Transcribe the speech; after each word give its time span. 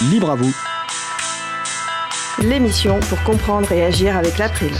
libre 0.00 0.30
à 0.30 0.36
vous. 0.36 0.54
L'émission 2.40 3.00
pour 3.00 3.20
comprendre 3.24 3.72
et 3.72 3.84
agir 3.84 4.16
avec 4.16 4.38
l'April, 4.38 4.70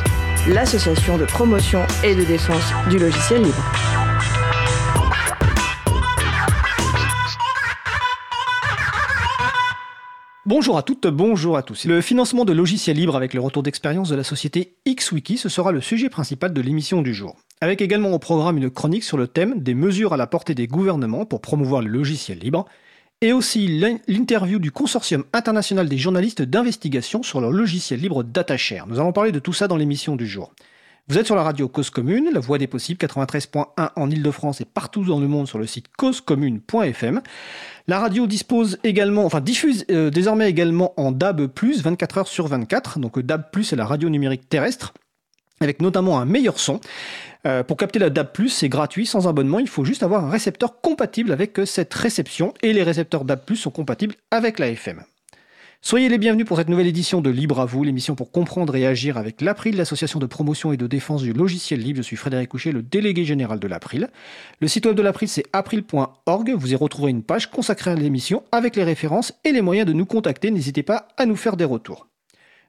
l'association 0.48 1.18
de 1.18 1.25
promotion 1.25 1.80
et 2.05 2.14
de 2.14 2.23
défense 2.23 2.73
du 2.89 2.98
logiciel 2.98 3.42
libre. 3.42 3.65
Bonjour 10.46 10.79
à 10.79 10.82
toutes, 10.82 11.09
bonjour 11.09 11.57
à 11.57 11.62
tous. 11.62 11.85
Le 11.85 12.00
financement 12.00 12.45
de 12.45 12.53
logiciels 12.53 12.96
libres 12.96 13.16
avec 13.16 13.35
le 13.35 13.41
retour 13.41 13.62
d'expérience 13.62 14.09
de 14.09 14.16
la 14.16 14.25
société 14.25 14.77
XWiki, 14.89 15.37
ce 15.37 15.48
sera 15.48 15.73
le 15.73 15.80
sujet 15.80 16.09
principal 16.09 16.53
de 16.53 16.61
l'émission 16.61 17.03
du 17.03 17.12
jour. 17.12 17.37
Avec 17.61 17.82
également 17.82 18.12
au 18.12 18.19
programme 18.21 18.57
une 18.57 18.71
chronique 18.71 19.05
sur 19.05 19.19
le 19.19 19.27
thème 19.27 19.61
des 19.61 19.75
mesures 19.75 20.12
à 20.12 20.16
la 20.16 20.29
portée 20.29 20.55
des 20.55 20.69
gouvernements 20.69 21.27
pour 21.27 21.41
promouvoir 21.41 21.82
le 21.82 21.89
logiciel 21.89 22.39
libre, 22.39 22.66
et 23.21 23.32
aussi 23.32 23.66
l'interview 24.07 24.59
du 24.59 24.71
Consortium 24.71 25.25
international 25.32 25.89
des 25.89 25.99
journalistes 25.99 26.43
d'investigation 26.43 27.22
sur 27.22 27.41
le 27.41 27.50
logiciel 27.50 28.00
libre 28.00 28.22
DataShare. 28.22 28.86
Nous 28.86 29.00
allons 29.00 29.13
parler 29.13 29.32
de 29.32 29.41
tout 29.41 29.53
ça 29.53 29.67
dans 29.67 29.77
l'émission 29.77 30.14
du 30.14 30.27
jour. 30.27 30.53
Vous 31.08 31.17
êtes 31.17 31.27
sur 31.27 31.35
la 31.36 31.43
radio 31.43 31.68
Cause 31.68 31.89
Commune, 31.89 32.28
la 32.32 32.38
voix 32.38 32.58
des 32.58 32.66
possibles, 32.66 32.98
93.1 33.02 33.91
en 33.96 34.10
Ile-de-France 34.10 34.60
et 34.60 34.66
partout 34.66 35.04
dans 35.04 35.18
le 35.18 35.27
monde 35.27 35.48
sur 35.48 35.58
le 35.58 35.66
site 35.66 35.86
causecommune.fm. 35.96 37.22
La 37.86 37.98
radio 37.98 38.27
dispose 38.27 38.78
également, 38.84 39.24
enfin 39.24 39.41
diffuse 39.41 39.86
euh, 39.91 40.10
désormais 40.10 40.50
également 40.50 40.92
en 41.00 41.10
DAB+, 41.10 41.48
24 41.60 42.19
heures 42.19 42.28
sur 42.28 42.46
24. 42.46 42.98
Donc 42.98 43.19
DAB+, 43.19 43.44
c'est 43.62 43.74
la 43.74 43.86
radio 43.86 44.10
numérique 44.10 44.50
terrestre, 44.50 44.92
avec 45.60 45.80
notamment 45.82 46.20
un 46.20 46.24
meilleur 46.24 46.58
son. 46.58 46.80
Euh, 47.46 47.62
pour 47.62 47.76
capter 47.76 47.98
la 47.98 48.10
DAB+, 48.10 48.48
c'est 48.48 48.68
gratuit, 48.68 49.06
sans 49.06 49.28
abonnement. 49.28 49.58
Il 49.58 49.68
faut 49.68 49.84
juste 49.84 50.02
avoir 50.02 50.24
un 50.24 50.30
récepteur 50.30 50.80
compatible 50.80 51.32
avec 51.32 51.58
euh, 51.58 51.66
cette 51.66 51.94
réception. 51.94 52.52
Et 52.62 52.72
les 52.72 52.82
récepteurs 52.82 53.24
DAB+, 53.24 53.54
sont 53.54 53.70
compatibles 53.70 54.16
avec 54.30 54.58
la 54.58 54.68
FM. 54.68 55.02
Soyez 55.80 56.08
les 56.08 56.18
bienvenus 56.18 56.44
pour 56.44 56.56
cette 56.56 56.68
nouvelle 56.68 56.88
édition 56.88 57.20
de 57.20 57.30
Libre 57.30 57.60
à 57.60 57.64
vous, 57.64 57.84
l'émission 57.84 58.16
pour 58.16 58.33
comprendre 58.33 58.74
et 58.74 58.84
agir 58.84 59.16
avec 59.16 59.41
l'April, 59.41 59.77
l'association 59.77 60.18
de 60.18 60.27
promotion 60.27 60.72
et 60.72 60.77
de 60.77 60.88
défense 60.88 61.22
du 61.22 61.33
logiciel 61.33 61.78
libre. 61.78 61.98
Je 61.98 62.02
suis 62.02 62.16
Frédéric 62.16 62.48
Couchet, 62.48 62.72
le 62.72 62.83
délégué 62.83 63.24
général 63.24 63.61
de 63.61 63.68
l'April. 63.68 64.08
Le 64.61 64.66
site 64.66 64.86
web 64.86 64.96
de 64.96 65.02
l'April, 65.02 65.28
c'est 65.28 65.44
april.org. 65.52 66.50
Vous 66.50 66.72
y 66.72 66.74
retrouverez 66.74 67.12
une 67.12 67.22
page 67.22 67.48
consacrée 67.48 67.92
à 67.92 67.94
l'émission 67.94 68.42
avec 68.50 68.74
les 68.74 68.83
références 68.83 69.33
et 69.44 69.52
les 69.52 69.62
moyens 69.62 69.86
de 69.86 69.92
nous 69.92 70.05
contacter. 70.05 70.50
N'hésitez 70.50 70.83
pas 70.83 71.06
à 71.16 71.27
nous 71.27 71.36
faire 71.36 71.56
des 71.56 71.64
retours. 71.64 72.08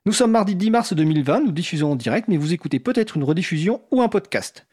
Nous 0.05 0.13
sommes 0.13 0.31
mardi 0.31 0.55
10 0.55 0.71
mars 0.71 0.93
2020, 0.93 1.41
nous 1.41 1.51
diffusons 1.51 1.91
en 1.91 1.95
direct, 1.97 2.29
mais 2.29 2.37
vous 2.37 2.53
écoutez 2.53 2.79
peut-être 2.79 3.17
une 3.17 3.25
rediffusion 3.25 3.81
ou 3.91 4.01
un 4.01 4.07
podcast. 4.07 4.65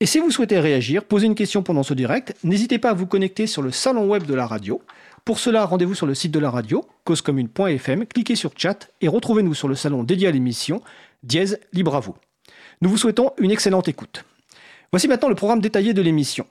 Et 0.00 0.06
si 0.06 0.18
vous 0.18 0.30
souhaitez 0.30 0.60
réagir, 0.60 1.04
poser 1.04 1.24
une 1.26 1.34
question 1.34 1.62
pendant 1.62 1.82
ce 1.82 1.94
direct, 1.94 2.36
n'hésitez 2.44 2.78
pas 2.78 2.90
à 2.90 2.92
vous 2.92 3.06
connecter 3.06 3.46
sur 3.46 3.62
le 3.62 3.70
salon 3.70 4.06
web 4.06 4.24
de 4.24 4.34
la 4.34 4.46
radio. 4.46 4.82
Pour 5.24 5.38
cela, 5.38 5.64
rendez-vous 5.64 5.94
sur 5.94 6.04
le 6.04 6.14
site 6.14 6.30
de 6.30 6.38
la 6.38 6.50
radio, 6.50 6.84
causecommune.fm, 7.04 8.04
cliquez 8.04 8.36
sur 8.36 8.52
chat 8.54 8.90
et 9.00 9.08
retrouvez-nous 9.08 9.54
sur 9.54 9.66
le 9.66 9.74
salon 9.74 10.04
dédié 10.04 10.28
à 10.28 10.30
l'émission, 10.30 10.82
dièse 11.22 11.58
libre 11.72 11.96
à 11.96 12.00
vous. 12.00 12.14
Nous 12.82 12.90
vous 12.90 12.98
souhaitons 12.98 13.32
une 13.38 13.50
excellente 13.50 13.88
écoute. 13.88 14.26
Voici 14.92 15.08
maintenant 15.08 15.30
le 15.30 15.34
programme 15.34 15.60
détaillé 15.60 15.94
de 15.94 16.02
l'émission. 16.02 16.46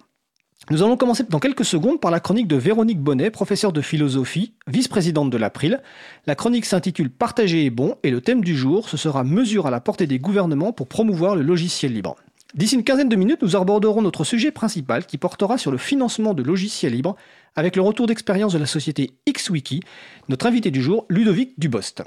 Nous 0.71 0.81
allons 0.81 0.97
commencer 0.97 1.23
dans 1.29 1.39
quelques 1.39 1.63
secondes 1.63 1.99
par 2.01 2.09
la 2.09 2.19
chronique 2.19 2.47
de 2.47 2.55
Véronique 2.55 2.99
Bonnet, 2.99 3.29
professeure 3.29 3.71
de 3.71 3.81
philosophie, 3.81 4.53
vice-présidente 4.65 5.29
de 5.29 5.37
l'April. 5.37 5.79
La 6.25 6.33
chronique 6.33 6.65
s'intitule 6.65 7.11
Partager 7.11 7.67
est 7.67 7.69
bon 7.69 7.97
et 8.01 8.09
le 8.09 8.19
thème 8.19 8.43
du 8.43 8.55
jour, 8.55 8.89
ce 8.89 8.97
sera 8.97 9.23
Mesures 9.23 9.67
à 9.67 9.69
la 9.69 9.79
portée 9.79 10.07
des 10.07 10.17
gouvernements 10.17 10.73
pour 10.73 10.87
promouvoir 10.87 11.35
le 11.35 11.43
logiciel 11.43 11.93
libre. 11.93 12.15
D'ici 12.55 12.73
une 12.73 12.83
quinzaine 12.83 13.09
de 13.09 13.15
minutes, 13.15 13.43
nous 13.43 13.55
aborderons 13.55 14.01
notre 14.01 14.23
sujet 14.23 14.49
principal 14.49 15.05
qui 15.05 15.19
portera 15.19 15.59
sur 15.59 15.69
le 15.69 15.77
financement 15.77 16.33
de 16.33 16.41
logiciels 16.41 16.93
libres 16.93 17.15
avec 17.55 17.75
le 17.75 17.83
retour 17.83 18.07
d'expérience 18.07 18.53
de 18.53 18.57
la 18.57 18.65
société 18.65 19.11
XWiki, 19.29 19.81
notre 20.29 20.47
invité 20.47 20.71
du 20.71 20.81
jour, 20.81 21.05
Ludovic 21.09 21.59
Dubost. 21.59 22.01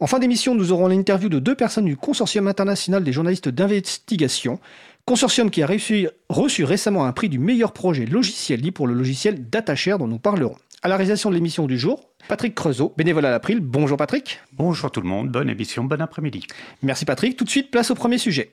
En 0.00 0.06
fin 0.06 0.18
d'émission, 0.18 0.54
nous 0.54 0.72
aurons 0.72 0.88
l'interview 0.88 1.28
de 1.28 1.38
deux 1.38 1.54
personnes 1.54 1.84
du 1.84 1.96
Consortium 1.96 2.48
international 2.48 3.04
des 3.04 3.12
journalistes 3.12 3.48
d'investigation, 3.48 4.58
consortium 5.06 5.50
qui 5.50 5.62
a 5.62 5.66
reçu 5.66 6.64
récemment 6.64 7.04
un 7.04 7.12
prix 7.12 7.28
du 7.28 7.38
meilleur 7.38 7.72
projet 7.72 8.06
logiciel 8.06 8.60
libre 8.60 8.76
pour 8.76 8.86
le 8.86 8.94
logiciel 8.94 9.48
DataShare 9.48 9.98
dont 9.98 10.06
nous 10.06 10.18
parlerons. 10.18 10.56
À 10.82 10.88
la 10.88 10.96
réalisation 10.96 11.30
de 11.30 11.34
l'émission 11.34 11.66
du 11.66 11.78
jour, 11.78 12.08
Patrick 12.28 12.54
Creusot, 12.54 12.92
bénévole 12.96 13.26
à 13.26 13.30
l'April. 13.30 13.60
Bonjour 13.60 13.96
Patrick. 13.96 14.40
Bonjour 14.52 14.90
tout 14.90 15.00
le 15.00 15.08
monde, 15.08 15.30
bonne 15.30 15.48
émission, 15.48 15.84
bon 15.84 16.00
après-midi. 16.00 16.46
Merci 16.82 17.04
Patrick. 17.04 17.36
Tout 17.36 17.44
de 17.44 17.50
suite, 17.50 17.70
place 17.70 17.90
au 17.90 17.94
premier 17.94 18.18
sujet. 18.18 18.52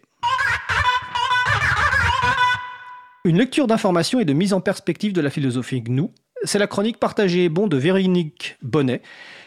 Une 3.25 3.37
lecture 3.37 3.67
d'information 3.67 4.19
et 4.19 4.25
de 4.25 4.33
mise 4.33 4.53
en 4.53 4.61
perspective 4.61 5.11
de 5.11 5.21
la 5.21 5.29
philosophie 5.29 5.81
GNU. 5.81 6.09
C'est 6.43 6.59
la 6.59 6.67
chronique 6.67 6.97
partagée 6.97 7.43
et 7.43 7.49
bon 7.49 7.67
de 7.67 7.75
Véronique 7.75 8.57
Bonnet, 8.61 9.01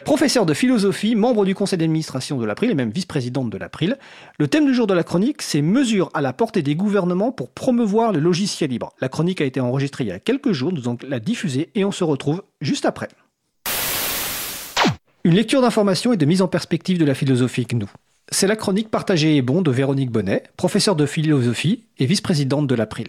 professeure 0.05 0.45
de 0.45 0.53
philosophie, 0.53 1.15
membre 1.15 1.43
du 1.43 1.55
conseil 1.55 1.79
d'administration 1.79 2.37
de 2.37 2.45
l'April 2.45 2.69
et 2.69 2.75
même 2.75 2.91
vice-présidente 2.91 3.49
de 3.49 3.57
l'April. 3.57 3.97
Le 4.37 4.47
thème 4.47 4.67
du 4.67 4.75
jour 4.75 4.85
de 4.85 4.93
la 4.93 5.03
chronique, 5.03 5.41
c'est 5.41 5.63
Mesures 5.63 6.11
à 6.13 6.21
la 6.21 6.33
portée 6.33 6.61
des 6.61 6.75
gouvernements 6.75 7.31
pour 7.31 7.49
promouvoir 7.49 8.11
le 8.11 8.19
logiciel 8.19 8.69
libre. 8.69 8.93
La 9.01 9.09
chronique 9.09 9.41
a 9.41 9.45
été 9.45 9.59
enregistrée 9.59 10.03
il 10.03 10.07
y 10.07 10.11
a 10.11 10.19
quelques 10.19 10.51
jours, 10.51 10.71
nous 10.71 10.81
allons 10.81 10.97
la 11.07 11.19
diffuser 11.19 11.71
et 11.73 11.83
on 11.83 11.91
se 11.91 12.03
retrouve 12.03 12.43
juste 12.61 12.85
après. 12.85 13.07
Une 15.23 15.33
lecture 15.33 15.61
d'information 15.61 16.13
et 16.13 16.17
de 16.17 16.25
mise 16.25 16.43
en 16.43 16.47
perspective 16.47 16.99
de 16.99 17.05
la 17.05 17.15
philosophie 17.15 17.65
GNU. 17.65 17.85
C'est 18.29 18.47
la 18.47 18.55
chronique 18.55 18.91
partagée 18.91 19.35
et 19.35 19.41
bon 19.41 19.63
de 19.63 19.71
Véronique 19.71 20.11
Bonnet, 20.11 20.43
professeure 20.57 20.95
de 20.95 21.07
philosophie 21.07 21.85
et 21.97 22.05
vice-présidente 22.05 22.67
de 22.67 22.75
l'April. 22.75 23.07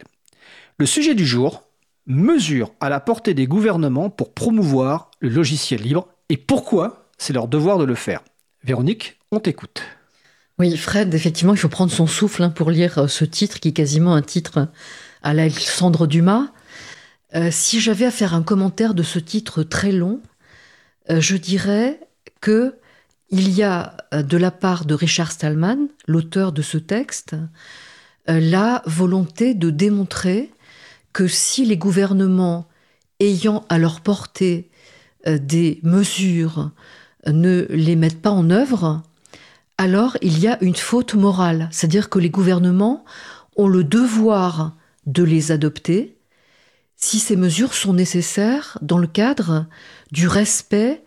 Le 0.78 0.86
sujet 0.86 1.14
du 1.14 1.26
jour, 1.26 1.64
mesures 2.06 2.72
à 2.80 2.88
la 2.88 3.00
portée 3.00 3.34
des 3.34 3.46
gouvernements 3.46 4.10
pour 4.10 4.34
promouvoir 4.34 5.10
le 5.20 5.28
logiciel 5.28 5.80
libre 5.80 6.08
et 6.28 6.36
pourquoi 6.36 7.08
c'est 7.18 7.32
leur 7.32 7.48
devoir 7.48 7.78
de 7.78 7.84
le 7.84 7.94
faire. 7.94 8.20
Véronique, 8.62 9.18
on 9.30 9.40
t'écoute. 9.40 9.82
Oui, 10.58 10.76
Fred, 10.76 11.12
effectivement, 11.14 11.52
il 11.52 11.58
faut 11.58 11.68
prendre 11.68 11.90
son 11.90 12.06
souffle 12.06 12.42
hein, 12.42 12.50
pour 12.50 12.70
lire 12.70 12.98
euh, 12.98 13.08
ce 13.08 13.24
titre 13.24 13.58
qui 13.58 13.68
est 13.68 13.72
quasiment 13.72 14.14
un 14.14 14.22
titre 14.22 14.68
à 15.22 15.34
l'Alexandre 15.34 16.06
Dumas. 16.06 16.48
Euh, 17.34 17.48
si 17.50 17.80
j'avais 17.80 18.06
à 18.06 18.12
faire 18.12 18.34
un 18.34 18.42
commentaire 18.42 18.94
de 18.94 19.02
ce 19.02 19.18
titre 19.18 19.64
très 19.64 19.90
long, 19.90 20.20
euh, 21.10 21.20
je 21.20 21.36
dirais 21.36 22.00
que 22.40 22.76
il 23.30 23.50
y 23.50 23.64
a 23.64 23.96
de 24.12 24.36
la 24.36 24.52
part 24.52 24.84
de 24.84 24.94
Richard 24.94 25.32
Stallman, 25.32 25.88
l'auteur 26.06 26.52
de 26.52 26.62
ce 26.62 26.78
texte, 26.78 27.34
la 28.28 28.82
volonté 28.86 29.54
de 29.54 29.70
démontrer 29.70 30.52
que 31.14 31.26
si 31.26 31.64
les 31.64 31.78
gouvernements 31.78 32.68
ayant 33.20 33.64
à 33.70 33.78
leur 33.78 34.02
portée 34.02 34.68
euh, 35.26 35.38
des 35.38 35.80
mesures 35.82 36.72
ne 37.26 37.64
les 37.70 37.96
mettent 37.96 38.20
pas 38.20 38.30
en 38.30 38.50
œuvre, 38.50 39.02
alors 39.78 40.18
il 40.20 40.38
y 40.38 40.48
a 40.48 40.62
une 40.62 40.76
faute 40.76 41.14
morale, 41.14 41.68
c'est-à-dire 41.70 42.10
que 42.10 42.18
les 42.18 42.28
gouvernements 42.28 43.04
ont 43.56 43.68
le 43.68 43.84
devoir 43.84 44.76
de 45.06 45.22
les 45.22 45.52
adopter 45.52 46.18
si 46.96 47.18
ces 47.18 47.36
mesures 47.36 47.74
sont 47.74 47.92
nécessaires 47.92 48.78
dans 48.82 48.98
le 48.98 49.06
cadre 49.06 49.66
du 50.10 50.26
respect 50.28 51.02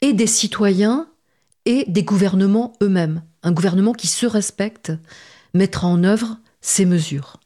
et 0.00 0.12
des 0.12 0.26
citoyens 0.26 1.08
et 1.66 1.84
des 1.88 2.02
gouvernements 2.02 2.72
eux-mêmes. 2.82 3.22
Un 3.42 3.52
gouvernement 3.52 3.92
qui 3.92 4.06
se 4.06 4.26
respecte 4.26 4.92
mettra 5.52 5.86
en 5.86 6.04
œuvre 6.04 6.38
ces 6.60 6.86
mesures. 6.86 7.38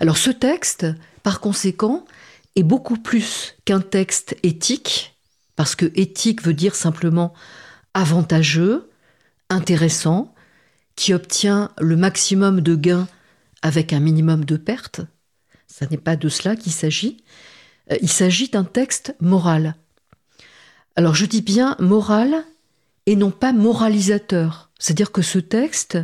Alors 0.00 0.16
ce 0.16 0.30
texte, 0.30 0.86
par 1.22 1.40
conséquent, 1.40 2.04
est 2.56 2.62
beaucoup 2.62 2.96
plus 2.96 3.56
qu'un 3.64 3.80
texte 3.80 4.36
éthique, 4.42 5.18
parce 5.56 5.74
que 5.74 5.90
éthique 5.94 6.42
veut 6.42 6.54
dire 6.54 6.74
simplement 6.74 7.32
avantageux, 7.94 8.90
intéressant, 9.50 10.34
qui 10.96 11.14
obtient 11.14 11.70
le 11.78 11.96
maximum 11.96 12.60
de 12.60 12.74
gains 12.74 13.08
avec 13.62 13.92
un 13.92 14.00
minimum 14.00 14.44
de 14.44 14.56
pertes. 14.56 15.00
Ce 15.66 15.84
n'est 15.84 15.96
pas 15.96 16.16
de 16.16 16.28
cela 16.28 16.56
qu'il 16.56 16.72
s'agit. 16.72 17.22
Euh, 17.92 17.96
il 18.02 18.08
s'agit 18.08 18.48
d'un 18.48 18.64
texte 18.64 19.14
moral. 19.20 19.76
Alors 20.96 21.14
je 21.14 21.26
dis 21.26 21.42
bien 21.42 21.76
moral 21.78 22.44
et 23.06 23.16
non 23.16 23.30
pas 23.30 23.52
moralisateur. 23.52 24.70
C'est-à-dire 24.78 25.12
que 25.12 25.22
ce 25.22 25.38
texte 25.38 25.98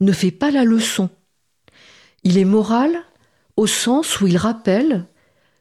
ne 0.00 0.12
fait 0.12 0.30
pas 0.30 0.50
la 0.50 0.64
leçon. 0.64 1.10
Il 2.22 2.38
est 2.38 2.44
moral 2.44 3.04
au 3.56 3.66
sens 3.66 4.20
où 4.20 4.26
il 4.26 4.36
rappelle 4.36 5.06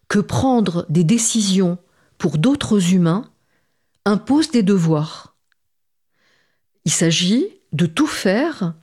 que 0.08 0.20
prendre 0.20 0.86
des 0.90 1.04
décisions 1.04 1.78
pour 2.18 2.38
d'autres 2.38 2.94
humains 2.94 3.30
impose 4.06 4.52
des 4.52 4.64
devoirs. 4.64 5.36
Il 6.86 6.92
s'agit 6.92 7.48
de 7.72 7.86
tout 7.86 8.08
faire 8.08 8.74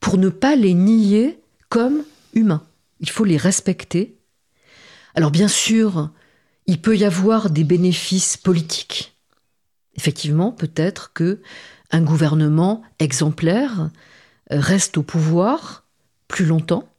pour 0.00 0.18
ne 0.18 0.28
pas 0.28 0.56
les 0.56 0.74
nier 0.74 1.40
comme 1.68 2.04
humains. 2.34 2.66
Il 3.00 3.08
faut 3.08 3.24
les 3.24 3.36
respecter. 3.36 4.18
Alors 5.14 5.30
bien 5.30 5.48
sûr, 5.48 6.10
il 6.66 6.80
peut 6.80 6.96
y 6.96 7.04
avoir 7.04 7.50
des 7.50 7.64
bénéfices 7.64 8.36
politiques. 8.36 9.16
Effectivement, 9.94 10.52
peut-être 10.52 11.12
que 11.12 11.40
un 11.90 12.02
gouvernement 12.02 12.82
exemplaire 12.98 13.90
reste 14.50 14.96
au 14.96 15.02
pouvoir 15.02 15.84
plus 16.28 16.46
longtemps 16.46 16.91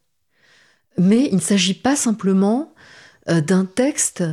mais 0.98 1.28
il 1.30 1.36
ne 1.36 1.42
s'agit 1.42 1.74
pas 1.74 1.96
simplement 1.96 2.74
euh, 3.30 3.42
d'un 3.42 3.66
texte 3.66 4.24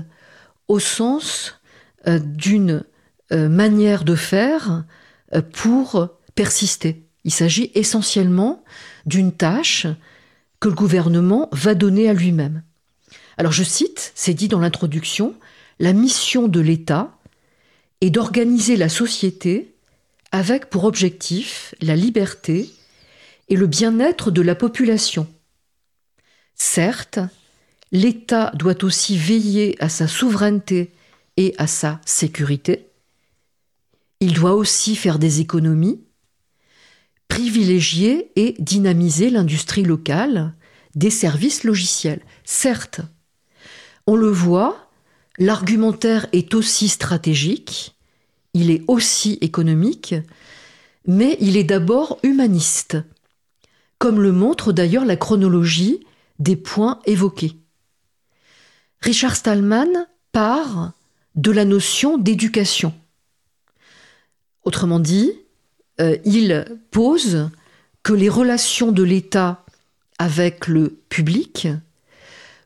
au 0.69 0.79
sens 0.79 1.61
euh, 2.07 2.19
d'une 2.19 2.85
manière 3.33 4.03
de 4.03 4.17
faire 4.17 4.83
pour 5.53 6.09
persister. 6.35 7.05
Il 7.23 7.31
s'agit 7.31 7.71
essentiellement 7.77 8.65
d'une 9.07 9.31
tâche 9.31 9.87
que 10.59 10.69
le 10.69 10.75
gouvernement 10.75 11.49
va 11.53 11.77
donner 11.77 12.09
à 12.09 12.13
lui-même. 12.13 12.65
Alors 13.37 13.53
je 13.53 13.63
cite, 13.63 14.11
c'est 14.17 14.35
dit 14.35 14.49
dans 14.49 14.59
l'introduction, 14.59 15.35
la 15.79 15.93
mission 15.93 16.49
de 16.49 16.61
l'État 16.61 17.17
est 18.01 18.11
d'organiser 18.11 18.77
la 18.77 18.89
société 18.89 19.75
avec 20.33 20.71
pour 20.71 20.85
objectif 20.85 21.75
la 21.81 21.97
liberté 21.97 22.71
et 23.49 23.57
le 23.57 23.67
bien-être 23.67 24.31
de 24.31 24.43
la 24.43 24.55
population. 24.55 25.27
Certes, 26.63 27.21
l'État 27.91 28.53
doit 28.55 28.85
aussi 28.85 29.17
veiller 29.17 29.83
à 29.83 29.89
sa 29.89 30.07
souveraineté 30.07 30.93
et 31.39 31.55
à 31.57 31.67
sa 31.67 32.03
sécurité. 32.05 32.91
Il 34.21 34.35
doit 34.35 34.53
aussi 34.53 34.95
faire 34.95 35.19
des 35.19 35.41
économies, 35.41 36.03
privilégier 37.29 38.31
et 38.37 38.57
dynamiser 38.59 39.31
l'industrie 39.31 39.85
locale 39.85 40.53
des 40.95 41.09
services 41.09 41.65
logiciels. 41.65 42.21
Certes, 42.45 43.01
on 44.07 44.15
le 44.15 44.29
voit, 44.29 44.91
l'argumentaire 45.39 46.27
est 46.33 46.53
aussi 46.53 46.89
stratégique, 46.89 47.97
il 48.53 48.71
est 48.71 48.85
aussi 48.87 49.39
économique, 49.41 50.15
mais 51.07 51.39
il 51.41 51.57
est 51.57 51.65
d'abord 51.65 52.19
humaniste, 52.23 52.99
comme 53.97 54.21
le 54.21 54.31
montre 54.31 54.75
d'ailleurs 54.75 55.07
la 55.07 55.17
chronologie 55.17 56.05
des 56.41 56.57
points 56.57 56.99
évoqués. 57.05 57.57
Richard 59.01 59.37
Stallman 59.37 60.07
part 60.33 60.93
de 61.37 61.53
la 61.53 61.65
notion 61.65 62.19
d'éducation. 62.19 62.93
Autrement 64.65 64.99
dit, 65.01 65.33
euh, 66.01 66.17
il 66.25 66.67
pose 66.91 67.51
que 68.03 68.13
les 68.13 68.29
relations 68.29 68.93
de 68.93 69.03
l'État 69.03 69.65
avec 70.19 70.67
le 70.67 70.99
public 71.09 71.69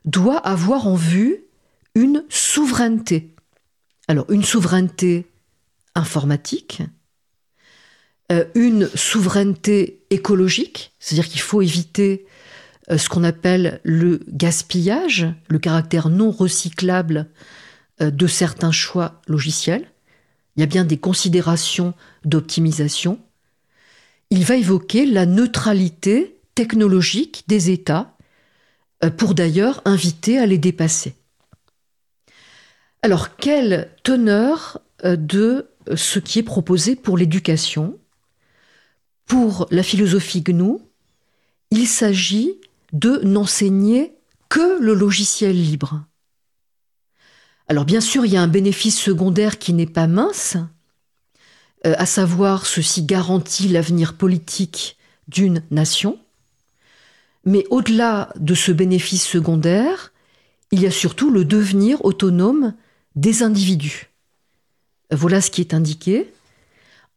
doivent 0.03 0.41
avoir 0.43 0.87
en 0.87 0.95
vue 0.95 1.43
une 1.95 2.23
souveraineté. 2.29 3.33
Alors 4.07 4.29
une 4.29 4.43
souveraineté 4.43 5.25
informatique, 5.95 6.81
euh, 8.31 8.45
une 8.55 8.87
souveraineté 8.95 10.03
écologique, 10.09 10.93
c'est-à-dire 10.99 11.29
qu'il 11.29 11.41
faut 11.41 11.61
éviter 11.61 12.25
ce 12.89 13.09
qu'on 13.09 13.23
appelle 13.23 13.79
le 13.83 14.21
gaspillage, 14.27 15.27
le 15.47 15.59
caractère 15.59 16.09
non 16.09 16.31
recyclable 16.31 17.29
de 17.99 18.27
certains 18.27 18.71
choix 18.71 19.21
logiciels. 19.27 19.87
Il 20.55 20.59
y 20.59 20.63
a 20.63 20.67
bien 20.67 20.85
des 20.85 20.97
considérations 20.97 21.93
d'optimisation 22.25 23.19
il 24.29 24.43
va 24.43 24.55
évoquer 24.55 25.05
la 25.05 25.25
neutralité 25.25 26.39
technologique 26.55 27.43
des 27.47 27.69
États, 27.69 28.15
euh, 29.03 29.09
pour 29.09 29.35
d'ailleurs 29.35 29.81
inviter 29.85 30.37
à 30.37 30.45
les 30.45 30.57
dépasser. 30.57 31.15
Alors, 33.01 33.35
quelle 33.35 33.91
teneur 34.03 34.79
euh, 35.03 35.15
de 35.15 35.69
ce 35.95 36.19
qui 36.19 36.39
est 36.39 36.43
proposé 36.43 36.95
pour 36.95 37.17
l'éducation? 37.17 37.99
Pour 39.25 39.67
la 39.71 39.83
philosophie 39.83 40.41
GNU, 40.41 40.77
il 41.71 41.87
s'agit 41.87 42.53
de 42.95 43.19
n'enseigner 43.25 44.15
que 44.47 44.79
le 44.79 44.93
logiciel 44.93 45.61
libre. 45.61 46.05
Alors 47.67 47.83
bien 47.83 47.99
sûr, 47.99 48.25
il 48.25 48.31
y 48.31 48.37
a 48.37 48.41
un 48.41 48.47
bénéfice 48.47 48.97
secondaire 48.97 49.59
qui 49.59 49.73
n'est 49.73 49.85
pas 49.85 50.07
mince, 50.07 50.55
euh, 51.85 51.93
à 51.97 52.05
savoir 52.05 52.65
ceci 52.65 53.03
garantit 53.03 53.67
l'avenir 53.67 54.13
politique 54.13 54.97
d'une 55.27 55.61
nation. 55.71 56.17
Mais 57.43 57.65
au-delà 57.69 58.31
de 58.37 58.53
ce 58.53 58.71
bénéfice 58.71 59.27
secondaire, 59.27 60.13
il 60.71 60.81
y 60.81 60.87
a 60.87 60.91
surtout 60.91 61.31
le 61.31 61.43
devenir 61.43 62.03
autonome 62.05 62.75
des 63.15 63.43
individus. 63.43 64.09
Voilà 65.11 65.41
ce 65.41 65.51
qui 65.51 65.59
est 65.59 65.73
indiqué. 65.73 66.33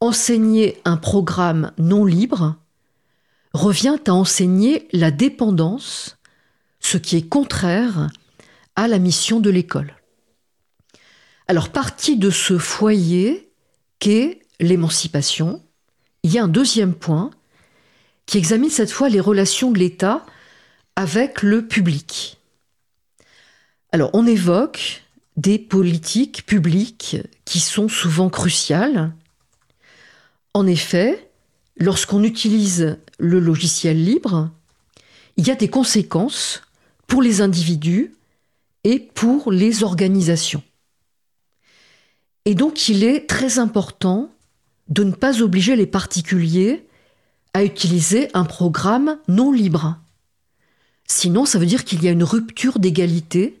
Enseigner 0.01 0.81
un 0.83 0.97
programme 0.97 1.71
non 1.77 2.03
libre 2.03 2.57
revient 3.53 3.97
à 4.07 4.13
enseigner 4.13 4.87
la 4.91 5.11
dépendance, 5.11 6.17
ce 6.79 6.97
qui 6.97 7.17
est 7.17 7.27
contraire 7.27 8.09
à 8.75 8.87
la 8.87 8.99
mission 8.99 9.39
de 9.39 9.49
l'école. 9.49 9.95
Alors, 11.47 11.69
partie 11.69 12.17
de 12.17 12.29
ce 12.29 12.57
foyer 12.57 13.51
qu'est 13.99 14.41
l'émancipation, 14.59 15.63
il 16.23 16.31
y 16.31 16.37
a 16.37 16.43
un 16.43 16.47
deuxième 16.47 16.93
point 16.93 17.31
qui 18.25 18.37
examine 18.37 18.69
cette 18.69 18.91
fois 18.91 19.09
les 19.09 19.19
relations 19.19 19.71
de 19.71 19.79
l'État 19.79 20.25
avec 20.95 21.41
le 21.41 21.65
public. 21.65 22.37
Alors 23.91 24.11
on 24.13 24.27
évoque 24.27 25.01
des 25.37 25.57
politiques 25.57 26.45
publiques 26.45 27.17
qui 27.45 27.59
sont 27.59 27.87
souvent 27.87 28.29
cruciales. 28.29 29.13
En 30.53 30.67
effet, 30.67 31.31
lorsqu'on 31.77 32.23
utilise 32.23 32.97
le 33.19 33.39
logiciel 33.39 34.03
libre, 34.03 34.49
il 35.37 35.47
y 35.47 35.51
a 35.51 35.55
des 35.55 35.69
conséquences 35.69 36.61
pour 37.07 37.21
les 37.21 37.41
individus 37.41 38.15
et 38.83 38.99
pour 38.99 39.51
les 39.51 39.83
organisations. 39.83 40.63
Et 42.45 42.55
donc 42.55 42.89
il 42.89 43.03
est 43.03 43.27
très 43.27 43.59
important 43.59 44.31
de 44.87 45.03
ne 45.03 45.11
pas 45.11 45.41
obliger 45.41 45.75
les 45.75 45.85
particuliers 45.85 46.87
à 47.53 47.63
utiliser 47.63 48.29
un 48.33 48.45
programme 48.45 49.17
non 49.27 49.51
libre. 49.51 49.97
Sinon, 51.05 51.45
ça 51.45 51.57
veut 51.57 51.65
dire 51.65 51.85
qu'il 51.85 52.03
y 52.03 52.07
a 52.07 52.11
une 52.11 52.23
rupture 52.23 52.79
d'égalité 52.79 53.59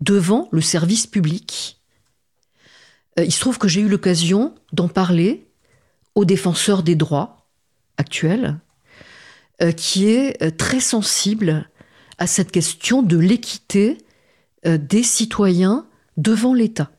devant 0.00 0.48
le 0.50 0.60
service 0.60 1.06
public. 1.06 1.78
Euh, 3.18 3.24
il 3.24 3.32
se 3.32 3.40
trouve 3.40 3.58
que 3.58 3.68
j'ai 3.68 3.80
eu 3.80 3.88
l'occasion 3.88 4.54
d'en 4.72 4.88
parler 4.88 5.46
aux 6.14 6.24
défenseurs 6.24 6.82
des 6.82 6.96
droits 6.96 7.46
actuels, 7.98 8.58
qui 9.76 10.08
est 10.08 10.42
euh, 10.42 10.50
très 10.50 10.80
sensible 10.80 11.68
à 12.18 12.26
cette 12.26 12.50
question 12.50 13.02
de 13.02 13.16
l'équité 13.16 13.98
des 14.64 15.04
citoyens 15.04 15.86
devant 16.16 16.52
l'État. 16.52 16.90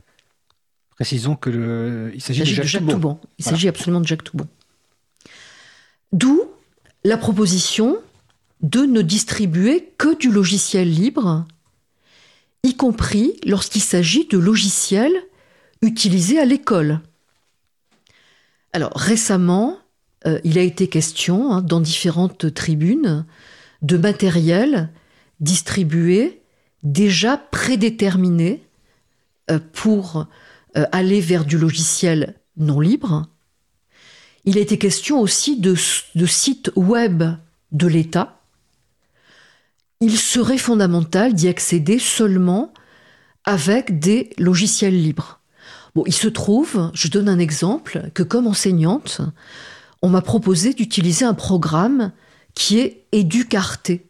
Précisons 0.92 1.36
que 1.36 2.10
il 2.16 2.22
s'agit 2.22 2.40
de 2.40 2.64
Jacques, 2.64 2.88
Toubon. 2.88 3.20
Il 3.38 3.44
s'agit 3.44 3.68
absolument 3.68 4.00
de 4.00 4.08
Jacques 4.08 4.24
Toubon. 4.24 4.48
D'où 6.14 6.50
la 7.04 7.18
proposition 7.18 7.98
de 8.62 8.82
ne 8.82 9.02
distribuer 9.02 9.94
que 9.98 10.18
du 10.18 10.32
logiciel 10.32 10.90
libre, 10.90 11.46
y 12.64 12.76
compris 12.76 13.40
lorsqu'il 13.46 13.82
s'agit 13.82 14.28
de 14.28 14.38
logiciels 14.38 15.16
utilisés 15.82 16.40
à 16.40 16.46
l'école. 16.46 17.00
Alors 18.74 18.92
récemment, 18.96 19.79
euh, 20.26 20.40
il 20.44 20.58
a 20.58 20.62
été 20.62 20.88
question 20.88 21.52
hein, 21.52 21.62
dans 21.62 21.80
différentes 21.80 22.54
tribunes 22.54 23.26
de 23.82 23.98
matériel 23.98 24.90
distribué 25.40 26.42
déjà 26.84 27.38
prédéterminé 27.38 28.64
euh, 29.50 29.60
pour 29.74 30.28
euh, 30.78 30.86
aller 30.92 31.22
vers 31.22 31.46
du 31.46 31.58
logiciel 31.58 32.36
non 32.58 32.80
libre. 32.80 33.28
Il 34.46 34.58
a 34.58 34.62
été 34.62 34.78
question 34.78 35.20
aussi 35.20 35.60
de, 35.60 35.76
sites 35.76 36.72
web 36.76 37.24
de 37.72 37.88
l'État. 37.88 38.42
Il 40.02 40.18
serait 40.18 40.58
fondamental 40.58 41.34
d'y 41.34 41.48
accéder 41.48 42.00
seulement 42.00 42.74
avec 43.44 44.00
des 44.00 44.32
logiciels 44.38 45.00
libres. 45.00 45.40
Il 46.06 46.14
se 46.14 46.28
trouve, 46.28 46.92
je 46.94 47.10
donne 47.10 47.28
un 47.28 47.40
exemple, 47.40 48.10
que 48.14 48.24
comme 48.24 48.48
enseignante, 48.48 49.22
on 50.02 50.10
m'a 50.10 50.22
proposé 50.22 50.74
d'utiliser 50.74 51.26
un 51.26 51.34
programme 51.34 52.12
qui 52.54 52.80
est 52.80 53.06
Educarté. 53.12 54.06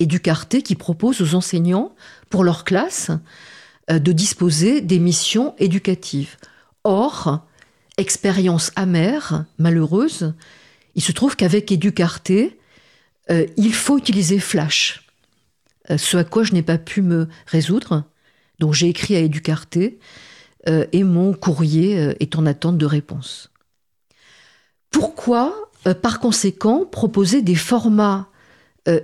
Educarté 0.00 0.62
qui 0.62 0.74
propose 0.74 1.20
aux 1.20 1.34
enseignants, 1.34 1.94
pour 2.28 2.44
leur 2.44 2.64
classe, 2.64 3.10
euh, 3.90 3.98
de 3.98 4.12
disposer 4.12 4.80
des 4.80 4.98
missions 4.98 5.54
éducatives. 5.58 6.36
Or, 6.84 7.46
expérience 7.98 8.72
amère, 8.74 9.44
malheureuse, 9.58 10.34
il 10.94 11.02
se 11.02 11.12
trouve 11.12 11.36
qu'avec 11.36 11.70
Educarté, 11.70 12.58
euh, 13.30 13.46
il 13.56 13.74
faut 13.74 13.98
utiliser 13.98 14.38
Flash. 14.38 15.06
Euh, 15.90 15.98
ce 15.98 16.16
à 16.16 16.24
quoi 16.24 16.42
je 16.42 16.52
n'ai 16.52 16.62
pas 16.62 16.78
pu 16.78 17.02
me 17.02 17.28
résoudre. 17.46 18.04
Donc 18.58 18.74
j'ai 18.74 18.88
écrit 18.88 19.16
à 19.16 19.20
Educarté 19.20 19.98
et 20.92 21.02
mon 21.02 21.32
courrier 21.34 22.14
est 22.20 22.36
en 22.36 22.46
attente 22.46 22.78
de 22.78 22.86
réponse. 22.86 23.51
Pourquoi, 24.92 25.52
par 26.02 26.20
conséquent, 26.20 26.86
proposer 26.86 27.42
des 27.42 27.56
formats 27.56 28.28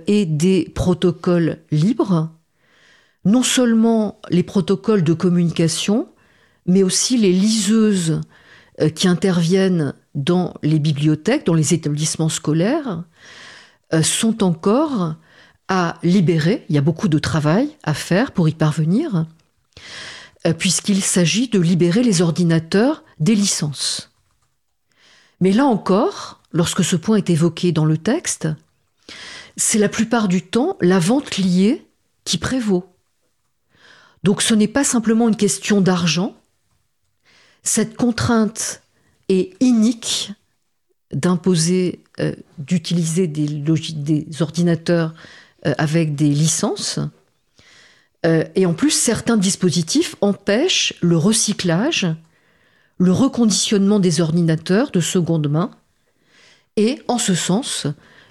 et 0.07 0.25
des 0.25 0.71
protocoles 0.73 1.57
libres? 1.71 2.29
Non 3.25 3.43
seulement 3.43 4.21
les 4.29 4.43
protocoles 4.43 5.03
de 5.03 5.13
communication, 5.13 6.07
mais 6.65 6.83
aussi 6.83 7.17
les 7.17 7.33
liseuses 7.33 8.21
euh, 8.81 8.89
qui 8.89 9.07
interviennent 9.07 9.93
dans 10.15 10.53
les 10.63 10.79
bibliothèques, 10.79 11.45
dans 11.45 11.53
les 11.53 11.73
établissements 11.73 12.29
scolaires, 12.29 13.03
euh, 13.93 14.03
sont 14.03 14.43
encore 14.43 15.15
à 15.67 15.97
libérer. 16.03 16.65
Il 16.69 16.75
y 16.75 16.77
a 16.77 16.81
beaucoup 16.81 17.09
de 17.09 17.19
travail 17.19 17.69
à 17.83 17.93
faire 17.93 18.31
pour 18.31 18.47
y 18.47 18.53
parvenir, 18.53 19.25
euh, 20.45 20.53
puisqu'il 20.53 21.01
s'agit 21.01 21.49
de 21.49 21.59
libérer 21.59 22.03
les 22.03 22.21
ordinateurs 22.21 23.03
des 23.19 23.35
licences. 23.35 24.08
Mais 25.41 25.51
là 25.51 25.65
encore, 25.65 26.41
lorsque 26.51 26.83
ce 26.83 26.95
point 26.95 27.17
est 27.17 27.29
évoqué 27.29 27.71
dans 27.71 27.85
le 27.85 27.97
texte, 27.97 28.47
c'est 29.55 29.79
la 29.79 29.89
plupart 29.89 30.27
du 30.27 30.41
temps 30.41 30.77
la 30.81 30.99
vente 30.99 31.37
liée 31.37 31.85
qui 32.23 32.37
prévaut. 32.37 32.85
Donc 34.23 34.41
ce 34.41 34.53
n'est 34.53 34.67
pas 34.67 34.83
simplement 34.83 35.29
une 35.29 35.35
question 35.35 35.81
d'argent. 35.81 36.35
Cette 37.63 37.95
contrainte 37.95 38.81
est 39.29 39.55
inique 39.61 40.31
d'imposer, 41.11 42.03
euh, 42.19 42.33
d'utiliser 42.57 43.27
des, 43.27 44.41
ordinateurs 44.41 45.13
euh, 45.65 45.73
avec 45.77 46.15
des 46.15 46.29
licences. 46.29 46.99
Euh, 48.25 48.43
et 48.55 48.65
en 48.65 48.73
plus, 48.73 48.91
certains 48.91 49.37
dispositifs 49.37 50.15
empêchent 50.21 50.93
le 51.01 51.17
recyclage, 51.17 52.07
le 52.99 53.11
reconditionnement 53.11 53.99
des 53.99 54.21
ordinateurs 54.21 54.91
de 54.91 54.99
seconde 54.99 55.49
main. 55.49 55.71
Et 56.75 57.01
en 57.07 57.17
ce 57.17 57.33
sens, 57.33 57.87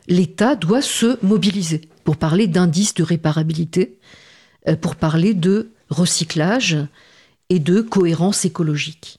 l'État 0.06 0.54
doit 0.54 0.82
se 0.82 1.18
mobiliser 1.25 1.88
pour 2.04 2.16
parler 2.16 2.46
d'indices 2.46 2.94
de 2.94 3.02
réparabilité, 3.02 3.98
pour 4.80 4.96
parler 4.96 5.34
de 5.34 5.72
recyclage 5.90 6.76
et 7.48 7.58
de 7.58 7.80
cohérence 7.80 8.44
écologique. 8.44 9.18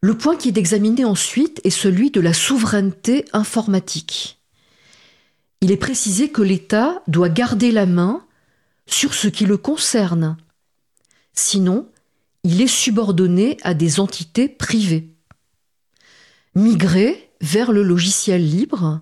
Le 0.00 0.18
point 0.18 0.36
qui 0.36 0.48
est 0.48 0.58
examiné 0.58 1.04
ensuite 1.04 1.60
est 1.64 1.70
celui 1.70 2.10
de 2.10 2.20
la 2.20 2.34
souveraineté 2.34 3.24
informatique. 3.32 4.38
Il 5.60 5.70
est 5.70 5.78
précisé 5.78 6.28
que 6.28 6.42
l'État 6.42 7.02
doit 7.08 7.30
garder 7.30 7.72
la 7.72 7.86
main 7.86 8.22
sur 8.86 9.14
ce 9.14 9.28
qui 9.28 9.46
le 9.46 9.56
concerne. 9.56 10.36
Sinon, 11.32 11.88
il 12.44 12.60
est 12.60 12.68
subordonné 12.68 13.56
à 13.62 13.74
des 13.74 13.98
entités 13.98 14.48
privées. 14.48 15.08
Migrer 16.54 17.30
vers 17.40 17.72
le 17.72 17.82
logiciel 17.82 18.46
libre 18.46 19.00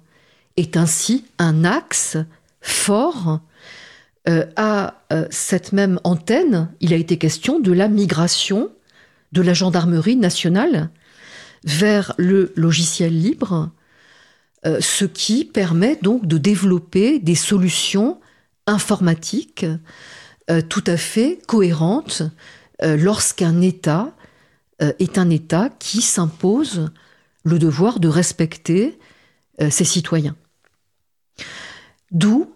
est 0.56 0.76
ainsi 0.76 1.24
un 1.38 1.64
axe 1.64 2.16
fort 2.60 3.40
euh, 4.28 4.46
à 4.54 5.02
euh, 5.12 5.26
cette 5.30 5.72
même 5.72 5.98
antenne, 6.04 6.70
il 6.80 6.92
a 6.92 6.96
été 6.96 7.18
question 7.18 7.58
de 7.58 7.72
la 7.72 7.88
migration 7.88 8.70
de 9.32 9.42
la 9.42 9.52
gendarmerie 9.52 10.16
nationale 10.16 10.90
vers 11.64 12.14
le 12.18 12.52
logiciel 12.54 13.18
libre, 13.20 13.70
euh, 14.64 14.78
ce 14.80 15.04
qui 15.04 15.44
permet 15.44 15.98
donc 16.00 16.26
de 16.26 16.38
développer 16.38 17.18
des 17.18 17.34
solutions 17.34 18.20
informatiques 18.66 19.66
tout 20.68 20.84
à 20.86 20.96
fait 20.96 21.38
cohérentes 21.46 22.22
lorsqu'un 22.82 23.60
État 23.60 24.12
est 24.80 25.18
un 25.18 25.30
État 25.30 25.70
qui 25.78 26.02
s'impose 26.02 26.90
le 27.44 27.58
devoir 27.58 28.00
de 28.00 28.08
respecter 28.08 28.98
ses 29.70 29.84
citoyens. 29.84 30.36
D'où 32.10 32.52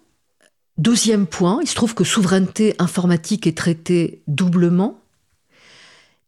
Deuxième 0.78 1.26
point, 1.26 1.60
il 1.62 1.68
se 1.68 1.74
trouve 1.74 1.94
que 1.94 2.04
souveraineté 2.04 2.74
informatique 2.78 3.46
est 3.46 3.56
traitée 3.56 4.20
doublement. 4.26 5.00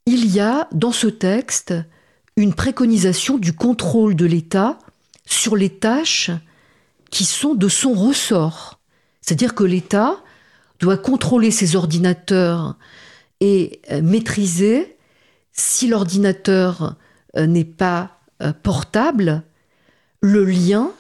Il 0.07 0.26
y 0.33 0.40
a 0.40 0.69
dans 0.73 0.93
ce 0.93 1.07
texte 1.07 1.75
une 2.37 2.55
préconisation 2.55 3.37
du 3.37 3.52
contrôle 3.52 4.17
de 4.17 4.25
l'État 4.25 4.78
sur 5.26 5.55
les 5.55 5.69
tâches 5.69 6.31
qui 7.11 7.26
sont 7.26 7.55
de 7.55 7.69
son 7.69 7.93
ressort. 7.93 8.81
C'est-à-dire 9.21 9.55
que 9.55 9.64
l'État 9.64 10.17
doit 10.81 10.97
contrôler 10.97 11.50
ses 11.50 11.76
ordinateurs 11.76 12.78
et 13.40 13.80
euh, 13.90 14.02
maîtriser 14.02 14.97
si 15.52 15.88
l'ordinateur 15.88 16.97
euh, 17.37 17.47
n'est 17.47 17.64
pas 17.64 18.18
euh, 18.42 18.52
portable, 18.52 19.42
le 20.21 20.45
lien 20.45 20.90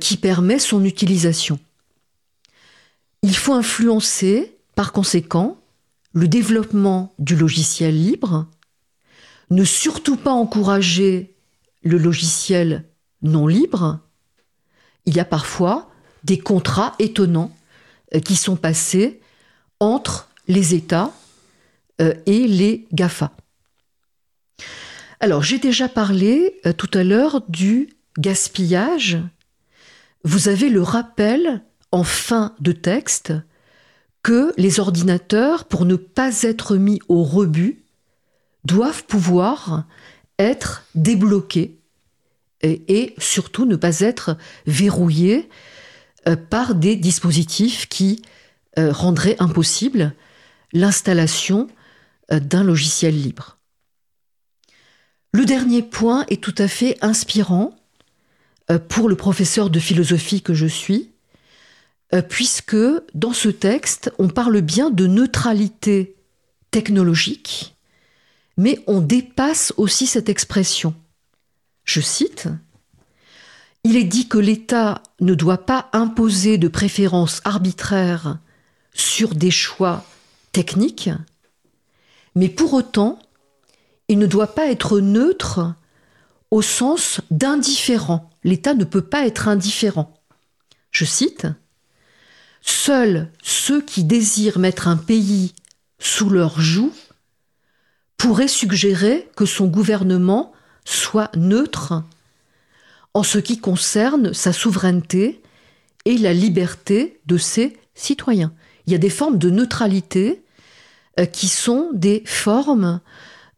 qui 0.00 0.16
permet 0.16 0.58
son 0.58 0.84
utilisation. 0.84 1.60
Il 3.22 3.36
faut 3.36 3.52
influencer, 3.52 4.56
par 4.74 4.90
conséquent, 4.90 5.56
le 6.14 6.26
développement 6.26 7.14
du 7.20 7.36
logiciel 7.36 7.94
libre, 7.94 8.48
ne 9.50 9.62
surtout 9.62 10.16
pas 10.16 10.32
encourager 10.32 11.36
le 11.84 11.96
logiciel 11.96 12.86
non 13.22 13.46
libre. 13.46 14.00
Il 15.06 15.14
y 15.14 15.20
a 15.20 15.24
parfois 15.24 15.92
des 16.24 16.38
contrats 16.38 16.96
étonnants 16.98 17.54
qui 18.24 18.34
sont 18.34 18.56
passés 18.56 19.20
entre 19.78 20.28
les 20.48 20.74
États 20.74 21.12
euh, 22.00 22.14
et 22.26 22.46
les 22.46 22.86
GAFA. 22.92 23.32
Alors, 25.20 25.42
j'ai 25.42 25.58
déjà 25.58 25.88
parlé 25.88 26.60
euh, 26.64 26.72
tout 26.72 26.90
à 26.94 27.02
l'heure 27.02 27.42
du 27.48 27.88
gaspillage. 28.18 29.18
Vous 30.22 30.48
avez 30.48 30.68
le 30.68 30.82
rappel 30.82 31.62
en 31.90 32.04
fin 32.04 32.54
de 32.60 32.70
texte 32.70 33.32
que 34.22 34.52
les 34.56 34.78
ordinateurs, 34.78 35.64
pour 35.64 35.86
ne 35.86 35.96
pas 35.96 36.42
être 36.42 36.76
mis 36.76 37.00
au 37.08 37.24
rebut, 37.24 37.82
doivent 38.64 39.04
pouvoir 39.04 39.84
être 40.38 40.84
débloqués 40.94 41.78
et, 42.62 43.14
surtout 43.18 43.66
ne 43.66 43.76
pas 43.76 44.00
être 44.00 44.36
verrouillés 44.66 45.48
euh, 46.28 46.36
par 46.36 46.74
des 46.74 46.94
dispositifs 46.96 47.88
qui 47.88 48.22
rendraient 48.76 49.34
impossible 49.40 50.14
l'installation 50.72 51.66
d'un 52.30 52.62
logiciel 52.62 53.20
libre. 53.20 53.58
Le 55.32 55.44
dernier 55.44 55.82
point 55.82 56.24
est 56.28 56.42
tout 56.42 56.54
à 56.58 56.68
fait 56.68 56.96
inspirant 57.00 57.74
pour 58.88 59.08
le 59.08 59.16
professeur 59.16 59.70
de 59.70 59.78
philosophie 59.78 60.42
que 60.42 60.54
je 60.54 60.66
suis, 60.66 61.10
euh, 62.14 62.22
puisque 62.22 62.76
dans 63.14 63.32
ce 63.32 63.48
texte, 63.48 64.12
on 64.18 64.28
parle 64.28 64.60
bien 64.62 64.90
de 64.90 65.06
neutralité 65.06 66.16
technologique, 66.70 67.76
mais 68.56 68.82
on 68.86 69.00
dépasse 69.00 69.74
aussi 69.76 70.06
cette 70.06 70.28
expression. 70.28 70.94
Je 71.84 72.00
cite, 72.00 72.48
Il 73.84 73.96
est 73.96 74.04
dit 74.04 74.28
que 74.28 74.38
l'État 74.38 75.02
ne 75.20 75.34
doit 75.34 75.64
pas 75.64 75.88
imposer 75.92 76.58
de 76.58 76.68
préférences 76.68 77.40
arbitraires 77.44 78.38
sur 78.92 79.34
des 79.34 79.52
choix 79.52 80.04
techniques, 80.52 81.10
mais 82.38 82.48
pour 82.48 82.72
autant, 82.72 83.18
il 84.06 84.16
ne 84.16 84.26
doit 84.26 84.54
pas 84.54 84.70
être 84.70 85.00
neutre 85.00 85.74
au 86.52 86.62
sens 86.62 87.20
d'indifférent. 87.32 88.30
L'État 88.44 88.74
ne 88.74 88.84
peut 88.84 89.02
pas 89.02 89.26
être 89.26 89.48
indifférent. 89.48 90.14
Je 90.92 91.04
cite, 91.04 91.48
Seuls 92.60 93.28
ceux 93.42 93.82
qui 93.82 94.04
désirent 94.04 94.60
mettre 94.60 94.86
un 94.86 94.96
pays 94.96 95.52
sous 95.98 96.30
leur 96.30 96.60
joug 96.60 96.92
pourraient 98.16 98.46
suggérer 98.46 99.28
que 99.34 99.44
son 99.44 99.66
gouvernement 99.66 100.52
soit 100.84 101.34
neutre 101.34 102.04
en 103.14 103.24
ce 103.24 103.38
qui 103.38 103.58
concerne 103.58 104.32
sa 104.32 104.52
souveraineté 104.52 105.42
et 106.04 106.16
la 106.16 106.34
liberté 106.34 107.18
de 107.26 107.36
ses 107.36 107.76
citoyens. 107.96 108.52
Il 108.86 108.92
y 108.92 108.96
a 108.96 108.98
des 108.98 109.10
formes 109.10 109.38
de 109.38 109.50
neutralité 109.50 110.44
qui 111.26 111.48
sont 111.48 111.90
des 111.92 112.22
formes 112.26 113.00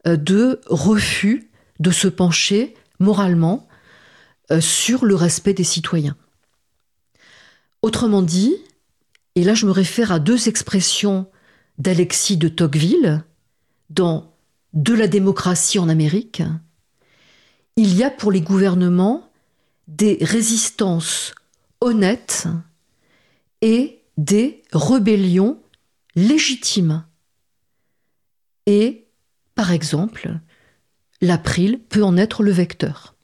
euh, 0.07 0.17
de 0.17 0.61
refus 0.67 1.49
de 1.79 1.91
se 1.91 2.07
pencher 2.07 2.75
moralement 2.99 3.67
euh, 4.51 4.61
sur 4.61 5.05
le 5.05 5.15
respect 5.15 5.53
des 5.53 5.63
citoyens. 5.63 6.15
Autrement 7.81 8.21
dit, 8.21 8.55
et 9.35 9.43
là, 9.43 9.53
je 9.53 9.65
me 9.65 9.71
réfère 9.71 10.11
à 10.11 10.19
deux 10.19 10.47
expressions 10.47 11.27
d'Alexis 11.77 12.37
de 12.37 12.47
Tocqueville 12.47 13.23
dans 13.89 14.33
De 14.73 14.93
la 14.93 15.07
démocratie 15.07 15.79
en 15.79 15.89
Amérique. 15.89 16.43
Il 17.75 17.95
y 17.95 18.03
a 18.03 18.09
pour 18.09 18.31
les 18.31 18.41
gouvernements 18.41 19.29
des 19.87 20.17
résistances 20.21 21.33
honnêtes 21.81 22.47
et 23.61 24.01
des 24.17 24.63
rébellions 24.71 25.59
légitimes. 26.15 27.03
Et, 28.65 29.07
par 29.55 29.71
exemple, 29.71 30.39
l'April 31.21 31.79
peut 31.89 32.03
en 32.03 32.17
être 32.17 32.43
le 32.43 32.51
vecteur. 32.51 33.15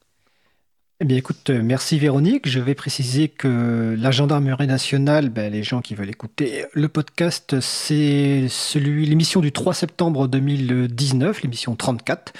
Eh 1.00 1.04
bien, 1.04 1.16
écoute, 1.16 1.50
euh, 1.50 1.62
merci 1.62 1.96
Véronique. 1.96 2.48
Je 2.48 2.58
vais 2.58 2.74
préciser 2.74 3.28
que 3.28 3.94
la 3.96 4.10
gendarmerie 4.10 4.66
nationale, 4.66 5.28
ben, 5.28 5.52
les 5.52 5.62
gens 5.62 5.80
qui 5.80 5.94
veulent 5.94 6.10
écouter 6.10 6.64
le 6.72 6.88
podcast, 6.88 7.60
c'est 7.60 8.48
celui, 8.48 9.06
l'émission 9.06 9.40
du 9.40 9.52
3 9.52 9.74
septembre 9.74 10.26
2019, 10.26 11.42
l'émission 11.42 11.76
34. 11.76 12.32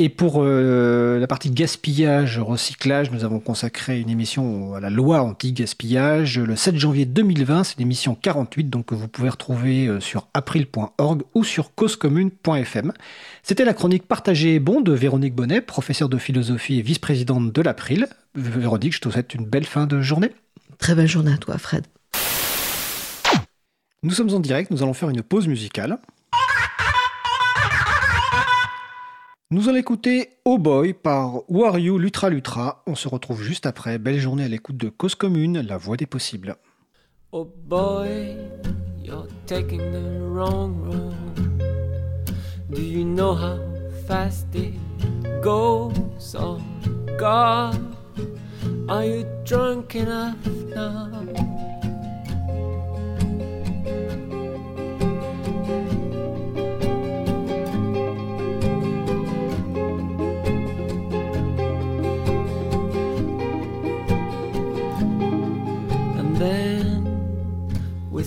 Et 0.00 0.08
pour 0.08 0.42
euh, 0.42 1.20
la 1.20 1.28
partie 1.28 1.52
gaspillage, 1.52 2.40
recyclage, 2.40 3.12
nous 3.12 3.24
avons 3.24 3.38
consacré 3.38 4.00
une 4.00 4.10
émission 4.10 4.74
à 4.74 4.80
la 4.80 4.90
loi 4.90 5.22
anti-gaspillage 5.22 6.40
le 6.40 6.56
7 6.56 6.76
janvier 6.76 7.06
2020. 7.06 7.62
C'est 7.62 7.78
l'émission 7.78 8.16
48, 8.20 8.64
donc 8.64 8.86
que 8.86 8.96
vous 8.96 9.06
pouvez 9.06 9.28
retrouver 9.28 9.86
euh, 9.86 10.00
sur 10.00 10.26
april.org 10.34 11.22
ou 11.34 11.44
sur 11.44 11.76
causecommune.fm. 11.76 12.92
C'était 13.44 13.64
la 13.64 13.72
chronique 13.72 14.08
Partagée 14.08 14.56
et 14.56 14.58
bon 14.58 14.80
de 14.80 14.92
Véronique 14.92 15.36
Bonnet, 15.36 15.60
professeure 15.60 16.08
de 16.08 16.18
philosophie 16.18 16.80
et 16.80 16.82
vice-présidente 16.82 17.52
de 17.52 17.62
l'April. 17.62 18.08
Véronique, 18.34 18.94
je 18.94 19.00
te 19.00 19.08
souhaite 19.08 19.32
une 19.32 19.44
belle 19.44 19.64
fin 19.64 19.86
de 19.86 20.00
journée. 20.00 20.32
Très 20.78 20.96
belle 20.96 21.06
journée 21.06 21.32
à 21.32 21.38
toi, 21.38 21.56
Fred. 21.56 21.86
Nous 24.02 24.10
sommes 24.10 24.34
en 24.34 24.40
direct, 24.40 24.72
nous 24.72 24.82
allons 24.82 24.92
faire 24.92 25.08
une 25.08 25.22
pause 25.22 25.46
musicale. 25.46 25.98
Nous 29.50 29.68
allons 29.68 29.76
écouter 29.76 30.30
Oh 30.46 30.58
Boy 30.58 30.94
par 30.94 31.42
Wario 31.50 31.98
Lutra 31.98 32.30
Lutra. 32.30 32.82
On 32.86 32.94
se 32.94 33.08
retrouve 33.08 33.42
juste 33.42 33.66
après. 33.66 33.98
Belle 33.98 34.18
journée 34.18 34.44
à 34.44 34.48
l'écoute 34.48 34.78
de 34.78 34.88
Cause 34.88 35.14
Commune, 35.14 35.60
la 35.60 35.76
voix 35.76 35.96
des 35.98 36.06
possibles. 36.06 36.56
Oh 37.30 37.52
boy, 37.66 38.36
you're 39.02 39.26
taking 39.46 39.80
the 39.92 40.20
wrong 40.20 40.74
road. 40.84 41.62
Do 42.70 42.80
you 42.80 43.04
know 43.04 43.34
how 43.34 43.58
fast 44.06 44.46
it 44.54 44.74
goes? 45.42 46.34
Oh 46.38 46.58
God, 47.18 47.76
are 48.88 49.04
you 49.04 49.24
drunk 49.44 49.94
enough 49.94 50.36
now? 50.74 51.73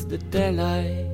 The 0.05 0.17
daylight 0.17 1.09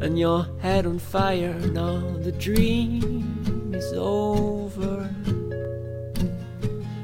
and 0.00 0.18
your 0.18 0.46
head 0.60 0.86
on 0.86 0.98
fire. 0.98 1.54
Now 1.54 2.00
the 2.18 2.32
dream 2.32 3.72
is 3.74 3.92
over. 3.94 5.08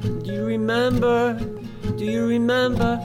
Do 0.01 0.33
you 0.33 0.43
remember? 0.45 1.39
Do 1.97 2.05
you 2.05 2.27
remember? 2.27 2.99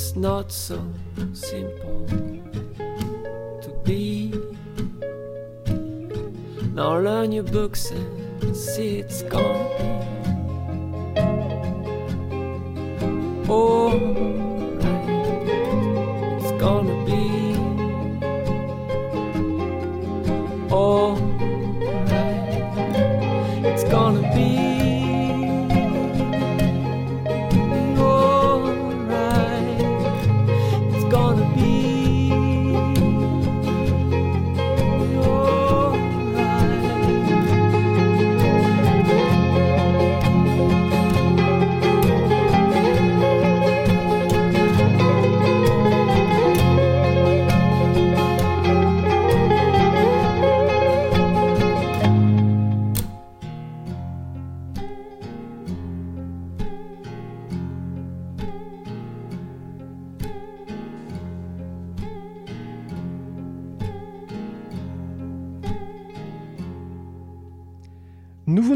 It's 0.00 0.14
not 0.14 0.52
so 0.52 0.80
simple 1.32 2.06
to 2.06 3.80
be. 3.84 4.32
Now 6.72 7.00
learn 7.00 7.32
your 7.32 7.42
books 7.42 7.90
and 7.90 8.56
see 8.56 9.00
it's 9.00 9.22
gone. 9.22 9.66
Oh. 13.48 14.47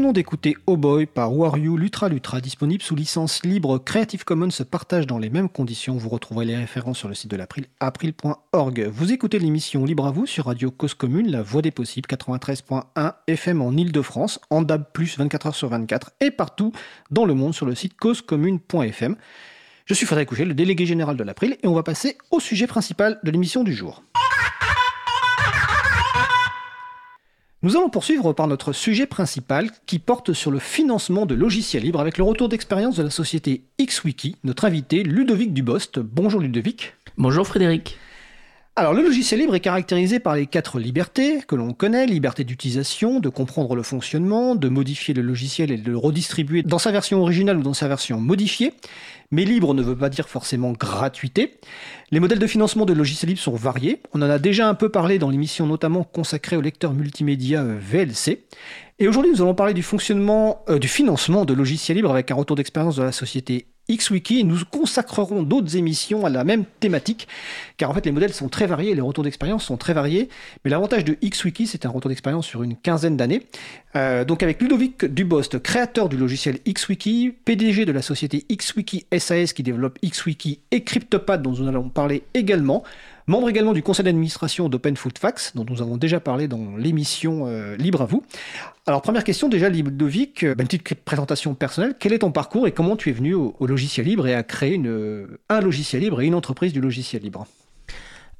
Oh. 0.05 0.11
d'écouter 0.11 0.57
Oh 0.67 0.75
Boy 0.75 1.05
par 1.05 1.33
Wario 1.33 1.77
Lutra 1.77 2.09
Lutra, 2.09 2.41
disponible 2.41 2.83
sous 2.83 2.95
licence 2.95 3.43
libre 3.43 3.77
Creative 3.77 4.25
Commons 4.25 4.49
se 4.49 4.63
partage 4.63 5.07
dans 5.07 5.17
les 5.17 5.29
mêmes 5.29 5.49
conditions. 5.49 5.95
Vous 5.95 6.09
retrouverez 6.09 6.45
les 6.45 6.57
références 6.57 6.97
sur 6.97 7.07
le 7.07 7.13
site 7.13 7.31
de 7.31 7.37
l'April, 7.37 7.65
april.org. 7.79 8.89
Vous 8.91 9.13
écoutez 9.13 9.39
l'émission 9.39 9.85
Libre 9.85 10.05
à 10.05 10.11
vous 10.11 10.25
sur 10.25 10.47
Radio 10.47 10.71
Cause 10.71 10.93
Commune, 10.93 11.31
la 11.31 11.41
voix 11.41 11.61
des 11.61 11.71
possibles, 11.71 12.07
93.1 12.09 13.13
FM 13.27 13.61
en 13.61 13.71
Ile-de-France, 13.71 14.39
en 14.49 14.61
DAB+, 14.61 14.85
24h 14.93 15.53
sur 15.53 15.69
24 15.69 16.11
et 16.19 16.31
partout 16.31 16.73
dans 17.11 17.25
le 17.25 17.33
monde 17.33 17.53
sur 17.53 17.65
le 17.65 17.75
site 17.75 17.95
causecommune.fm. 17.95 19.15
Je 19.85 19.93
suis 19.93 20.05
Frédéric 20.05 20.29
Couchet, 20.29 20.45
le 20.45 20.53
délégué 20.53 20.85
général 20.85 21.15
de 21.17 21.23
l'April, 21.23 21.57
et 21.61 21.67
on 21.67 21.73
va 21.73 21.83
passer 21.83 22.17
au 22.31 22.39
sujet 22.39 22.67
principal 22.67 23.19
de 23.23 23.31
l'émission 23.31 23.63
du 23.63 23.73
jour. 23.73 24.03
Nous 27.63 27.77
allons 27.77 27.89
poursuivre 27.89 28.33
par 28.33 28.47
notre 28.47 28.73
sujet 28.73 29.05
principal 29.05 29.71
qui 29.85 29.97
porte 29.97 30.33
sur 30.33 30.51
le 30.51 30.59
financement 30.59 31.25
de 31.25 31.33
logiciels 31.33 31.83
libres 31.83 32.01
avec 32.01 32.17
le 32.17 32.25
retour 32.25 32.49
d'expérience 32.49 32.97
de 32.97 33.03
la 33.03 33.09
société 33.09 33.63
XWiki, 33.81 34.35
notre 34.43 34.65
invité 34.65 35.01
Ludovic 35.01 35.53
Dubost. 35.53 35.99
Bonjour 35.99 36.41
Ludovic. 36.41 36.93
Bonjour 37.17 37.47
Frédéric. 37.47 37.97
Alors 38.75 38.95
le 38.95 39.03
logiciel 39.03 39.39
libre 39.39 39.53
est 39.53 39.59
caractérisé 39.59 40.17
par 40.17 40.35
les 40.35 40.47
quatre 40.47 40.79
libertés 40.79 41.43
que 41.47 41.55
l'on 41.55 41.73
connaît, 41.73 42.07
liberté 42.07 42.43
d'utilisation, 42.43 43.19
de 43.19 43.29
comprendre 43.29 43.75
le 43.75 43.83
fonctionnement, 43.83 44.55
de 44.55 44.67
modifier 44.67 45.13
le 45.13 45.21
logiciel 45.21 45.69
et 45.69 45.77
de 45.77 45.91
le 45.91 45.95
redistribuer 45.95 46.63
dans 46.63 46.79
sa 46.79 46.91
version 46.91 47.21
originale 47.21 47.57
ou 47.57 47.61
dans 47.61 47.75
sa 47.75 47.87
version 47.87 48.19
modifiée, 48.19 48.73
mais 49.29 49.45
libre 49.45 49.75
ne 49.75 49.83
veut 49.83 49.95
pas 49.95 50.09
dire 50.09 50.27
forcément 50.27 50.71
gratuité. 50.71 51.59
Les 52.09 52.19
modèles 52.19 52.39
de 52.39 52.47
financement 52.47 52.87
de 52.87 52.93
logiciels 52.93 53.29
libres 53.29 53.41
sont 53.41 53.53
variés. 53.53 54.01
On 54.11 54.23
en 54.23 54.29
a 54.29 54.39
déjà 54.39 54.67
un 54.67 54.73
peu 54.73 54.89
parlé 54.89 55.19
dans 55.19 55.29
l'émission 55.29 55.67
notamment 55.67 56.03
consacrée 56.03 56.57
au 56.57 56.61
lecteur 56.61 56.93
multimédia 56.93 57.61
euh, 57.61 57.77
VLC. 57.79 58.43
Et 58.97 59.07
aujourd'hui, 59.07 59.31
nous 59.33 59.43
allons 59.43 59.53
parler 59.53 59.75
du 59.75 59.83
fonctionnement, 59.83 60.65
euh, 60.67 60.79
du 60.79 60.87
financement 60.87 61.45
de 61.45 61.53
logiciels 61.53 61.97
libres 61.97 62.11
avec 62.11 62.31
un 62.31 62.35
retour 62.35 62.55
d'expérience 62.55 62.95
de 62.95 63.03
la 63.03 63.11
société 63.11 63.67
XWiki 63.91 64.43
nous 64.45 64.59
consacrerons 64.69 65.43
d'autres 65.43 65.75
émissions 65.75 66.25
à 66.25 66.29
la 66.29 66.43
même 66.43 66.65
thématique, 66.79 67.27
car 67.77 67.89
en 67.89 67.93
fait 67.93 68.05
les 68.05 68.11
modèles 68.11 68.33
sont 68.33 68.47
très 68.47 68.65
variés, 68.65 68.95
les 68.95 69.01
retours 69.01 69.23
d'expérience 69.23 69.65
sont 69.65 69.77
très 69.77 69.93
variés, 69.93 70.29
mais 70.63 70.71
l'avantage 70.71 71.03
de 71.03 71.17
XWiki 71.23 71.67
c'est 71.67 71.85
un 71.85 71.89
retour 71.89 72.09
d'expérience 72.09 72.45
sur 72.45 72.63
une 72.63 72.75
quinzaine 72.75 73.17
d'années. 73.17 73.45
Euh, 73.95 74.25
donc 74.25 74.41
avec 74.41 74.61
Ludovic 74.61 75.05
Dubost, 75.05 75.59
créateur 75.59 76.09
du 76.09 76.17
logiciel 76.17 76.59
XWiki, 76.67 77.33
PDG 77.45 77.85
de 77.85 77.91
la 77.91 78.01
société 78.01 78.45
XWiki 78.49 79.05
SAS 79.17 79.53
qui 79.53 79.63
développe 79.63 79.99
XWiki 80.03 80.59
et 80.71 80.83
CryptoPad 80.83 81.41
dont 81.41 81.51
nous 81.51 81.67
allons 81.67 81.89
parler 81.89 82.23
également, 82.33 82.83
membre 83.27 83.49
également 83.49 83.73
du 83.73 83.83
conseil 83.83 84.05
d'administration 84.05 84.69
d'Open 84.69 84.95
Food 84.95 85.17
Facts, 85.17 85.51
dont 85.55 85.65
nous 85.69 85.81
avons 85.81 85.97
déjà 85.97 86.19
parlé 86.19 86.47
dans 86.47 86.75
l'émission 86.77 87.45
euh, 87.47 87.75
Libre 87.77 88.01
à 88.01 88.05
vous. 88.05 88.23
Alors 88.85 89.01
première 89.01 89.23
question 89.23 89.49
déjà, 89.49 89.69
Ludovic, 89.69 90.43
euh, 90.43 90.55
une 90.57 90.67
petite 90.67 90.95
présentation 91.03 91.53
personnelle, 91.55 91.95
quel 91.99 92.13
est 92.13 92.19
ton 92.19 92.31
parcours 92.31 92.67
et 92.67 92.71
comment 92.71 92.95
tu 92.95 93.09
es 93.09 93.13
venu 93.13 93.33
au, 93.33 93.55
logiciel 93.61 94.05
libre 94.05 94.27
et 94.27 94.33
à 94.33 94.43
créer 94.43 94.75
une, 94.75 95.27
un 95.49 95.61
logiciel 95.61 96.01
libre 96.01 96.21
et 96.21 96.25
une 96.25 96.35
entreprise 96.35 96.73
du 96.73 96.81
logiciel 96.81 97.21
libre? 97.21 97.47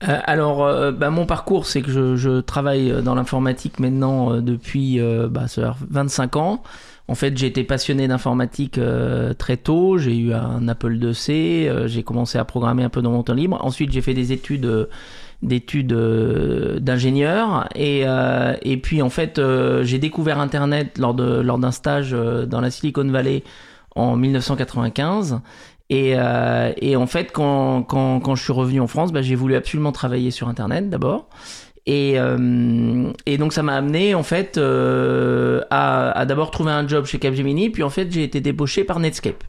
Euh, 0.08 0.20
alors, 0.26 0.92
bah, 0.94 1.10
mon 1.10 1.26
parcours, 1.26 1.66
c'est 1.66 1.82
que 1.82 2.16
je, 2.16 2.42
travaille 2.42 3.04
dans 3.04 3.16
l'informatique 3.16 3.80
maintenant 3.80 4.42
depuis 4.42 5.00
bah, 5.30 5.46
25 5.89 6.36
ans. 6.36 6.63
En 7.10 7.16
fait, 7.16 7.38
j'ai 7.38 7.48
été 7.48 7.66
passionné 7.66 8.08
d'informatique 8.08 8.78
euh, 8.78 9.34
très 9.34 9.58
tôt. 9.58 9.98
J'ai 9.98 10.18
eu 10.18 10.34
un 10.34 10.68
Apple 10.70 10.96
IIc. 10.96 11.30
Euh, 11.30 11.88
j'ai 11.88 12.02
commencé 12.02 12.38
à 12.38 12.46
programmer 12.46 12.84
un 12.84 12.89
peu 12.89 13.02
dans 13.02 13.12
mon 13.12 13.24
temps 13.24 13.34
libre. 13.34 13.58
Ensuite, 13.62 13.92
j'ai 13.92 14.02
fait 14.02 14.13
des 14.13 14.32
études 14.32 14.66
euh, 14.66 14.86
d'études 15.44 15.92
euh, 15.92 16.80
d'ingénieur 16.80 17.68
et, 17.76 18.04
euh, 18.06 18.56
et 18.62 18.78
puis 18.78 19.02
en 19.02 19.10
fait 19.10 19.38
euh, 19.38 19.84
j'ai 19.84 20.00
découvert 20.00 20.39
internet 20.39 20.98
lors 20.98 21.13
de 21.13 21.42
lors 21.42 21.60
d'un 21.60 21.72
stage 21.72 22.12
dans 22.12 22.62
la 22.62 22.72
Silicon 22.72 23.04
Valley 23.10 23.44
en 23.96 24.16
1995 24.16 25.42
et, 25.94 26.16
et 26.82 26.96
en 26.96 27.08
fait 27.08 27.32
quand, 27.32 27.84
quand, 27.84 28.20
quand, 28.20 28.36
je 28.36 28.44
suis 28.44 28.54
revenu 28.54 28.80
en 28.80 28.88
France 28.88 29.12
bah, 29.12 29.22
j'ai 29.22 29.36
voulu 29.36 29.56
absolument 29.56 29.92
travailler 29.92 30.32
sur 30.32 30.48
internet 30.48 30.90
d'abord. 30.90 31.28
Et, 31.86 32.16
et 33.26 33.38
donc 33.38 33.54
ça 33.54 33.62
m'a 33.62 33.76
amené 33.76 34.16
en 34.16 34.24
fait 34.24 34.58
à, 34.58 36.12
à 36.12 36.26
d'abord 36.26 36.52
trouver 36.52 36.72
un 36.72 36.88
job 36.88 37.06
chez 37.06 37.20
Capgemini 37.20 37.70
puis 37.70 37.84
en 37.84 37.90
fait 37.90 38.12
j'ai 38.12 38.24
été 38.24 38.42
débauché 38.42 38.84
par 38.84 39.00
Netscape. 39.00 39.44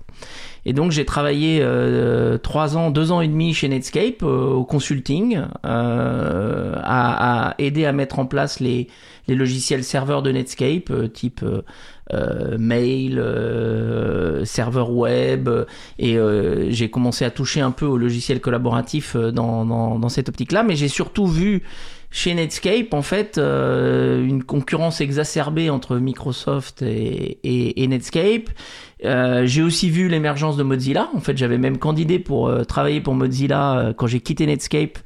Et 0.67 0.73
donc 0.73 0.93
j'ai 0.93 1.05
travaillé 1.05 1.61
euh, 1.63 2.39
trois 2.39 2.77
ans, 2.77 2.91
deux 2.91 3.13
ans 3.13 3.21
et 3.21 3.29
demi 3.29 3.53
chez 3.53 3.69
Netscape 3.69 4.23
euh, 4.23 4.47
au 4.47 4.65
consulting, 4.65 5.43
euh, 5.65 6.75
à, 6.83 7.55
aider 7.59 7.85
à 7.85 7.93
mettre 7.93 8.19
en 8.19 8.27
place 8.27 8.61
les, 8.61 8.89
les 9.29 9.35
logiciels 9.35 9.85
serveurs 9.85 10.23
de 10.23 10.33
Netscape, 10.33 10.91
euh, 10.91 11.09
type 11.09 11.45
euh, 12.13 12.59
mail, 12.59 13.23
serveur 14.45 14.91
web, 14.91 15.49
et 15.99 16.19
j'ai 16.69 16.91
commencé 16.91 17.25
à 17.25 17.31
toucher 17.31 17.61
un 17.61 17.71
peu 17.71 17.87
au 17.87 17.97
logiciel 17.97 18.41
collaboratif 18.41 19.17
dans, 19.17 19.65
dans, 19.65 19.99
dans 19.99 20.09
cette 20.09 20.29
optique-là, 20.29 20.63
mais 20.63 20.77
j'ai 20.77 20.89
surtout 20.89 21.27
vu 21.27 21.63
chez 22.15 22.33
Netscape, 22.33 22.95
en 22.95 23.03
fait, 23.03 23.39
euh, 23.39 24.25
une 24.25 24.45
concurrence 24.45 25.01
exacerbée 25.01 25.69
entre 25.69 25.97
Microsoft 25.97 26.81
et, 26.81 27.41
et, 27.43 27.83
et 27.83 27.89
Netscape. 27.89 28.51
Euh, 29.05 29.47
j'ai 29.47 29.63
aussi 29.63 29.91
vu 29.91 30.09
l'émergence 30.09 30.57
de 30.57 30.63
Mozilla. 30.63 31.11
En 31.17 31.19
fait, 31.19 31.37
j'avais 31.37 31.59
même 31.59 31.77
candidé 31.77 32.21
pour 32.21 32.47
euh, 32.47 32.63
travailler 32.63 33.01
pour 33.01 33.15
Mozilla 33.15 33.79
euh, 33.79 33.93
quand 33.93 34.07
j'ai 34.07 34.21
quitté 34.21 34.47
Netscape. 34.47 34.99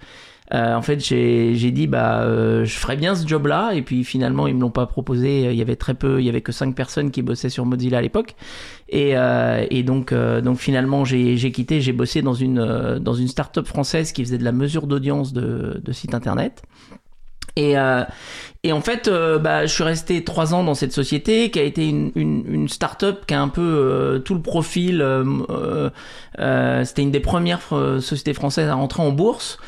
Euh, 0.55 0.75
en 0.75 0.83
fait, 0.83 1.01
j'ai 1.01 1.71
dit 1.71 1.87
bah 1.87 2.25
je 2.65 2.75
ferais 2.79 2.97
bien 2.97 3.15
ce 3.15 3.27
job-là 3.27 3.73
et 3.75 3.83
puis 3.83 4.05
finalement 4.05 4.47
ils 4.47 4.55
me 4.55 4.61
l'ont 4.61 4.71
pas 4.71 4.87
proposé. 4.87 5.51
Il 5.51 5.57
y 5.57 5.63
avait 5.63 5.77
très 5.77 5.95
peu, 5.95 6.21
il 6.21 6.25
y 6.25 6.29
avait 6.29 6.41
que 6.41 6.53
cinq 6.53 6.75
personnes 6.75 7.11
qui 7.11 7.23
bossaient 7.23 7.51
sur 7.51 7.67
Mozilla 7.67 7.99
à 7.99 8.03
l'époque 8.03 8.35
et, 8.89 9.15
et 9.71 9.83
donc 9.83 10.15
donc 10.15 10.59
finalement 10.59 11.05
j'ai 11.05 11.53
quitté. 11.53 11.81
J'ai 11.81 11.93
bossé 11.93 12.23
dans 12.23 12.35
une 12.35 12.99
dans 12.99 13.15
une 13.15 13.29
start-up 13.29 13.67
française 13.67 14.13
qui 14.13 14.25
faisait 14.25 14.39
de 14.39 14.45
la 14.45 14.53
mesure 14.53 14.87
d'audience 14.87 15.33
de, 15.33 15.81
de 15.85 15.93
sites 15.93 16.15
internet. 16.15 16.63
Et, 17.59 17.77
euh, 17.77 18.05
et 18.63 18.73
en 18.73 18.81
fait, 18.81 19.09
euh, 19.09 19.39
bah, 19.39 19.67
je 19.67 19.73
suis 19.73 19.83
resté 19.83 20.23
trois 20.23 20.55
ans 20.55 20.63
dans 20.63 20.75
cette 20.75 20.93
société 20.93 21.51
qui 21.51 21.59
a 21.59 21.63
été 21.63 21.89
une, 21.89 22.13
une, 22.15 22.45
une 22.47 22.69
start-up 22.69 23.25
qui 23.27 23.35
a 23.35 23.41
un 23.41 23.49
peu 23.49 23.63
euh, 23.63 24.19
tout 24.21 24.35
le 24.35 24.43
profil. 24.43 25.03
Euh, 25.03 25.91
euh, 26.39 26.85
C'était 26.85 27.03
une 27.03 27.11
des 27.11 27.21
premières 27.21 27.61
sociétés 28.01 28.33
françaises 28.33 28.69
à 28.69 28.75
rentrer 28.75 29.03
en 29.03 29.11
bourse 29.11 29.59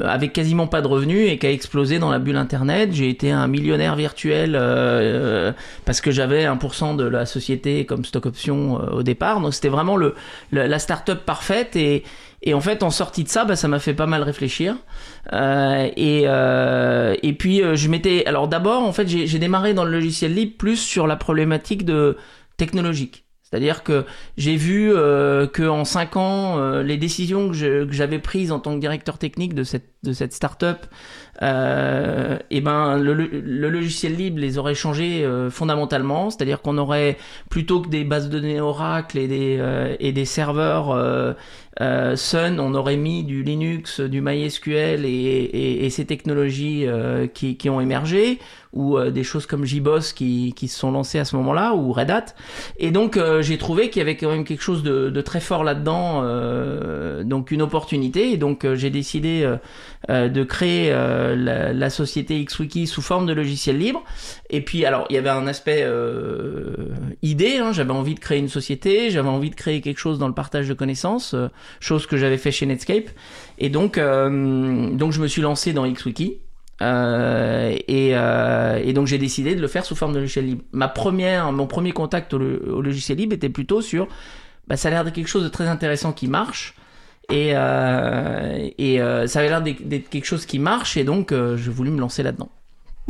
avec 0.00 0.32
quasiment 0.32 0.68
pas 0.68 0.80
de 0.82 0.86
revenus 0.86 1.28
et 1.28 1.38
qui 1.38 1.46
a 1.48 1.50
explosé 1.50 1.98
dans 1.98 2.10
la 2.10 2.20
bulle 2.20 2.36
Internet. 2.36 2.90
J'ai 2.92 3.08
été 3.08 3.32
un 3.32 3.48
millionnaire 3.48 3.96
virtuel 3.96 4.52
parce 5.84 6.00
que 6.00 6.12
j'avais 6.12 6.44
1% 6.44 6.94
de 6.94 7.04
la 7.04 7.26
société 7.26 7.84
comme 7.86 8.04
stock 8.04 8.26
option 8.26 8.74
au 8.92 9.02
départ. 9.02 9.40
Donc 9.40 9.54
c'était 9.54 9.68
vraiment 9.68 9.96
le, 9.96 10.14
le, 10.52 10.66
la 10.68 10.78
start-up 10.78 11.24
parfaite 11.26 11.74
et 11.74 12.04
et 12.42 12.54
en 12.54 12.60
fait, 12.60 12.82
en 12.82 12.90
sortie 12.90 13.24
de 13.24 13.28
ça, 13.28 13.44
bah, 13.44 13.54
ça 13.56 13.68
m'a 13.68 13.78
fait 13.78 13.92
pas 13.92 14.06
mal 14.06 14.22
réfléchir. 14.22 14.76
Euh, 15.32 15.88
et, 15.96 16.22
euh, 16.26 17.14
et 17.22 17.32
puis, 17.32 17.62
euh, 17.62 17.76
je 17.76 17.88
m'étais. 17.88 18.24
Alors, 18.26 18.48
d'abord, 18.48 18.82
en 18.82 18.92
fait, 18.92 19.08
j'ai 19.08 19.38
démarré 19.38 19.74
dans 19.74 19.84
le 19.84 19.90
logiciel 19.90 20.34
libre 20.34 20.56
plus 20.58 20.76
sur 20.76 21.06
la 21.06 21.16
problématique 21.16 21.84
de 21.84 22.16
technologique. 22.56 23.24
C'est-à-dire 23.42 23.82
que 23.82 24.04
j'ai 24.36 24.54
vu 24.54 24.92
euh, 24.94 25.48
que 25.48 25.64
en 25.64 25.84
cinq 25.84 26.16
ans, 26.16 26.80
les 26.82 26.96
décisions 26.96 27.48
que 27.50 27.90
j'avais 27.90 28.20
prises 28.20 28.52
en 28.52 28.60
tant 28.60 28.74
que 28.76 28.80
directeur 28.80 29.18
technique 29.18 29.54
de 29.54 29.64
cette 29.64 29.90
de 30.02 30.12
cette 30.14 30.32
startup, 30.32 30.86
et 31.42 31.46
eh 32.50 32.60
ben 32.60 32.96
le, 32.96 33.12
le, 33.12 33.68
logiciel 33.68 34.14
libre 34.14 34.38
les 34.38 34.56
aurait 34.56 34.74
changés 34.74 35.24
euh, 35.24 35.50
fondamentalement. 35.50 36.30
C'est-à-dire 36.30 36.62
qu'on 36.62 36.78
aurait 36.78 37.18
plutôt 37.50 37.82
que 37.82 37.88
des 37.88 38.04
bases 38.04 38.28
de 38.28 38.38
données 38.38 38.60
Oracle 38.60 39.18
et 39.18 39.26
des 39.26 39.96
et 39.98 40.12
des 40.12 40.24
serveurs 40.24 41.36
Sun, 41.78 42.60
on 42.60 42.74
aurait 42.74 42.96
mis 42.96 43.24
du 43.24 43.42
Linux, 43.42 44.00
du 44.00 44.20
MySQL 44.20 45.04
et, 45.04 45.08
et, 45.08 45.86
et 45.86 45.90
ces 45.90 46.04
technologies 46.04 46.86
qui, 47.32 47.56
qui 47.56 47.70
ont 47.70 47.80
émergé 47.80 48.38
ou 48.72 48.96
euh, 48.96 49.10
des 49.10 49.24
choses 49.24 49.46
comme 49.46 49.64
JBoss 49.64 50.12
qui, 50.12 50.52
qui 50.54 50.68
se 50.68 50.78
sont 50.78 50.92
lancées 50.92 51.18
à 51.18 51.24
ce 51.24 51.34
moment-là, 51.36 51.74
ou 51.74 51.92
Red 51.92 52.10
Hat. 52.10 52.26
Et 52.78 52.90
donc 52.90 53.16
euh, 53.16 53.42
j'ai 53.42 53.58
trouvé 53.58 53.90
qu'il 53.90 54.00
y 54.00 54.02
avait 54.02 54.16
quand 54.16 54.30
même 54.30 54.44
quelque 54.44 54.62
chose 54.62 54.82
de, 54.82 55.10
de 55.10 55.20
très 55.20 55.40
fort 55.40 55.64
là-dedans, 55.64 56.20
euh, 56.22 57.24
donc 57.24 57.50
une 57.50 57.62
opportunité. 57.62 58.32
Et 58.32 58.36
donc 58.36 58.66
j'ai 58.74 58.90
décidé 58.90 59.48
de 60.08 60.44
créer 60.44 60.90
la, 60.90 61.72
la, 61.72 61.90
société 61.90 62.42
XWiki 62.44 62.86
sous 62.86 63.02
forme 63.02 63.26
de 63.26 63.32
logiciel 63.32 63.78
libre. 63.78 64.02
Et 64.48 64.60
puis 64.60 64.84
alors 64.84 65.06
il 65.10 65.14
y 65.14 65.18
avait 65.18 65.30
un 65.30 65.46
aspect 65.46 65.86
idée, 67.22 67.58
hein, 67.58 67.72
j'avais 67.72 67.92
envie 67.92 68.14
de 68.14 68.20
créer 68.20 68.38
une 68.38 68.48
société, 68.48 69.10
j'avais 69.10 69.28
envie 69.28 69.50
de 69.50 69.54
créer 69.54 69.80
quelque 69.80 69.98
chose 69.98 70.18
dans 70.18 70.28
le 70.28 70.34
partage 70.34 70.68
de 70.68 70.74
connaissances, 70.74 71.34
chose 71.80 72.06
que 72.06 72.16
j'avais 72.16 72.38
fait 72.38 72.52
chez 72.52 72.66
Netscape. 72.66 73.10
Et 73.58 73.68
donc, 73.68 73.96
donc 73.96 75.12
je 75.12 75.20
me 75.20 75.26
suis 75.26 75.42
lancé 75.42 75.72
dans 75.72 75.86
XWiki. 75.90 76.38
Euh, 76.82 77.76
et, 77.88 78.12
euh, 78.14 78.80
et, 78.82 78.92
donc 78.92 79.06
j'ai 79.06 79.18
décidé 79.18 79.54
de 79.54 79.60
le 79.60 79.68
faire 79.68 79.84
sous 79.84 79.94
forme 79.94 80.14
de 80.14 80.18
logiciel 80.18 80.46
libre. 80.46 80.62
Ma 80.72 80.88
première, 80.88 81.52
mon 81.52 81.66
premier 81.66 81.92
contact 81.92 82.32
au, 82.32 82.38
logiciel 82.38 83.18
libre 83.18 83.34
était 83.34 83.50
plutôt 83.50 83.82
sur, 83.82 84.08
bah, 84.66 84.76
ça 84.76 84.88
a 84.88 84.90
l'air 84.90 85.04
de 85.04 85.10
quelque 85.10 85.28
chose 85.28 85.44
de 85.44 85.48
très 85.48 85.68
intéressant 85.68 86.12
qui 86.12 86.26
marche. 86.26 86.74
Et, 87.30 87.52
euh, 87.54 88.68
et 88.78 89.00
euh, 89.00 89.26
ça 89.26 89.38
avait 89.38 89.48
l'air 89.48 89.62
d'être 89.62 90.08
quelque 90.08 90.24
chose 90.24 90.46
qui 90.46 90.58
marche, 90.58 90.96
et 90.96 91.04
donc 91.04 91.30
euh, 91.30 91.56
je 91.56 91.70
voulais 91.70 91.92
me 91.92 92.00
lancer 92.00 92.24
là-dedans. 92.24 92.50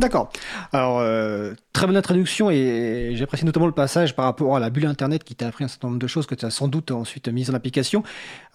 D'accord. 0.01 0.31
Alors, 0.73 0.97
euh, 0.99 1.53
très 1.73 1.85
bonne 1.85 1.95
introduction 1.95 2.49
et 2.49 3.11
j'apprécie 3.13 3.45
notamment 3.45 3.67
le 3.67 3.71
passage 3.71 4.15
par 4.15 4.25
rapport 4.25 4.55
à 4.55 4.59
la 4.59 4.71
bulle 4.71 4.87
Internet 4.87 5.23
qui 5.23 5.35
t'a 5.35 5.45
appris 5.45 5.63
un 5.63 5.67
certain 5.67 5.89
nombre 5.89 5.99
de 5.99 6.07
choses 6.07 6.25
que 6.25 6.33
tu 6.33 6.43
as 6.43 6.49
sans 6.49 6.67
doute 6.67 6.89
ensuite 6.89 7.27
mises 7.27 7.51
en 7.51 7.53
application. 7.53 8.01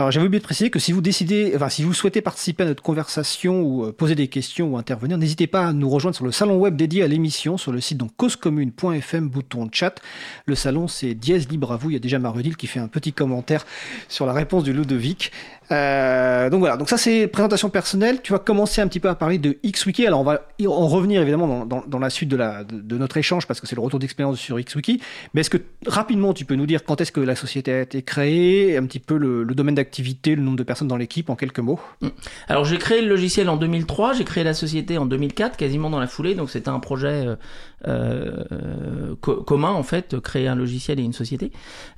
Alors, 0.00 0.10
j'avais 0.10 0.26
oublié 0.26 0.40
de 0.40 0.44
préciser 0.44 0.70
que 0.70 0.80
si 0.80 0.90
vous 0.90 1.00
décidez, 1.00 1.52
enfin, 1.54 1.68
si 1.68 1.84
vous 1.84 1.94
souhaitez 1.94 2.20
participer 2.20 2.64
à 2.64 2.66
notre 2.66 2.82
conversation 2.82 3.62
ou 3.62 3.84
euh, 3.84 3.92
poser 3.92 4.16
des 4.16 4.26
questions 4.26 4.72
ou 4.72 4.76
intervenir, 4.76 5.18
n'hésitez 5.18 5.46
pas 5.46 5.68
à 5.68 5.72
nous 5.72 5.88
rejoindre 5.88 6.16
sur 6.16 6.24
le 6.24 6.32
salon 6.32 6.56
web 6.56 6.74
dédié 6.74 7.04
à 7.04 7.06
l'émission 7.06 7.56
sur 7.58 7.70
le 7.70 7.80
site 7.80 7.98
donc 7.98 8.10
causecommune.fm, 8.16 9.28
bouton 9.28 9.68
chat. 9.70 10.00
Le 10.46 10.56
salon, 10.56 10.88
c'est 10.88 11.14
Dièse 11.14 11.48
Libre 11.48 11.70
à 11.70 11.76
vous. 11.76 11.90
Il 11.90 11.92
y 11.92 11.96
a 11.96 12.00
déjà 12.00 12.18
Marudil 12.18 12.56
qui 12.56 12.66
fait 12.66 12.80
un 12.80 12.88
petit 12.88 13.12
commentaire 13.12 13.64
sur 14.08 14.26
la 14.26 14.32
réponse 14.32 14.64
du 14.64 14.72
Ludovic. 14.72 15.30
Euh, 15.72 16.48
donc 16.50 16.60
voilà, 16.60 16.76
donc 16.76 16.88
ça 16.88 16.96
c'est 16.96 17.26
présentation 17.26 17.70
personnelle. 17.70 18.20
Tu 18.22 18.32
vas 18.32 18.38
commencer 18.38 18.80
un 18.80 18.88
petit 18.88 19.00
peu 19.00 19.08
à 19.08 19.14
parler 19.14 19.38
de 19.38 19.56
XWiki. 19.64 20.06
Alors 20.06 20.20
on 20.20 20.24
va 20.24 20.42
en 20.66 20.86
revenir 20.88 21.20
évidemment 21.22 21.66
dans, 21.66 21.98
la 21.98 22.10
suite 22.10 22.28
de, 22.28 22.96
notre 22.96 23.16
échange 23.16 23.46
parce 23.46 23.60
que 23.60 23.66
c'est 23.66 23.76
le 23.76 23.80
retour 23.80 23.98
d'expérience 23.98 24.38
sur 24.38 24.58
XWiki. 24.58 25.00
Mais 25.34 25.40
est-ce 25.40 25.50
que 25.50 25.58
rapidement 25.86 26.32
tu 26.32 26.44
peux 26.44 26.54
nous 26.54 26.66
dire 26.66 26.84
quand 26.84 27.00
est-ce 27.00 27.12
que 27.12 27.20
la 27.20 27.36
société 27.36 27.72
a 27.72 27.80
été 27.80 28.02
créée, 28.02 28.76
un 28.76 28.84
petit 28.86 29.00
peu 29.00 29.16
le, 29.16 29.42
le 29.42 29.54
domaine 29.54 29.74
d'activité, 29.74 30.34
le 30.34 30.42
nombre 30.42 30.56
de 30.56 30.62
personnes 30.62 30.88
dans 30.88 30.96
l'équipe 30.96 31.30
en 31.30 31.36
quelques 31.36 31.60
mots? 31.60 31.80
Mm. 32.00 32.08
Alors 32.48 32.64
j'ai 32.64 32.78
créé 32.78 33.02
le 33.02 33.08
logiciel 33.08 33.48
en 33.48 33.56
2003, 33.56 34.14
j'ai 34.14 34.24
créé 34.24 34.44
la 34.44 34.54
société 34.54 34.98
en 34.98 35.06
2004, 35.06 35.56
quasiment 35.56 35.90
dans 35.90 36.00
la 36.00 36.06
foulée. 36.06 36.34
Donc 36.34 36.50
c'était 36.50 36.68
un 36.68 36.80
projet 36.80 37.26
euh, 37.26 37.36
co 37.84 39.42
commun 39.42 39.72
en 39.72 39.82
fait, 39.82 40.18
créer 40.20 40.48
un 40.48 40.54
logiciel 40.54 41.00
et 41.00 41.02
une 41.02 41.12
société. 41.12 41.52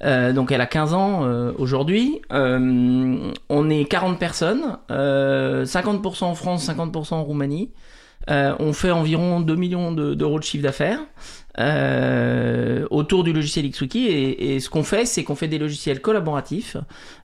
Euh, 0.05 0.33
donc 0.33 0.53
elle 0.53 0.61
a 0.61 0.67
15 0.67 0.95
ans 0.95 1.25
euh, 1.25 1.53
aujourd'hui. 1.59 2.21
Euh, 2.33 3.33
on 3.49 3.71
est 3.71 3.85
40 3.85 4.19
personnes, 4.19 4.79
50% 4.91 6.25
en 6.25 6.35
France, 6.35 6.69
50% 6.69 7.15
en 7.15 7.25
Roumanie. 7.25 7.71
on 8.29 8.73
fait 8.73 8.91
environ 8.91 9.41
2 9.41 9.55
millions 9.57 9.93
d'euros 9.93 10.35
de, 10.35 10.39
de 10.39 10.45
chiffre 10.45 10.63
d'affaires 10.63 11.01
euh, 11.59 12.87
autour 12.91 13.25
du 13.25 13.33
logiciel 13.33 13.69
XWiki. 13.69 14.07
Et, 14.07 14.55
et 14.55 14.61
ce 14.61 14.71
qu'on 14.71 14.83
fait, 14.83 15.07
c'est 15.07 15.25
qu'on 15.25 15.35
fait 15.35 15.49
des 15.49 15.59
logiciels 15.59 16.01
collaboratifs. 16.01 16.77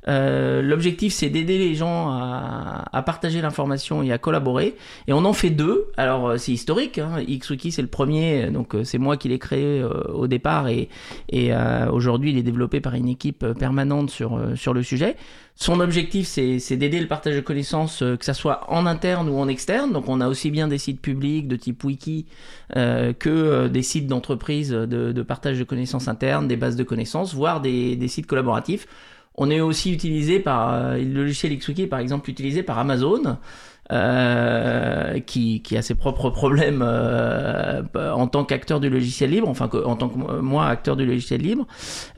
Euh, 0.08 0.62
L'objectif, 0.62 1.12
c'est 1.12 1.28
d'aider 1.30 1.58
les 1.58 1.74
gens 1.74 2.08
à, 2.10 2.84
à 2.92 3.02
partager 3.02 3.40
l'information 3.40 4.02
et 4.02 4.12
à 4.12 4.18
collaborer. 4.18 4.74
Et 5.06 5.12
on 5.12 5.24
en 5.24 5.32
fait 5.32 5.50
deux. 5.50 5.86
Alors, 5.96 6.28
euh, 6.28 6.36
c'est 6.36 6.52
historique. 6.52 6.98
Hein. 6.98 7.22
XWiki, 7.26 7.72
c'est 7.72 7.82
le 7.82 7.88
premier. 7.88 8.50
Donc, 8.50 8.74
euh, 8.74 8.84
c'est 8.84 8.98
moi 8.98 9.16
qui 9.16 9.28
l'ai 9.28 9.38
créé 9.38 9.80
euh, 9.80 10.02
au 10.12 10.26
départ. 10.26 10.68
Et, 10.68 10.88
et 11.30 11.52
aujourd'hui, 11.90 12.30
il 12.30 12.38
est 12.38 12.42
développé 12.42 12.80
par 12.80 12.94
une 12.94 13.08
équipe 13.08 13.46
permanente 13.52 14.10
sur, 14.10 14.40
sur 14.56 14.74
le 14.74 14.82
sujet. 14.82 15.16
Son 15.56 15.78
objectif, 15.80 16.26
c'est 16.26 16.76
d'aider 16.76 17.00
le 17.00 17.06
partage 17.06 17.36
de 17.36 17.40
connaissances, 17.40 18.00
que 18.00 18.24
ça 18.24 18.34
soit 18.34 18.70
en 18.72 18.86
interne 18.86 19.28
ou 19.28 19.38
en 19.38 19.46
externe. 19.46 19.92
Donc, 19.92 20.08
on 20.08 20.20
a 20.20 20.28
aussi 20.28 20.50
bien 20.50 20.66
des 20.66 20.78
sites 20.78 21.00
publics 21.00 21.46
de 21.46 21.54
type 21.54 21.84
wiki 21.84 22.26
que 22.74 23.68
des 23.68 23.82
sites 23.82 24.08
d'entreprise 24.08 24.70
de, 24.70 25.22
partage 25.22 25.60
de 25.60 25.64
connaissances 25.64 26.08
internes, 26.08 26.48
des 26.48 26.56
bases 26.56 26.74
de 26.74 26.82
connaissances, 26.82 27.34
voire 27.34 27.60
des, 27.60 27.94
des 27.94 28.08
sites 28.08 28.26
collaboratifs. 28.26 28.88
On 29.36 29.50
est 29.50 29.60
aussi 29.60 29.92
utilisé 29.92 30.38
par 30.38 30.72
euh, 30.72 30.96
le 30.96 31.22
logiciel 31.22 31.56
XWiki, 31.58 31.86
par 31.86 31.98
exemple, 31.98 32.30
utilisé 32.30 32.62
par 32.62 32.78
Amazon. 32.78 33.38
Euh, 33.92 35.20
qui, 35.20 35.60
qui, 35.62 35.76
a 35.76 35.82
ses 35.82 35.94
propres 35.94 36.30
problèmes 36.30 36.82
euh, 36.82 37.82
en 37.94 38.26
tant 38.26 38.44
qu'acteur 38.44 38.80
du 38.80 38.88
logiciel 38.88 39.30
libre, 39.30 39.48
enfin 39.48 39.68
en 39.84 39.96
tant 39.96 40.08
que 40.08 40.40
moi 40.40 40.66
acteur 40.66 40.96
du 40.96 41.04
logiciel 41.04 41.42
libre, 41.42 41.66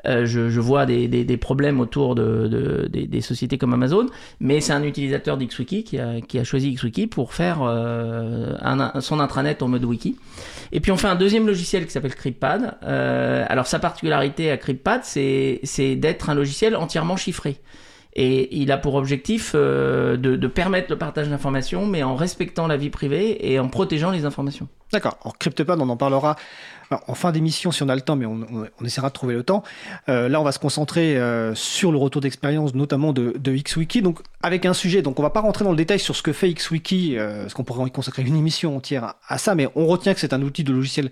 euh, 0.06 0.26
je, 0.26 0.48
je, 0.48 0.60
vois 0.60 0.86
des, 0.86 1.08
des, 1.08 1.24
des, 1.24 1.36
problèmes 1.36 1.80
autour 1.80 2.14
de, 2.14 2.46
de 2.46 2.88
des, 2.88 3.06
des, 3.06 3.20
sociétés 3.20 3.58
comme 3.58 3.74
Amazon, 3.74 4.06
mais 4.38 4.60
c'est 4.60 4.72
un 4.72 4.84
utilisateur 4.84 5.36
d'XWiki 5.36 5.82
qui 5.82 5.98
a, 5.98 6.20
qui 6.20 6.38
a 6.38 6.44
choisi 6.44 6.72
XWiki 6.72 7.08
pour 7.08 7.34
faire 7.34 7.62
euh, 7.62 8.54
un, 8.60 9.00
son 9.00 9.18
intranet 9.18 9.62
en 9.62 9.68
mode 9.68 9.84
wiki. 9.84 10.16
Et 10.72 10.80
puis 10.80 10.92
on 10.92 10.96
fait 10.96 11.08
un 11.08 11.16
deuxième 11.16 11.46
logiciel 11.46 11.86
qui 11.86 11.92
s'appelle 11.92 12.14
CryptPad. 12.14 12.76
Euh, 12.84 13.44
alors 13.48 13.66
sa 13.66 13.78
particularité 13.78 14.50
à 14.50 14.56
CryptPad, 14.56 15.00
c'est 15.02 15.96
d'être 15.96 16.30
un 16.30 16.34
logiciel 16.34 16.76
entièrement 16.76 17.16
chiffré. 17.16 17.60
Et 18.18 18.56
il 18.56 18.72
a 18.72 18.78
pour 18.78 18.94
objectif 18.94 19.52
euh, 19.54 20.16
de, 20.16 20.46
permettre 20.46 20.90
le 20.90 20.96
partage 20.96 21.28
d'informations, 21.28 21.86
mais 21.86 22.02
en 22.02 22.16
respectant 22.16 22.66
la 22.66 22.78
vie 22.78 22.88
privée 22.88 23.52
et 23.52 23.58
en 23.58 23.68
protégeant 23.68 24.10
les 24.10 24.24
informations. 24.24 24.68
D'accord. 24.90 25.18
Alors 25.22 25.36
CryptPad, 25.36 25.78
on 25.82 25.88
en 25.90 25.98
parlera 25.98 26.36
en 27.08 27.14
fin 27.14 27.30
d'émission 27.30 27.72
si 27.72 27.82
on 27.82 27.90
a 27.90 27.94
le 27.94 28.00
temps, 28.00 28.16
mais 28.16 28.24
on, 28.24 28.46
essaiera 28.82 29.08
de 29.08 29.12
trouver 29.12 29.34
le 29.34 29.42
temps. 29.42 29.64
Euh, 30.08 30.30
là, 30.30 30.40
on 30.40 30.44
va 30.44 30.52
se 30.52 30.58
concentrer 30.58 31.18
euh, 31.18 31.54
sur 31.54 31.92
le 31.92 31.98
retour 31.98 32.22
d'expérience, 32.22 32.74
notamment 32.74 33.12
de, 33.12 33.34
de, 33.38 33.52
XWiki. 33.54 34.00
Donc, 34.00 34.20
avec 34.42 34.64
un 34.64 34.72
sujet, 34.72 35.02
donc 35.02 35.20
on 35.20 35.22
va 35.22 35.30
pas 35.30 35.40
rentrer 35.42 35.64
dans 35.64 35.72
le 35.72 35.76
détail 35.76 35.98
sur 35.98 36.16
ce 36.16 36.22
que 36.22 36.32
fait 36.32 36.50
XWiki, 36.50 37.16
parce 37.18 37.52
qu'on 37.52 37.64
pourrait 37.64 37.86
y 37.86 37.90
consacrer 37.90 38.22
une 38.22 38.36
émission 38.36 38.74
entière 38.76 39.14
à 39.28 39.36
ça, 39.36 39.54
mais 39.54 39.68
on 39.74 39.86
retient 39.86 40.14
que 40.14 40.20
c'est 40.20 40.32
un 40.32 40.40
outil 40.40 40.64
de 40.64 40.72
logiciel 40.72 41.10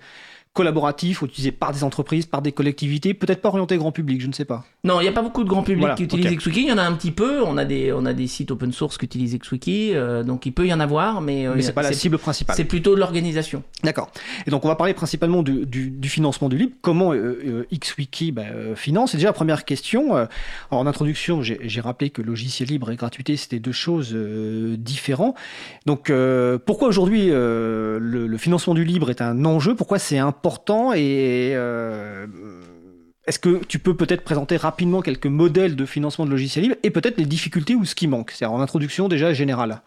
collaboratif, 0.55 1.23
utilisé 1.23 1.51
par 1.51 1.73
des 1.73 1.83
entreprises, 1.83 2.27
par 2.27 2.41
des 2.41 2.53
collectivités, 2.53 3.13
peut-être 3.13 3.43
pas 3.43 3.49
orienté 3.49 3.77
grand 3.77 3.91
public, 3.91 4.21
je 4.21 4.29
ne 4.29 4.33
sais 4.33 4.45
pas. 4.45 4.65
Non, 4.85 5.01
il 5.01 5.03
n'y 5.03 5.09
a 5.09 5.13
pas 5.13 5.23
beaucoup 5.23 5.43
de 5.43 5.49
grand 5.49 5.65
public 5.65 5.81
voilà, 5.81 5.95
qui 5.97 6.05
utilise 6.05 6.27
okay. 6.27 6.37
XWiki, 6.37 6.61
il 6.63 6.69
y 6.69 6.73
en 6.73 6.79
a 6.79 6.85
un 6.85 6.93
petit 6.93 7.11
peu, 7.11 7.43
on 7.43 7.57
a 7.57 7.65
des, 7.65 7.93
on 7.93 8.07
a 8.07 8.13
des 8.13 8.29
sites 8.29 8.53
open 8.53 8.71
source 8.71 8.97
qui 8.97 9.05
utilisent 9.05 9.37
XWiki, 9.37 9.95
euh, 9.95 10.23
donc 10.23 10.47
il 10.47 10.53
peut 10.53 10.67
y 10.67 10.73
en 10.73 10.79
avoir, 10.79 11.21
mais... 11.21 11.49
Euh, 11.49 11.55
mais 11.57 11.63
c'est 11.63 11.73
pas 11.73 11.83
la 11.83 11.93
cible 11.93 12.19
principale. 12.19 12.55
C'est 12.55 12.65
plutôt 12.65 12.95
de 12.95 13.01
l'organisation. 13.01 13.65
D'accord. 13.83 14.13
Et 14.47 14.51
donc 14.53 14.65
on 14.65 14.69
va 14.69 14.77
parler 14.77 14.95
principalement 14.95 15.43
du, 15.43 15.67
du, 15.67 15.91
du 15.91 16.09
financement 16.09 16.49
du 16.49 16.57
libre, 16.57 16.77
comment 16.83 17.13
euh, 17.13 17.67
XWiki 17.73 18.31
bah, 18.31 18.45
finance? 18.77 19.15
Et 19.15 19.17
déjà, 19.17 19.33
première 19.33 19.65
question, 19.65 20.15
alors, 20.15 20.29
en 20.71 20.87
introduction, 20.87 21.43
j'ai 21.43 21.81
rappelé 21.81 22.11
que 22.11 22.23
logiciel 22.23 22.69
libre 22.69 22.93
et 22.93 22.97
gratuité, 22.97 23.37
c'était 23.37 23.59
deux 23.59 23.73
choses 23.73 24.17
différentes. 24.79 25.35
Donc 25.85 26.13
pourquoi 26.65 26.87
aujourd'hui 26.87 27.27
le, 27.27 27.99
le 27.99 28.39
financement 28.39 28.75
du 28.75 28.85
libre 28.85 29.11
est 29.11 29.21
un 29.21 29.45
enjeu? 29.45 29.75
Pourquoi 29.75 29.99
c'est 29.99 30.19
important 30.19 30.44
important 30.45 30.93
et 30.93 31.53
euh, 31.55 32.27
est-ce 33.27 33.39
que 33.39 33.65
tu 33.65 33.79
peux 33.79 33.97
peut-être 33.97 34.23
présenter 34.23 34.59
rapidement 34.59 35.01
quelques 35.01 35.27
modèles 35.27 35.75
de 35.75 35.87
financement 35.87 36.27
de 36.27 36.31
logiciels 36.31 36.65
libres 36.65 36.77
et 36.83 36.91
peut-être 36.91 37.17
les 37.17 37.25
difficultés 37.25 37.75
ou 37.75 37.87
ce 37.87 37.95
qui 37.95 38.09
manque? 38.09 38.31
C'est 38.33 38.45
en 38.45 38.61
introduction 38.61 39.09
déjà 39.09 39.33
générale. 39.33 39.81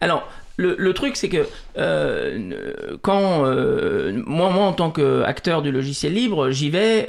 Alors, 0.00 0.28
le, 0.56 0.92
truc, 0.94 1.16
c'est 1.16 1.28
que 1.28 1.46
euh, 1.78 2.96
quand 3.02 3.46
euh, 3.46 4.20
moi, 4.26 4.50
moi, 4.50 4.64
en 4.66 4.72
tant 4.72 4.90
qu'acteur 4.90 5.62
du 5.62 5.70
logiciel 5.70 6.14
libre, 6.14 6.50
j'y 6.50 6.70
vais 6.70 7.08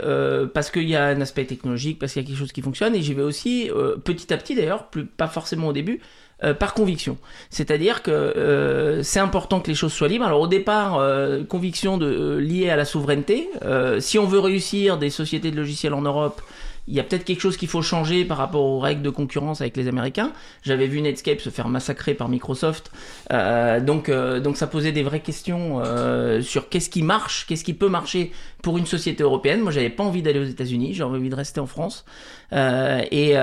parce 0.53 0.69
qu'il 0.69 0.87
y 0.87 0.95
a 0.95 1.05
un 1.05 1.21
aspect 1.21 1.45
technologique, 1.45 1.97
parce 1.97 2.13
qu'il 2.13 2.21
y 2.21 2.25
a 2.25 2.27
quelque 2.27 2.37
chose 2.37 2.51
qui 2.51 2.61
fonctionne, 2.61 2.93
et 2.93 3.01
j'y 3.01 3.15
vais 3.15 3.23
aussi 3.23 3.71
petit 4.03 4.31
à 4.31 4.37
petit 4.37 4.53
d'ailleurs, 4.53 4.89
pas 5.17 5.27
forcément 5.27 5.69
au 5.69 5.73
début, 5.73 6.01
euh, 6.43 6.53
par 6.53 6.73
conviction. 6.73 7.17
C'est-à-dire 7.49 8.03
que 8.03 8.11
euh, 8.11 9.03
c'est 9.03 9.19
important 9.19 9.61
que 9.61 9.69
les 9.69 9.75
choses 9.75 9.93
soient 9.93 10.09
libres. 10.09 10.25
Alors 10.25 10.41
au 10.41 10.47
départ, 10.47 10.97
euh, 10.97 11.43
conviction 11.45 11.97
de, 11.97 12.05
euh, 12.05 12.39
liée 12.41 12.69
à 12.69 12.75
la 12.75 12.83
souveraineté. 12.83 13.49
Euh, 13.63 14.01
si 14.01 14.19
on 14.19 14.25
veut 14.25 14.39
réussir 14.39 14.97
des 14.97 15.09
sociétés 15.09 15.49
de 15.49 15.55
logiciels 15.55 15.93
en 15.93 16.01
Europe, 16.01 16.41
il 16.87 16.93
y 16.93 16.99
a 16.99 17.03
peut-être 17.03 17.23
quelque 17.23 17.41
chose 17.41 17.57
qu'il 17.57 17.67
faut 17.67 17.81
changer 17.81 18.25
par 18.25 18.37
rapport 18.37 18.63
aux 18.63 18.79
règles 18.79 19.01
de 19.01 19.09
concurrence 19.09 19.61
avec 19.61 19.75
les 19.75 19.87
Américains. 19.87 20.31
J'avais 20.61 20.87
vu 20.87 21.01
Netscape 21.01 21.39
se 21.39 21.49
faire 21.49 21.67
massacrer 21.67 22.13
par 22.13 22.29
Microsoft, 22.29 22.91
euh, 23.31 23.79
donc 23.79 24.09
euh, 24.09 24.39
donc 24.39 24.57
ça 24.57 24.67
posait 24.67 24.91
des 24.91 25.03
vraies 25.03 25.21
questions 25.21 25.81
euh, 25.83 26.41
sur 26.41 26.69
qu'est-ce 26.69 26.89
qui 26.89 27.01
marche, 27.01 27.45
qu'est-ce 27.47 27.63
qui 27.63 27.73
peut 27.73 27.89
marcher 27.89 28.31
pour 28.61 28.77
une 28.77 28.85
société 28.85 29.23
européenne. 29.23 29.61
Moi, 29.61 29.71
j'avais 29.71 29.89
pas 29.89 30.03
envie 30.03 30.21
d'aller 30.21 30.39
aux 30.39 30.45
États-Unis, 30.45 30.93
j'avais 30.93 31.17
envie 31.17 31.29
de 31.29 31.35
rester 31.35 31.59
en 31.59 31.67
France, 31.67 32.05
et 32.51 33.35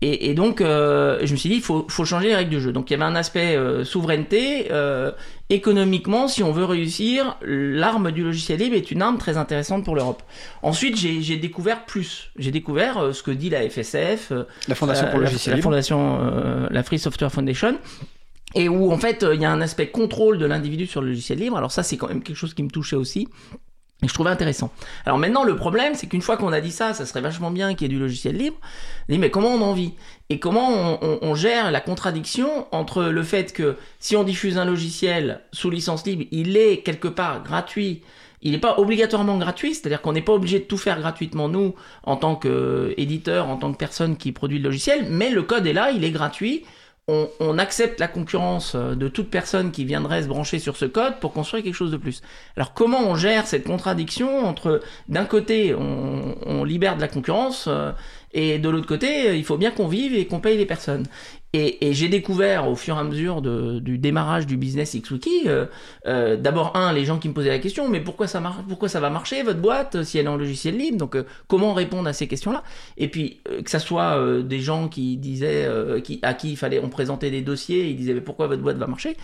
et, 0.00 0.34
donc, 0.34 0.60
je 0.60 1.28
me 1.28 1.36
suis 1.36 1.48
dit, 1.48 1.56
il 1.56 1.62
faut, 1.62 1.84
faut, 1.88 2.04
changer 2.04 2.28
les 2.28 2.36
règles 2.36 2.50
du 2.50 2.60
jeu. 2.60 2.70
Donc, 2.70 2.88
il 2.88 2.92
y 2.92 2.94
avait 2.94 3.04
un 3.04 3.16
aspect 3.16 3.58
souveraineté. 3.84 4.68
Euh, 5.50 5.54
économiquement, 5.54 6.28
si 6.28 6.42
on 6.42 6.52
veut 6.52 6.64
réussir, 6.64 7.36
l'arme 7.42 8.12
du 8.12 8.22
logiciel 8.22 8.60
libre 8.60 8.76
est 8.76 8.90
une 8.90 9.02
arme 9.02 9.18
très 9.18 9.36
intéressante 9.36 9.84
pour 9.84 9.96
l'Europe. 9.96 10.22
Ensuite, 10.62 10.96
j'ai 10.96 11.36
découvert 11.36 11.84
plus. 11.84 12.30
J'ai 12.38 12.50
découvert 12.50 12.98
euh, 12.98 13.12
ce 13.12 13.22
que 13.22 13.30
dit 13.30 13.50
la 13.50 13.68
FSF, 13.68 14.32
la 14.68 14.74
Fondation 14.74 15.08
pour 15.08 15.18
le 15.18 15.24
logiciel 15.24 15.52
la, 15.52 15.56
libre, 15.56 15.70
la 15.70 15.82
fondation, 15.82 16.68
la 16.70 16.82
Free 16.82 16.98
Software 16.98 17.32
Foundation. 17.32 17.78
Et 18.54 18.68
où 18.68 18.90
en 18.90 18.96
fait 18.96 19.26
il 19.30 19.42
y 19.42 19.44
a 19.44 19.52
un 19.52 19.60
aspect 19.60 19.88
contrôle 19.88 20.38
de 20.38 20.46
l'individu 20.46 20.86
sur 20.86 21.02
le 21.02 21.08
logiciel 21.08 21.38
libre. 21.38 21.58
Alors 21.58 21.70
ça 21.70 21.82
c'est 21.82 21.98
quand 21.98 22.08
même 22.08 22.22
quelque 22.22 22.36
chose 22.36 22.54
qui 22.54 22.62
me 22.62 22.70
touchait 22.70 22.96
aussi. 22.96 23.28
Et 24.02 24.06
je 24.06 24.14
trouvais 24.14 24.30
intéressant. 24.30 24.70
Alors 25.06 25.18
maintenant, 25.18 25.42
le 25.42 25.56
problème, 25.56 25.94
c'est 25.94 26.06
qu'une 26.06 26.22
fois 26.22 26.36
qu'on 26.36 26.52
a 26.52 26.60
dit 26.60 26.70
ça, 26.70 26.94
ça 26.94 27.04
serait 27.04 27.20
vachement 27.20 27.50
bien 27.50 27.74
qu'il 27.74 27.82
y 27.82 27.84
ait 27.86 27.94
du 27.94 27.98
logiciel 27.98 28.36
libre. 28.36 28.56
On 29.08 29.12
dit, 29.12 29.18
mais 29.18 29.30
comment 29.30 29.48
on 29.48 29.60
en 29.60 29.72
vit? 29.72 29.94
Et 30.30 30.38
comment 30.38 31.02
on, 31.02 31.34
gère 31.34 31.72
la 31.72 31.80
contradiction 31.80 32.66
entre 32.70 33.04
le 33.04 33.22
fait 33.24 33.52
que 33.52 33.76
si 33.98 34.14
on 34.14 34.22
diffuse 34.22 34.56
un 34.56 34.64
logiciel 34.64 35.40
sous 35.52 35.70
licence 35.70 36.06
libre, 36.06 36.24
il 36.30 36.56
est 36.56 36.82
quelque 36.82 37.08
part 37.08 37.42
gratuit, 37.42 38.02
il 38.42 38.52
n'est 38.52 38.58
pas 38.58 38.78
obligatoirement 38.78 39.36
gratuit, 39.36 39.74
c'est-à-dire 39.74 40.00
qu'on 40.00 40.12
n'est 40.12 40.22
pas 40.22 40.34
obligé 40.34 40.60
de 40.60 40.64
tout 40.64 40.76
faire 40.76 41.00
gratuitement, 41.00 41.48
nous, 41.48 41.74
en 42.04 42.16
tant 42.16 42.36
qu'éditeur, 42.36 43.48
en 43.48 43.56
tant 43.56 43.72
que 43.72 43.78
personne 43.78 44.16
qui 44.16 44.30
produit 44.30 44.58
le 44.58 44.64
logiciel, 44.64 45.06
mais 45.10 45.30
le 45.30 45.42
code 45.42 45.66
est 45.66 45.72
là, 45.72 45.90
il 45.90 46.04
est 46.04 46.12
gratuit, 46.12 46.64
on, 47.08 47.28
on, 47.40 47.58
accepte 47.58 47.98
la 47.98 48.06
concurrence 48.06 48.76
de 48.76 49.08
toute 49.08 49.30
personne 49.30 49.72
qui 49.72 49.84
viendrait 49.84 50.22
se 50.22 50.28
brancher 50.28 50.58
sur 50.58 50.76
ce 50.76 50.84
code 50.84 51.18
pour 51.20 51.32
construire 51.32 51.64
quelque 51.64 51.74
chose 51.74 51.90
de 51.90 51.96
plus. 51.96 52.22
Alors 52.56 52.74
comment 52.74 53.00
on 53.08 53.16
gère 53.16 53.46
cette 53.46 53.64
contradiction 53.64 54.44
entre 54.46 54.80
d'un 55.08 55.24
côté 55.24 55.74
on, 55.74 56.36
on, 56.46 56.64
libère 56.64 56.96
de 56.96 57.00
la 57.00 57.08
concurrence 57.08 57.64
euh, 57.66 57.92
et 58.32 58.58
de 58.58 58.68
l'autre 58.68 58.86
côté 58.86 59.36
il 59.36 59.44
faut 59.44 59.56
bien 59.56 59.70
qu'on 59.70 59.88
vive 59.88 60.14
et 60.14 60.26
qu'on 60.26 60.40
paye 60.40 60.58
les 60.58 60.66
personnes? 60.66 61.06
Et, 61.54 61.94
j'ai 61.94 62.08
découvert 62.08 62.68
au 62.68 62.76
fur 62.76 62.96
et 62.96 63.00
à 63.00 63.04
mesure 63.04 63.40
du 63.40 63.96
démarrage 63.96 64.46
du 64.46 64.58
business 64.58 64.94
XWiki, 64.94 65.44
euh, 65.46 65.64
euh, 66.06 66.36
d'abord 66.36 66.76
un, 66.76 66.92
les 66.92 67.06
gens 67.06 67.18
qui 67.18 67.28
me 67.28 67.32
posaient 67.32 67.48
la 67.48 67.58
question, 67.58 67.88
mais 67.88 68.00
pourquoi 68.00 68.26
ça 68.26 68.38
marche, 68.40 68.62
pourquoi 68.68 68.90
ça 68.90 69.00
va 69.00 69.08
marcher 69.08 69.42
votre 69.42 69.60
boîte 69.60 70.02
si 70.02 70.18
elle 70.18 70.26
est 70.26 70.28
en 70.28 70.36
logiciel 70.36 70.76
libre 70.76 70.98
Donc 70.98 71.16
euh, 71.16 71.24
comment 71.46 71.72
répondre 71.72 72.06
à 72.06 72.12
ces 72.12 72.28
questions-là? 72.28 72.62
Et 72.98 73.08
puis 73.08 73.40
euh, 73.48 73.62
que 73.62 73.70
ça 73.70 73.78
soit 73.78 74.18
euh, 74.18 74.42
des 74.42 74.60
gens 74.60 74.88
qui 74.88 75.16
disaient, 75.16 75.66
à 76.22 76.34
qui 76.34 76.50
il 76.50 76.56
fallait 76.56 76.80
on 76.80 76.90
présentait 76.90 77.30
des 77.30 77.40
dossiers, 77.40 77.88
ils 77.88 77.96
disaient 77.96 78.14
mais 78.14 78.20
pourquoi 78.20 78.46
votre 78.46 78.62
boîte 78.62 78.76
va 78.76 78.86
marcher? 78.86 79.16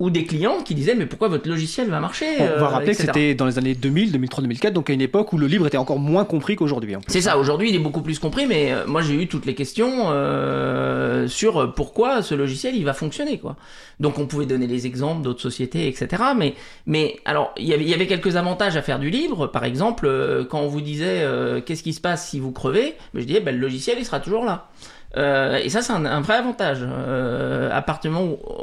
Ou 0.00 0.10
des 0.10 0.24
clients 0.24 0.62
qui 0.64 0.74
disaient 0.74 0.94
mais 0.94 1.06
pourquoi 1.06 1.28
votre 1.28 1.48
logiciel 1.48 1.88
va 1.88 2.00
marcher 2.00 2.26
On 2.40 2.60
va 2.60 2.68
rappeler 2.68 2.94
que 2.94 3.02
c'était 3.02 3.34
dans 3.34 3.46
les 3.46 3.58
années 3.58 3.74
2000, 3.74 4.12
2003, 4.12 4.42
2004, 4.42 4.72
donc 4.72 4.90
à 4.90 4.92
une 4.92 5.02
époque 5.02 5.32
où 5.32 5.38
le 5.38 5.46
libre 5.46 5.66
était 5.66 5.76
encore 5.76 5.98
moins 5.98 6.24
compris 6.24 6.56
qu'aujourd'hui. 6.56 6.96
C'est 7.06 7.20
ça, 7.20 7.38
aujourd'hui 7.38 7.68
il 7.68 7.76
est 7.76 7.80
beaucoup 7.80 8.02
plus 8.02 8.18
compris, 8.18 8.46
mais 8.46 8.72
euh, 8.72 8.86
moi 8.86 9.02
j'ai 9.02 9.14
eu 9.14 9.28
toutes 9.28 9.46
les 9.46 9.54
questions 9.54 10.06
euh, 10.08 11.28
sur 11.28 11.74
pourquoi 11.74 12.22
ce 12.22 12.34
logiciel 12.34 12.74
il 12.74 12.84
va 12.84 12.94
fonctionner 12.94 13.38
quoi. 13.38 13.56
Donc 14.00 14.18
on 14.18 14.26
pouvait 14.26 14.46
donner 14.46 14.66
les 14.66 14.86
exemples 14.86 15.22
d'autres 15.22 15.42
sociétés, 15.42 15.86
etc. 15.86 16.22
Mais 16.36 16.54
mais 16.86 17.16
alors 17.26 17.52
il 17.58 17.66
y 17.66 17.74
avait, 17.74 17.84
il 17.84 17.90
y 17.90 17.94
avait 17.94 18.06
quelques 18.06 18.36
avantages 18.36 18.76
à 18.76 18.82
faire 18.82 18.98
du 18.98 19.10
libre, 19.10 19.46
par 19.48 19.64
exemple 19.64 20.06
euh, 20.06 20.44
quand 20.44 20.60
on 20.60 20.68
vous 20.68 20.80
disait 20.80 21.20
euh, 21.22 21.60
qu'est-ce 21.60 21.82
qui 21.82 21.92
se 21.92 22.00
passe 22.00 22.28
si 22.30 22.40
vous 22.40 22.52
crevez, 22.52 22.94
ben, 23.12 23.20
je 23.20 23.26
disais 23.26 23.40
ben, 23.40 23.54
le 23.54 23.60
logiciel 23.60 23.96
il 23.98 24.04
sera 24.04 24.20
toujours 24.20 24.44
là. 24.44 24.68
Euh, 25.16 25.56
et 25.56 25.68
ça, 25.68 25.82
c'est 25.82 25.92
un, 25.92 26.20
vrai 26.20 26.36
avantage. 26.36 26.78
Euh, 26.82 27.80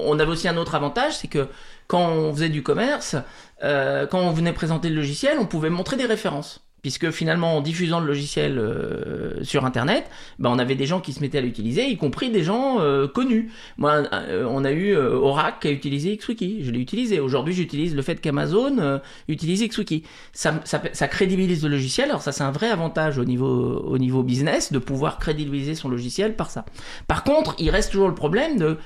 on 0.06 0.20
avait 0.20 0.32
aussi 0.32 0.48
un 0.48 0.58
autre 0.58 0.76
avantage, 0.76 1.18
c'est 1.18 1.28
que 1.28 1.48
quand 1.88 2.08
on 2.10 2.34
faisait 2.34 2.50
du 2.50 2.64
commerce, 2.64 3.16
euh, 3.64 4.08
quand 4.08 4.20
on 4.20 4.32
venait 4.32 4.54
présenter 4.54 4.90
le 4.90 4.96
logiciel, 4.96 5.38
on 5.40 5.46
pouvait 5.46 5.70
montrer 5.70 5.98
des 5.98 6.06
références 6.06 6.67
puisque 6.82 7.12
finalement 7.12 7.58
en 7.58 7.62
diffusant 7.62 8.00
le 8.00 8.08
logiciel 8.08 8.58
euh, 8.58 9.44
sur 9.44 9.66
internet, 9.66 10.10
ben, 10.40 10.50
on 10.50 10.60
avait 10.60 10.76
des 10.76 10.86
gens 10.86 11.02
qui 11.02 11.14
se 11.14 11.22
mettaient 11.22 11.40
à 11.40 11.42
l'utiliser, 11.42 11.88
y 11.88 11.98
compris 11.98 12.30
des 12.30 12.44
gens 12.44 12.80
euh, 12.80 13.08
connus. 13.08 13.52
Moi, 13.78 14.04
euh, 14.14 14.48
on 14.50 14.64
a 14.64 14.72
eu 14.72 14.96
Oracle 14.96 15.58
qui 15.62 15.68
a 15.68 15.72
utilisé 15.72 16.16
XWiki, 16.16 16.64
je 16.64 16.72
l'ai 16.72 16.80
utilisé. 16.80 17.20
Aujourd'hui, 17.20 17.54
j'utilise 17.54 17.96
le 17.96 18.02
fait 18.02 18.22
qu'Amazon 18.22 19.02
utilise 19.28 19.68
XWiki. 19.68 20.04
Ça, 20.34 20.62
ça, 20.64 20.82
ça, 20.94 21.08
crédibilise 21.08 21.64
le 21.64 21.70
logiciel. 21.70 22.10
Alors 22.10 22.22
ça, 22.22 22.32
c'est 22.32 22.44
un 22.44 22.52
vrai 22.52 22.70
avantage 22.70 23.18
au 23.18 23.26
niveau 23.26 23.48
au 23.48 23.98
niveau 23.98 24.24
business 24.24 24.72
de 24.72 24.80
pouvoir 24.80 25.18
crédibiliser 25.20 25.76
son 25.76 25.90
logiciel 25.90 26.36
par 26.36 26.52
ça. 26.52 26.66
Par 27.08 27.24
contre, 27.24 27.56
il 27.60 27.70
reste 27.70 27.92
toujours 27.92 28.08
le 28.08 28.16
problème 28.16 28.58
de 28.58 28.78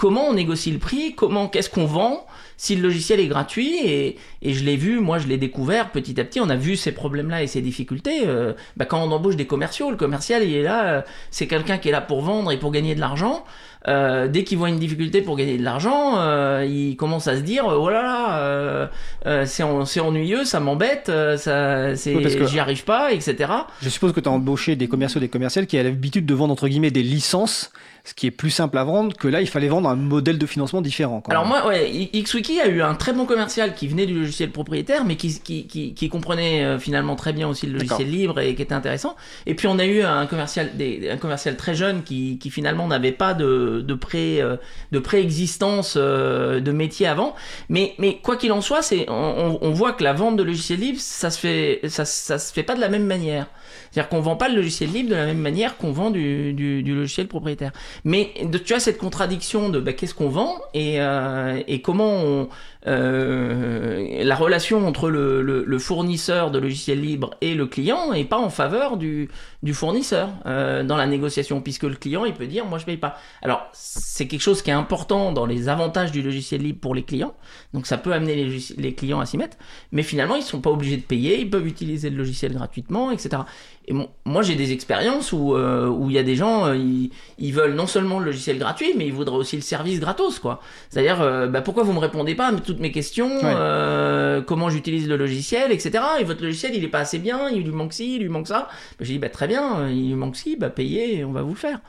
comment 0.00 0.28
on 0.28 0.32
négocie 0.32 0.72
le 0.72 0.78
prix, 0.78 1.14
comment, 1.14 1.46
qu'est-ce 1.46 1.68
qu'on 1.68 1.84
vend, 1.84 2.26
si 2.56 2.74
le 2.74 2.80
logiciel 2.80 3.20
est 3.20 3.26
gratuit, 3.26 3.76
et, 3.84 4.16
et 4.40 4.54
je 4.54 4.64
l'ai 4.64 4.76
vu, 4.76 4.98
moi 4.98 5.18
je 5.18 5.28
l'ai 5.28 5.36
découvert 5.36 5.92
petit 5.92 6.18
à 6.18 6.24
petit, 6.24 6.40
on 6.40 6.48
a 6.48 6.56
vu 6.56 6.74
ces 6.74 6.92
problèmes-là 6.92 7.42
et 7.42 7.46
ces 7.46 7.60
difficultés. 7.60 8.22
Euh, 8.24 8.54
bah, 8.78 8.86
quand 8.86 9.02
on 9.02 9.12
embauche 9.12 9.36
des 9.36 9.46
commerciaux, 9.46 9.90
le 9.90 9.98
commercial 9.98 10.42
il 10.42 10.54
est 10.54 10.62
là, 10.62 10.86
euh, 10.86 11.02
c'est 11.30 11.46
quelqu'un 11.46 11.76
qui 11.76 11.90
est 11.90 11.92
là 11.92 12.00
pour 12.00 12.22
vendre 12.22 12.50
et 12.50 12.58
pour 12.58 12.72
gagner 12.72 12.94
de 12.94 13.00
l'argent. 13.00 13.44
Euh, 13.88 14.28
dès 14.28 14.44
qu'ils 14.44 14.58
voient 14.58 14.68
une 14.68 14.78
difficulté 14.78 15.22
pour 15.22 15.36
gagner 15.36 15.56
de 15.56 15.62
l'argent, 15.64 16.18
euh, 16.18 16.66
ils 16.68 16.96
commencent 16.96 17.28
à 17.28 17.36
se 17.36 17.40
dire 17.42 17.64
oh 17.66 17.88
là 17.88 18.02
là, 18.02 18.38
euh, 18.40 18.86
euh, 19.26 19.44
c'est 19.46 19.62
en- 19.62 19.84
c'est 19.86 20.00
ennuyeux, 20.00 20.44
ça 20.44 20.60
m'embête, 20.60 21.08
euh, 21.08 21.36
ça, 21.36 21.96
c'est, 21.96 22.14
Oui, 22.14 22.22
parce 22.22 22.34
que- 22.34 22.46
j'y 22.46 22.58
arrive 22.58 22.84
pas, 22.84 23.12
etc. 23.12 23.50
Je 23.80 23.88
suppose 23.88 24.12
que 24.12 24.20
tu 24.20 24.28
as 24.28 24.32
embauché 24.32 24.76
des 24.76 24.88
commerciaux, 24.88 25.20
des 25.20 25.28
commerciales 25.28 25.66
qui 25.66 25.78
avaient 25.78 25.88
l'habitude 25.90 26.26
de 26.26 26.34
vendre 26.34 26.52
entre 26.52 26.68
guillemets 26.68 26.90
des 26.90 27.02
licences, 27.02 27.72
ce 28.04 28.14
qui 28.14 28.26
est 28.26 28.30
plus 28.30 28.50
simple 28.50 28.78
à 28.78 28.84
vendre 28.84 29.14
que 29.14 29.28
là 29.28 29.42
il 29.42 29.46
fallait 29.46 29.68
vendre 29.68 29.88
un 29.88 29.94
modèle 29.96 30.38
de 30.38 30.46
financement 30.46 30.80
différent. 30.80 31.20
quand 31.20 31.30
Alors 31.30 31.44
même. 31.46 31.50
moi, 31.62 31.68
ouais, 31.68 32.08
XWiki 32.14 32.58
a 32.60 32.66
eu 32.68 32.80
un 32.82 32.94
très 32.94 33.12
bon 33.12 33.26
commercial 33.26 33.74
qui 33.74 33.88
venait 33.88 34.06
du 34.06 34.18
logiciel 34.18 34.50
propriétaire, 34.50 35.04
mais 35.04 35.16
qui, 35.16 35.38
qui, 35.40 35.66
qui, 35.66 35.92
qui 35.94 36.08
comprenait 36.08 36.64
euh, 36.64 36.78
finalement 36.78 37.14
très 37.14 37.32
bien 37.34 37.46
aussi 37.48 37.66
le 37.66 37.74
logiciel 37.74 38.10
libre 38.10 38.40
et 38.40 38.54
qui 38.54 38.62
était 38.62 38.74
intéressant. 38.74 39.16
Et 39.46 39.54
puis 39.54 39.68
on 39.68 39.78
a 39.78 39.84
eu 39.84 40.00
un 40.02 40.24
commercial, 40.26 40.70
des, 40.76 41.10
un 41.10 41.18
commercial 41.18 41.56
très 41.56 41.74
jeune 41.74 42.02
qui, 42.02 42.38
qui 42.38 42.50
finalement 42.50 42.86
n'avait 42.88 43.12
pas 43.12 43.34
de, 43.34 43.69
de 43.78 43.94
pré, 43.94 44.40
euh, 44.40 44.56
de 44.92 44.98
préexistence 44.98 45.94
euh, 45.96 46.60
de 46.60 46.72
métier 46.72 47.06
avant. 47.06 47.34
Mais, 47.68 47.94
mais 47.98 48.18
quoi 48.22 48.36
qu'il 48.36 48.52
en 48.52 48.60
soit, 48.60 48.82
c'est, 48.82 49.06
on, 49.08 49.70
voit 49.70 49.92
que 49.92 50.02
la 50.02 50.12
vente 50.12 50.36
de 50.36 50.42
logiciels 50.42 50.80
libres, 50.80 50.98
ça 51.00 51.30
se 51.30 51.38
fait, 51.38 51.80
ça, 51.88 52.04
ça 52.04 52.38
se 52.38 52.52
fait 52.52 52.62
pas 52.62 52.74
de 52.74 52.80
la 52.80 52.88
même 52.88 53.06
manière. 53.06 53.46
C'est-à-dire 53.90 54.08
qu'on 54.08 54.20
vend 54.20 54.36
pas 54.36 54.48
le 54.48 54.56
logiciel 54.56 54.90
libre 54.90 55.10
de 55.10 55.14
la 55.14 55.26
même 55.26 55.38
manière 55.38 55.76
qu'on 55.76 55.92
vend 55.92 56.10
du, 56.10 56.52
du, 56.52 56.94
logiciel 56.94 57.28
propriétaire. 57.28 57.72
Mais 58.04 58.32
tu 58.64 58.74
as 58.74 58.80
cette 58.80 58.98
contradiction 58.98 59.68
de 59.68 59.80
bah, 59.80 59.92
qu'est-ce 59.92 60.14
qu'on 60.14 60.28
vend 60.28 60.56
et, 60.74 61.00
euh, 61.00 61.60
et 61.66 61.82
comment 61.82 62.12
on, 62.12 62.48
euh, 62.86 64.24
la 64.24 64.34
relation 64.34 64.86
entre 64.86 65.10
le, 65.10 65.78
fournisseur 65.78 66.50
de 66.50 66.58
logiciels 66.58 67.00
libres 67.00 67.34
et 67.40 67.54
le 67.54 67.66
client 67.66 68.12
est 68.12 68.24
pas 68.24 68.38
en 68.38 68.50
faveur 68.50 68.96
du, 68.96 69.28
fournisseur 69.72 70.30
euh, 70.46 70.82
dans 70.82 70.96
la 70.96 71.06
négociation, 71.06 71.60
puisque 71.60 71.84
le 71.84 71.94
client 71.94 72.24
il 72.24 72.34
peut 72.34 72.46
dire 72.46 72.64
moi 72.64 72.78
je 72.78 72.84
paye 72.84 72.96
pas. 72.96 73.16
Alors 73.42 73.66
c'est 73.72 74.26
quelque 74.26 74.40
chose 74.40 74.62
qui 74.62 74.70
est 74.70 74.74
important 74.74 75.32
dans 75.32 75.46
les 75.46 75.68
avantages 75.68 76.12
du 76.12 76.22
logiciel 76.22 76.62
libre 76.62 76.80
pour 76.80 76.94
les 76.94 77.02
clients, 77.02 77.34
donc 77.74 77.86
ça 77.86 77.98
peut 77.98 78.12
amener 78.12 78.46
les, 78.76 78.94
clients 78.94 79.20
à 79.20 79.26
s'y 79.26 79.36
mettre, 79.36 79.56
mais 79.92 80.02
finalement 80.02 80.36
ils 80.36 80.42
sont 80.42 80.60
pas 80.60 80.70
obligés 80.70 80.96
de 80.96 81.02
payer, 81.02 81.40
ils 81.40 81.50
peuvent 81.50 81.66
utiliser 81.66 82.10
le 82.10 82.16
logiciel 82.16 82.52
gratuitement, 82.52 83.10
etc. 83.10 83.42
Et 83.86 83.94
moi 84.24 84.42
j'ai 84.42 84.54
des 84.54 84.72
expériences 84.72 85.32
où 85.32 85.54
euh, 85.54 85.88
où 85.88 86.10
il 86.10 86.16
y 86.16 86.18
a 86.18 86.22
des 86.22 86.36
gens 86.36 86.72
ils, 86.72 87.52
veulent 87.52 87.74
non 87.74 87.86
seulement 87.86 88.18
le 88.18 88.26
logiciel 88.26 88.58
gratuit, 88.58 88.92
mais 88.96 89.06
ils 89.06 89.12
voudraient 89.12 89.36
aussi 89.36 89.56
le 89.56 89.62
service 89.62 90.00
gratos 90.00 90.38
quoi. 90.38 90.60
C'est-à-dire 90.90 91.48
bah, 91.48 91.60
pourquoi 91.62 91.82
vous 91.82 91.92
me 91.92 91.98
répondez 91.98 92.34
pas 92.34 92.52
toutes 92.70 92.80
mes 92.80 92.92
questions, 92.92 93.30
euh, 93.42 94.40
comment 94.42 94.70
j'utilise 94.70 95.08
le 95.08 95.16
logiciel, 95.16 95.72
etc. 95.72 96.04
Et 96.20 96.24
votre 96.24 96.42
logiciel 96.42 96.74
il 96.74 96.84
est 96.84 96.88
pas 96.88 97.00
assez 97.00 97.18
bien, 97.18 97.48
il 97.50 97.64
lui 97.64 97.72
manque 97.72 97.92
ci, 97.92 98.16
il 98.16 98.22
lui 98.22 98.28
manque 98.28 98.46
ça. 98.46 98.68
Bah, 98.70 99.04
j'ai 99.04 99.14
dit 99.14 99.18
bah 99.18 99.28
très 99.28 99.48
bien, 99.48 99.80
euh, 99.80 99.90
il 99.90 100.08
lui 100.08 100.14
manque 100.14 100.36
ci, 100.36 100.56
bah 100.56 100.70
payez, 100.70 101.24
on 101.24 101.32
va 101.32 101.42
vous 101.42 101.54
le 101.54 101.58
faire. 101.58 101.80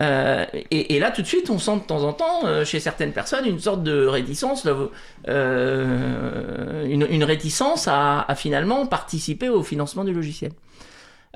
Euh, 0.00 0.46
et, 0.70 0.96
et 0.96 0.98
là, 0.98 1.10
tout 1.10 1.22
de 1.22 1.26
suite, 1.26 1.50
on 1.50 1.58
sent 1.58 1.76
de 1.76 1.86
temps 1.86 2.02
en 2.04 2.12
temps, 2.14 2.46
euh, 2.46 2.64
chez 2.64 2.80
certaines 2.80 3.12
personnes, 3.12 3.46
une 3.46 3.60
sorte 3.60 3.82
de 3.82 4.06
réticence, 4.06 4.66
euh, 5.28 6.84
une, 6.86 7.06
une 7.10 7.24
réticence 7.24 7.88
à, 7.88 8.22
à 8.22 8.34
finalement 8.34 8.86
participer 8.86 9.50
au 9.50 9.62
financement 9.62 10.04
du 10.04 10.14
logiciel. 10.14 10.52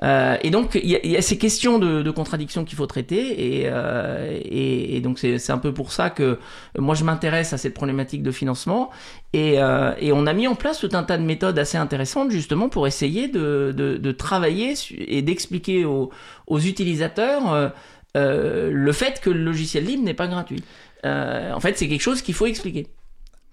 Euh, 0.03 0.37
et 0.41 0.51
donc, 0.51 0.75
il 0.75 0.89
y, 0.89 1.17
a- 1.17 1.21
ces 1.21 1.37
questions 1.37 1.79
de, 1.79 2.03
de 2.03 2.11
contradiction 2.11 2.63
qu'il 2.63 2.77
faut 2.77 2.85
traiter, 2.85 3.61
et, 3.61 3.63
euh, 3.65 4.99
donc 4.99 5.19
c'est 5.19 5.49
un 5.49 5.57
peu 5.57 5.73
pour 5.73 5.91
ça 5.91 6.09
que 6.09 6.37
moi 6.77 6.93
je 6.95 7.03
m'intéresse 7.03 7.53
à 7.53 7.57
cette 7.57 7.73
problématique 7.73 8.21
de 8.21 8.31
financement, 8.31 8.91
et, 9.33 9.61
euh, 9.61 9.93
et 9.99 10.11
on 10.11 10.27
a 10.27 10.33
mis 10.33 10.47
en 10.47 10.55
place 10.55 10.79
tout 10.79 10.89
un 10.93 11.03
tas 11.03 11.17
de 11.17 11.23
méthodes 11.23 11.57
assez 11.57 11.77
intéressantes 11.77 12.31
justement 12.31 12.69
pour 12.69 12.85
essayer 12.85 13.27
de, 13.27 14.11
travailler 14.11 14.73
et 14.97 15.21
d'expliquer 15.21 15.85
aux, 15.85 16.11
utilisateurs 16.49 17.73
le 18.15 18.91
fait 18.91 19.19
que 19.19 19.29
le 19.29 19.43
logiciel 19.43 19.85
libre 19.85 20.03
n'est 20.03 20.13
pas 20.13 20.27
gratuit. 20.27 20.63
En 21.03 21.59
fait, 21.59 21.77
c'est 21.77 21.87
quelque 21.87 22.01
chose 22.01 22.21
qu'il 22.21 22.35
faut 22.35 22.45
expliquer. 22.45 22.87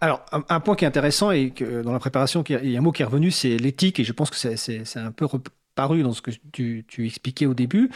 Alors, 0.01 0.21
un, 0.33 0.45
un 0.49 0.61
point 0.61 0.77
qui 0.77 0.85
est 0.85 0.89
intéressant 0.89 1.31
et 1.31 1.51
que 1.51 1.83
dans 1.83 1.93
la 1.93 1.99
préparation, 1.99 2.45
il 2.47 2.71
y 2.71 2.77
a 2.77 2.79
un 2.79 2.83
mot 2.83 2.93
qui 2.93 3.01
est 3.01 3.07
revenu, 3.07 3.31
c'est 3.31 3.57
l'éthique, 3.57 4.01
et 4.01 4.05
je 4.05 4.13
pense 4.13 4.29
que 4.29 4.37
c'est 4.37 4.97
un 4.97 5.13
peu 5.13 5.27
reparu 5.75 6.03
dans 6.03 6.13
ce 6.13 6.23
que 6.23 6.31
tu, 6.53 6.85
tu 6.87 7.07
expliquais 7.07 7.47
au 7.47 7.55
début. 7.55 7.91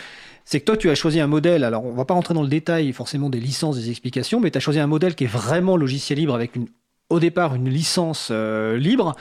C'est 0.45 0.61
que 0.61 0.65
toi, 0.65 0.77
tu 0.77 0.91
as 0.91 0.95
choisi 0.95 1.21
un 1.21 1.27
modèle, 1.27 1.65
alors 1.65 1.85
on 1.85 1.95
va 1.95 2.05
pas 2.05 2.15
rentrer 2.15 2.35
dans 2.35 2.43
le 2.43 2.49
détail 2.49 2.93
forcément 2.93 3.31
des 3.31 3.41
licences, 3.41 3.77
des 3.77 3.91
explications, 3.91 4.41
mais 4.41 4.51
tu 4.51 4.59
as 4.59 4.61
choisi 4.61 4.81
un 4.81 4.87
modèle 4.87 5.15
qui 5.15 5.25
est 5.25 5.29
vraiment 5.29 5.77
logiciel 5.77 6.19
libre 6.19 6.35
avec 6.35 6.57
une, 6.57 6.67
au 7.09 7.21
départ 7.21 7.55
une 7.55 7.69
licence 7.69 8.29
euh, 8.31 8.77
libre. 8.77 9.15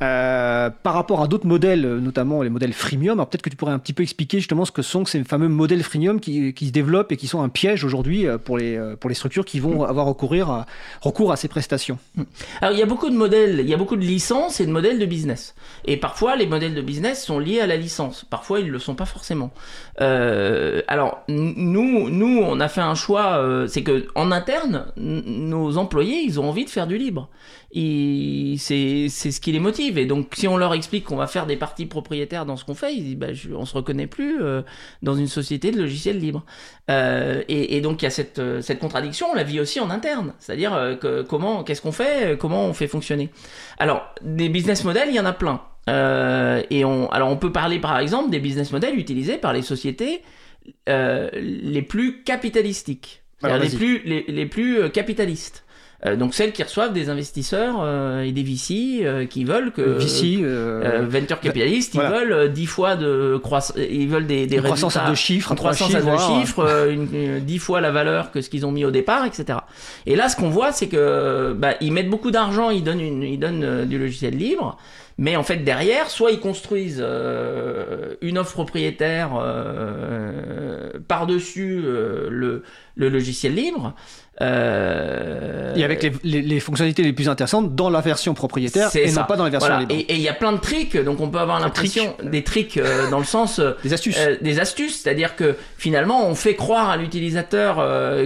Euh, 0.00 0.70
par 0.82 0.94
rapport 0.94 1.22
à 1.22 1.28
d'autres 1.28 1.46
modèles, 1.46 1.84
euh, 1.84 2.00
notamment 2.00 2.42
les 2.42 2.50
modèles 2.50 2.72
freemium, 2.72 3.18
alors 3.18 3.28
peut-être 3.28 3.42
que 3.42 3.50
tu 3.50 3.56
pourrais 3.56 3.72
un 3.72 3.78
petit 3.78 3.92
peu 3.92 4.02
expliquer 4.02 4.38
justement 4.38 4.64
ce 4.64 4.72
que 4.72 4.82
sont 4.82 5.04
ces 5.04 5.22
fameux 5.24 5.48
modèles 5.48 5.82
freemium 5.82 6.20
qui, 6.20 6.54
qui 6.54 6.66
se 6.66 6.72
développent 6.72 7.12
et 7.12 7.16
qui 7.16 7.26
sont 7.26 7.42
un 7.42 7.48
piège 7.48 7.84
aujourd'hui 7.84 8.26
euh, 8.26 8.38
pour 8.38 8.58
les, 8.58 8.76
euh, 8.76 8.96
pour 8.96 9.08
les 9.08 9.14
structures 9.14 9.44
qui 9.44 9.60
vont 9.60 9.84
avoir 9.84 10.06
recourir 10.06 10.50
à, 10.50 10.66
recours 11.00 11.32
à 11.32 11.36
ces 11.36 11.48
prestations. 11.48 11.98
Alors, 12.60 12.74
il 12.74 12.78
y 12.78 12.82
a 12.82 12.86
beaucoup 12.86 13.10
de 13.10 13.16
modèles, 13.16 13.60
il 13.60 13.68
y 13.68 13.74
a 13.74 13.76
beaucoup 13.76 13.96
de 13.96 14.04
licences 14.04 14.60
et 14.60 14.66
de 14.66 14.72
modèles 14.72 14.98
de 14.98 15.06
business. 15.06 15.54
Et 15.84 15.96
parfois, 15.96 16.36
les 16.36 16.46
modèles 16.46 16.74
de 16.74 16.82
business 16.82 17.24
sont 17.24 17.38
liés 17.38 17.60
à 17.60 17.66
la 17.66 17.76
licence. 17.76 18.24
Parfois, 18.28 18.60
ils 18.60 18.66
ne 18.66 18.72
le 18.72 18.78
sont 18.78 18.94
pas 18.94 19.04
forcément. 19.04 19.52
Euh, 20.00 20.82
alors, 20.88 21.22
nous, 21.28 22.10
nous, 22.10 22.40
on 22.42 22.60
a 22.60 22.68
fait 22.68 22.80
un 22.80 22.94
choix, 22.94 23.38
euh, 23.38 23.66
c'est 23.66 23.82
que 23.82 24.06
en 24.14 24.32
interne, 24.32 24.86
nos 24.96 25.76
employés, 25.76 26.22
ils 26.24 26.40
ont 26.40 26.48
envie 26.48 26.64
de 26.64 26.70
faire 26.70 26.86
du 26.86 26.98
libre. 26.98 27.28
Ils- 27.74 28.58
C'est 28.58 29.08
ce 29.08 29.40
qui 29.40 29.50
les 29.52 29.58
motive. 29.58 29.96
Et 29.98 30.04
donc, 30.06 30.34
si 30.36 30.46
on 30.46 30.56
leur 30.56 30.74
explique 30.74 31.04
qu'on 31.04 31.16
va 31.16 31.26
faire 31.26 31.46
des 31.46 31.56
parties 31.56 31.86
propriétaires 31.86 32.44
dans 32.46 32.56
ce 32.56 32.64
qu'on 32.64 32.74
fait, 32.74 32.94
ils 32.94 33.02
disent, 33.02 33.16
bah, 33.16 33.32
je- 33.32 33.52
on 33.54 33.64
se 33.64 33.74
reconnaît 33.74 34.06
plus 34.06 34.42
euh, 34.42 34.62
dans 35.02 35.14
une 35.14 35.26
société 35.26 35.70
de 35.70 35.80
logiciels 35.80 36.18
libres. 36.18 36.44
Euh, 36.90 37.42
et, 37.48 37.76
et 37.76 37.80
donc, 37.80 38.02
il 38.02 38.04
y 38.04 38.08
a 38.08 38.10
cette, 38.10 38.38
euh, 38.38 38.60
cette 38.60 38.78
contradiction, 38.78 39.28
on 39.32 39.34
la 39.34 39.42
vit 39.42 39.58
aussi 39.60 39.80
en 39.80 39.88
interne. 39.90 40.34
C'est-à-dire, 40.38 40.74
euh, 40.74 40.96
que, 40.96 41.22
comment, 41.22 41.64
qu'est-ce 41.64 41.80
qu'on 41.82 41.92
fait, 41.92 42.36
comment 42.38 42.66
on 42.66 42.74
fait 42.74 42.88
fonctionner. 42.88 43.30
Alors, 43.78 44.04
des 44.22 44.48
business 44.50 44.84
models, 44.84 45.08
il 45.08 45.14
y 45.16 45.20
en 45.20 45.24
a 45.26 45.32
plein. 45.32 45.62
Et 45.88 46.84
on, 46.84 47.10
alors, 47.10 47.28
on 47.30 47.36
peut 47.36 47.50
parler 47.52 47.80
par 47.80 47.98
exemple 47.98 48.30
des 48.30 48.38
business 48.38 48.70
models 48.70 48.96
utilisés 48.96 49.36
par 49.38 49.52
les 49.52 49.62
sociétés 49.62 50.22
les 50.86 51.82
plus 51.82 52.22
capitalistiques, 52.22 53.22
Alors, 53.42 53.56
les 53.58 53.68
plus, 53.70 54.02
les, 54.04 54.24
les 54.28 54.46
plus 54.46 54.90
capitalistes. 54.90 55.64
Euh, 56.04 56.16
donc 56.16 56.34
celles 56.34 56.50
qui 56.50 56.64
reçoivent 56.64 56.92
des 56.92 57.10
investisseurs 57.10 57.76
euh, 57.80 58.22
et 58.22 58.32
des 58.32 58.42
VC 58.42 59.02
euh, 59.04 59.24
qui 59.24 59.44
veulent 59.44 59.70
que 59.70 59.82
VC, 59.82 60.38
euh, 60.42 60.82
euh, 60.84 61.06
venture 61.06 61.38
capitalistes, 61.38 61.94
voilà. 61.94 62.10
ils 62.10 62.20
veulent 62.24 62.32
euh, 62.32 62.48
10 62.48 62.66
fois 62.66 62.96
de 62.96 63.38
croissance, 63.40 63.76
ils 63.78 64.08
veulent 64.08 64.26
des, 64.26 64.48
des 64.48 64.56
une 64.56 64.62
croissance 64.62 64.96
à 64.96 65.06
deux 65.08 65.14
chiffres, 65.14 65.52
une 65.52 65.58
croissance 65.58 65.94
à 65.94 66.00
deux 66.00 66.06
chiffres, 66.40 66.64
euh, 66.66 66.92
une, 66.92 67.02
une- 67.14 67.38
dix 67.40 67.60
fois 67.60 67.80
la 67.80 67.92
valeur 67.92 68.32
que 68.32 68.40
ce 68.40 68.50
qu'ils 68.50 68.66
ont 68.66 68.72
mis 68.72 68.84
au 68.84 68.90
départ, 68.90 69.24
etc. 69.26 69.60
Et 70.06 70.16
là, 70.16 70.28
ce 70.28 70.34
qu'on 70.34 70.48
voit, 70.50 70.72
c'est 70.72 70.88
que 70.88 71.52
bah, 71.56 71.74
ils 71.80 71.92
mettent 71.92 72.10
beaucoup 72.10 72.32
d'argent, 72.32 72.70
ils 72.70 72.82
donnent, 72.82 73.00
une, 73.00 73.22
ils 73.22 73.38
donnent 73.38 73.62
euh, 73.62 73.84
du 73.84 73.96
logiciel 73.96 74.36
libre, 74.36 74.76
mais 75.18 75.36
en 75.36 75.44
fait 75.44 75.58
derrière, 75.58 76.10
soit 76.10 76.32
ils 76.32 76.40
construisent 76.40 76.98
euh, 77.00 78.14
une 78.22 78.38
offre 78.38 78.54
propriétaire 78.54 79.30
euh, 79.40 80.90
par-dessus 81.06 81.80
euh, 81.84 82.28
le, 82.30 82.62
le 82.96 83.08
logiciel 83.08 83.54
libre. 83.54 83.94
Euh, 84.42 85.74
Et 85.74 85.84
avec 85.84 86.02
les, 86.02 86.12
les- 86.24 86.42
les 86.42 86.60
fonctionnalités 86.60 87.02
les 87.02 87.12
plus 87.12 87.28
intéressantes 87.28 87.74
dans 87.74 87.90
la 87.90 88.00
version 88.00 88.34
propriétaire 88.34 88.94
et 88.94 89.08
ça. 89.08 89.20
non 89.20 89.26
pas 89.26 89.36
dans 89.36 89.44
la 89.44 89.50
version 89.50 89.68
voilà. 89.74 89.86
Et 89.90 90.14
il 90.14 90.20
y 90.20 90.28
a 90.28 90.32
plein 90.34 90.52
de 90.52 90.58
tricks, 90.58 90.96
donc 90.96 91.20
on 91.20 91.28
peut 91.28 91.38
avoir 91.38 91.60
l'impression 91.60 92.14
des 92.22 92.42
tricks 92.42 92.76
euh, 92.76 93.08
dans 93.10 93.18
le 93.18 93.24
sens 93.24 93.58
euh, 93.58 93.72
Des 93.82 93.92
astuces. 93.92 94.16
euh, 94.18 94.36
des 94.40 94.60
astuces, 94.60 95.00
c'est-à-dire 95.02 95.36
que 95.36 95.56
finalement 95.78 96.26
on 96.26 96.34
fait 96.34 96.54
croire 96.54 96.90
à 96.90 96.96
l'utilisateur 96.96 97.76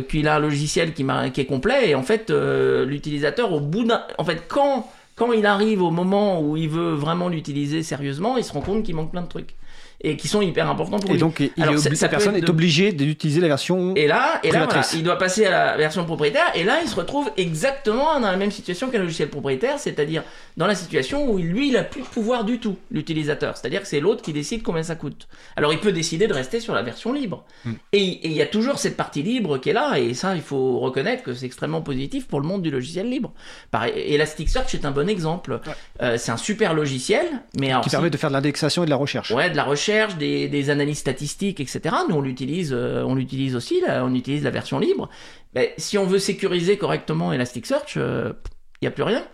qu'il 0.09 0.29
a 0.29 0.37
un 0.37 0.39
logiciel 0.39 0.93
qui, 0.93 1.05
est 1.37 1.45
complet 1.45 1.91
et 1.91 1.95
en 1.95 2.03
fait 2.03 2.31
l'utilisateur 2.31 3.53
au 3.53 3.61
bout 3.61 3.85
d'un, 3.85 4.03
en 4.19 4.25
fait 4.25 4.43
quand 4.49 4.91
quand 5.15 5.33
il 5.33 5.47
arrive 5.47 5.83
au 5.83 5.91
moment 5.91 6.43
où 6.43 6.57
il 6.59 6.69
veut 6.69 6.93
vraiment 6.93 7.29
l'utiliser 7.29 7.83
sérieusement, 7.83 8.37
il 8.37 8.45
se 8.45 8.53
rend 8.53 8.61
compte 8.61 8.83
qu'il 8.83 8.95
manque 8.95 9.11
plein 9.13 9.23
de 9.23 9.29
trucs 9.29 9.55
et 10.03 10.17
qui 10.17 10.29
sont 10.29 10.43
hyper 10.43 10.69
importants 10.71 10.99
pour 10.99 11.11
et 11.11 11.15
lui. 11.15 11.21
donc, 11.21 11.41
il 11.41 11.47
est 11.47 11.63
Alors, 11.63 11.79
ça- 11.79 11.91
peut 11.91 11.97
personne 12.11 12.37
est 12.37 12.41
de- 12.43 12.51
obligée 12.51 12.93
d'utiliser 12.93 13.41
la 13.41 13.49
version. 13.49 13.95
et 13.97 14.07
là, 14.07 14.41
et 14.43 14.51
là 14.51 14.65
voilà, 14.67 14.83
il 14.95 15.03
doit 15.03 15.19
passer 15.19 15.47
à 15.47 15.51
la 15.51 15.77
version 15.77 16.05
propriétaire. 16.05 16.47
Et 16.55 16.65
là, 16.65 16.79
il 16.83 16.89
se 16.89 16.95
retrouve 16.97 17.31
exactement 17.37 18.21
dans 18.21 18.31
la 18.31 18.37
même 18.37 18.51
situation 18.51 18.91
qu'un 18.91 18.99
logiciel 19.01 19.29
propriétaire, 19.29 19.79
c'est-à-dire 19.79 20.23
dans 20.57 20.67
la 20.67 20.75
situation 20.75 21.31
où 21.31 21.39
lui, 21.39 21.69
il 21.69 21.77
a 21.77 21.83
plus 21.83 22.03
de 22.03 22.07
pouvoir 22.07 22.45
du 22.45 22.59
tout, 22.59 22.77
l'utilisateur. 22.91 23.57
C'est-à-dire 23.57 23.81
que 23.83 23.87
c'est 23.89 24.01
l'autre 24.01 24.23
qui 24.23 24.33
décide 24.33 24.63
combien 24.63 24.83
ça 24.83 24.95
coûte. 24.97 25.29
Alors, 25.57 25.73
il 25.73 25.79
peut 25.81 25.93
décider 25.93 26.27
de 26.27 26.35
rester 26.35 26.61
sur 26.61 26.75
la 26.75 26.83
version 26.83 27.13
libre. 27.13 27.45
Hmm. 27.65 27.73
Et 27.93 28.07
et 28.07 28.29
il 28.29 28.33
y 28.35 28.43
a 28.43 28.47
toujours 28.47 28.79
cette 28.79 28.97
partie 28.97 29.23
libre 29.23 29.59
qui 29.59 29.71
est 29.71 29.73
là, 29.73 29.99
et 29.99 30.15
ça, 30.15 30.35
il 30.37 30.43
faut 30.43 30.79
reconnaître 30.79 31.23
que 31.23 31.35
c'est 31.35 31.47
extrêmement 31.47 31.83
positif 31.83 32.27
pour 32.27 32.41
le 32.41 32.47
monde 32.47 32.63
du 32.63 32.71
logiciel 32.71 33.09
libre. 33.09 33.33
Pareil, 33.71 33.93
Elasticsearch 34.15 34.75
est 34.75 34.85
un 34.85 34.91
bon 34.91 35.09
exemple. 35.09 35.61
Euh, 36.03 36.17
c'est 36.19 36.31
un 36.33 36.37
super 36.37 36.75
logiciel, 36.75 37.25
mais 37.59 37.71
alors, 37.71 37.83
qui 37.83 37.91
permet 37.91 38.11
de 38.11 38.17
faire 38.17 38.31
de 38.31 38.35
l'indexation 38.35 38.83
et 38.83 38.87
de 38.87 38.91
la 38.91 38.97
recherche. 38.97 39.31
Ouais, 39.31 39.51
de 39.51 39.57
la 39.57 39.65
recherche, 39.65 39.86
des, 40.19 40.49
des 40.49 40.71
analyses 40.71 40.99
statistiques, 40.99 41.61
etc. 41.61 41.81
Nous, 42.09 42.17
on 42.17 42.21
l'utilise, 42.21 42.73
euh, 42.73 43.03
on 43.05 43.15
l'utilise 43.15 43.57
aussi. 43.57 43.81
Là, 43.81 44.05
on 44.05 44.15
utilise 44.15 44.43
la 44.43 44.51
version 44.51 44.79
libre. 44.79 45.09
Ben, 45.55 45.69
si 45.77 45.99
on 45.99 46.07
veut 46.07 46.19
sécuriser 46.19 46.77
correctement 46.77 47.33
Elasticsearch, 47.33 47.97
il 47.97 48.35
n'y 48.83 48.89
a 48.89 48.91
plus 48.91 49.03
rien. 49.03 49.27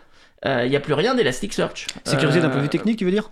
Il 0.45 0.71
n'y 0.71 0.77
a 0.77 0.81
plus 0.81 0.95
rien 0.95 1.15
d'Elasticsearch. 1.15 1.87
Sécurisé 2.05 2.41
d'un 2.41 2.47
Euh, 2.47 2.51
point 2.51 2.59
de 2.59 2.63
vue 2.65 2.69
technique, 2.69 2.99
tu 2.99 3.05
veux 3.05 3.11
dire? 3.13 3.31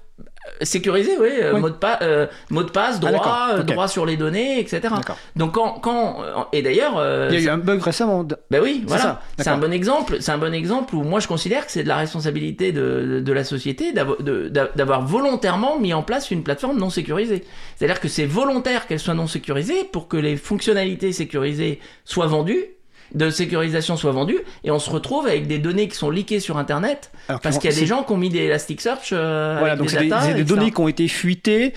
sécurisé, 0.62 1.12
oui. 1.18 1.28
euh, 1.42 1.52
Oui. 1.54 1.60
Mot, 1.60 1.70
de 1.70 1.74
pa- 1.74 1.98
euh, 2.02 2.26
mot 2.50 2.62
de 2.62 2.70
passe, 2.70 2.98
droit, 3.00 3.12
d'accord, 3.12 3.36
euh, 3.52 3.60
ok. 3.60 3.66
droit 3.66 3.88
sur 3.88 4.04
les 4.06 4.16
données, 4.16 4.58
etc. 4.60 4.80
D'accord. 4.82 5.16
Donc 5.36 5.52
quand, 5.52 5.78
quand 5.80 6.48
et 6.52 6.62
d'ailleurs, 6.62 6.98
euh, 6.98 7.28
Il 7.30 7.38
y 7.40 7.42
a 7.42 7.46
eu 7.46 7.48
un 7.48 7.58
bug 7.58 7.80
récemment. 7.82 8.24
de- 8.24 8.36
ben 8.50 8.60
oui, 8.62 8.78
C'est 8.82 8.88
voilà. 8.88 9.02
ça, 9.02 9.20
C'est 9.38 9.48
un 9.48 9.58
bon 9.58 9.72
exemple. 9.72 10.16
C'est 10.20 10.32
un 10.32 10.38
bon 10.38 10.52
exemple 10.52 10.94
où 10.94 11.02
moi 11.02 11.20
je 11.20 11.28
considère 11.28 11.64
que 11.66 11.72
c'est 11.72 11.82
de 11.82 11.88
la 11.88 11.96
responsabilité 11.96 12.72
de, 12.72 12.80
de, 12.80 13.20
de 13.20 13.32
la 13.32 13.44
société 13.44 13.92
d'avoir 13.92 15.02
volontairement 15.06 15.78
mis 15.78 15.94
en 15.94 16.02
place 16.02 16.30
une 16.30 16.42
plateforme 16.42 16.78
non 16.78 16.90
sécurisée. 16.90 17.44
C'est-à-dire 17.76 18.00
que 18.00 18.08
c'est 18.08 18.26
volontaire 18.26 18.86
qu'elle 18.86 19.00
soit 19.00 19.14
non 19.14 19.26
sécurisée 19.26 19.84
pour 19.84 20.08
que 20.08 20.16
les 20.16 20.36
fonctionnalités 20.36 21.12
sécurisées 21.12 21.80
soient 22.04 22.26
vendues 22.26 22.64
de 23.14 23.30
sécurisation 23.30 23.96
soient 23.96 24.12
vendues 24.12 24.40
et 24.64 24.70
on 24.70 24.78
se 24.78 24.90
retrouve 24.90 25.26
avec 25.26 25.46
des 25.46 25.58
données 25.58 25.88
qui 25.88 25.96
sont 25.96 26.10
leakées 26.10 26.40
sur 26.40 26.58
internet 26.58 27.10
Alors, 27.28 27.40
parce 27.40 27.58
qu'il 27.58 27.70
y 27.70 27.72
a 27.72 27.76
des 27.76 27.86
gens 27.86 28.02
qui 28.02 28.12
ont 28.12 28.16
mis 28.16 28.28
des 28.28 28.40
Elasticsearch 28.40 29.10
euh, 29.12 29.56
Voilà, 29.58 29.74
avec 29.74 29.78
donc 29.78 29.88
des 29.88 29.94
c'est 29.94 30.00
des, 30.00 30.08
data, 30.08 30.32
des 30.32 30.44
données 30.44 30.70
qui 30.70 30.80
ont 30.80 30.88
été 30.88 31.08
fuitées. 31.08 31.74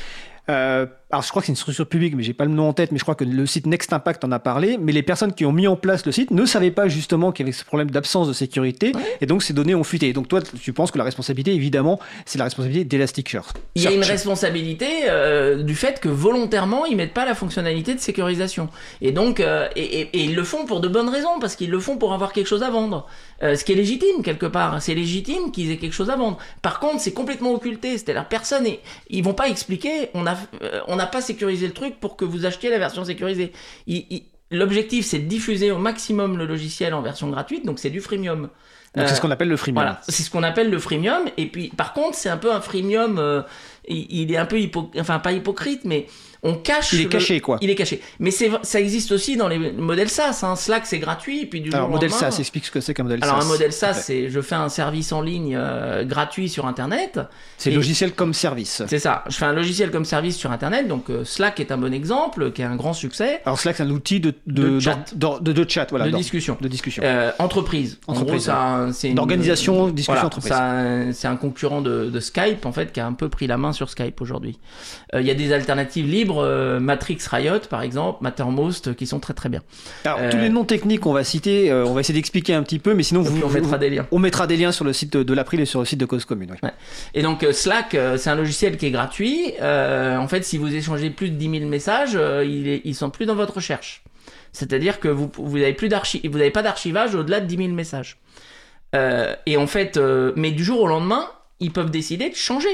Euh, 0.49 0.85
alors 1.13 1.23
je 1.23 1.29
crois 1.29 1.41
que 1.41 1.45
c'est 1.45 1.51
une 1.51 1.55
structure 1.57 1.85
publique, 1.87 2.15
mais 2.15 2.23
j'ai 2.23 2.33
pas 2.33 2.45
le 2.45 2.51
nom 2.51 2.67
en 2.69 2.73
tête, 2.73 2.91
mais 2.91 2.97
je 2.97 3.03
crois 3.03 3.13
que 3.13 3.23
le 3.23 3.45
site 3.45 3.67
Next 3.67 3.93
Impact 3.93 4.23
en 4.25 4.31
a 4.31 4.39
parlé. 4.39 4.77
Mais 4.79 4.91
les 4.91 5.03
personnes 5.03 5.31
qui 5.33 5.45
ont 5.45 5.51
mis 5.51 5.67
en 5.67 5.75
place 5.75 6.05
le 6.07 6.11
site 6.11 6.31
ne 6.31 6.45
savaient 6.45 6.71
pas 6.71 6.87
justement 6.87 7.31
qu'il 7.31 7.45
y 7.45 7.49
avait 7.49 7.55
ce 7.57 7.63
problème 7.63 7.91
d'absence 7.91 8.27
de 8.27 8.33
sécurité, 8.33 8.91
et 9.21 9.25
donc 9.27 9.43
ces 9.43 9.53
données 9.53 9.75
ont 9.75 9.83
fuité. 9.83 10.09
Et 10.09 10.13
donc 10.13 10.27
toi, 10.27 10.41
tu 10.41 10.73
penses 10.73 10.89
que 10.91 10.97
la 10.97 11.03
responsabilité, 11.03 11.53
évidemment, 11.53 11.99
c'est 12.25 12.39
la 12.39 12.45
responsabilité 12.45 12.83
d'Elasticsearch. 12.85 13.45
Il 13.75 13.83
y 13.83 13.87
a 13.87 13.91
une 13.91 14.03
responsabilité 14.03 14.87
euh, 15.07 15.61
du 15.61 15.75
fait 15.75 15.99
que 15.99 16.09
volontairement 16.09 16.85
ils 16.85 16.95
mettent 16.97 17.13
pas 17.13 17.25
la 17.25 17.35
fonctionnalité 17.35 17.93
de 17.93 17.99
sécurisation. 17.99 18.69
Et 19.01 19.11
donc, 19.11 19.39
euh, 19.39 19.67
et, 19.75 19.83
et- 20.01 20.09
et 20.13 20.23
ils 20.23 20.35
le 20.35 20.43
font 20.43 20.65
pour 20.65 20.81
de 20.81 20.87
bonnes 20.87 21.09
raisons, 21.09 21.39
parce 21.39 21.55
qu'ils 21.55 21.69
le 21.69 21.79
font 21.79 21.97
pour 21.97 22.13
avoir 22.13 22.33
quelque 22.33 22.47
chose 22.47 22.63
à 22.63 22.71
vendre. 22.71 23.05
Euh, 23.43 23.55
ce 23.55 23.63
qui 23.65 23.73
est 23.73 23.75
légitime 23.75 24.23
quelque 24.23 24.45
part. 24.45 24.81
C'est 24.81 24.95
légitime 24.95 25.51
qu'ils 25.51 25.69
aient 25.69 25.77
quelque 25.77 25.93
chose 25.93 26.09
à 26.09 26.15
vendre. 26.15 26.37
Par 26.61 26.79
contre, 26.79 27.01
c'est 27.01 27.11
complètement 27.13 27.51
occulté. 27.53 27.97
C'est-à-dire 27.97 28.25
personne, 28.27 28.65
et 28.65 28.79
ils 29.09 29.23
vont 29.23 29.33
pas 29.33 29.49
expliquer. 29.49 30.09
On 30.13 30.25
a, 30.25 30.37
on 30.87 30.97
n'a 31.03 31.07
pas 31.07 31.21
sécurisé 31.21 31.67
le 31.67 31.73
truc 31.73 31.99
pour 31.99 32.15
que 32.17 32.25
vous 32.25 32.45
achetiez 32.45 32.69
la 32.69 32.79
version 32.79 33.03
sécurisée. 33.05 33.51
L'objectif, 34.51 35.05
c'est 35.05 35.19
de 35.19 35.27
diffuser 35.27 35.71
au 35.71 35.79
maximum 35.79 36.37
le 36.37 36.45
logiciel 36.45 36.93
en 36.93 37.01
version 37.01 37.27
gratuite, 37.29 37.65
donc 37.65 37.79
c'est 37.79 37.89
du 37.89 38.01
freemium. 38.01 38.41
Donc 38.95 39.07
c'est 39.07 39.13
Euh, 39.13 39.15
ce 39.15 39.21
qu'on 39.21 39.31
appelle 39.31 39.47
le 39.49 39.57
freemium. 39.57 39.83
voilà, 39.83 40.01
c'est 40.07 40.21
ce 40.21 40.29
qu'on 40.29 40.43
appelle 40.43 40.69
le 40.69 40.77
freemium. 40.77 41.23
Et 41.37 41.47
puis, 41.47 41.69
par 41.69 41.93
contre, 41.93 42.15
c'est 42.15 42.29
un 42.29 42.37
peu 42.37 42.53
un 42.53 42.61
freemium. 42.61 43.17
euh, 43.17 43.41
il, 43.87 44.05
il 44.11 44.31
est 44.31 44.37
un 44.37 44.45
peu 44.45 44.59
hypo, 44.59 44.91
enfin 44.99 45.17
pas 45.17 45.31
hypocrite, 45.31 45.81
mais 45.85 46.05
on 46.43 46.55
cache. 46.55 46.93
Il 46.93 46.99
est 47.01 47.03
le- 47.03 47.09
caché, 47.09 47.39
quoi. 47.39 47.57
Il 47.61 47.69
est 47.69 47.75
caché. 47.75 48.01
Mais 48.19 48.31
c'est, 48.31 48.51
ça 48.63 48.79
existe 48.79 49.11
aussi 49.11 49.37
dans 49.37 49.47
les 49.47 49.57
modèles 49.57 50.09
SaaS. 50.09 50.41
Hein. 50.43 50.55
Slack, 50.55 50.85
c'est 50.85 50.99
gratuit. 50.99 51.41
Et 51.41 51.45
puis 51.45 51.61
du 51.61 51.69
Alors 51.71 51.85
jour 51.87 51.95
modèle 51.95 52.09
lendemain- 52.09 52.31
SaaS, 52.31 52.39
explique 52.39 52.65
ce 52.65 52.71
que 52.71 52.81
c'est 52.81 52.93
qu'un 52.93 53.03
modèle 53.03 53.19
Alors 53.23 53.37
SaaS. 53.41 53.45
un 53.45 53.47
modèle 53.47 53.71
SaaS, 53.73 53.93
c'est 53.93 54.29
je 54.29 54.41
fais 54.41 54.55
un 54.55 54.69
service 54.69 55.11
en 55.11 55.21
ligne 55.21 55.55
euh, 55.57 56.03
gratuit 56.03 56.49
sur 56.49 56.65
Internet. 56.67 57.19
c'est 57.57 57.71
et- 57.71 57.75
logiciel 57.75 58.13
comme 58.13 58.33
service. 58.33 58.83
C'est 58.87 58.99
ça. 58.99 59.23
Je 59.29 59.35
fais 59.37 59.45
un 59.45 59.53
logiciel 59.53 59.89
comme 59.91 60.05
service 60.05 60.37
sur 60.37 60.51
Internet. 60.51 60.87
Donc 60.87 61.09
euh, 61.09 61.23
Slack 61.23 61.59
est 61.59 61.71
un 61.71 61.77
bon 61.77 61.93
exemple, 61.93 62.51
qui 62.51 62.61
est 62.61 62.65
un 62.65 62.75
grand 62.75 62.93
succès 62.93 63.41
Alors 63.45 63.59
Slack, 63.59 63.77
c'est 63.77 63.83
un 63.83 63.89
outil 63.91 64.19
de, 64.19 64.33
De 64.47 64.79
chat. 64.79 65.13
de, 65.15 65.51
de 65.53 65.69
chat, 65.69 65.87
voilà, 65.89 66.05
de 66.05 66.11
discussion. 66.17 66.57
de 66.59 66.67
discussion. 66.67 67.03
Euh, 67.05 67.31
entreprise. 67.39 67.99
En 68.07 68.13
Entreprise, 68.13 68.51
c'est 68.93 69.09
une- 69.09 69.15
D'organisation, 69.15 69.87
discussion, 69.87 70.13
Voilà, 70.13 70.25
entreprise. 70.27 71.15
C'est 71.17 71.27
un 71.27 71.35
concurrent 71.35 71.81
de, 71.81 72.09
de 72.09 72.19
Skype, 72.19 72.65
en 72.65 72.71
fait, 72.71 72.91
qui 72.91 72.99
a 72.99 73.05
un 73.07 73.13
peu 73.13 73.29
pris 73.29 73.47
la 73.47 73.57
main 73.57 73.71
sur 73.73 73.89
Skype 73.89 74.19
aujourd'hui. 74.21 74.57
Il 75.13 75.21
y 75.25 75.31
a 75.31 75.35
des 75.35 75.53
alternatives 75.53 76.07
libres, 76.07 76.32
euh, 76.41 76.79
Matrix 76.79 77.17
Riot, 77.29 77.59
par 77.69 77.81
exemple, 77.81 78.19
Mattermost, 78.23 78.87
euh, 78.89 78.93
qui 78.93 79.05
sont 79.07 79.19
très 79.19 79.33
très 79.33 79.49
bien. 79.49 79.61
Alors 80.05 80.19
euh, 80.21 80.31
tous 80.31 80.37
les 80.37 80.49
noms 80.49 80.63
techniques 80.65 81.01
qu'on 81.01 81.13
va 81.13 81.23
citer, 81.23 81.71
on 81.73 81.93
va 81.93 81.99
essayer 81.99 82.13
d'expliquer 82.17 82.53
un 82.53 82.63
petit 82.63 82.79
peu, 82.79 82.93
mais 82.93 83.03
sinon 83.03 83.21
vous, 83.21 83.41
on 83.43 83.47
vous- 83.47 83.53
mettra 83.53 83.77
des 83.77 83.89
liens. 83.89 84.07
on 84.11 84.19
mettra 84.19 84.47
des 84.47 84.57
liens 84.57 84.71
sur 84.71 84.85
le 84.85 84.93
site 84.93 85.15
de 85.17 85.33
l'April 85.33 85.59
et 85.59 85.65
sur 85.65 85.79
le 85.79 85.85
site 85.85 85.99
de 85.99 86.05
Cause 86.05 86.25
Commune. 86.25 86.55
oui. 86.63 86.69
Et 87.13 87.21
donc 87.21 87.45
Slack, 87.51 87.97
c'est 88.17 88.29
un 88.29 88.35
logiciel 88.35 88.77
qui 88.77 88.85
est 88.87 88.91
gratuit. 88.91 89.53
En 89.61 90.27
fait, 90.27 90.43
si 90.43 90.57
vous 90.57 90.73
échangez 90.73 91.09
plus 91.09 91.29
de 91.29 91.35
10 91.35 91.59
000 91.59 91.69
messages, 91.69 92.17
ils 92.43 92.95
sont 92.95 93.09
plus 93.09 93.25
dans 93.25 93.35
votre 93.35 93.55
recherche. 93.55 94.03
C'est-à-dire 94.51 94.99
que 94.99 95.07
vous 95.07 95.31
vous 95.35 95.57
n'avez 95.57 95.73
plus 95.73 95.89
d'archi- 95.89 96.21
vous 96.27 96.37
n'avez 96.37 96.51
pas 96.51 96.61
d'archivage 96.61 97.15
au-delà 97.15 97.39
de 97.39 97.47
10 97.47 97.57
000 97.57 97.69
messages. 97.69 98.17
Euh, 98.95 99.35
et 99.47 99.57
en 99.57 99.65
fait, 99.67 99.97
euh, 99.97 100.31
mais 100.35 100.51
du 100.51 100.63
jour 100.63 100.81
au 100.81 100.87
lendemain, 100.87 101.27
ils 101.59 101.71
peuvent 101.71 101.89
décider 101.89 102.29
de 102.29 102.35
changer 102.35 102.69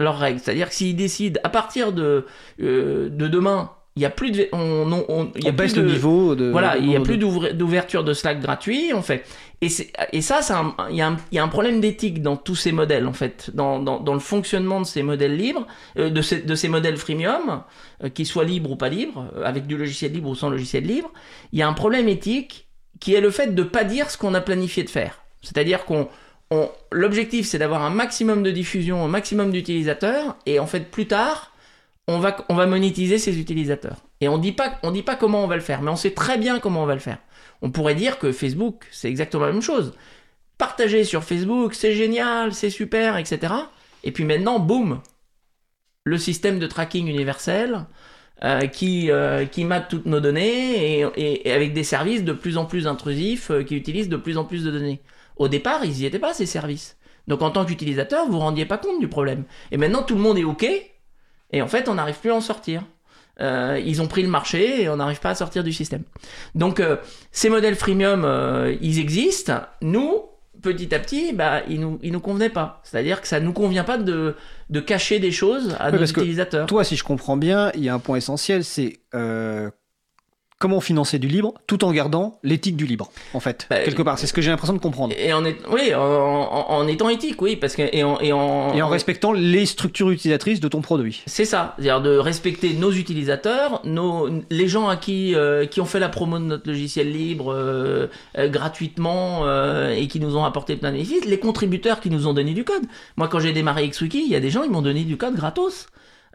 leurs 0.00 0.18
règles. 0.18 0.40
C'est-à-dire 0.40 0.68
que 0.68 0.74
s'ils 0.74 0.96
décident 0.96 1.40
à 1.44 1.48
partir 1.48 1.92
de 1.92 2.26
euh, 2.62 3.08
de 3.08 3.28
demain, 3.28 3.70
il 3.96 4.02
y 4.02 4.06
a 4.06 4.10
plus 4.10 4.30
de 4.30 4.48
on, 4.52 5.04
on- 5.08 5.24
y 5.36 5.46
a 5.46 5.50
On 5.50 5.52
plus 5.52 5.52
baisse 5.52 5.74
de 5.74 5.82
le 5.82 5.90
niveau 5.92 6.34
de. 6.34 6.48
voilà, 6.50 6.76
il 6.78 6.86
n'y 6.86 6.96
a 6.96 7.00
plus 7.00 7.18
d'ouverture 7.18 8.04
de 8.04 8.12
Slack 8.12 8.40
gratuit, 8.40 8.92
en 8.92 9.02
fait. 9.02 9.24
Et, 9.62 9.68
ça, 9.68 9.90
il 10.90 10.96
y, 10.96 11.02
a 11.02 11.08
un- 11.08 11.16
il 11.32 11.34
y 11.36 11.38
a 11.38 11.44
un 11.44 11.48
problème 11.48 11.80
d'éthique 11.82 12.22
dans 12.22 12.36
tous 12.36 12.54
ces 12.56 12.72
modèles, 12.72 13.06
en 13.06 13.12
fait, 13.12 13.50
dans, 13.52 13.78
dans, 13.78 14.00
dans 14.00 14.14
le 14.14 14.20
fonctionnement 14.20 14.80
de 14.80 14.86
ces 14.86 15.02
modèles 15.02 15.36
libres, 15.36 15.66
euh, 15.98 16.08
de, 16.08 16.22
ces, 16.22 16.40
de 16.40 16.54
ces 16.54 16.68
modèles 16.68 16.96
freemium, 16.96 17.62
euh, 18.02 18.08
qu'ils 18.08 18.26
soient 18.26 18.44
libres 18.44 18.70
ou 18.70 18.76
pas 18.76 18.88
libres, 18.88 19.26
avec 19.44 19.66
du 19.66 19.76
logiciel 19.76 20.12
libre 20.12 20.30
ou 20.30 20.34
sans 20.34 20.48
logiciel 20.48 20.84
libre. 20.84 21.10
Il 21.52 21.58
y 21.58 21.62
a 21.62 21.68
un 21.68 21.74
problème 21.74 22.08
éthique 22.08 22.68
qui 23.00 23.14
est 23.14 23.20
le 23.20 23.30
fait 23.30 23.54
de 23.54 23.62
pas 23.62 23.84
dire 23.84 24.08
ce 24.10 24.16
qu'on 24.16 24.32
a 24.34 24.40
planifié 24.40 24.82
de 24.82 24.88
faire. 24.90 25.20
C'est-à-dire 25.42 25.84
qu'on 25.84 26.02
on- 26.02 26.08
l'objectif, 26.92 27.46
c'est 27.46 27.58
d'avoir 27.58 27.82
un 27.82 27.90
maximum 27.90 28.42
de 28.42 28.50
diffusion, 28.50 29.04
un 29.04 29.08
maximum 29.08 29.52
d'utilisateurs, 29.52 30.36
et 30.46 30.58
en 30.58 30.66
fait, 30.66 30.90
plus 30.90 31.06
tard, 31.06 31.52
on 32.08 32.18
va, 32.18 32.44
on 32.48 32.54
va 32.54 32.66
monétiser 32.66 33.18
ces 33.18 33.38
utilisateurs. 33.38 33.98
Et 34.20 34.28
on 34.28 34.38
dit 34.38 34.52
pas, 34.52 34.78
on 34.82 34.90
dit 34.90 35.02
pas 35.02 35.16
comment 35.16 35.44
on 35.44 35.46
va 35.46 35.56
le 35.56 35.62
faire, 35.62 35.82
mais 35.82 35.90
on 35.90 35.96
sait 35.96 36.10
très 36.10 36.38
bien 36.38 36.58
comment 36.58 36.82
on 36.82 36.86
va 36.86 36.94
le 36.94 37.00
faire. 37.00 37.18
On 37.62 37.70
pourrait 37.70 37.94
dire 37.94 38.18
que 38.18 38.32
Facebook, 38.32 38.86
c'est 38.90 39.08
exactement 39.08 39.46
la 39.46 39.52
même 39.52 39.62
chose. 39.62 39.94
Partager 40.58 41.04
sur 41.04 41.24
Facebook, 41.24 41.74
c'est 41.74 41.94
génial, 41.94 42.52
c'est 42.52 42.70
super, 42.70 43.16
etc. 43.16 43.54
Et 44.04 44.12
puis 44.12 44.24
maintenant, 44.24 44.58
boum, 44.58 45.00
le 46.04 46.18
système 46.18 46.58
de 46.58 46.66
tracking 46.66 47.06
universel 47.06 47.86
euh, 48.42 48.66
qui, 48.66 49.10
euh, 49.10 49.44
qui 49.46 49.64
mate 49.64 49.88
toutes 49.88 50.06
nos 50.06 50.20
données 50.20 51.00
et, 51.16 51.52
avec 51.52 51.74
des 51.74 51.84
services 51.84 52.24
de 52.24 52.32
plus 52.32 52.56
en 52.56 52.64
plus 52.64 52.86
intrusifs 52.86 53.50
euh, 53.50 53.62
qui 53.62 53.76
utilisent 53.76 54.08
de 54.08 54.16
plus 54.16 54.38
en 54.38 54.44
plus 54.44 54.64
de 54.64 54.70
données. 54.70 55.00
Au 55.40 55.48
départ, 55.48 55.86
ils 55.86 55.92
n'y 55.92 56.04
étaient 56.04 56.18
pas, 56.18 56.34
ces 56.34 56.44
services. 56.44 56.98
Donc 57.26 57.40
en 57.40 57.50
tant 57.50 57.64
qu'utilisateur, 57.64 58.26
vous 58.26 58.32
vous 58.32 58.38
rendiez 58.40 58.66
pas 58.66 58.76
compte 58.76 59.00
du 59.00 59.08
problème. 59.08 59.44
Et 59.72 59.78
maintenant, 59.78 60.02
tout 60.02 60.14
le 60.14 60.20
monde 60.20 60.36
est 60.36 60.44
OK, 60.44 60.66
et 61.52 61.62
en 61.62 61.66
fait, 61.66 61.88
on 61.88 61.94
n'arrive 61.94 62.18
plus 62.20 62.30
à 62.30 62.34
en 62.34 62.42
sortir. 62.42 62.82
Euh, 63.40 63.80
ils 63.82 64.02
ont 64.02 64.06
pris 64.06 64.22
le 64.22 64.28
marché 64.28 64.82
et 64.82 64.90
on 64.90 64.96
n'arrive 64.96 65.18
pas 65.18 65.30
à 65.30 65.34
sortir 65.34 65.64
du 65.64 65.72
système. 65.72 66.02
Donc 66.54 66.78
euh, 66.78 66.98
ces 67.32 67.48
modèles 67.48 67.74
freemium, 67.74 68.26
euh, 68.26 68.76
ils 68.82 68.98
existent. 68.98 69.62
Nous, 69.80 70.24
petit 70.60 70.94
à 70.94 70.98
petit, 70.98 71.32
bah, 71.32 71.62
ils 71.66 71.80
nous, 71.80 71.98
ils 72.02 72.12
nous 72.12 72.20
convenaient 72.20 72.50
pas. 72.50 72.82
C'est-à-dire 72.84 73.22
que 73.22 73.26
ça 73.26 73.40
nous 73.40 73.54
convient 73.54 73.84
pas 73.84 73.96
de, 73.96 74.36
de 74.68 74.80
cacher 74.80 75.20
des 75.20 75.30
choses 75.30 75.74
à 75.78 75.86
Oui, 75.86 75.92
nos 75.92 75.98
parce 76.00 76.12
que 76.12 76.20
utilisateurs. 76.20 76.66
Toi, 76.66 76.84
si 76.84 76.96
je 76.96 77.04
comprends 77.04 77.38
bien, 77.38 77.72
il 77.74 77.82
y 77.82 77.88
a 77.88 77.94
un 77.94 77.98
point 77.98 78.18
essentiel, 78.18 78.62
c'est 78.62 79.00
comment 80.60 80.80
financer 80.80 81.18
du 81.18 81.26
libre 81.26 81.54
tout 81.66 81.84
en 81.84 81.90
gardant 81.90 82.38
l'éthique 82.44 82.76
du 82.76 82.86
libre, 82.86 83.10
en 83.34 83.40
fait. 83.40 83.66
Bah, 83.70 83.80
quelque 83.82 84.02
part, 84.02 84.18
c'est 84.18 84.26
ce 84.28 84.32
que 84.32 84.40
j'ai 84.42 84.50
l'impression 84.50 84.74
de 84.74 84.78
comprendre. 84.78 85.12
Et 85.18 85.32
en 85.32 85.44
est, 85.44 85.56
oui, 85.72 85.92
en, 85.94 86.00
en- 86.00 86.70
en 86.70 86.86
étant 86.86 87.08
éthique, 87.08 87.40
oui, 87.42 87.56
parce 87.56 87.74
que 87.74 87.82
et 87.92 88.04
en, 88.04 88.20
et 88.20 88.32
en, 88.32 88.72
Et 88.74 88.82
en 88.82 88.88
respectant 88.88 89.32
les 89.32 89.64
structures 89.66 90.10
utilisatrices 90.10 90.60
de 90.60 90.68
ton 90.68 90.82
produit. 90.82 91.22
C'est 91.26 91.46
ça, 91.46 91.74
c'est-à-dire 91.78 92.02
de 92.02 92.16
respecter 92.16 92.74
nos 92.74 92.92
utilisateurs, 92.92 93.80
nos, 93.84 94.28
les 94.50 94.68
gens 94.68 94.88
à 94.88 94.96
qui, 94.96 95.34
euh, 95.34 95.64
qui 95.66 95.80
ont 95.80 95.86
fait 95.86 95.98
la 95.98 96.10
promo 96.10 96.38
de 96.38 96.44
notre 96.44 96.68
logiciel 96.68 97.10
libre 97.10 97.52
euh, 97.52 98.06
euh, 98.38 98.48
gratuitement 98.48 99.46
euh, 99.46 99.94
et 99.96 100.08
qui 100.08 100.20
nous 100.20 100.36
ont 100.36 100.44
apporté 100.44 100.76
plein 100.76 100.90
de 100.90 100.96
bénéfices, 100.96 101.24
les 101.24 101.38
contributeurs 101.40 102.00
qui 102.00 102.10
nous 102.10 102.26
ont 102.26 102.34
donné 102.34 102.52
du 102.52 102.64
code. 102.64 102.82
Moi, 103.16 103.28
quand 103.28 103.40
j'ai 103.40 103.52
démarré 103.54 103.88
XWiki, 103.88 104.22
il 104.26 104.30
y 104.30 104.36
a 104.36 104.40
des 104.40 104.50
gens 104.50 104.60
qui 104.62 104.68
m'ont 104.68 104.82
donné 104.82 105.04
du 105.04 105.16
code 105.16 105.34
gratos. 105.34 105.86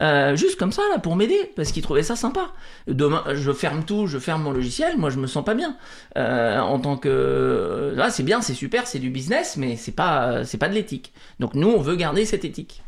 Euh, 0.02 0.36
juste 0.36 0.58
comme 0.60 0.74
ça 0.74 0.82
là 0.92 1.00
pour 1.00 1.16
m'aider 1.16 1.52
parce 1.56 1.72
qu'ils 1.72 1.82
trouvaient 1.82 2.04
ça 2.04 2.18
sympa. 2.18 2.52
Demain 2.88 3.24
je 3.34 3.52
ferme 3.54 3.84
tout, 3.86 4.08
je 4.08 4.18
ferme 4.20 4.44
mon 4.44 4.52
logiciel, 4.52 4.98
moi 4.98 5.10
je 5.10 5.18
me 5.20 5.26
sens 5.28 5.46
pas 5.46 5.54
bien 5.56 5.78
Euh, 6.18 6.60
en 6.60 6.80
tant 6.80 6.98
que 6.98 7.94
là 7.96 8.10
c'est 8.10 8.24
bien, 8.24 8.42
c'est 8.42 8.54
super, 8.56 8.88
c'est 8.88 9.00
du 9.00 9.10
business 9.10 9.56
mais 9.58 9.78
c'est 9.78 9.94
pas 9.96 10.44
c'est 10.44 10.58
pas 10.58 10.68
de 10.68 10.74
l'éthique. 10.74 11.14
Donc 11.40 11.54
nous 11.54 11.70
on 11.70 11.80
veut 11.80 11.96
garder 11.96 12.26
cette 12.26 12.44
éthique. 12.44 12.84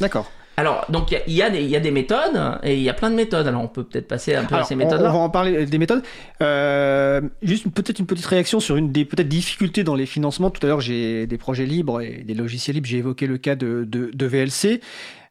D'accord. 0.00 0.30
Alors, 0.58 0.84
donc 0.90 1.10
il 1.26 1.32
y 1.32 1.38
y, 1.38 1.42
a 1.42 1.48
des- 1.48 1.62
il 1.62 1.70
y 1.70 1.76
a 1.76 1.80
des 1.80 1.90
méthodes 1.90 2.38
et 2.62 2.74
il 2.76 2.82
y 2.82 2.90
a 2.90 2.92
plein 2.92 3.10
de 3.10 3.14
méthodes. 3.16 3.46
Alors, 3.46 3.62
on 3.62 3.68
peut 3.68 3.84
peut-être 3.84 4.06
passer 4.06 4.34
un 4.34 4.44
peu 4.44 4.54
à 4.54 4.64
ces 4.64 4.74
on, 4.74 4.80
on 4.80 4.84
méthodes-là. 4.84 5.08
va 5.08 5.14
en 5.16 5.30
parler 5.30 5.64
des 5.64 5.78
méthodes. 5.78 6.02
Euh, 6.42 7.22
juste 7.42 7.68
peut-être 7.70 7.98
une 7.98 8.06
petite 8.06 8.26
réaction 8.26 8.60
sur 8.60 8.76
une 8.76 8.92
des 8.92 9.06
peut-être 9.06 9.28
difficultés 9.28 9.82
dans 9.82 9.94
les 9.94 10.04
financements. 10.04 10.50
Tout 10.50 10.60
à 10.64 10.68
l'heure, 10.68 10.82
j'ai 10.82 11.26
des 11.26 11.38
projets 11.38 11.64
libres 11.64 12.02
et 12.02 12.22
des 12.26 12.34
logiciels 12.34 12.74
libres. 12.74 12.86
J'ai 12.86 12.98
évoqué 12.98 13.26
le 13.26 13.38
cas 13.38 13.54
de, 13.54 13.84
de, 13.88 14.10
de 14.12 14.26
VLC. 14.26 14.80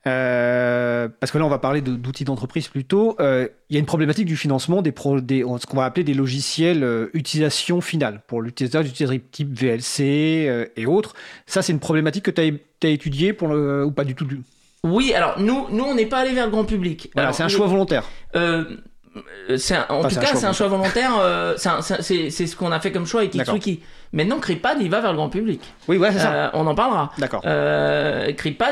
Euh, 0.07 1.07
parce 1.19 1.31
que 1.31 1.37
là, 1.37 1.45
on 1.45 1.49
va 1.49 1.59
parler 1.59 1.81
de- 1.81 1.95
d'outils 1.95 2.23
d'entreprise 2.23 2.67
plutôt. 2.67 3.15
Euh, 3.19 3.47
Il 3.69 3.75
y 3.75 3.77
a 3.77 3.79
une 3.79 3.85
problématique 3.85 4.25
du 4.25 4.35
financement 4.35 4.81
des, 4.81 4.91
pro, 4.91 5.21
des 5.21 5.45
ce 5.59 5.65
qu'on 5.65 5.77
va 5.77 5.85
appeler 5.85 6.03
des 6.03 6.13
logiciels 6.13 6.83
euh, 6.83 7.07
utilisation 7.13 7.79
finale 7.81 8.21
pour 8.27 8.41
l'utilisateur 8.41 8.83
d'utilisateur 8.83 9.17
type 9.31 9.53
VLC 9.53 10.69
et 10.75 10.85
autres. 10.85 11.13
Ça, 11.45 11.61
c'est 11.61 11.71
une 11.71 11.79
problématique 11.79 12.25
que 12.25 12.31
tu 12.31 12.41
as, 12.41 12.89
étudiée 12.89 13.31
pour 13.33 13.47
le, 13.47 13.85
ou 13.85 13.91
pas 13.91 14.03
du 14.03 14.15
tout. 14.15 14.25
du- 14.25 14.41
Oui, 14.83 15.13
alors 15.13 15.39
nous, 15.39 15.67
nous 15.69 15.83
on 15.83 15.93
n'est 15.95 16.07
pas 16.07 16.19
allé 16.19 16.33
vers 16.33 16.45
le 16.45 16.51
grand 16.51 16.65
public. 16.65 17.09
Voilà, 17.13 17.27
Alors, 17.29 17.35
c'est 17.35 17.43
un 17.43 17.47
choix 17.47 17.67
volontaire. 17.67 18.03
Euh, 18.35 18.65
c'est 19.57 19.75
en 19.89 19.99
Enfin, 19.99 20.09
tout 20.09 20.15
cas, 20.19 20.35
c'est 20.35 20.45
un 20.45 20.53
choix 20.53 20.67
volontaire. 20.67 21.11
euh, 21.19 21.55
c'est 21.57 22.31
ce 22.31 22.55
qu'on 22.55 22.71
a 22.71 22.79
fait 22.79 22.91
comme 22.91 23.05
choix 23.05 23.21
avec. 23.21 23.33
Xwiki. 23.33 23.81
Maintenant, 24.13 24.39
CryptPad, 24.39 24.77
il 24.81 24.89
va 24.89 24.99
vers 24.99 25.11
le 25.11 25.17
grand 25.17 25.29
public. 25.29 25.61
Oui, 25.87 25.97
ouais, 25.97 26.11
c'est 26.11 26.19
ça. 26.19 26.33
Euh, 26.33 26.49
on 26.53 26.67
en 26.67 26.75
parlera. 26.75 27.11
D'accord. 27.17 27.41
Euh, 27.45 28.27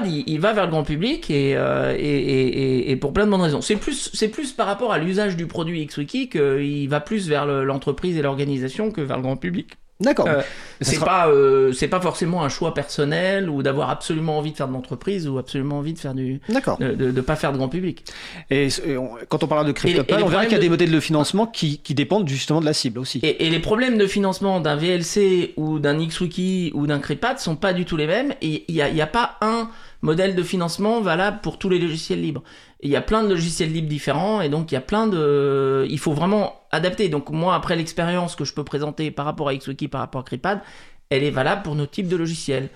il, 0.05 0.23
il 0.27 0.39
va 0.39 0.51
vers 0.53 0.65
le 0.65 0.71
grand 0.71 0.83
public 0.83 1.29
et, 1.31 1.55
euh, 1.55 1.95
et, 1.97 2.01
et, 2.03 2.91
et- 2.91 2.95
pour 2.97 3.13
plein 3.13 3.25
de 3.25 3.31
bonnes 3.31 3.41
raisons. 3.41 3.61
C'est 3.61 3.77
plus, 3.77 4.09
c'est 4.13 4.27
plus 4.27 4.51
par 4.51 4.67
rapport 4.67 4.91
à 4.91 4.97
l'usage 4.97 5.37
du 5.37 5.47
produit 5.47 5.85
XWiki 5.85 6.27
qu'il 6.29 6.89
va 6.89 6.99
plus 6.99 7.29
vers 7.29 7.45
le- 7.45 7.63
l'entreprise 7.63 8.17
et 8.17 8.21
l'organisation 8.21 8.91
que 8.91 8.99
vers 9.01 9.15
le 9.17 9.23
grand 9.23 9.37
public. 9.37 9.71
D'accord. 10.01 10.27
Euh, 10.29 10.41
C'est 10.81 10.95
sera- 10.95 11.05
pas, 11.05 11.27
euh, 11.27 11.73
c'est 11.73 11.89
pas 11.89 11.99
forcément 11.99 12.41
un 12.43 12.47
choix 12.49 12.73
personnel 12.73 13.49
ou 13.49 13.61
d'avoir 13.63 13.89
absolument 13.89 14.37
envie 14.37 14.51
de 14.51 14.55
faire 14.57 14.69
de 14.69 14.73
l'entreprise 14.73 15.27
ou 15.27 15.37
absolument 15.37 15.79
envie 15.79 15.93
de 15.93 15.99
faire 15.99 16.13
du, 16.13 16.39
D'accord. 16.47 16.77
de, 16.77 16.93
de, 16.93 17.11
de 17.11 17.21
pas 17.21 17.35
faire 17.35 17.51
de 17.51 17.57
grand 17.57 17.67
public. 17.67 18.05
Et, 18.49 18.69
et 18.85 18.97
on- 18.97 19.11
quand 19.27 19.43
on 19.43 19.47
parle 19.47 19.65
de 19.65 19.73
les 19.83 19.99
on 20.23 20.27
verra 20.27 20.43
qu'il 20.45 20.53
y 20.53 20.55
a 20.55 20.59
des 20.59 20.65
de- 20.67 20.69
modèles 20.71 20.91
de 20.91 20.99
financement 21.01 21.47
qui, 21.47 21.79
qui 21.79 21.95
dépendent 21.95 22.29
justement 22.29 22.61
de 22.61 22.65
la 22.65 22.73
cible 22.73 22.97
aussi. 22.99 23.19
Et, 23.23 23.45
et 23.45 23.49
les 23.49 23.59
problèmes 23.59 23.97
de 23.97 24.07
financement 24.07 24.61
d'un 24.61 24.77
VLC 24.77 25.53
ou 25.57 25.79
d'un 25.79 25.97
XWiki 25.97 26.71
ou 26.73 26.87
d'un 26.87 26.99
CryptPad 26.99 27.39
sont 27.39 27.57
pas 27.57 27.73
du 27.73 27.83
tout 27.83 27.97
les 27.97 28.07
mêmes. 28.07 28.33
Et 28.41 28.63
il 28.69 28.75
n'y 28.75 28.81
a, 28.81 28.87
il 28.89 28.95
y 28.95 29.01
a 29.01 29.07
pas 29.07 29.35
un 29.41 29.69
modèle 30.01 30.35
de 30.35 30.43
financement 30.43 31.01
valable 31.01 31.39
pour 31.41 31.57
tous 31.57 31.69
les 31.69 31.79
logiciels 31.79 32.21
libres. 32.21 32.43
Il 32.81 32.89
y 32.89 32.95
a 32.95 33.01
plein 33.01 33.23
de 33.23 33.29
logiciels 33.29 33.71
libres 33.71 33.89
différents 33.89 34.41
et 34.41 34.49
donc 34.49 34.71
il 34.71 34.75
y 34.75 34.77
a 34.77 34.81
plein 34.81 35.07
de. 35.07 35.85
Il 35.89 35.99
faut 35.99 36.13
vraiment 36.13 36.61
adapter. 36.71 37.09
Donc 37.09 37.29
moi, 37.29 37.55
après 37.55 37.75
l'expérience 37.75 38.35
que 38.35 38.45
je 38.45 38.53
peux 38.53 38.63
présenter 38.63 39.11
par 39.11 39.25
rapport 39.25 39.49
à 39.49 39.55
XWiki, 39.55 39.87
par 39.87 40.01
rapport 40.01 40.21
à 40.21 40.23
CryptPad, 40.23 40.61
elle 41.09 41.23
est 41.23 41.31
valable 41.31 41.63
pour 41.63 41.75
nos 41.75 41.87
types 41.87 42.07
de 42.07 42.15
logiciels. 42.15 42.69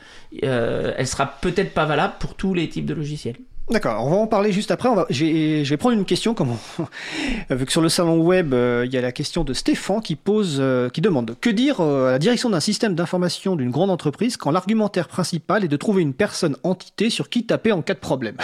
Euh, 0.43 0.93
elle 0.97 1.07
sera 1.07 1.27
peut-être 1.27 1.73
pas 1.73 1.85
valable 1.85 2.15
pour 2.19 2.35
tous 2.35 2.53
les 2.53 2.67
types 2.67 2.85
de 2.85 2.93
logiciels. 2.93 3.37
D'accord, 3.69 4.05
on 4.05 4.09
va 4.09 4.17
en 4.17 4.27
parler 4.27 4.51
juste 4.51 4.71
après. 4.71 4.89
Je, 5.09 5.63
vais, 5.63 5.77
prendre 5.77 5.97
une 5.97 6.03
question, 6.03 6.33
comme 6.33 6.57
vu 7.49 7.65
que 7.65 7.71
sur 7.71 7.79
le 7.79 7.87
salon 7.87 8.19
web, 8.19 8.53
euh, 8.53 8.83
il 8.85 8.93
y 8.93 8.97
a 8.97 9.01
la 9.01 9.13
question 9.13 9.45
de 9.45 9.53
Stéphane 9.53 10.01
qui 10.01 10.17
pose, 10.17 10.57
euh, 10.59 10.89
qui 10.89 10.99
demande 10.99 11.37
que 11.39 11.49
dire 11.49 11.79
euh, 11.79 12.09
à 12.09 12.11
la 12.11 12.19
direction 12.19 12.49
d'un 12.49 12.59
système 12.59 12.93
d'information 12.93 13.55
d'une 13.55 13.71
grande 13.71 13.89
entreprise 13.89 14.35
quand 14.35 14.51
l'argumentaire 14.51 15.07
principal 15.07 15.63
est 15.63 15.69
de 15.69 15.77
trouver 15.77 16.01
une 16.01 16.13
personne 16.13 16.57
entité 16.63 17.09
sur 17.09 17.29
qui 17.29 17.45
taper 17.45 17.71
en 17.71 17.81
cas 17.81 17.93
de 17.93 17.99
problème? 17.99 18.35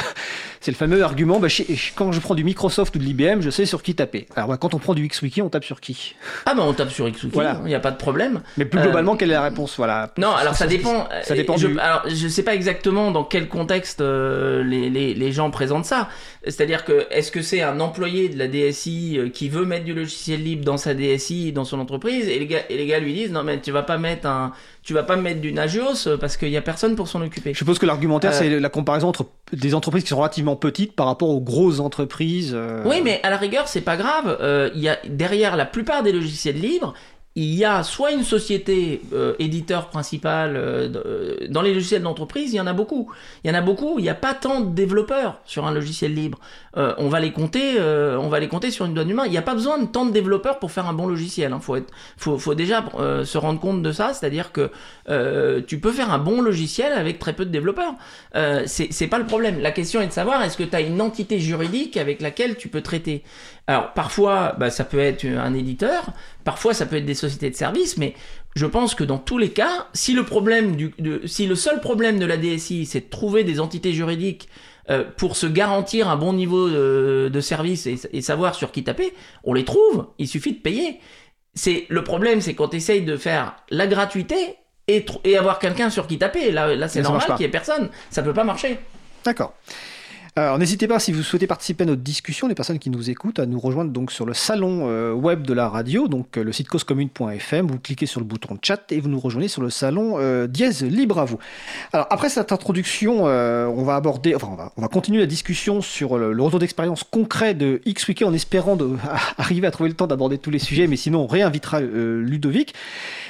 C'est 0.62 0.72
le 0.72 0.76
fameux 0.78 1.04
argument. 1.04 1.40
Bah, 1.40 1.48
quand 1.96 2.12
je 2.12 2.20
prends 2.20 2.36
du 2.36 2.44
Microsoft 2.44 2.96
ou 2.96 3.00
de 3.00 3.04
l'IBM, 3.04 3.42
je 3.42 3.50
sais 3.50 3.66
sur 3.66 3.82
qui 3.82 3.96
taper. 3.96 4.28
Alors 4.36 4.50
bah, 4.50 4.58
quand 4.58 4.74
on 4.74 4.78
prend 4.80 4.94
du 4.94 5.08
XWiki, 5.08 5.42
on 5.42 5.50
tape 5.50 5.64
sur 5.64 5.80
qui 5.80 6.16
Ah 6.46 6.54
ben 6.56 6.64
on 6.64 6.74
tape 6.74 6.92
sur 6.92 7.06
XWiki, 7.10 7.28
il 7.28 7.32
Voilà. 7.32 7.60
n'y 7.66 7.76
a 7.76 7.80
pas 7.80 7.92
de 7.92 7.98
problème. 7.98 8.42
Mais 8.58 8.66
plus 8.66 8.80
Euh, 8.80 8.84
globalement, 8.84 9.16
quelle 9.16 9.30
est 9.30 9.34
la 9.34 9.44
réponse 9.44 9.76
Voilà. 9.78 10.12
Non, 10.18 10.32
alors 10.32 10.56
ça 10.56 10.68
dépend. 10.68 11.08
Ça 11.24 11.34
dépend 11.36 11.56
Je, 11.58 11.68
du- 11.68 11.80
Alors, 11.80 12.04
je 12.08 12.28
sais 12.28 12.44
pas 12.44 12.56
exactement 12.56 13.12
dans 13.12 13.24
quel 13.24 13.48
contexte 13.48 14.02
euh, 14.02 14.64
les, 14.64 14.90
les, 14.90 15.14
les 15.14 15.32
gens 15.32 15.50
présentent 15.52 15.86
ça. 15.86 16.10
C'est-à-dire 16.46 16.86
que 16.86 17.08
est-ce 17.12 17.32
que 17.32 17.42
c'est 17.42 17.62
un 17.62 17.80
employé 17.80 18.30
de 18.30 18.38
la 18.38 18.48
DSI 18.48 19.18
euh, 19.18 19.30
qui 19.30 19.50
veut 19.50 19.66
mettre 19.66 19.86
du 19.86 19.94
logiciel 19.94 20.44
libre 20.44 20.64
dans 20.66 20.78
sa 20.78 20.94
DSI, 20.94 21.52
dans 21.52 21.66
son 21.66 21.80
entreprise, 21.80 22.28
et 22.28 22.40
les 22.40 22.48
gars, 22.48 22.62
et 22.70 22.78
les 22.78 22.86
gars 22.86 23.00
lui 23.00 23.14
disent 23.14 23.32
non 23.32 23.44
mais 23.44 23.60
tu 23.60 23.72
vas 23.72 23.84
pas 23.84 23.98
mettre 23.98 24.28
un, 24.28 24.54
tu 24.90 24.96
vas 24.96 25.04
pas 25.04 25.18
mettre 25.18 25.40
du 25.40 25.54
Nagios 25.54 26.08
euh, 26.08 26.18
parce 26.18 26.36
qu'il 26.36 26.50
y 26.50 26.58
a 26.58 26.64
personne 26.64 26.96
pour 26.96 27.08
s'en 27.08 27.22
occuper. 27.22 27.54
Je 27.54 27.60
suppose 27.60 27.78
que 27.78 27.86
l'argumentaire, 27.86 28.32
Euh, 28.32 28.40
c'est 28.40 28.60
la 28.60 28.70
comparaison 28.70 29.08
entre 29.08 29.28
des 29.54 29.76
entreprises 29.76 30.02
qui 30.02 30.10
sont 30.10 30.18
relativement 30.18 30.56
petites 30.56 30.96
par 30.96 31.06
rapport 31.06 31.30
aux 31.30 31.42
grosses 31.42 31.80
entreprises. 31.80 32.54
euh, 32.56 32.82
Oui, 32.88 33.02
mais 33.04 33.20
à 33.22 33.30
la 33.30 33.38
rigueur, 33.38 33.68
c'est 33.68 33.82
pas 33.82 33.98
grave. 33.98 34.36
Euh, 34.42 34.72
Il 34.74 34.82
y 34.82 34.90
a 34.90 34.98
derrière 35.08 35.56
la 35.58 35.68
plupart 35.68 36.02
des 36.02 36.12
logiciels 36.12 36.60
libres, 36.60 36.96
il 37.36 37.54
y 37.54 37.64
a 37.64 37.84
soit 37.84 38.12
une 38.12 38.24
société 38.24 39.02
euh, 39.14 39.36
éditeur 39.38 39.90
principal 39.90 40.54
euh, 40.56 41.48
dans 41.50 41.62
les 41.62 41.74
logiciels 41.76 42.02
d'entreprise, 42.02 42.52
il 42.52 42.56
y 42.58 42.60
en 42.60 42.66
a 42.66 42.74
beaucoup. 42.74 43.12
Il 43.44 43.48
y 43.50 43.52
en 43.52 43.58
a 43.58 43.62
beaucoup. 43.62 44.00
Il 44.00 44.02
n'y 44.02 44.10
a 44.10 44.16
pas 44.16 44.34
tant 44.34 44.62
de 44.62 44.74
développeurs 44.74 45.40
sur 45.46 45.68
un 45.68 45.72
logiciel 45.72 46.16
libre. 46.16 46.40
Euh, 46.78 46.94
on 46.98 47.10
va 47.10 47.20
les 47.20 47.32
compter, 47.32 47.80
euh, 47.80 48.18
on 48.20 48.30
va 48.30 48.40
les 48.40 48.48
compter 48.48 48.72
sur 48.72 48.86
une 48.86 48.94
doigt 48.94 49.04
d'une 49.04 49.16
main. 49.16 49.26
Il 49.26 49.32
n'y 49.32 49.38
a 49.38 49.42
pas 49.42 49.54
besoin 49.54 49.80
de 49.80 49.88
tant 49.88 50.06
de 50.06 50.12
développeurs 50.12 50.60
pour 50.60 50.72
faire 50.72 50.88
un 50.88 50.94
bon 50.94 51.08
logiciel. 51.08 51.52
Il 51.56 51.62
faut, 51.62 51.76
être, 51.76 51.92
faut, 52.18 52.38
faut 52.38 52.56
déjà 52.56 52.86
euh, 53.00 53.26
se 53.26 53.38
rendre 53.38 53.60
compte 53.60 53.82
de 53.82 53.92
ça, 53.92 54.14
c'est-à-dire 54.14 54.52
que 54.52 54.72
euh, 55.10 55.62
tu 55.66 55.80
peux 55.80 55.92
faire 55.92 56.12
un 56.12 56.20
bon 56.20 56.42
logiciel 56.42 56.94
avec 56.94 57.20
très 57.20 57.34
peu 57.34 57.46
de 57.46 57.52
développeurs. 57.52 57.94
Euh, 58.36 58.64
c'est 58.66 59.08
pas 59.08 59.20
le 59.20 59.26
problème. 59.26 59.60
La 59.60 59.72
question 59.72 60.02
est 60.02 60.08
de 60.08 60.12
savoir 60.12 60.42
est-ce 60.44 60.58
que 60.58 60.64
tu 60.64 60.76
as 60.76 60.82
une 60.82 61.02
entité 61.02 61.40
juridique 61.40 61.98
avec 61.98 62.22
laquelle 62.22 62.56
tu 62.56 62.68
peux 62.68 62.82
traiter? 62.82 63.24
Alors 63.68 63.94
parfois, 63.94 64.56
bah, 64.58 64.70
ça 64.70 64.84
peut 64.84 65.00
être 65.00 65.26
un 65.26 65.54
éditeur, 65.54 66.12
parfois 66.44 66.74
ça 66.74 66.86
peut 66.86 66.96
être 66.96 67.06
des 67.06 67.14
sociétés 67.14 67.52
de 67.52 67.56
services, 67.56 67.98
mais 67.98 68.16
je 68.56 68.66
pense 68.66 68.96
que 68.96 69.04
dans 69.04 69.20
tous 69.20 69.38
les 69.38 69.50
cas, 69.50 69.88
si 69.94 70.14
le 70.14 70.24
problème 70.24 70.76
du, 70.76 70.92
si 71.26 71.46
le 71.46 71.56
seul 71.56 71.80
problème 71.80 72.18
de 72.18 72.26
la 72.26 72.38
DSI, 72.38 72.86
c'est 72.86 73.02
de 73.02 73.10
trouver 73.10 73.44
des 73.44 73.60
entités 73.60 73.94
juridiques 73.94 74.50
euh, 74.90 75.04
pour 75.18 75.36
se 75.36 75.48
garantir 75.48 76.10
un 76.10 76.16
bon 76.16 76.34
niveau 76.34 76.70
de, 76.70 77.30
de 77.32 77.42
service 77.42 77.86
et, 77.86 78.00
et 78.12 78.22
savoir 78.22 78.56
sur 78.56 78.72
qui 78.72 78.84
taper, 78.84 79.14
on 79.44 79.54
les 79.54 79.66
trouve. 79.66 80.08
Il 80.18 80.28
suffit 80.28 80.54
de 80.54 80.60
payer. 80.60 81.00
C'est 81.54 81.86
le 81.90 82.04
problème, 82.04 82.42
c'est 82.42 82.54
quand 82.54 82.70
tu 82.70 82.78
essayes 82.78 83.02
de 83.02 83.18
faire 83.18 83.56
la 83.70 83.88
gratuité 83.88 84.56
et, 84.88 85.38
avoir 85.38 85.60
quelqu'un 85.60 85.90
sur 85.90 86.08
qui 86.08 86.18
taper. 86.18 86.52
Là, 86.52 86.76
là 86.76 86.88
c'est 86.88 87.02
normal 87.02 87.26
qu'il 87.36 87.42
y 87.42 87.44
ait 87.44 87.50
personne. 87.50 87.90
Ça 88.10 88.24
peut 88.24 88.34
pas 88.34 88.44
marcher. 88.44 88.80
D'accord. 89.24 89.54
Alors 90.40 90.58
n'hésitez 90.58 90.88
pas 90.88 91.00
si 91.00 91.12
vous 91.12 91.22
souhaitez 91.22 91.48
participer 91.48 91.84
à 91.84 91.88
notre 91.88 92.02
discussion, 92.02 92.48
les 92.48 92.56
personnes 92.56 92.80
qui 92.80 92.90
nous 92.90 93.10
écoutent, 93.10 93.40
à 93.40 93.46
nous 93.46 93.60
rejoindre 93.60 93.92
donc 93.92 94.10
sur 94.10 94.26
le 94.26 94.34
salon 94.34 94.88
euh, 94.88 95.12
web 95.12 95.44
de 95.44 95.54
la 95.54 95.68
radio, 95.68 96.08
donc 96.08 96.38
euh, 96.38 96.44
le 96.46 96.54
site 96.54 96.70
causecommune.fm. 96.70 97.68
Vous 97.68 97.78
cliquez 97.78 98.06
sur 98.06 98.22
le 98.22 98.26
bouton 98.26 98.58
chat 98.62 98.90
et 98.92 99.02
vous 99.02 99.10
nous 99.10 99.20
rejoignez 99.20 99.50
sur 99.50 99.62
le 99.62 99.70
salon 99.70 100.16
euh, 100.18 100.48
dièse 100.48 100.84
libre 100.84 101.20
à 101.20 101.26
vous. 101.26 101.40
Alors 101.92 102.08
après 102.10 102.30
cette 102.30 102.54
introduction, 102.54 103.28
euh, 103.28 103.68
on 103.68 103.84
va 103.84 104.02
continuer 104.90 105.20
la 105.20 105.26
discussion 105.26 105.82
sur 105.82 106.18
le, 106.18 106.42
retour 106.42 106.60
d'expérience 106.60 107.04
concret 107.04 107.54
de 107.54 107.82
XWiki 107.86 108.24
en 108.24 108.34
espérant 108.34 108.78
arriver 109.38 109.68
à 109.68 109.72
trouver 109.72 109.90
le 109.90 109.96
temps 109.96 110.08
d'aborder 110.08 110.38
tous 110.38 110.52
les 110.52 110.60
sujets, 110.60 110.88
mais 110.88 110.96
sinon 110.96 111.24
on 111.24 111.28
réinvitera 111.28 111.82
euh, 111.82 112.22
Ludovic. 112.22 112.74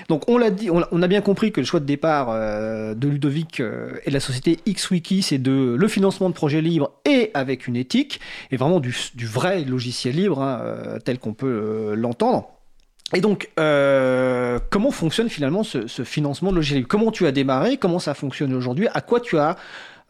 Donc 0.10 0.28
on 0.28 0.40
l'a 0.40 0.50
dit, 0.50 0.70
on, 0.72 1.02
a- 1.02 1.08
bien 1.08 1.22
compris 1.22 1.52
que 1.52 1.62
le 1.62 1.66
choix 1.66 1.80
de 1.80 1.86
départ 1.86 2.30
euh, 2.32 2.96
de 2.96 3.08
Ludovic 3.08 3.60
euh, 3.60 3.92
et 4.06 4.10
de 4.10 4.14
la 4.16 4.20
société 4.20 4.58
XWiki, 4.68 5.22
c'est 5.22 5.38
de 5.38 5.76
le 5.78 5.88
financement 5.88 6.30
de 6.30 6.34
projets 6.34 6.62
libres 6.62 6.92
et 7.06 7.30
avec 7.36 7.68
une 7.68 7.76
éthique, 7.76 8.20
et 8.50 8.58
vraiment 8.58 8.80
du, 8.80 8.94
vrai 9.26 9.64
logiciel 9.64 10.16
libre 10.16 10.42
hein, 10.42 10.60
euh, 10.64 11.00
tel 11.00 11.20
qu'on 11.20 11.34
peut 11.34 11.94
l'entendre. 11.96 12.50
Et 13.14 13.22
donc, 13.22 13.50
comment 13.56 14.92
fonctionne 14.92 15.30
finalement 15.30 15.64
ce, 15.64 15.88
ce 15.88 16.04
financement 16.04 16.52
de 16.52 16.58
logiciel 16.58 16.80
libre? 16.80 16.90
Comment 16.90 17.12
tu 17.12 17.26
as 17.26 17.32
démarré? 17.32 17.78
Comment 17.78 17.98
ça 18.00 18.14
fonctionne 18.14 18.54
aujourd'hui? 18.54 18.88
À 18.94 19.02
quoi 19.02 19.20
tu 19.20 19.38
as 19.40 19.58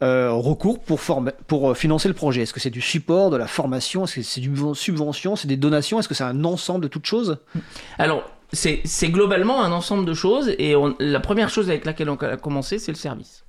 recours 0.02 0.78
pour, 0.80 1.00
pour 1.46 1.76
financer 1.76 2.08
le 2.08 2.14
projet? 2.14 2.42
Est-ce 2.42 2.52
que 2.52 2.60
c'est 2.60 2.68
du 2.68 2.82
support, 2.82 3.30
de 3.30 3.38
la 3.38 3.46
formation? 3.46 4.04
Est-ce 4.04 4.16
que 4.16 4.22
c'est 4.22 4.42
du 4.42 4.54
subvention? 4.74 5.34
C'est 5.34 5.48
des 5.48 5.56
donations? 5.56 5.98
Est-ce 5.98 6.08
que 6.08 6.14
c'est 6.14 6.24
un 6.24 6.44
ensemble 6.44 6.82
de 6.82 6.88
toutes 6.88 7.06
choses? 7.06 7.38
Alors, 7.98 8.22
c'est 8.52 9.08
globalement 9.08 9.62
un 9.62 9.72
ensemble 9.72 10.04
de 10.04 10.14
choses 10.14 10.54
et 10.58 10.74
on- 10.76 10.94
la 10.98 11.20
première 11.20 11.50
chose 11.50 11.68
avec 11.68 11.84
laquelle 11.84 12.10
on 12.10 12.16
a 12.16 12.36
commencé, 12.36 12.78
c'est 12.78 12.92
le 12.92 12.96
service. 12.96 13.44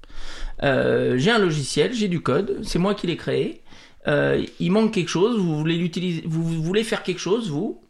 Euh, 0.64 1.18
j'ai 1.18 1.32
un 1.32 1.39
logiciel, 1.39 1.93
j'ai 1.93 2.08
du 2.08 2.22
code, 2.22 2.60
c'est 2.64 2.80
moi 2.80 2.93
qui 2.93 3.08
l'ai 3.08 3.18
créé. 3.18 3.62
Euh, 4.08 4.43
il 4.60 4.72
manque 4.72 4.93
quelque 4.93 5.10
chose, 5.10 5.38
vous 5.38 5.58
voulez 5.58 5.78
l'utiliser, 5.78 6.24
vous, 6.26 6.43
voulez 6.43 6.84
faire 6.84 7.04
quelque 7.04 7.20
chose, 7.20 7.49
vous. 7.49 7.82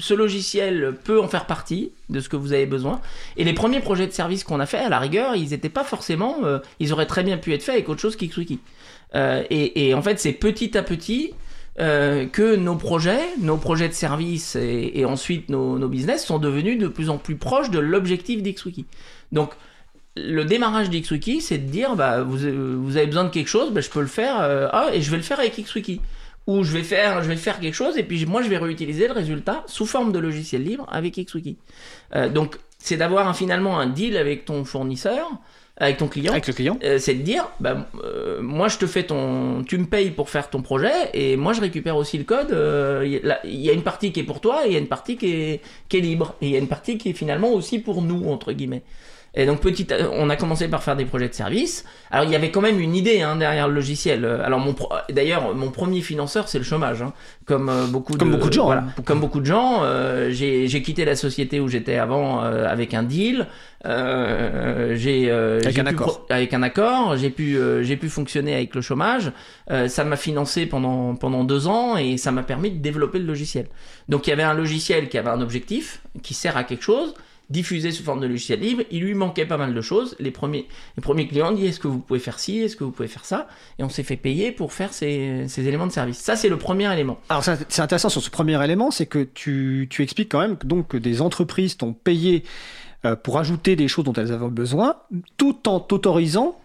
Ce 0.00 0.12
logiciel 0.12 0.96
peut 1.04 1.20
en 1.20 1.28
faire 1.28 1.46
partie 1.46 1.92
de 2.08 2.18
ce 2.18 2.28
que 2.28 2.34
vous 2.36 2.52
avez 2.52 2.66
besoin. 2.66 3.00
Et 3.36 3.44
les 3.44 3.52
premiers 3.52 3.80
projets 3.80 4.08
de 4.08 4.12
service 4.12 4.42
qu'on 4.42 4.58
a 4.58 4.66
fait, 4.66 4.78
à 4.78 4.88
la 4.88 4.98
rigueur, 4.98 5.36
ils 5.36 5.50
n'étaient 5.50 5.68
pas 5.68 5.84
forcément, 5.84 6.38
euh, 6.44 6.58
ils 6.80 6.92
auraient 6.92 7.06
très 7.06 7.22
bien 7.22 7.36
pu 7.36 7.52
être 7.52 7.62
faits 7.62 7.76
avec 7.76 7.88
autre 7.88 8.00
chose 8.00 8.16
qu'Xwiki. 8.16 8.58
Euh, 9.14 9.44
et, 9.50 9.88
et 9.88 9.94
en 9.94 10.02
fait, 10.02 10.18
c'est 10.18 10.32
petit 10.32 10.76
à 10.76 10.82
petit 10.82 11.32
euh, 11.80 12.26
que 12.26 12.54
nos 12.56 12.76
projets, 12.76 13.36
nos 13.40 13.56
projets 13.56 13.88
de 13.88 13.94
service 13.94 14.56
et, 14.56 15.04
ensuite 15.04 15.48
nos, 15.48 15.78
nos 15.78 15.88
business 15.88 16.24
sont 16.24 16.38
devenus 16.38 16.78
de 16.78 16.86
plus 16.86 17.10
en 17.10 17.18
plus 17.18 17.36
proches 17.36 17.70
de 17.70 17.78
l'objectif 17.80 18.42
d'Xwiki. 18.42 18.86
Donc, 19.32 19.50
le 20.16 20.44
démarrage 20.44 20.90
d'Xwiki, 20.90 21.40
c'est 21.40 21.58
de 21.58 21.68
dire, 21.68 21.96
bah, 21.96 22.22
vous, 22.22 22.44
avez 22.44 23.06
besoin 23.06 23.24
de 23.24 23.30
quelque 23.30 23.48
chose, 23.48 23.72
bah, 23.72 23.80
je 23.80 23.90
peux 23.90 24.00
le 24.00 24.06
faire, 24.06 24.40
euh, 24.40 24.68
ah, 24.72 24.90
et 24.92 25.02
je 25.02 25.10
vais 25.10 25.16
le 25.16 25.22
faire 25.22 25.40
avec 25.40 25.56
Xwiki. 25.56 26.00
Ou 26.46 26.62
je 26.62 26.72
vais 26.72 26.82
faire, 26.82 27.22
je 27.22 27.28
vais 27.28 27.36
faire 27.36 27.58
quelque 27.58 27.74
chose, 27.74 27.96
et 27.96 28.02
puis 28.02 28.26
moi, 28.26 28.42
je 28.42 28.48
vais 28.48 28.58
réutiliser 28.58 29.08
le 29.08 29.14
résultat 29.14 29.64
sous 29.66 29.86
forme 29.86 30.12
de 30.12 30.18
logiciel 30.18 30.62
libre 30.62 30.86
avec 30.92 31.16
Xwiki. 31.16 31.56
Euh, 32.14 32.28
donc, 32.28 32.58
c'est 32.78 32.96
d'avoir 32.96 33.34
finalement 33.34 33.80
un 33.80 33.86
deal 33.86 34.16
avec 34.16 34.44
ton 34.44 34.64
fournisseur, 34.64 35.26
avec 35.76 35.96
ton 35.96 36.06
client, 36.06 36.30
avec 36.32 36.46
le 36.46 36.52
client 36.52 36.78
euh, 36.84 36.98
c'est 36.98 37.14
de 37.14 37.22
dire, 37.22 37.48
bah, 37.58 37.88
euh, 38.04 38.40
moi 38.40 38.68
je 38.68 38.78
te 38.78 38.86
fais 38.86 39.02
ton, 39.02 39.64
tu 39.64 39.76
me 39.76 39.86
payes 39.86 40.10
pour 40.10 40.30
faire 40.30 40.48
ton 40.48 40.62
projet 40.62 40.92
et 41.14 41.36
moi 41.36 41.52
je 41.52 41.60
récupère 41.60 41.96
aussi 41.96 42.16
le 42.16 42.24
code. 42.24 42.52
euh, 42.52 43.02
Il 43.04 43.12
y, 43.12 43.16
a- 43.16 43.20
là, 43.26 43.38
il 43.44 43.60
y 43.60 43.68
a 43.70 43.72
une 43.72 43.82
partie 43.82 44.12
qui 44.12 44.20
est 44.20 44.24
pour 44.24 44.40
toi 44.40 44.64
et 44.64 44.68
il 44.68 44.72
y 44.72 44.76
a 44.76 44.78
une 44.78 44.86
partie 44.86 45.16
qui 45.16 45.32
est, 45.32 45.60
qui 45.88 45.96
est 45.96 46.00
libre 46.00 46.34
et 46.40 46.46
il 46.46 46.52
y 46.52 46.56
a 46.56 46.60
une 46.60 46.68
partie 46.68 46.96
qui 46.96 47.10
est 47.10 47.12
finalement 47.12 47.50
aussi 47.52 47.80
pour 47.80 48.02
nous 48.02 48.30
entre 48.30 48.52
guillemets. 48.52 48.82
Et 49.36 49.46
donc 49.46 49.58
petit, 49.60 49.92
à- 49.92 50.08
on 50.12 50.30
a 50.30 50.36
commencé 50.36 50.68
par 50.68 50.84
faire 50.84 50.94
des 50.94 51.06
projets 51.06 51.28
de 51.28 51.34
service. 51.34 51.84
Alors 52.12 52.24
il 52.24 52.30
y 52.30 52.36
avait 52.36 52.52
quand 52.52 52.60
même 52.60 52.78
une 52.78 52.94
idée 52.94 53.20
hein, 53.22 53.34
derrière 53.34 53.66
le 53.66 53.74
logiciel. 53.74 54.24
Euh, 54.24 54.44
Alors 54.44 54.60
mon 54.60 54.74
pro- 54.74 54.92
d'ailleurs 55.10 55.56
mon 55.56 55.72
premier 55.72 56.02
financeur 56.02 56.46
c'est 56.46 56.58
le 56.58 56.62
chômage, 56.64 57.02
hein. 57.02 57.12
comme 57.46 57.68
euh, 57.68 57.86
beaucoup 57.88 58.16
Comme 58.16 58.30
de 58.30 58.36
beaucoup 58.36 58.48
de 58.48 58.52
gens, 58.54 58.66
voilà. 58.66 58.82
hein. 58.96 59.02
comme 59.04 59.18
beaucoup 59.18 59.40
de 59.40 59.46
gens. 59.46 59.80
euh, 59.82 60.30
j'ai 60.30 60.68
j'ai 60.68 60.82
quitté 60.82 61.04
la 61.04 61.16
société 61.16 61.58
où 61.58 61.66
j'étais 61.66 61.96
avant 61.96 62.44
euh, 62.44 62.68
avec 62.68 62.94
un 62.94 63.02
deal. 63.02 63.48
Euh, 63.86 64.94
j'ai 64.96 65.30
euh, 65.30 65.60
Avec 65.60 65.78
un 65.78 65.84
pu 65.84 65.90
accord. 65.90 66.26
avec 66.30 66.54
un 66.54 66.62
accord. 66.62 67.16
J'ai 67.16 67.30
pu 67.30 67.56
euh, 67.56 67.82
j'ai 67.82 67.96
pu 67.96 68.08
fonctionner 68.08 68.54
avec 68.54 68.74
le 68.74 68.80
chômage. 68.80 69.32
Euh, 69.70 69.88
ça 69.88 70.04
m'a 70.04 70.16
financé 70.16 70.66
pendant 70.66 71.14
pendant 71.14 71.44
deux 71.44 71.66
ans 71.66 71.96
et 71.96 72.16
ça 72.16 72.32
m'a 72.32 72.42
permis 72.42 72.70
de 72.70 72.78
développer 72.78 73.18
le 73.18 73.26
logiciel. 73.26 73.66
Donc 74.08 74.26
il 74.26 74.30
y 74.30 74.32
avait 74.32 74.42
un 74.42 74.54
logiciel 74.54 75.08
qui 75.08 75.18
avait 75.18 75.30
un 75.30 75.40
objectif, 75.40 76.02
qui 76.22 76.34
sert 76.34 76.56
à 76.56 76.64
quelque 76.64 76.82
chose, 76.82 77.14
diffusé 77.50 77.90
sous 77.90 78.02
forme 78.02 78.20
de 78.20 78.26
logiciel 78.26 78.60
libre. 78.60 78.84
Il 78.90 79.02
lui 79.02 79.12
manquait 79.14 79.44
pas 79.44 79.58
mal 79.58 79.74
de 79.74 79.80
choses. 79.82 80.16
Les 80.18 80.30
premiers, 80.30 80.66
les 80.96 81.02
premiers 81.02 81.26
clients 81.28 81.50
ont 81.50 81.54
dit 81.54 81.66
est-ce 81.66 81.78
que 81.80 81.88
vous 81.88 81.98
pouvez 81.98 82.20
faire 82.20 82.38
ci, 82.38 82.60
est-ce 82.60 82.76
que 82.76 82.84
vous 82.84 82.90
pouvez 82.90 83.08
faire 83.08 83.26
ça, 83.26 83.48
et 83.78 83.84
on 83.84 83.90
s'est 83.90 84.02
fait 84.02 84.16
payer 84.16 84.50
pour 84.50 84.72
faire 84.72 84.94
ces, 84.94 85.44
ces 85.48 85.68
éléments 85.68 85.86
de 85.86 85.92
service. 85.92 86.18
Ça 86.18 86.36
c'est 86.36 86.48
le 86.48 86.56
premier 86.56 86.90
élément. 86.90 87.18
Alors 87.28 87.44
c'est 87.44 87.82
intéressant 87.82 88.08
sur 88.08 88.22
ce 88.22 88.30
premier 88.30 88.62
élément, 88.64 88.90
c'est 88.90 89.06
que 89.06 89.24
tu, 89.24 89.88
tu 89.90 90.02
expliques 90.02 90.30
quand 90.30 90.40
même 90.40 90.56
que, 90.56 90.66
donc, 90.66 90.88
que 90.88 90.96
des 90.96 91.20
entreprises 91.20 91.76
t'ont 91.76 91.92
payé 91.92 92.44
pour 93.22 93.38
ajouter 93.38 93.76
des 93.76 93.88
choses 93.88 94.04
dont 94.04 94.12
elles 94.14 94.32
avaient 94.32 94.48
besoin, 94.48 94.96
tout 95.36 95.68
en 95.68 95.80
t'autorisant 95.80 96.58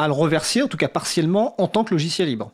à 0.00 0.06
le 0.06 0.12
reverser, 0.12 0.62
en 0.62 0.68
tout 0.68 0.76
cas 0.76 0.86
partiellement, 0.86 1.60
en 1.60 1.66
tant 1.66 1.82
que 1.82 1.92
logiciel 1.92 2.28
libre. 2.28 2.52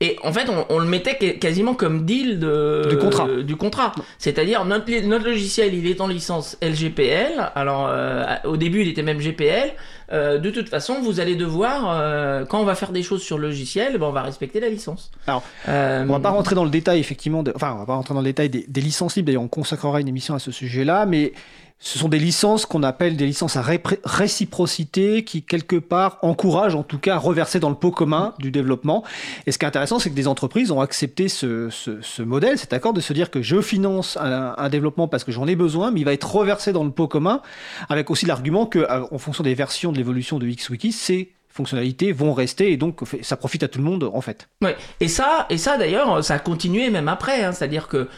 Et 0.00 0.16
en 0.24 0.32
fait, 0.32 0.48
on, 0.48 0.66
on 0.74 0.80
le 0.80 0.86
mettait 0.88 1.38
quasiment 1.38 1.74
comme 1.74 2.04
deal 2.04 2.40
de, 2.40 2.88
Du 2.90 2.98
contrat. 2.98 3.28
euh, 3.28 3.42
du 3.44 3.54
contrat. 3.54 3.92
C'est-à-dire, 4.18 4.64
notre, 4.64 4.90
notre 5.06 5.24
logiciel, 5.24 5.72
il 5.72 5.86
est 5.86 6.00
en 6.00 6.08
licence 6.08 6.56
LGPL. 6.60 7.52
Alors, 7.54 7.86
euh, 7.88 8.24
au 8.44 8.56
début, 8.56 8.82
il 8.82 8.88
était 8.88 9.04
même 9.04 9.20
GPL. 9.20 9.70
Euh, 10.12 10.38
de 10.38 10.50
toute 10.50 10.68
façon, 10.68 11.00
vous 11.00 11.20
allez 11.20 11.36
devoir, 11.36 11.92
euh, 11.92 12.44
quand 12.44 12.60
on 12.60 12.64
va 12.64 12.74
faire 12.74 12.90
des 12.90 13.04
choses 13.04 13.22
sur 13.22 13.38
le 13.38 13.46
logiciel, 13.46 13.96
ben, 13.96 14.06
on 14.06 14.12
va 14.12 14.22
respecter 14.22 14.58
la 14.58 14.68
licence. 14.68 15.12
Alors, 15.28 15.44
Euh, 15.68 16.04
On 16.08 16.12
va 16.12 16.18
pas 16.18 16.30
rentrer 16.30 16.56
dans 16.56 16.64
le 16.64 16.70
détail, 16.70 16.98
effectivement, 16.98 17.44
de- 17.44 17.52
enfin, 17.54 17.72
on 17.76 17.78
va 17.78 17.86
pas 17.86 17.94
rentrer 17.94 18.14
dans 18.14 18.20
le 18.20 18.26
détail 18.26 18.48
des, 18.50 18.64
des 18.66 18.80
licences 18.80 19.14
libres, 19.14 19.26
d'ailleurs, 19.26 19.42
on 19.42 19.48
consacrera 19.48 20.00
une 20.00 20.08
émission 20.08 20.34
à 20.34 20.40
ce 20.40 20.50
sujet-là, 20.50 21.06
mais 21.06 21.34
ce 21.82 21.98
sont 21.98 22.08
des 22.10 22.18
licences 22.18 22.66
qu'on 22.66 22.82
appelle 22.82 23.16
des 23.16 23.24
licences 23.26 23.56
à 23.56 23.62
réciprocité 24.04 25.24
qui, 25.24 25.42
quelque 25.42 25.76
part, 25.76 26.18
encouragent, 26.22 26.74
en 26.74 26.82
tout 26.82 26.98
cas, 26.98 27.14
à 27.14 27.18
reverser 27.18 27.58
dans 27.58 27.70
le 27.70 27.74
pot 27.74 27.90
commun 27.90 28.34
du 28.38 28.50
développement. 28.50 29.02
Et 29.46 29.52
ce 29.52 29.58
qui 29.58 29.64
est 29.64 29.68
intéressant, 29.68 29.98
c'est 29.98 30.10
que 30.10 30.14
des 30.14 30.28
entreprises 30.28 30.70
ont 30.70 30.80
accepté 30.82 31.28
ce, 31.28 31.68
ce- 31.70 32.00
ce 32.02 32.22
modèle, 32.22 32.58
cet 32.58 32.72
accord, 32.74 32.92
de 32.92 33.00
se 33.00 33.12
dire 33.14 33.30
que 33.30 33.40
je 33.42 33.60
finance 33.62 34.18
un, 34.20 34.54
un 34.56 34.68
développement 34.68 35.08
parce 35.08 35.24
que 35.24 35.32
j'en 35.32 35.46
ai 35.46 35.56
besoin, 35.56 35.90
mais 35.90 36.00
il 36.00 36.04
va 36.04 36.12
être 36.12 36.30
reversé 36.34 36.72
dans 36.72 36.84
le 36.84 36.90
pot 36.90 37.08
commun, 37.08 37.40
avec 37.88 38.10
aussi 38.10 38.26
l'argument 38.26 38.66
que, 38.66 38.80
euh, 38.80 39.04
en 39.10 39.18
fonction 39.18 39.42
des 39.42 39.54
versions 39.54 39.90
de 39.90 39.96
l'évolution 39.96 40.38
de 40.38 40.46
XWiki, 40.46 40.92
ces 40.92 41.32
fonctionnalités 41.52 42.12
vont 42.12 42.32
rester 42.32 42.70
et 42.72 42.76
donc 42.76 43.00
ça 43.22 43.36
profite 43.36 43.62
à 43.64 43.68
tout 43.68 43.78
le 43.78 43.84
monde, 43.84 44.04
en 44.12 44.20
fait. 44.20 44.48
Ouais. 44.62 44.76
Et 45.00 45.08
ça, 45.08 45.46
et 45.50 45.58
ça 45.58 45.76
d'ailleurs, 45.76 46.22
ça 46.24 46.34
a 46.34 46.38
continué 46.38 46.88
même 46.90 47.08
après. 47.08 47.42
hein. 47.44 47.52
C'est-à-dire 47.52 47.88
que 47.88 48.08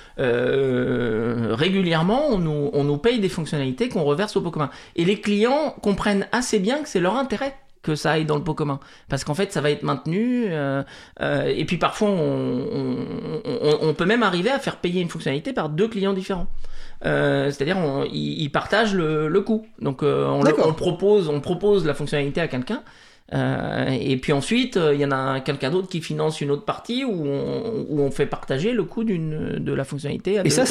euh, 0.62 1.54
régulièrement, 1.54 2.26
on 2.28 2.38
nous, 2.38 2.70
on 2.72 2.84
nous 2.84 2.98
paye 2.98 3.18
des 3.20 3.28
fonctionnalités 3.28 3.88
qu'on 3.88 4.04
reverse 4.04 4.36
au 4.36 4.40
pot 4.40 4.50
commun. 4.50 4.70
Et 4.96 5.04
les 5.04 5.20
clients 5.20 5.74
comprennent 5.82 6.26
assez 6.32 6.58
bien 6.58 6.82
que 6.82 6.88
c'est 6.88 7.00
leur 7.00 7.16
intérêt 7.16 7.54
que 7.82 7.96
ça 7.96 8.12
aille 8.12 8.26
dans 8.26 8.36
le 8.36 8.44
pot 8.44 8.54
commun. 8.54 8.78
Parce 9.08 9.24
qu'en 9.24 9.34
fait, 9.34 9.52
ça 9.52 9.60
va 9.60 9.70
être 9.70 9.82
maintenu. 9.82 10.44
euh, 10.48 10.82
euh, 11.20 11.44
et 11.54 11.64
puis 11.64 11.78
parfois, 11.78 12.10
on, 12.10 12.14
on- 12.14 13.40
on- 13.44 13.88
on 13.88 13.94
peut 13.94 14.04
même 14.06 14.22
arriver 14.22 14.50
à 14.50 14.58
faire 14.60 14.76
payer 14.76 15.00
une 15.00 15.08
fonctionnalité 15.08 15.52
par 15.52 15.68
deux 15.68 15.88
clients 15.88 16.12
différents. 16.12 16.46
Euh, 17.04 17.50
C'est-à-dire, 17.50 17.76
ils, 18.12 18.48
partagent 18.50 18.94
le, 18.94 19.26
le 19.26 19.40
coût. 19.40 19.66
Donc, 19.80 20.02
on, 20.04 20.42
le, 20.44 20.52
propose, 20.74 21.28
on 21.28 21.40
propose 21.40 21.84
la 21.84 21.94
fonctionnalité 21.94 22.40
à 22.40 22.46
quelqu'un. 22.46 22.82
Euh, 23.34 23.86
et 24.00 24.16
puis 24.18 24.32
ensuite, 24.32 24.76
euh, 24.76 24.94
il 24.94 25.00
y 25.00 25.04
en 25.06 25.10
a 25.10 25.40
quelqu'un 25.40 25.70
d'autre 25.70 25.88
qui 25.88 26.02
finance 26.02 26.40
une 26.42 26.50
autre 26.50 26.64
partie 26.64 27.04
où 27.04 27.26
on, 27.26 27.86
où 27.88 28.00
on 28.02 28.10
fait 28.10 28.26
partager 28.26 28.72
le 28.72 28.84
coût 28.84 29.04
de 29.04 29.72
la 29.72 29.84
fonctionnalité. 29.84 30.38
À 30.38 30.40
Et 30.40 30.44
deux- 30.44 30.50
ça, 30.50 30.66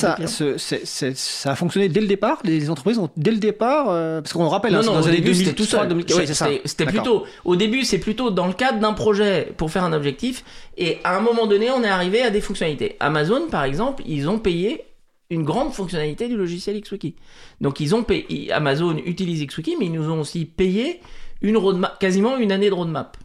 ça, 0.57 1.07
ça 1.16 1.51
a 1.51 1.55
fonctionné 1.55 1.89
dès 1.89 2.01
le 2.01 2.07
départ? 2.07 2.39
Les 2.43 2.70
entreprises 2.70 2.99
ont 2.99 3.09
dès 3.18 3.32
le 3.32 3.38
départ 3.38 3.88
euh, 3.89 4.22
Parce 4.22 4.34
qu'on 4.34 4.43
le 4.43 4.49
rappelle, 4.49 4.76
hein, 4.76 4.78
non, 4.78 4.84
c'est 4.84 4.88
non, 4.89 4.93
dans 4.93 4.99
les 5.01 5.07
années 5.07 5.18
début, 5.22 5.34
c'était 5.34 5.51
2003, 5.53 5.66
tout 5.66 5.72
seul. 5.72 5.88
2004. 5.89 6.18
Oui, 6.20 6.24
c'est 6.28 6.34
ça. 6.34 6.47
C'était- 6.66 6.86
plutôt, 6.86 7.24
au 7.45 7.55
début, 7.55 7.84
c'est 7.84 7.97
plutôt 7.99 8.30
dans 8.30 8.47
le 8.47 8.53
cadre 8.53 8.80
d'un 8.80 8.93
projet 8.93 9.51
pour 9.57 9.72
faire 9.72 9.84
un 9.84 9.93
objectif. 9.93 10.43
Et 10.78 10.99
à 11.03 11.18
un 11.18 11.22
moment 11.22 11.47
donné, 11.47 11.72
on 11.72 11.84
est 11.84 11.89
arrivé 11.89 12.22
à 12.22 12.30
des 12.30 12.41
fonctionnalités. 12.41 12.95
Amazon, 12.99 13.47
par 13.49 13.64
exemple, 13.64 14.03
ils 14.05 14.30
ont 14.30 14.38
payé 14.39 14.84
une 15.30 15.43
grande 15.43 15.72
fonctionnalité 15.74 16.28
du 16.28 16.36
logiciel 16.36 16.80
XWiki. 16.82 17.16
Donc, 17.62 17.80
ils 17.80 17.95
ont 17.95 18.03
payé, 18.03 18.51
Amazon 18.51 18.97
utilise 19.05 19.45
XWiki, 19.47 19.78
mais 19.80 19.86
ils 19.86 19.91
nous 19.93 20.09
ont 20.12 20.20
aussi 20.20 20.45
payé 20.45 20.99
une 21.42 21.58
roadmap, 21.58 22.00
quasiment 22.00 22.38
une 22.38 22.52
année 22.52 22.70
de 22.70 22.74
roadmap. 22.76 23.18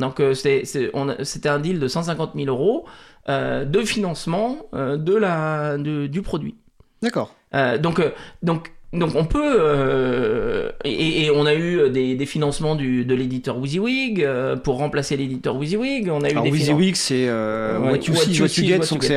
Donc, 0.00 0.20
euh, 0.20 0.32
c'était 0.34 1.48
un 1.48 1.58
deal 1.58 1.80
de 1.80 1.88
150 1.88 2.32
000 2.36 2.46
euros 2.48 2.86
euh, 3.28 3.64
de 3.64 3.80
financement 3.80 4.58
euh, 4.74 4.96
de 4.96 5.14
la, 5.14 5.76
de- 5.76 6.06
du 6.06 6.22
produit. 6.22 6.54
D'accord. 7.02 7.34
Euh, 7.54 7.78
donc, 7.78 8.00
donc, 8.42 8.70
donc 8.92 9.10
on 9.16 9.24
peut 9.24 10.72
et, 10.84 11.24
et 11.24 11.30
on 11.30 11.46
a 11.46 11.54
eu 11.54 11.90
des, 11.90 12.14
des 12.14 12.26
financements 12.26 12.74
du, 12.74 13.04
de 13.04 13.14
l'éditeur 13.14 13.58
WYSIWYG 13.58 14.26
pour 14.62 14.78
remplacer 14.78 15.16
l'éditeur 15.16 15.56
WYSIWYG. 15.56 16.08
On 16.10 16.22
a 16.22 16.28
eu 16.28 16.32
Alors, 16.32 16.44
des 16.44 16.50
finan- 16.52 16.76
WYSIWYG, 16.76 16.96
c'est 16.96 17.30
What 17.30 17.96
You 17.98 18.14
See, 18.14 18.40
What 18.40 18.48
Get. 18.48 18.78
Donc, 18.90 19.02
c'est 19.04 19.16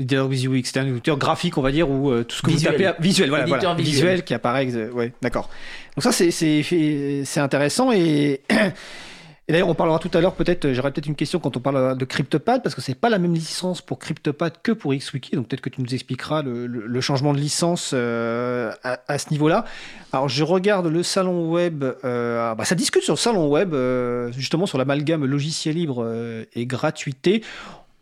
l'éditeur 0.00 0.26
WYSIWYG, 0.28 0.66
c'est 0.66 0.78
un 0.80 0.86
éditeur 0.86 1.16
graphique, 1.18 1.56
on 1.58 1.62
va 1.62 1.70
dire, 1.70 1.88
où 1.88 2.10
euh, 2.10 2.24
tout 2.24 2.34
ce 2.36 2.42
que 2.42 2.50
Visuel. 2.50 2.72
vous 2.72 2.78
tapez. 2.78 2.86
à- 2.88 2.96
Visuel, 3.00 3.28
voilà. 3.28 3.44
Voilà. 3.46 3.74
visuel. 3.74 3.84
Visuel 3.94 4.24
qui 4.24 4.34
apparaît. 4.34 4.66
Ouais, 4.92 5.12
d'accord. 5.22 5.48
Donc, 5.96 6.02
ça, 6.02 6.10
c'est- 6.12 6.30
intéressant. 7.40 7.92
Et. 7.92 8.40
Et 9.48 9.52
d'ailleurs, 9.52 9.68
on 9.68 9.74
parlera 9.74 9.98
tout 9.98 10.10
à 10.14 10.20
l'heure, 10.20 10.34
peut-être, 10.34 10.72
j'aurai 10.74 10.92
peut-être 10.92 11.08
une 11.08 11.16
question 11.16 11.40
quand 11.40 11.56
on 11.56 11.60
parle 11.60 11.98
de 11.98 12.04
CryptoPad, 12.04 12.62
parce 12.62 12.76
que 12.76 12.80
c'est 12.80 12.94
pas 12.94 13.08
la 13.10 13.18
même 13.18 13.34
licence 13.34 13.82
pour 13.82 13.98
CryptoPad 13.98 14.52
que 14.62 14.70
pour 14.70 14.94
XWiki, 14.94 15.34
donc 15.34 15.48
peut-être 15.48 15.60
que 15.60 15.70
tu 15.70 15.82
nous 15.82 15.92
expliqueras 15.92 16.42
le, 16.42 16.68
le- 16.68 16.86
le 16.86 17.00
changement 17.00 17.32
de 17.34 17.38
licence 17.40 17.90
euh, 17.92 18.70
à, 18.84 19.00
à 19.08 19.18
ce 19.18 19.28
niveau-là. 19.32 19.64
Alors, 20.12 20.28
je 20.28 20.44
regarde 20.44 20.86
le 20.86 21.02
salon 21.02 21.50
web, 21.50 21.82
euh, 22.04 22.54
bah, 22.54 22.64
ça 22.64 22.76
discute 22.76 23.02
sur 23.02 23.14
le 23.14 23.18
salon 23.18 23.48
web, 23.48 23.74
euh, 23.74 24.30
justement 24.30 24.66
sur 24.66 24.78
l'amalgame 24.78 25.24
logiciel 25.24 25.74
libre 25.74 26.04
euh, 26.06 26.44
et 26.54 26.64
gratuité. 26.66 27.42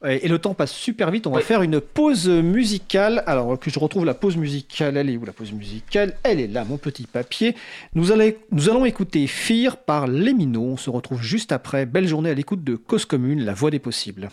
Et 0.06 0.28
le 0.28 0.38
temps 0.38 0.54
passe 0.54 0.70
super 0.70 1.10
vite, 1.10 1.26
on 1.26 1.30
va 1.32 1.38
Oui. 1.38 1.42
faire 1.42 1.62
une 1.62 1.80
pause 1.80 2.28
musicale. 2.28 3.24
Alors 3.26 3.58
que 3.58 3.68
je 3.68 3.78
retrouve 3.80 4.04
la 4.04 4.14
pause 4.14 4.36
musicale, 4.36 4.96
elle 4.96 5.10
est 5.10 5.16
où 5.16 5.24
la 5.24 5.32
pause 5.32 5.50
musicale? 5.52 6.14
Elle 6.22 6.38
est 6.38 6.46
là, 6.46 6.64
mon 6.64 6.76
petit 6.76 7.04
papier. 7.06 7.56
Nous, 7.94 8.12
allons- 8.12 8.32
nous 8.52 8.68
allons 8.70 8.84
écouter 8.84 9.26
Fear 9.26 9.76
par 9.76 10.06
Les 10.06 10.32
Minots. 10.34 10.62
On 10.72 10.76
se 10.76 10.88
retrouve 10.88 11.20
juste 11.20 11.50
après. 11.50 11.84
Belle 11.84 12.06
journée 12.06 12.30
à 12.30 12.34
l'écoute 12.34 12.62
de 12.62 12.76
Cause 12.76 13.06
Commune, 13.06 13.44
la 13.44 13.54
voix 13.54 13.70
des 13.72 13.80
possibles. 13.80 14.30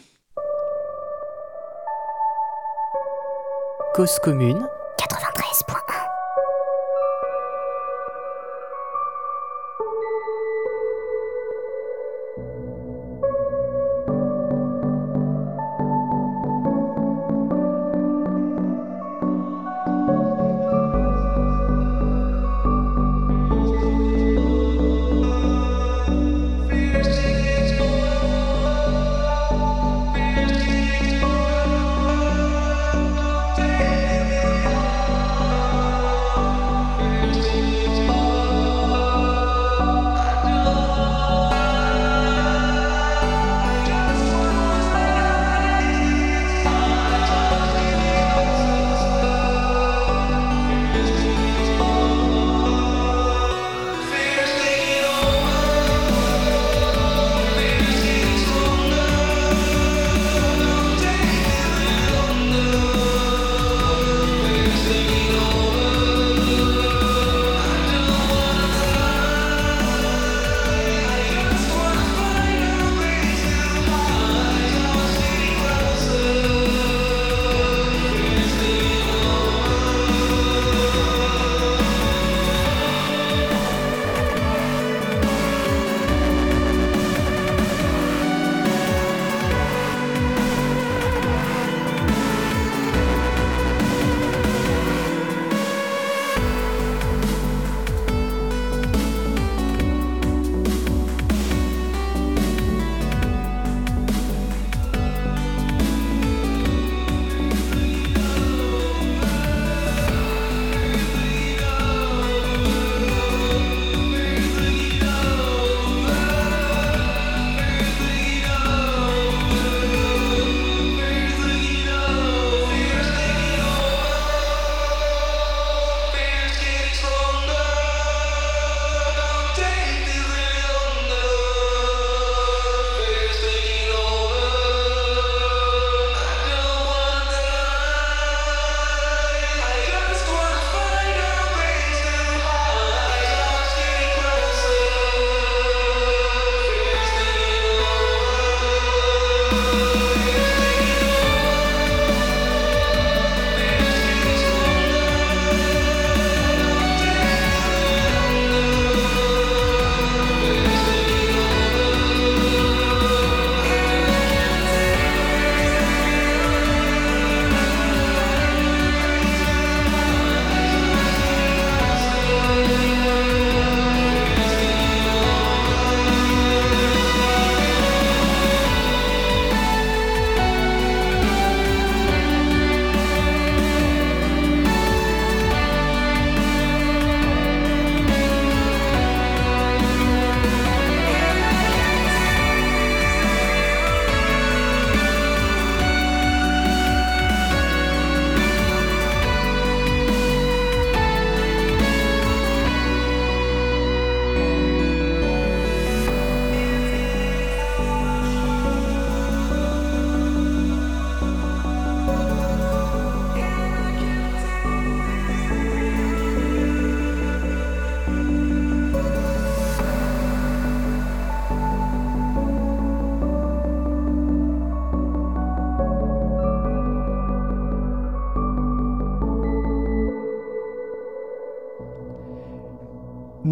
Cause 3.95 4.19
commune, 4.21 4.67
93.1 4.97 6.04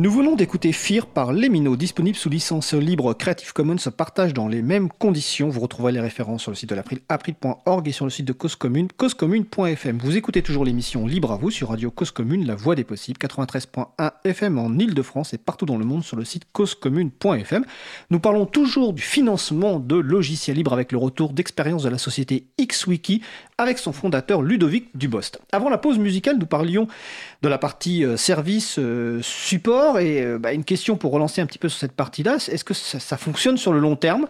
Nous 0.03 0.11
venons 0.11 0.35
d'écouter 0.35 0.73
Fear 0.73 1.05
par 1.05 1.31
Lemino, 1.31 1.77
disponible 1.77 2.17
sous 2.17 2.27
licence 2.27 2.73
libre 2.73 3.13
Creative 3.13 3.53
Commons, 3.53 3.77
se 3.77 3.89
partage 3.89 4.33
dans 4.33 4.49
les 4.49 4.61
mêmes 4.61 4.89
conditions. 4.89 5.47
Vous 5.47 5.61
retrouverez 5.61 5.93
les 5.93 6.01
références 6.01 6.41
sur 6.41 6.51
le 6.51 6.57
site 6.57 6.67
de 6.67 6.75
l'April, 6.75 6.99
april.org 7.07 7.87
et 7.87 7.93
sur 7.93 8.03
le 8.03 8.11
site 8.11 8.25
de 8.25 8.33
Cause 8.33 8.57
Commune, 8.57 8.89
causecommune.fm. 8.97 9.99
Vous 9.99 10.17
écoutez 10.17 10.41
toujours 10.41 10.65
l'émission 10.65 11.07
Libre 11.07 11.31
à 11.31 11.37
vous 11.37 11.51
sur 11.51 11.69
Radio 11.69 11.89
Cause 11.89 12.11
Commune, 12.11 12.45
la 12.45 12.55
voix 12.55 12.75
des 12.75 12.83
possibles, 12.83 13.17
93.1 13.17 14.11
FM 14.25 14.59
en 14.59 14.77
Ile-de-France 14.77 15.33
et 15.33 15.37
partout 15.37 15.65
dans 15.65 15.77
le 15.77 15.85
monde 15.85 16.03
sur 16.03 16.17
le 16.17 16.25
site 16.25 16.51
causecommune.fm. 16.51 17.63
Nous 18.09 18.19
parlons 18.19 18.45
toujours 18.45 18.91
du 18.91 19.01
financement 19.01 19.79
de 19.79 19.95
logiciels 19.95 20.57
libres 20.57 20.73
avec 20.73 20.91
le 20.91 20.97
retour 20.97 21.31
d'expérience 21.31 21.83
de 21.83 21.89
la 21.89 21.97
société 21.97 22.47
XWiki 22.59 23.21
avec 23.57 23.77
son 23.77 23.93
fondateur 23.93 24.41
Ludovic 24.41 24.89
Dubost. 24.95 25.39
Avant 25.51 25.69
la 25.69 25.77
pause 25.77 25.99
musicale, 25.99 26.37
nous 26.39 26.45
parlions 26.45 26.87
de 27.41 27.49
la 27.49 27.57
partie 27.57 28.03
euh, 28.03 28.17
service 28.17 28.77
euh, 28.79 29.19
support 29.21 29.99
et 29.99 30.23
euh, 30.23 30.39
bah, 30.39 30.53
une 30.53 30.63
question 30.63 30.95
pour 30.95 31.11
relancer 31.11 31.41
un 31.41 31.45
petit 31.45 31.59
peu 31.59 31.69
sur 31.69 31.79
cette 31.79 31.91
partie-là, 31.91 32.37
est-ce 32.47 32.63
que 32.63 32.73
ça, 32.73 33.17
fonctionne 33.17 33.57
sur 33.57 33.73
le 33.73 33.79
long 33.79 33.95
terme 33.95 34.27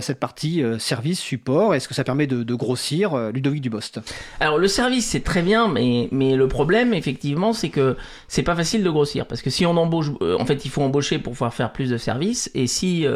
cette 0.00 0.18
partie 0.18 0.60
service 0.80 1.20
support? 1.20 1.72
Est-ce 1.72 1.86
que 1.86 1.94
ça 1.94 2.02
permet 2.02 2.26
de, 2.26 2.42
de 2.42 2.54
grossir 2.54 3.16
Ludovic 3.30 3.60
Dubost? 3.62 4.00
Alors 4.40 4.58
le 4.58 4.66
service 4.66 5.06
c'est 5.06 5.22
très 5.22 5.40
bien, 5.40 5.68
mais, 5.68 6.08
mais 6.10 6.34
le 6.34 6.48
problème 6.48 6.92
effectivement 6.94 7.52
c'est 7.52 7.68
que 7.68 7.96
c'est 8.26 8.42
pas 8.42 8.56
facile 8.56 8.82
de 8.82 8.90
grossir. 8.90 9.26
Parce 9.26 9.40
que 9.40 9.50
si 9.50 9.66
on 9.66 9.76
embauche, 9.76 10.08
en 10.20 10.44
fait 10.46 10.64
il 10.64 10.70
faut 10.70 10.82
embaucher 10.82 11.20
pour 11.20 11.34
pouvoir 11.34 11.54
faire 11.54 11.72
plus 11.72 11.90
de 11.90 11.96
services. 11.96 12.50
Et 12.54 12.66
si, 12.66 13.06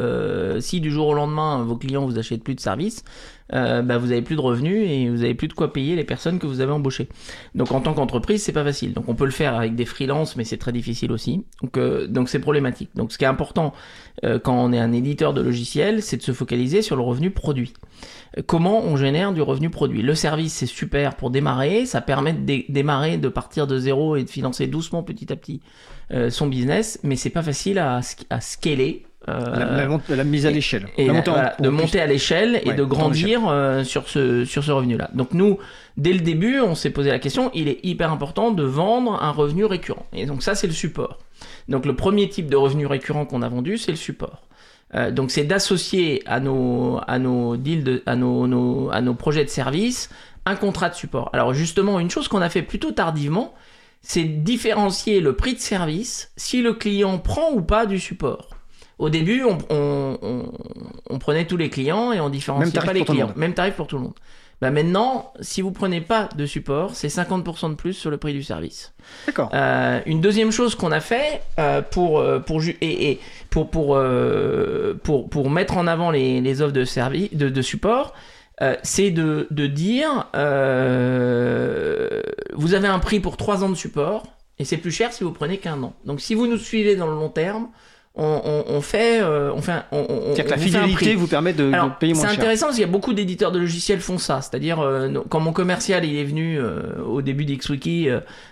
si 0.60 0.80
du 0.80 0.92
jour 0.92 1.08
au 1.08 1.14
lendemain 1.14 1.64
vos 1.64 1.76
clients 1.76 2.04
vous 2.04 2.18
achètent 2.18 2.44
plus 2.44 2.54
de 2.54 2.60
services, 2.60 3.02
euh, 3.54 3.82
bah, 3.82 3.98
vous 3.98 4.12
avez 4.12 4.22
plus 4.22 4.36
de 4.36 4.40
revenus 4.40 4.88
et 4.88 5.08
vous 5.08 5.22
avez 5.22 5.34
plus 5.34 5.48
de 5.48 5.52
quoi 5.52 5.72
payer 5.72 5.96
les 5.96 6.04
personnes 6.04 6.38
que 6.38 6.46
vous 6.46 6.60
avez 6.60 6.72
embauchées. 6.72 7.08
Donc 7.54 7.72
en 7.72 7.80
tant 7.80 7.94
qu'entreprise, 7.94 8.42
c'est 8.42 8.52
pas 8.52 8.64
facile. 8.64 8.92
Donc 8.92 9.08
on 9.08 9.14
peut 9.14 9.24
le 9.24 9.30
faire 9.30 9.54
avec 9.54 9.74
des 9.74 9.84
freelances, 9.84 10.36
mais 10.36 10.44
c'est 10.44 10.56
très 10.56 10.72
difficile 10.72 11.12
aussi. 11.12 11.44
Donc 11.62 11.76
euh, 11.76 12.06
donc 12.06 12.28
c'est 12.28 12.38
problématique. 12.38 12.90
Donc 12.94 13.12
ce 13.12 13.18
qui 13.18 13.24
est 13.24 13.28
important 13.28 13.72
euh, 14.24 14.38
quand 14.38 14.54
on 14.54 14.72
est 14.72 14.78
un 14.78 14.92
éditeur 14.92 15.34
de 15.34 15.40
logiciels, 15.40 16.02
c'est 16.02 16.16
de 16.16 16.22
se 16.22 16.32
focaliser 16.32 16.82
sur 16.82 16.96
le 16.96 17.02
revenu 17.02 17.30
produit. 17.30 17.72
Comment 18.46 18.82
on 18.82 18.96
génère 18.96 19.34
du 19.34 19.42
revenu 19.42 19.68
produit? 19.68 20.00
Le 20.00 20.14
service, 20.14 20.54
c'est 20.54 20.66
super 20.66 21.16
pour 21.16 21.30
démarrer. 21.30 21.84
Ça 21.84 22.00
permet 22.00 22.32
de 22.32 22.72
démarrer, 22.72 23.18
de 23.18 23.28
partir 23.28 23.66
de 23.66 23.78
zéro 23.78 24.16
et 24.16 24.24
de 24.24 24.30
financer 24.30 24.66
doucement, 24.66 25.02
petit 25.02 25.30
à 25.30 25.36
petit, 25.36 25.60
son 26.30 26.46
business. 26.46 26.98
Mais 27.02 27.16
c'est 27.16 27.28
pas 27.28 27.42
facile 27.42 27.78
à 27.78 28.00
scaler 28.40 29.04
euh, 29.28 29.98
la, 30.08 30.24
mise 30.24 30.46
à 30.46 30.50
l'échelle. 30.50 30.88
de 30.98 31.68
monter 31.68 32.00
à 32.00 32.06
l'échelle 32.06 32.60
et 32.64 32.72
de 32.72 32.82
grandir 32.82 33.42
euh, 33.46 33.84
sur 33.84 34.08
ce, 34.08 34.44
sur 34.44 34.64
ce 34.64 34.72
revenu-là. 34.72 35.10
Donc 35.14 35.32
nous, 35.32 35.58
dès 35.96 36.12
le 36.12 36.20
début, 36.20 36.60
on 36.60 36.74
s'est 36.74 36.90
posé 36.90 37.10
la 37.10 37.18
question, 37.18 37.50
il 37.54 37.68
est 37.68 37.78
hyper 37.84 38.10
important 38.10 38.50
de 38.50 38.64
vendre 38.64 39.22
un 39.22 39.30
revenu 39.30 39.64
récurrent. 39.64 40.06
Et 40.12 40.26
donc 40.26 40.42
ça, 40.42 40.54
c'est 40.54 40.66
le 40.66 40.72
support. 40.72 41.18
Donc 41.68 41.86
le 41.86 41.94
premier 41.94 42.28
type 42.28 42.48
de 42.48 42.56
revenu 42.56 42.86
récurrent 42.86 43.24
qu'on 43.24 43.42
a 43.42 43.48
vendu, 43.48 43.78
c'est 43.78 43.92
le 43.92 43.96
support. 43.96 44.42
Euh, 44.94 45.10
donc 45.10 45.30
c'est 45.30 45.44
d'associer 45.44 46.22
à 46.26 46.40
nos, 46.40 47.00
à 47.06 47.18
nos 47.18 47.56
deals, 47.56 47.84
de, 47.84 48.02
à, 48.06 48.16
nos, 48.16 48.46
nos, 48.46 48.90
à 48.90 49.00
nos 49.00 49.14
projets 49.14 49.44
de 49.44 49.50
service, 49.50 50.10
un 50.44 50.56
contrat 50.56 50.88
de 50.90 50.94
support. 50.94 51.30
Alors 51.32 51.54
justement, 51.54 52.00
une 52.00 52.10
chose 52.10 52.28
qu'on 52.28 52.42
a 52.42 52.50
fait 52.50 52.62
plutôt 52.62 52.92
tardivement, 52.92 53.54
c'est 54.02 54.24
différencier 54.24 55.20
le 55.20 55.34
prix 55.34 55.54
de 55.54 55.60
service 55.60 56.32
si 56.36 56.60
le 56.60 56.74
client 56.74 57.18
prend 57.18 57.52
ou 57.52 57.62
pas 57.62 57.86
du 57.86 58.00
support. 58.00 58.48
Au 58.98 59.08
début, 59.08 59.44
on, 59.44 61.18
prenait 61.18 61.46
tous 61.46 61.56
les 61.56 61.70
clients 61.70 62.12
et 62.12 62.20
on 62.20 62.28
différenciait 62.28 62.80
pas 62.80 62.92
les 62.92 63.04
clients. 63.04 63.32
Même 63.36 63.54
tarif 63.54 63.74
pour 63.74 63.86
tout 63.86 63.96
le 63.96 64.02
monde. 64.02 64.14
Bah 64.62 64.70
maintenant, 64.70 65.32
si 65.40 65.60
vous 65.60 65.72
prenez 65.72 66.00
pas 66.00 66.28
de 66.36 66.46
support, 66.46 66.94
c'est 66.94 67.08
50% 67.08 67.70
de 67.70 67.74
plus 67.74 67.94
sur 67.94 68.12
le 68.12 68.16
prix 68.16 68.32
du 68.32 68.44
service. 68.44 68.94
D'accord. 69.26 69.50
Euh, 69.52 70.00
une 70.06 70.20
deuxième 70.20 70.52
chose 70.52 70.76
qu'on 70.76 70.92
a 70.92 71.00
fait 71.00 71.42
euh, 71.58 71.82
pour 71.82 72.20
euh, 72.20 72.38
pour 72.38 72.62
et, 72.80 73.18
pour 73.50 73.70
pour, 73.70 74.00
pour 75.02 75.28
pour 75.28 75.50
mettre 75.50 75.76
en 75.76 75.88
avant 75.88 76.12
les, 76.12 76.62
offres 76.62 76.72
de 76.72 76.84
service 76.84 77.34
de, 77.34 77.48
de 77.48 77.62
support, 77.62 78.14
c'est 78.84 79.10
de, 79.10 79.48
de 79.50 79.66
dire 79.66 80.28
vous 82.54 82.74
avez 82.74 82.86
un 82.86 83.00
prix 83.00 83.18
pour 83.18 83.36
3 83.36 83.64
ans 83.64 83.68
de 83.68 83.74
support 83.74 84.22
et 84.60 84.64
c'est 84.64 84.76
plus 84.76 84.92
cher 84.92 85.12
si 85.12 85.24
vous 85.24 85.32
prenez 85.32 85.58
qu'un 85.58 85.82
an. 85.82 85.92
Donc 86.04 86.20
si 86.20 86.36
vous 86.36 86.46
nous 86.46 86.56
suivez 86.56 86.94
dans 86.94 87.08
le 87.08 87.14
long 87.14 87.30
terme, 87.30 87.66
on, 88.14 88.80
fait, 88.82 89.22
euh, 89.22 89.52
on 89.54 89.62
fait, 89.62 89.72
on, 89.90 90.04
C'est-à-dire 90.34 90.44
que 90.44 90.50
la 90.50 90.58
fidélité 90.58 91.14
vous 91.14 91.26
permet 91.26 91.52
de, 91.52 91.70
payer 91.98 92.12
moins 92.12 92.22
cher. 92.22 92.30
C'est 92.32 92.38
intéressant 92.38 92.66
parce 92.66 92.76
qu'il 92.76 92.84
y 92.84 92.88
a 92.88 92.92
beaucoup 92.92 93.14
d'éditeurs 93.14 93.52
de 93.52 93.58
logiciels 93.58 94.00
font 94.00 94.18
ça. 94.18 94.42
C'est-à-dire, 94.42 94.80
euh, 94.80 95.08
quand 95.30 95.40
mon 95.40 95.52
commercial 95.52 96.04
il 96.04 96.18
est 96.18 96.24
venu 96.24 96.58
euh, 96.58 97.02
au 97.04 97.22
début 97.22 97.44
d'XWiki 97.44 98.08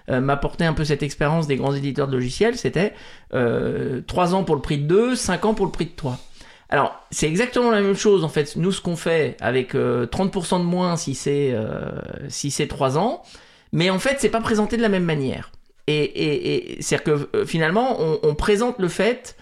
m'apporter 0.08 0.64
un 0.64 0.72
peu 0.72 0.84
cette 0.84 1.02
expérience 1.02 1.46
des 1.46 1.56
grands 1.56 1.74
éditeurs 1.74 2.08
de 2.08 2.16
logiciels, 2.16 2.56
c'était 2.56 2.94
3 3.32 4.34
ans 4.34 4.44
pour 4.44 4.54
le 4.54 4.62
prix 4.62 4.78
de 4.78 4.86
2, 4.86 5.16
5 5.16 5.44
ans 5.44 5.54
pour 5.54 5.66
le 5.66 5.72
prix 5.72 5.86
de 5.86 5.94
3. 5.94 6.18
Alors, 6.72 7.00
c'est 7.10 7.26
exactement 7.26 7.70
la 7.70 7.80
même 7.80 7.96
chose 7.96 8.24
en 8.24 8.28
fait. 8.28 8.56
Nous, 8.56 8.72
ce 8.72 8.80
qu'on 8.80 8.96
fait 8.96 9.36
avec 9.40 9.74
30% 9.74 10.58
de 10.58 10.64
moins 10.64 10.96
si 10.96 11.14
c'est 11.14 11.54
si 12.28 12.50
c'est 12.50 12.66
3 12.66 12.96
ans, 12.96 13.22
mais 13.72 13.90
en 13.90 13.98
fait, 13.98 14.16
c'est 14.18 14.30
pas 14.30 14.40
présenté 14.40 14.76
de 14.76 14.82
la 14.82 14.88
même 14.88 15.04
manière. 15.04 15.50
Et, 15.86 16.76
et, 16.76 16.82
c'est-à-dire 16.82 17.28
que 17.32 17.44
finalement, 17.44 17.98
on, 18.22 18.34
présente 18.34 18.78
le 18.78 18.88
fait 18.88 19.36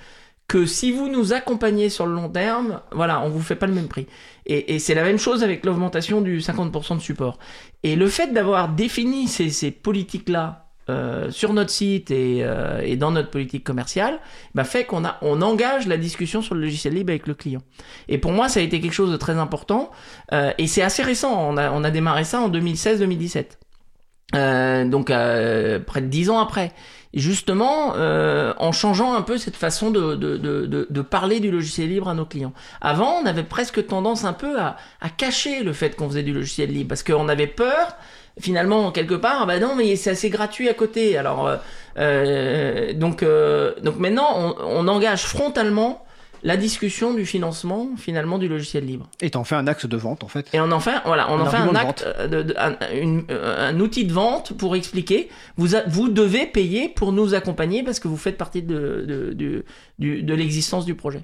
que 0.49 0.65
si 0.65 0.91
vous 0.91 1.09
nous 1.09 1.35
accompagnez 1.35 1.91
sur 1.91 2.07
le 2.07 2.15
long 2.15 2.31
terme, 2.31 2.81
voilà, 2.91 3.21
on 3.21 3.29
vous 3.29 3.43
fait 3.43 3.55
pas 3.55 3.67
le 3.67 3.75
même 3.75 3.87
prix. 3.87 4.07
Et, 4.47 4.79
c'est 4.79 4.95
la 4.95 5.03
même 5.03 5.19
chose 5.19 5.45
avec 5.45 5.67
l'augmentation 5.67 6.23
du 6.23 6.39
50% 6.39 6.97
de 6.97 7.03
support. 7.03 7.39
Et 7.83 7.97
le 7.97 8.09
fait 8.09 8.33
d'avoir 8.33 8.71
défini 8.71 9.29
ces, 9.29 9.71
politiques-là 9.71 10.71
euh, 10.89 11.31
sur 11.31 11.53
notre 11.53 11.69
site 11.69 12.11
euh, 12.11 12.81
et, 12.81 12.97
dans 12.97 13.11
notre 13.11 13.31
politique 13.31 13.63
commerciale, 13.63 14.21
bah 14.55 14.65
fait 14.65 14.85
qu'on 14.85 15.05
a, 15.05 15.19
on 15.21 15.43
engage 15.43 15.87
la 15.87 15.99
discussion 15.99 16.41
sur 16.41 16.55
le 16.55 16.63
logiciel 16.63 16.95
libre 16.95 17.11
avec 17.11 17.27
le 17.27 17.35
client. 17.35 17.61
Et 18.09 18.17
pour 18.17 18.33
moi, 18.33 18.49
ça 18.49 18.61
a 18.61 18.63
été 18.63 18.81
quelque 18.81 18.95
chose 18.95 19.13
de 19.13 19.19
très 19.19 19.35
important. 19.35 19.91
Euh, 20.33 20.53
et 20.57 20.67
c'est 20.67 20.81
assez 20.81 21.03
récent. 21.03 21.47
On 21.47 21.59
a, 21.59 21.71
on 21.73 21.85
a 21.85 21.91
démarré 21.91 22.25
ça 22.25 22.41
en 22.41 22.49
2016-2017. 22.49 24.89
donc 24.89 25.09
près 25.09 26.01
de 26.01 26.07
dix 26.07 26.31
ans 26.31 26.39
après 26.39 26.73
justement 27.15 27.95
euh, 27.97 28.53
en 28.59 28.73
changeant 28.73 29.15
un 29.15 29.23
peu 29.23 29.39
cette 29.39 29.57
façon 29.57 29.91
de, 29.91 30.15
de, 30.15 30.37
de, 30.37 30.87
de, 30.89 31.03
parler 31.03 31.41
du 31.41 31.51
logiciel 31.51 31.89
libre 31.89 32.09
à 32.09 32.15
nos 32.15 32.27
clients. 32.27 32.53
Avant, 32.81 33.21
on 33.23 33.27
avait 33.27 33.45
presque 33.45 33.87
tendance 33.87 34.25
un 34.25 34.33
peu 34.33 34.61
à, 34.61 34.77
à 35.01 35.09
cacher 35.09 35.63
le 35.63 35.73
fait 35.73 35.97
qu'on 35.97 36.09
faisait 36.09 36.23
du 36.23 36.35
logiciel 36.35 36.71
libre, 36.71 36.89
parce 36.89 37.03
qu'on 37.03 37.29
avait 37.29 37.47
peur, 37.47 37.97
finalement, 38.39 38.93
quelque 38.93 39.15
part, 39.15 39.47
bah 39.47 39.59
non, 39.59 39.75
mais 39.75 39.97
c'est 39.97 40.11
assez 40.11 40.31
gratuit 40.31 40.69
à 40.69 40.75
côté. 40.75 41.17
Alors, 41.17 41.47
euh, 41.47 41.57
euh 41.99 42.93
donc, 42.93 43.23
euh, 43.23 43.75
donc 43.83 43.99
maintenant, 43.99 44.29
on, 44.37 44.55
on 44.61 44.89
engage 44.89 45.25
frontalement 45.25 46.05
la 46.43 46.57
discussion 46.57 47.15
du 47.15 47.27
financement 47.27 47.91
finalement 47.97 48.39
du 48.39 48.49
logiciel 48.49 48.85
libre. 48.87 49.09
Et 49.21 49.31
en 49.35 49.45
fait 49.45 49.55
un 49.55 49.67
axe 49.67 49.87
de 49.87 49.97
vente 49.97 50.25
en 50.25 50.29
fait. 50.29 50.49
Et 50.53 50.61
on 50.61 50.71
en 50.71 50.81
fait 50.81 50.97
voilà, 51.05 51.31
on 51.31 51.41
en 51.41 51.47
fait 51.47 51.57
un 51.57 51.75
acte, 51.75 52.07
de, 52.29 52.55
un, 52.57 52.77
euh, 52.83 53.71
un, 53.71 53.81
outil 53.81 54.05
de 54.05 54.13
vente 54.13 54.53
pour 54.53 54.77
expliquer 54.77 55.29
vous 55.57 55.69
vous 55.89 56.09
devez 56.09 56.47
payer 56.47 56.89
pour 56.89 57.13
nous 57.13 57.35
accompagner 57.35 57.83
parce 57.83 58.01
que 58.01 58.09
vous 58.09 58.17
faites 58.17 58.37
partie 58.37 58.63
de, 58.63 59.35
de, 59.35 59.65
de 59.99 60.35
l'existence 60.35 60.85
du 60.85 60.95
projet. 60.95 61.23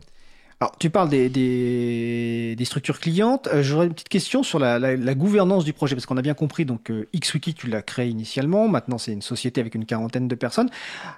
Alors, 0.61 0.77
tu 0.79 0.89
parles 0.89 1.09
des, 1.09 1.29
des, 1.29 2.65
structures 2.65 3.01
clientes. 3.01 3.49
Euh, 3.53 3.63
j'aurais 3.63 3.87
une 3.87 3.93
petite 3.93 4.09
question 4.09 4.43
sur 4.43 4.59
la, 4.59 5.15
gouvernance 5.15 5.65
du 5.65 5.73
projet, 5.73 5.95
parce 5.95 6.07
qu'on 6.07 6.17
a 6.17 6.23
bien 6.23 6.35
compris, 6.35 6.65
donc 6.65 6.91
euh, 6.91 7.09
XWiki, 7.15 7.55
tu 7.55 7.69
l'as 7.69 7.83
créé 7.83 8.09
initialement. 8.09 8.69
Maintenant, 8.69 8.99
c'est 8.99 9.13
une 9.13 9.23
société 9.23 9.61
avec 9.61 9.75
une 9.75 9.85
quarantaine 9.85 10.29
de 10.29 10.35
personnes. 10.35 10.71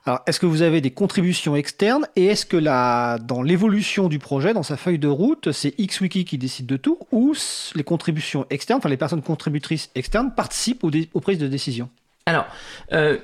Alors, 0.04 0.20
est-ce 0.26 0.40
que 0.40 0.46
vous 0.46 0.62
avez 0.62 0.80
des 0.80 0.90
contributions 0.90 1.54
externes? 1.54 2.06
Et 2.16 2.26
est-ce 2.26 2.46
que 2.46 2.56
la, 2.56 3.18
dans 3.18 3.42
l'évolution 3.42 4.08
du 4.08 4.18
projet, 4.18 4.54
dans 4.54 4.62
sa 4.62 4.76
feuille 4.76 4.98
de 4.98 5.08
route, 5.08 5.52
c'est 5.52 5.74
XWiki 5.76 6.24
qui 6.24 6.38
décide 6.38 6.66
de 6.66 6.76
tout 6.76 6.98
ou 7.12 7.34
les 7.74 7.84
contributions 7.84 8.46
externes, 8.50 8.78
enfin 8.78 8.88
les 8.88 8.96
personnes 8.96 9.22
contributrices 9.22 9.90
externes, 9.94 10.32
participent 10.34 10.84
aux 10.84 11.20
prises 11.20 11.38
de 11.38 11.48
décision? 11.48 11.88
Alors, 12.28 12.46
euh, 12.92 13.18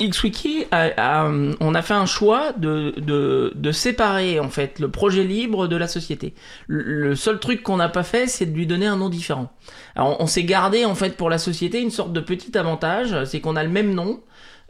XWiki, 0.00 0.64
a, 0.72 1.30
on 1.60 1.74
a 1.74 1.82
fait 1.82 1.94
un 1.94 2.06
choix 2.06 2.52
de, 2.56 2.94
de, 2.96 3.52
de, 3.54 3.70
séparer 3.70 4.40
en 4.40 4.48
fait 4.48 4.80
le 4.80 4.90
projet 4.90 5.22
libre 5.22 5.68
de 5.68 5.76
la 5.76 5.86
société. 5.86 6.34
Le, 6.66 7.14
seul 7.14 7.38
truc 7.38 7.62
qu'on 7.62 7.76
n'a 7.76 7.88
pas 7.88 8.02
fait, 8.02 8.26
c'est 8.26 8.46
de 8.46 8.52
lui 8.52 8.66
donner 8.66 8.86
un 8.86 8.96
nom 8.96 9.08
différent. 9.08 9.52
Alors, 9.94 10.20
on, 10.20 10.26
s'est 10.26 10.42
gardé 10.42 10.84
en 10.84 10.96
fait 10.96 11.16
pour 11.16 11.30
la 11.30 11.38
société 11.38 11.80
une 11.80 11.92
sorte 11.92 12.12
de 12.12 12.18
petit 12.18 12.58
avantage, 12.58 13.24
c'est 13.24 13.40
qu'on 13.40 13.54
a 13.54 13.62
le 13.62 13.70
même 13.70 13.94
nom 13.94 14.20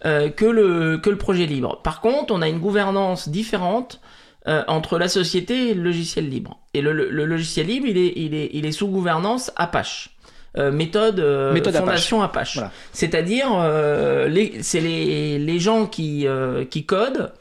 euh, 0.04 0.28
que, 0.28 0.44
le, 0.44 0.98
que 0.98 1.08
le 1.08 1.16
projet 1.16 1.46
libre. 1.46 1.80
Par 1.82 2.02
contre, 2.02 2.34
on 2.34 2.42
a 2.42 2.50
une 2.50 2.58
gouvernance 2.58 3.30
différente 3.30 4.02
euh, 4.46 4.62
entre 4.68 4.98
la 4.98 5.08
société 5.08 5.70
et 5.70 5.74
le 5.74 5.82
logiciel 5.82 6.28
libre. 6.28 6.58
Et 6.74 6.82
le, 6.82 6.92
le, 6.92 7.24
logiciel 7.24 7.68
libre, 7.68 7.86
il 7.86 7.96
est, 7.96 8.12
il 8.14 8.34
est, 8.34 8.50
il 8.52 8.66
est 8.66 8.72
sous 8.72 8.88
gouvernance 8.88 9.50
Apache. 9.56 10.10
Euh, 10.58 10.72
méthode, 10.72 11.20
euh, 11.20 11.54
fondation 11.62 12.22
Apache. 12.22 12.58
C'est-à-dire, 12.92 13.48
euh, 13.52 14.28
c'est 14.62 14.80
les, 14.80 15.38
les, 15.38 15.58
gens 15.60 15.86
qui, 15.86 16.26
qui 16.70 16.84
codent, 16.84 17.32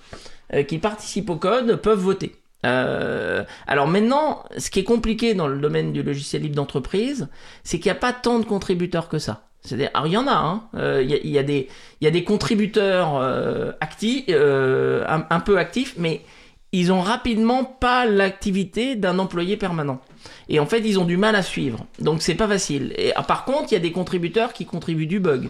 qui 0.68 0.78
participent 0.78 1.30
au 1.30 1.36
code, 1.36 1.78
peuvent 1.78 1.99
voter. 1.99 2.36
alors 2.64 3.88
maintenant, 3.88 4.43
ce 4.57 4.70
qui 4.70 4.80
est 4.80 4.84
compliqué 4.84 5.34
dans 5.34 5.47
le 5.47 5.60
domaine 5.60 5.91
du 5.91 6.03
logiciel 6.03 6.43
libre 6.43 6.55
d'entreprise, 6.55 7.28
c'est 7.64 7.80
qu'il 7.80 7.91
n'y 7.91 7.97
a 7.97 7.99
pas 7.99 8.14
tant 8.14 8.39
de 8.39 8.45
contributeurs 8.45 9.10
que 9.10 9.18
ça. 9.18 9.49
C'est-à-dire, 9.62 9.89
alors 9.93 10.07
il 10.07 10.14
y 10.14 10.18
en 10.18 10.28
a, 10.28 10.34
hein. 10.34 10.64
Euh, 10.76 11.01
il 11.03 11.10
y, 11.10 11.14
a, 11.14 11.18
il 11.18 11.30
y 11.30 11.38
a 11.38 11.43
des, 11.43 11.68
il 11.99 12.05
y 12.05 12.07
a 12.07 12.12
des 12.12 12.24
contributeurs 12.24 13.18
euh, 13.18 13.72
actifs, 13.82 14.26
euh, 14.30 15.03
un, 15.07 15.26
un 15.30 15.39
peu 15.39 15.57
actifs, 15.57 15.95
mais 15.97 16.22
ils 16.72 16.91
ont 16.91 17.01
rapidement 17.01 17.66
pas 17.66 18.05
l'activité 18.05 18.95
d'un 18.95 19.20
employé 19.20 19.57
permanent. 19.57 19.99
Et 20.50 20.60
en 20.60 20.66
fait, 20.66 20.80
ils 20.80 21.00
ont 21.00 21.06
du 21.06 21.18
mal 21.18 21.36
à 21.36 21.42
suivre. 21.42 21.86
Donc 22.00 22.22
c'est 22.22 22.36
pas 22.36 22.48
facile. 22.48 22.94
Et 22.98 23.12
ah, 23.16 23.24
par 23.24 23.46
contre, 23.46 23.68
il 23.72 23.74
y 23.74 23.78
a 23.78 23.82
des 23.82 23.92
contributeurs 23.92 24.54
qui 24.54 24.66
contribuent 24.66 25.08
du 25.08 25.20
bug, 25.20 25.50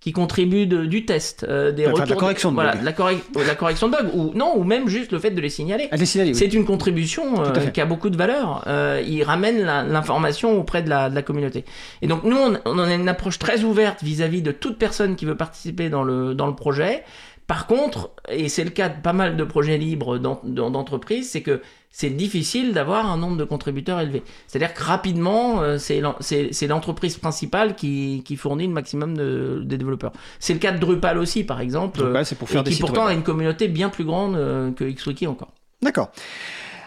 qui 0.00 0.12
contribuent 0.12 0.66
de- 0.68 0.86
du 0.86 1.04
test, 1.04 1.44
euh, 1.48 1.72
des 1.72 1.82
Enfin, 1.86 1.92
de 1.94 1.98
la 1.98 2.04
retours 2.04 2.16
correction 2.18 2.50
de 2.50 2.54
voilà, 2.54 2.72
bug. 2.72 2.80
de 2.82 2.86
la, 2.86 2.92
correc- 2.92 3.34
de 3.36 3.42
la 3.46 3.54
correction 3.56 3.88
de 3.88 3.96
bug, 3.96 4.10
ou 4.14 4.32
non, 4.34 4.56
ou 4.56 4.62
même 4.62 4.88
juste 4.88 5.10
le 5.10 5.18
fait 5.18 5.32
de 5.32 5.40
les 5.40 5.50
signaler. 5.50 5.88
Les 5.90 6.06
signaler, 6.06 6.30
oui. 6.30 6.36
C'est 6.36 6.54
une 6.54 6.64
contribution 6.64 7.42
euh, 7.44 7.66
qui 7.70 7.80
a 7.80 7.84
beaucoup 7.84 8.08
de 8.08 8.16
valeur. 8.16 8.62
Euh, 8.68 9.02
il 9.04 9.22
ramène 9.24 9.64
l'information 9.64 10.56
auprès 10.58 10.82
de 10.82 10.88
la, 10.88 11.10
de 11.10 11.14
la 11.16 11.22
communauté. 11.22 11.64
Et 12.02 12.06
donc 12.06 12.22
nous, 12.24 12.36
on, 12.36 12.58
on 12.64 12.78
a 12.78 12.94
une 12.94 13.08
approche 13.08 13.38
très 13.40 13.64
ouverte 13.64 14.02
vis-à-vis 14.04 14.40
de 14.42 14.52
toute 14.52 14.78
personne 14.78 15.16
qui 15.16 15.24
veut 15.24 15.36
participer 15.36 15.88
dans 15.90 16.04
le, 16.04 16.34
dans 16.34 16.46
le 16.46 16.54
projet. 16.54 17.02
Par 17.48 17.66
contre, 17.66 18.10
et 18.28 18.48
c'est 18.48 18.62
le 18.62 18.70
cas 18.70 18.88
de 18.90 19.00
pas 19.02 19.12
mal 19.14 19.36
de 19.36 19.42
projets 19.42 19.78
libres 19.78 20.18
d'en- 20.18 20.40
d'en- 20.44 20.70
d'entreprises, 20.70 21.30
c'est 21.30 21.40
que 21.40 21.60
c'est 21.90 22.10
difficile 22.10 22.74
d'avoir 22.74 23.10
un 23.10 23.16
nombre 23.16 23.36
de 23.38 23.44
contributeurs 23.44 23.98
élevé. 24.00 24.22
C'est-à-dire 24.46 24.74
que 24.74 24.82
rapidement, 24.84 25.62
euh, 25.62 25.78
c'est 25.78 26.00
l'en- 26.00 26.14
c'est 26.20 26.50
c'est 26.52 26.66
l'entreprise 26.66 27.16
principale 27.16 27.74
qui, 27.74 28.22
qui 28.24 28.36
fournit 28.36 28.66
le 28.66 28.72
maximum 28.74 29.16
de, 29.16 29.62
des 29.64 29.78
développeurs. 29.78 30.12
C'est 30.38 30.52
le 30.52 30.58
cas 30.60 30.72
de 30.72 30.78
Drupal 30.78 31.16
aussi, 31.18 31.42
par 31.42 31.60
exemple, 31.60 31.98
Drupal, 32.00 32.26
c'est 32.26 32.36
pour 32.36 32.48
et 32.48 32.52
faire 32.52 32.62
des 32.64 32.70
qui 32.70 32.80
pourtant 32.80 33.06
web. 33.06 33.10
a 33.10 33.14
une 33.14 33.22
communauté 33.24 33.66
bien 33.68 33.88
plus 33.88 34.04
grande 34.04 34.36
euh, 34.36 34.70
que 34.72 34.84
XWiki 34.84 35.26
encore. 35.26 35.52
D'accord. 35.80 36.10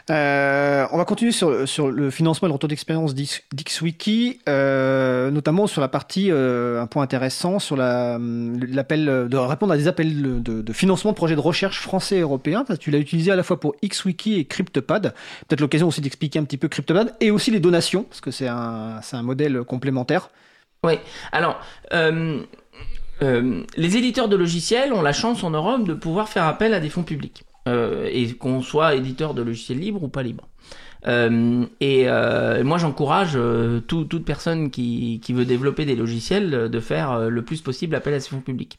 Euh, 0.09 0.85
on 0.91 0.97
va 0.97 1.05
continuer 1.05 1.31
sur, 1.31 1.51
le 1.89 2.09
financement 2.09 2.47
et 2.47 2.49
le 2.49 2.53
retour 2.53 2.67
d'expérience 2.69 3.13
d'X- 3.13 3.43
d'XWiki, 3.53 4.39
euh, 4.49 5.29
notamment 5.31 5.67
sur 5.67 5.81
la 5.81 5.87
partie, 5.87 6.31
euh, 6.31 6.81
un 6.81 6.87
point 6.87 7.03
intéressant, 7.03 7.59
sur 7.59 7.75
la- 7.77 8.17
l'appel 8.19 9.05
de 9.29 9.37
répondre 9.37 9.73
à 9.73 9.77
des 9.77 9.87
appels 9.87 10.41
de, 10.43 10.73
financement 10.73 11.11
de 11.11 11.15
projets 11.15 11.35
de 11.35 11.39
recherche 11.41 11.79
français 11.81 12.17
et 12.17 12.21
européens. 12.21 12.65
Tu 12.79 12.91
l'as 12.91 12.97
utilisé 12.99 13.31
à 13.31 13.35
la 13.35 13.43
fois 13.43 13.59
pour 13.59 13.75
XWiki 13.83 14.39
et 14.39 14.45
CryptPad. 14.45 15.13
Peut-être 15.47 15.61
l'occasion 15.61 15.87
aussi 15.87 16.01
d'expliquer 16.01 16.39
un 16.39 16.43
petit 16.43 16.57
peu 16.57 16.67
CryptPad 16.67 17.13
et 17.19 17.31
aussi 17.31 17.51
les 17.51 17.59
donations, 17.59 18.03
parce 18.03 18.21
que 18.21 18.31
c'est 18.31 18.47
un, 18.47 18.99
un 19.11 19.21
modèle 19.21 19.63
complémentaire. 19.63 20.29
Oui, 20.83 20.93
alors, 21.31 21.59
euh, 21.93 22.39
euh, 23.21 23.61
les 23.77 23.97
éditeurs 23.97 24.27
de 24.29 24.35
logiciels 24.35 24.93
ont 24.93 25.03
la 25.03 25.13
chance 25.13 25.43
en 25.43 25.51
Europe 25.51 25.83
de 25.83 25.93
pouvoir 25.93 26.27
faire 26.27 26.45
appel 26.45 26.73
à 26.73 26.79
des 26.79 26.89
fonds 26.89 27.03
publics, 27.03 27.43
euh, 27.67 28.09
et 28.11 28.33
qu'on 28.33 28.61
soit 28.61 28.95
éditeur 28.95 29.33
de 29.33 29.41
logiciels 29.41 29.79
libres 29.79 30.03
ou 30.03 30.07
pas 30.07 30.23
libre. 30.23 30.47
Euh, 31.07 31.65
et 31.79 32.03
euh, 32.07 32.63
moi, 32.63 32.77
j'encourage 32.77 33.37
tout- 33.87 34.05
toute 34.05 34.25
personne 34.25 34.69
qui, 34.71 35.19
qui 35.23 35.33
veut 35.33 35.45
développer 35.45 35.85
des 35.85 35.95
logiciels 35.95 36.69
de 36.69 36.79
faire 36.79 37.29
le 37.29 37.41
plus 37.43 37.61
possible 37.61 37.95
appel 37.95 38.13
à 38.13 38.19
ces 38.19 38.29
fonds 38.29 38.41
publics. 38.41 38.77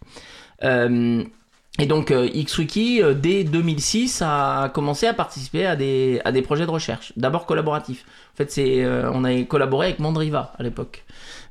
Et 1.78 1.86
donc, 1.86 2.10
euh, 2.10 2.28
XWiki, 2.28 3.02
euh, 3.02 3.14
dès 3.14 3.44
2006, 3.44 4.22
a 4.24 4.68
commencé 4.74 5.06
à 5.06 5.14
participer 5.14 5.64
à 5.64 5.74
des, 5.74 6.20
à 6.24 6.30
des 6.30 6.42
projets 6.42 6.66
de 6.66 6.70
recherche, 6.70 7.12
d'abord 7.16 7.46
collaboratifs. 7.46 8.04
En 8.34 8.36
fait, 8.36 8.50
c'est, 8.52 8.84
euh, 8.84 9.10
on 9.14 9.24
a 9.24 9.42
collaboré 9.44 9.86
avec 9.88 9.98
Mandriva 9.98 10.52
à 10.58 10.62
l'époque, 10.62 11.02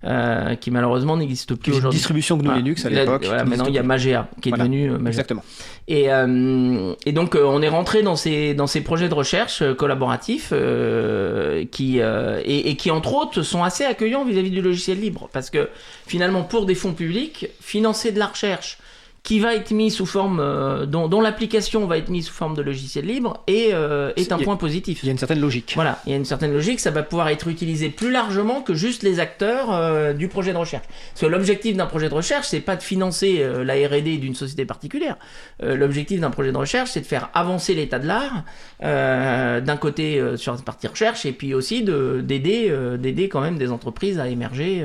euh, 0.04 0.54
qui 0.56 0.70
malheureusement 0.70 1.18
n'existe 1.18 1.56
plus 1.56 1.72
aujourd'hui. 1.74 1.98
Distribution 1.98 2.38
GNU 2.38 2.46
Voilà. 2.46 2.60
Linux 2.60 2.86
à 2.86 2.90
l'époque. 2.92 3.26
voilà, 3.26 3.46
maintenant, 3.46 3.66
il 3.66 3.74
y 3.74 3.80
a 3.80 3.84
Magea 3.84 4.28
qui 4.42 4.50
est 4.50 4.52
Voilà. 4.52 4.66
devenu 4.66 4.92
euh. 4.92 4.98
Magea. 5.00 5.08
Exactement. 5.10 5.44
Et, 5.88 6.12
euh, 6.14 6.94
et 7.08 7.14
donc 7.14 7.36
euh, 7.36 7.44
on 7.44 7.62
est 7.64 7.70
rentré 7.70 8.04
dans 8.04 8.16
ces, 8.16 8.54
dans 8.54 8.68
ces 8.68 8.82
projets 8.82 9.10
de 9.10 9.14
recherche 9.16 9.64
euh, 9.64 9.74
collaboratifs 9.74 10.50
euh, 10.54 11.66
qui, 11.72 12.00
euh, 12.00 12.42
et, 12.46 12.70
et 12.70 12.76
qui 12.78 12.92
entre 12.92 13.14
autres 13.16 13.42
sont 13.42 13.64
assez 13.64 13.86
accueillants 13.86 14.24
vis-à-vis 14.24 14.52
du 14.52 14.62
logiciel 14.62 15.00
libre. 15.00 15.30
Parce 15.34 15.50
que 15.50 15.70
finalement 16.06 16.44
pour 16.44 16.68
des 16.68 16.76
fonds 16.76 16.94
publics, 16.94 17.48
financer 17.60 18.12
de 18.12 18.20
la 18.20 18.28
recherche 18.28 18.78
qui 19.24 19.40
va 19.40 19.54
être 19.56 19.70
mis 19.70 19.92
sous 19.92 20.08
forme, 20.08 20.40
euh, 20.40 20.88
dont, 20.88 21.08
dont 21.08 21.22
l'application 21.22 21.86
va 21.86 22.00
être 22.00 22.10
mise 22.10 22.26
sous 22.26 22.34
forme 22.34 22.56
de 22.56 22.64
logiciel 22.64 23.06
libre 23.06 23.44
est, 23.46 23.70
euh, 23.72 24.12
est 24.16 24.32
un 24.32 24.38
a- 24.40 24.44
point 24.44 24.56
positif. 24.58 25.02
Il 25.04 25.06
y 25.06 25.10
a 25.10 25.12
une 25.12 25.20
certaine 25.20 25.40
logique. 25.40 25.74
Voilà, 25.76 26.00
il 26.08 26.10
y 26.12 26.14
a 26.14 26.18
une 26.18 26.26
certaine 26.26 26.52
logique, 26.52 26.80
ça 26.80 26.90
va 26.90 27.04
pouvoir 27.04 27.30
être 27.30 27.48
utilisé 27.48 27.90
plus 27.90 28.12
largement 28.12 28.62
que 28.62 28.74
juste 28.74 29.04
les 29.04 29.20
acteurs 29.20 29.72
euh, 29.72 30.14
du 30.14 30.28
projet 30.28 30.54
de 30.54 30.58
recherche. 30.58 30.86
Parce 31.14 31.22
que 31.22 31.26
l'objectif 31.28 31.78
d'un 31.78 31.86
projet 31.86 32.10
de 32.10 32.14
recherche, 32.16 32.48
c'est 32.48 32.62
pas 32.62 32.76
de 32.76 32.82
financer 32.82 33.46
la 33.64 33.76
R&D 33.76 34.18
d'une 34.18 34.34
société 34.34 34.66
particulière. 34.66 35.18
L'objectif 35.62 36.20
d'un 36.20 36.32
projet 36.32 36.52
de 36.52 36.58
recherche, 36.58 36.90
c'est 36.90 37.02
de 37.02 37.06
faire 37.06 37.30
avancer 37.36 37.76
l'état 37.76 38.00
de 38.00 38.08
l'art 38.08 38.44
d'un 38.82 39.78
côté 39.78 40.22
sur 40.36 40.54
la 40.54 40.60
partie 40.62 40.88
recherche 40.88 41.26
et 41.26 41.32
puis 41.32 41.54
aussi 41.54 41.84
de 41.84 42.22
d'aider 42.24 42.74
d'aider 42.98 43.30
quand 43.30 43.42
même 43.42 43.58
des 43.58 43.72
entreprises 43.72 44.20
à 44.20 44.28
émerger 44.28 44.84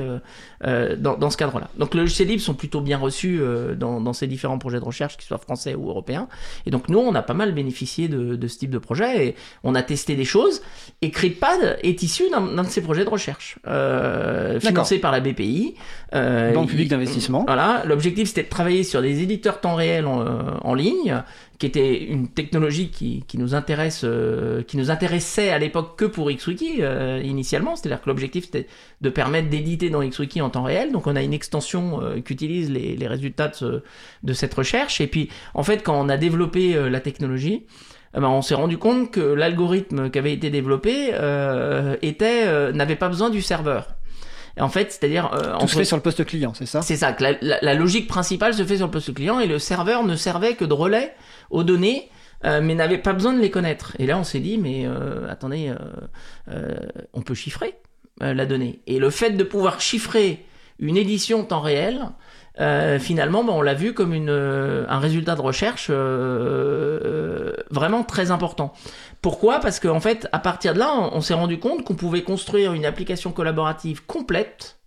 dans, 0.63 1.17
dans 1.17 1.29
ce 1.29 1.37
cadre-là. 1.37 1.69
Donc 1.77 1.93
les 1.93 2.01
logiciels 2.01 2.27
libres 2.27 2.41
sont 2.41 2.53
plutôt 2.53 2.81
bien 2.81 2.97
reçus 2.97 3.41
dans, 3.77 3.99
dans 4.01 4.13
ces 4.13 4.26
différents 4.27 4.57
projets 4.57 4.79
de 4.79 4.85
recherche, 4.85 5.17
qu'ils 5.17 5.27
soient 5.27 5.37
français 5.37 5.75
ou 5.75 5.89
européens. 5.89 6.27
Et 6.65 6.71
donc 6.71 6.89
nous, 6.89 6.99
on 6.99 7.15
a 7.15 7.21
pas 7.21 7.33
mal 7.33 7.53
bénéficié 7.53 8.07
de, 8.07 8.35
de 8.35 8.47
ce 8.47 8.57
type 8.57 8.71
de 8.71 8.77
projet 8.77 9.27
et 9.27 9.35
on 9.63 9.75
a 9.75 9.83
testé 9.83 10.15
des 10.15 10.25
choses. 10.25 10.61
Et 11.01 11.11
CryptPad 11.11 11.79
est 11.83 12.03
issu 12.03 12.23
d'un 12.29 12.63
de 12.63 12.69
ces 12.69 12.81
projets 12.81 13.05
de 13.05 13.09
recherche, 13.09 13.59
euh, 13.67 14.59
financé 14.59 14.99
par 14.99 15.11
la 15.11 15.19
BPI. 15.19 15.75
Euh, 16.13 16.53
Banque 16.53 16.69
publique 16.69 16.89
d'investissement. 16.89 17.43
Voilà, 17.45 17.83
l'objectif 17.85 18.27
c'était 18.29 18.43
de 18.43 18.49
travailler 18.49 18.83
sur 18.83 19.01
des 19.01 19.21
éditeurs 19.21 19.61
temps 19.61 19.75
réel 19.75 20.05
en, 20.05 20.21
euh, 20.21 20.25
en 20.61 20.73
ligne, 20.73 21.23
qui 21.59 21.65
était 21.65 22.03
une 22.03 22.27
technologie 22.27 22.89
qui, 22.89 23.23
qui 23.27 23.37
nous 23.37 23.55
intéresse, 23.55 24.01
euh, 24.03 24.61
qui 24.63 24.77
nous 24.77 24.91
intéressait 24.91 25.49
à 25.49 25.57
l'époque 25.57 25.97
que 25.97 26.05
pour 26.05 26.29
XWiki 26.31 26.77
euh, 26.81 27.19
initialement, 27.23 27.75
c'est-à-dire 27.75 28.01
que 28.01 28.09
l'objectif 28.09 28.45
c'était 28.45 28.67
de 29.01 29.09
permettre 29.09 29.49
d'éditer 29.49 29.89
dans 29.89 30.01
XWiki 30.07 30.41
en 30.41 30.49
temps 30.49 30.63
réel. 30.63 30.91
Donc 30.91 31.07
on 31.07 31.15
a 31.15 31.23
une 31.23 31.33
extension 31.33 32.01
euh, 32.01 32.21
qui 32.21 32.33
utilise 32.33 32.69
les, 32.69 33.07
résultats 33.07 33.47
de, 33.47 33.55
ce- 33.55 33.81
de 34.23 34.33
cette 34.33 34.53
recherche. 34.53 35.01
Et 35.01 35.07
puis 35.07 35.29
en 35.53 35.63
fait 35.63 35.83
quand 35.83 35.99
on 35.99 36.09
a 36.09 36.17
développé 36.17 36.75
la 36.89 36.99
technologie, 36.99 37.65
eh 38.15 38.19
ben, 38.19 38.29
on 38.29 38.41
s'est 38.41 38.55
rendu 38.55 38.77
compte 38.77 39.11
que 39.11 39.19
l'algorithme 39.19 40.09
qui 40.09 40.19
avait 40.19 40.33
été 40.33 40.49
développé 40.49 41.11
n'avait 41.11 42.95
pas 42.95 43.09
besoin 43.09 43.29
du 43.29 43.41
serveur. 43.41 43.96
En 44.59 44.69
fait, 44.69 44.91
c'est-à-dire 44.91 45.31
euh, 45.33 45.37
Tout 45.37 45.43
se 45.43 45.51
entre- 45.65 45.73
fait 45.75 45.85
sur 45.85 45.97
le 45.97 46.01
poste 46.03 46.25
client, 46.25 46.53
c'est 46.53 46.65
ça? 46.65 46.81
C'est 46.81 46.95
ça, 46.97 47.13
que 47.13 47.23
la, 47.23 47.33
la- 47.41 47.59
la 47.61 47.73
logique 47.73 48.07
principale 48.07 48.53
se 48.53 48.63
fait 48.65 48.77
sur 48.77 48.85
le 48.87 48.91
poste 48.91 49.13
client 49.13 49.39
et 49.39 49.47
le 49.47 49.59
serveur 49.59 50.03
ne 50.03 50.15
servait 50.15 50.55
que 50.55 50.65
de 50.65 50.73
relais 50.73 51.13
aux 51.49 51.63
données, 51.63 52.09
euh, 52.45 52.61
mais 52.63 52.75
n'avait 52.75 52.97
pas 52.97 53.13
besoin 53.13 53.33
de 53.33 53.39
les 53.39 53.51
connaître. 53.51 53.93
Et 53.99 54.05
là, 54.05 54.17
on 54.17 54.23
s'est 54.23 54.39
dit, 54.39 54.57
mais 54.57 54.85
euh, 54.85 55.29
attendez, 55.29 55.73
euh, 56.49 56.75
on 57.13 57.21
peut 57.21 57.33
chiffrer 57.35 57.75
la 58.19 58.45
donnée. 58.47 58.81
Et 58.87 58.97
le 58.97 59.09
fait 59.11 59.31
de 59.31 59.43
pouvoir 59.43 59.79
chiffrer 59.79 60.43
une 60.79 60.97
édition 60.97 61.43
temps 61.43 61.61
réel, 61.61 62.01
euh, 62.59 62.97
finalement, 62.99 63.43
ben, 63.43 63.53
on 63.53 63.61
l'a 63.61 63.73
vu 63.73 63.93
comme 63.93 64.13
euh, 64.13 64.85
un 64.89 64.99
résultat 64.99 65.35
de 65.35 65.41
recherche 65.41 65.87
euh, 65.89 67.53
vraiment 67.69 68.03
très 68.03 68.31
important. 68.31 68.73
Pourquoi? 69.21 69.59
Parce 69.59 69.79
qu'en 69.79 69.99
fait, 69.99 70.27
à 70.31 70.39
partir 70.39 70.73
de 70.73 70.79
là, 70.79 70.91
on, 71.11 71.21
s'est 71.21 71.33
rendu 71.33 71.59
compte 71.59 71.83
qu'on 71.83 71.95
pouvait 71.95 72.23
construire 72.23 72.73
une 72.73 72.85
application 72.85 73.31
collaborative 73.31 74.05
complète 74.05 74.77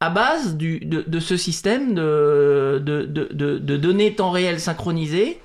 à 0.00 0.10
base 0.10 0.56
de, 0.56 1.20
ce 1.20 1.36
système 1.36 1.94
de, 1.94 2.82
de, 2.84 3.04
de, 3.06 3.76
données 3.76 4.14
temps 4.14 4.30
réel 4.30 4.60
synchronisées 4.60 5.40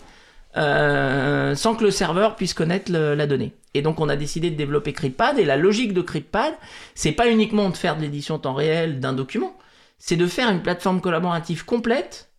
sans 0.56 1.76
que 1.76 1.84
le 1.84 1.92
serveur 1.92 2.36
puisse 2.36 2.54
connaître 2.54 2.92
la 2.92 3.28
donnée. 3.28 3.54
Et 3.74 3.82
donc 3.82 4.02
on 4.02 4.10
a 4.10 4.18
décidé 4.18 4.50
de 4.50 4.56
développer 4.56 4.92
CryptPad 4.92 5.40
et 5.40 5.46
la 5.46 5.56
logique 5.56 5.94
de 5.94 6.02
CryptPad, 6.02 6.54
c'est 6.94 7.14
pas 7.14 7.30
uniquement 7.30 7.70
de 7.70 7.78
faire 7.78 7.96
de 7.96 8.02
l'édition 8.02 8.38
temps 8.38 8.54
réel 8.54 9.00
d'un 9.00 9.14
document, 9.14 9.56
c'est 10.00 10.16
de 10.16 10.26
faire 10.28 10.50
une 10.50 10.62
plateforme 10.64 11.02
collaborative 11.02 11.66
complète, 11.66 12.32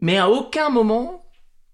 mais 0.00 0.16
à 0.18 0.28
aucun 0.30 0.70
moment 0.70 1.24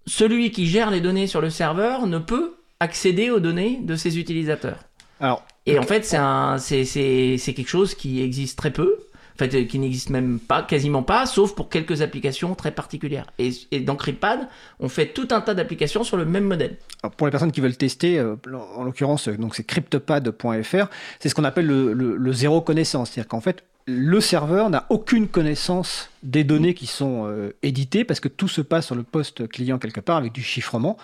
celui 0.05 0.51
qui 0.51 0.67
gère 0.67 0.91
les 0.91 0.99
données 0.99 1.27
sur 1.27 1.39
le 1.39 1.49
serveur 1.49 2.07
ne 2.07 2.17
peut 2.17 2.55
accéder 2.81 3.29
aux 3.29 3.39
données 3.39 3.79
de 3.81 3.95
ses 3.95 4.19
utilisateurs. 4.19 4.79
Alors, 5.21 5.45
Et 5.65 5.79
en 5.79 5.83
fait, 5.83 6.03
c'est 6.03 6.17
un, 6.17 6.57
c'est, 6.57 6.83
c'est, 6.83 7.37
c'est 7.37 7.53
quelque 7.53 7.69
chose 7.69 7.95
qui 7.95 8.21
existe 8.21 8.57
très 8.57 8.71
peu. 8.71 8.97
En 9.35 9.37
fait, 9.39 9.55
euh, 9.55 9.63
qui 9.63 9.79
n'existe 9.79 10.09
même 10.11 10.39
pas, 10.39 10.61
quasiment 10.61 11.01
pas, 11.01 11.25
sauf 11.25 11.55
pour 11.55 11.69
quelques 11.69 12.01
applications 12.03 12.53
très 12.53 12.71
particulières. 12.71 13.25
Et, 13.39 13.49
et 13.71 13.79
dans 13.79 13.95
CryptPad, 13.95 14.47
on 14.79 14.89
fait 14.89 15.07
tout 15.07 15.27
un 15.31 15.41
tas 15.41 15.55
d'applications 15.55 16.03
sur 16.03 16.17
le 16.17 16.25
même 16.25 16.43
modèle. 16.43 16.77
Alors, 17.01 17.15
pour 17.15 17.25
les 17.25 17.31
personnes 17.31 17.51
qui 17.51 17.59
veulent 17.61 17.75
tester, 17.77 18.19
euh, 18.19 18.35
en 18.75 18.83
l'occurrence, 18.83 19.29
euh, 19.29 19.37
donc 19.37 19.55
c'est 19.55 19.63
cryptopad.fr, 19.63 20.85
c'est 21.19 21.29
ce 21.29 21.33
qu'on 21.35 21.45
appelle 21.45 21.65
le, 21.65 21.93
le- 21.93 22.15
le 22.17 22.33
zéro 22.33 22.61
connaissance. 22.61 23.09
C'est-à-dire 23.11 23.29
qu'en 23.29 23.41
fait, 23.41 23.63
le 23.85 24.21
serveur 24.21 24.69
n'a 24.69 24.85
aucune 24.89 25.27
connaissance 25.27 26.09
des 26.23 26.43
données 26.43 26.73
qui 26.73 26.87
sont 26.87 27.25
euh, 27.27 27.53
éditées 27.63 28.03
parce 28.03 28.19
que 28.19 28.27
tout 28.29 28.47
se 28.47 28.61
passe 28.61 28.85
sur 28.87 28.95
le 28.95 29.03
poste 29.03 29.47
client 29.47 29.77
quelque 29.77 29.99
part 29.99 30.17
avec 30.17 30.31
du 30.31 30.41
chiffrement. 30.43 30.97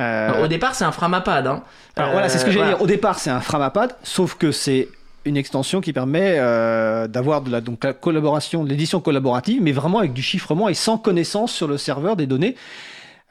Euh, 0.00 0.44
Au 0.44 0.48
départ, 0.48 0.74
c'est 0.74 0.84
un 0.84 0.92
Framapad. 0.92 1.46
Hein. 1.46 1.62
alors 1.96 2.12
voilà, 2.12 2.28
c'est 2.28 2.38
ce 2.38 2.44
que 2.44 2.50
Euh, 2.50 2.52
j'allais 2.52 2.64
voilà. 2.64 2.76
dire. 2.78 2.82
Au 2.84 2.86
départ, 2.86 3.18
c'est 3.18 3.30
un 3.30 3.40
Framapad, 3.40 3.94
sauf 4.02 4.34
que 4.36 4.50
c'est 4.52 4.88
une 5.24 5.36
extension 5.36 5.80
qui 5.80 5.92
permet 5.92 6.36
euh, 6.38 7.06
d'avoir 7.08 7.40
de 7.42 7.50
la, 7.50 7.60
donc, 7.60 7.82
la 7.84 7.92
collaboration, 7.92 8.64
de 8.64 8.68
l'édition 8.68 9.00
collaborative, 9.00 9.62
mais 9.62 9.72
vraiment 9.72 9.98
avec 9.98 10.12
du 10.12 10.22
chiffrement 10.22 10.68
et 10.68 10.74
sans 10.74 10.98
connaissance 10.98 11.52
sur 11.52 11.66
le 11.68 11.78
serveur 11.78 12.16
des 12.16 12.26
données. 12.26 12.56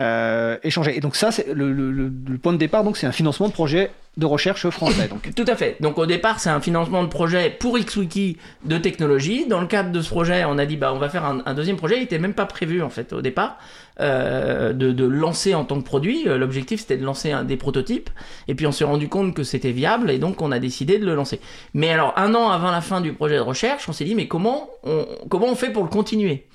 Euh, 0.02 0.58
échanger. 0.64 0.98
Et 0.98 1.00
donc 1.00 1.16
ça, 1.16 1.32
c'est 1.32 1.54
le, 1.54 1.72
le- 1.72 2.38
point 2.42 2.54
de 2.54 2.58
départ, 2.58 2.84
donc 2.84 2.98
c'est 2.98 3.06
un 3.08 3.12
financement 3.12 3.48
de 3.48 3.54
projet 3.54 3.92
de 4.18 4.26
recherche 4.26 4.70
français. 4.70 5.08
Donc. 5.08 5.34
Tout 5.36 5.46
à 5.48 5.56
fait. 5.56 5.78
Donc 5.80 5.98
au 5.98 6.06
départ, 6.06 6.40
c'est 6.40 6.50
un 6.50 6.60
financement 6.62 7.04
de 7.04 7.08
projet 7.10 7.50
pour 7.50 7.78
XWiki 7.78 8.38
de 8.66 8.78
technologie. 8.78 9.48
Dans 9.48 9.62
le 9.62 9.66
cadre 9.68 9.92
de 9.92 10.02
ce 10.02 10.10
projet, 10.10 10.46
on 10.46 10.58
a 10.58 10.66
dit 10.66 10.78
bah 10.78 10.94
on 10.94 11.00
va 11.00 11.10
faire 11.10 11.26
un, 11.26 11.54
deuxième 11.54 11.78
projet. 11.78 11.98
Il 11.98 12.04
était 12.04 12.20
même 12.20 12.34
pas 12.34 12.46
prévu 12.46 12.84
en 12.84 12.90
fait 12.90 13.12
au 13.14 13.22
départ 13.22 13.58
euh, 14.02 14.72
de, 14.74 14.92
de 14.92 15.06
lancer 15.06 15.56
en 15.56 15.64
tant 15.66 15.80
que 15.80 15.86
produit. 15.86 16.28
Euh, 16.28 16.38
L'objectif 16.38 16.82
c'était 16.82 16.98
de 16.98 17.06
lancer 17.06 17.32
un, 17.32 17.44
des 17.44 17.58
prototypes. 17.58 18.10
Et 18.48 18.56
puis 18.56 18.68
on 18.68 18.72
s'est 18.72 18.84
rendu 18.84 19.10
compte 19.10 19.34
que 19.34 19.44
c'était 19.44 19.72
viable 19.72 20.12
et 20.12 20.20
donc 20.20 20.42
on 20.42 20.52
a 20.52 20.60
décidé 20.60 21.00
de 21.00 21.06
le 21.06 21.16
lancer. 21.16 21.40
Mais 21.74 21.90
alors 21.90 22.14
un 22.16 22.36
an 22.36 22.50
avant 22.50 22.72
la 22.72 22.82
fin 22.82 23.02
du 23.02 23.14
projet 23.14 23.36
de 23.36 23.42
recherche, 23.42 23.90
on 23.90 23.94
s'est 23.94 24.06
dit 24.06 24.16
mais 24.16 24.28
comment 24.28 24.70
on, 24.84 25.08
comment 25.30 25.48
on 25.48 25.56
fait 25.56 25.72
pour 25.72 25.84
le 25.84 25.90
continuer? 25.90 26.46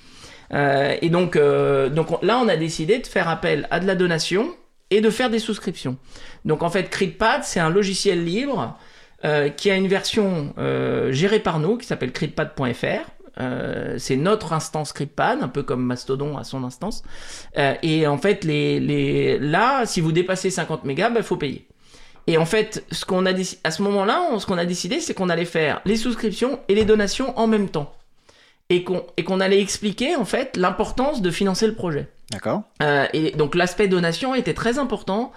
Euh, 0.53 0.95
Et 1.01 1.09
donc 1.09 1.35
euh, 1.35 1.89
donc 1.89 2.11
on- 2.11 2.19
là 2.25 2.39
on 2.43 2.47
a 2.47 2.55
décidé 2.57 2.97
de 2.99 3.07
faire 3.07 3.29
appel 3.29 3.67
à 3.71 3.79
de 3.79 3.85
la 3.87 3.95
donation 3.95 4.47
et 4.89 5.01
de 5.01 5.09
faire 5.09 5.29
des 5.29 5.39
souscriptions. 5.39 5.97
Donc 6.45 6.63
en 6.63 6.69
fait, 6.69 6.89
CritPad, 6.89 7.43
c'est 7.43 7.59
un 7.59 7.69
logiciel 7.69 8.23
libre 8.25 8.75
euh, 9.25 9.49
qui 9.49 9.69
a 9.69 9.75
une 9.75 9.87
version 9.87 10.53
gérée 11.11 11.39
par 11.39 11.59
nous 11.59 11.77
qui 11.77 11.85
s'appelle 11.85 12.11
critpad.fr. 12.11 13.11
C'est 13.97 14.15
notre 14.17 14.51
instance 14.53 14.91
CritPad, 14.91 15.43
un 15.43 15.47
peu 15.47 15.63
comme 15.63 15.83
Mastodon 15.85 16.37
a 16.37 16.43
son 16.43 16.63
instance. 16.63 17.03
Et 17.83 18.07
en 18.07 18.17
fait, 18.17 18.43
les, 18.43 18.79
les, 18.79 19.37
là, 19.39 19.85
si 19.85 20.01
vous 20.01 20.11
dépassez 20.11 20.49
50 20.49 20.83
mégas, 20.85 21.11
il 21.15 21.23
faut 21.23 21.37
payer. 21.37 21.67
Et 22.27 22.37
en 22.37 22.45
fait, 22.45 22.83
ce 22.91 23.05
qu'on 23.05 23.25
a 23.25 23.31
à 23.63 23.71
ce 23.71 23.81
moment-là, 23.83 24.37
ce 24.39 24.45
qu'on 24.45 24.57
a 24.57 24.65
décidé, 24.65 24.99
c'est 24.99 25.13
qu'on 25.13 25.29
allait 25.29 25.45
faire 25.45 25.81
les 25.85 25.95
souscriptions 25.97 26.59
et 26.67 26.75
les 26.75 26.83
donations 26.85 27.37
en 27.39 27.47
même 27.47 27.69
temps. 27.69 27.93
Et 28.69 28.83
qu'on 28.83 29.03
et 29.17 29.23
qu'on 29.23 29.39
allait 29.39 29.61
expliquer 29.61 30.15
en 30.15 30.25
fait 30.25 30.55
l'importance 30.55 31.21
de 31.21 31.31
financer 31.31 31.65
le 31.65 31.73
projet. 31.73 32.07
D'accord. 32.31 32.61
Euh, 32.83 33.07
et 33.13 33.31
donc 33.31 33.55
l'aspect 33.55 33.87
donation 33.87 34.35
était 34.35 34.53
très 34.53 34.77
important 34.77 35.31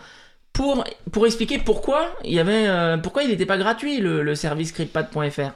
pour, 0.53 0.85
pour 1.11 1.25
expliquer 1.25 1.57
pourquoi 1.59 2.15
il 2.25 2.35
y 2.35 2.39
avait 2.39 2.67
euh, 2.67 2.99
pourquoi 2.99 3.23
il 3.23 3.31
n'était 3.31 3.47
pas 3.47 3.57
gratuit 3.57 3.99
le, 3.99 4.23
le 4.23 4.35
service 4.35 4.69
scriptpad.fr 4.69 5.53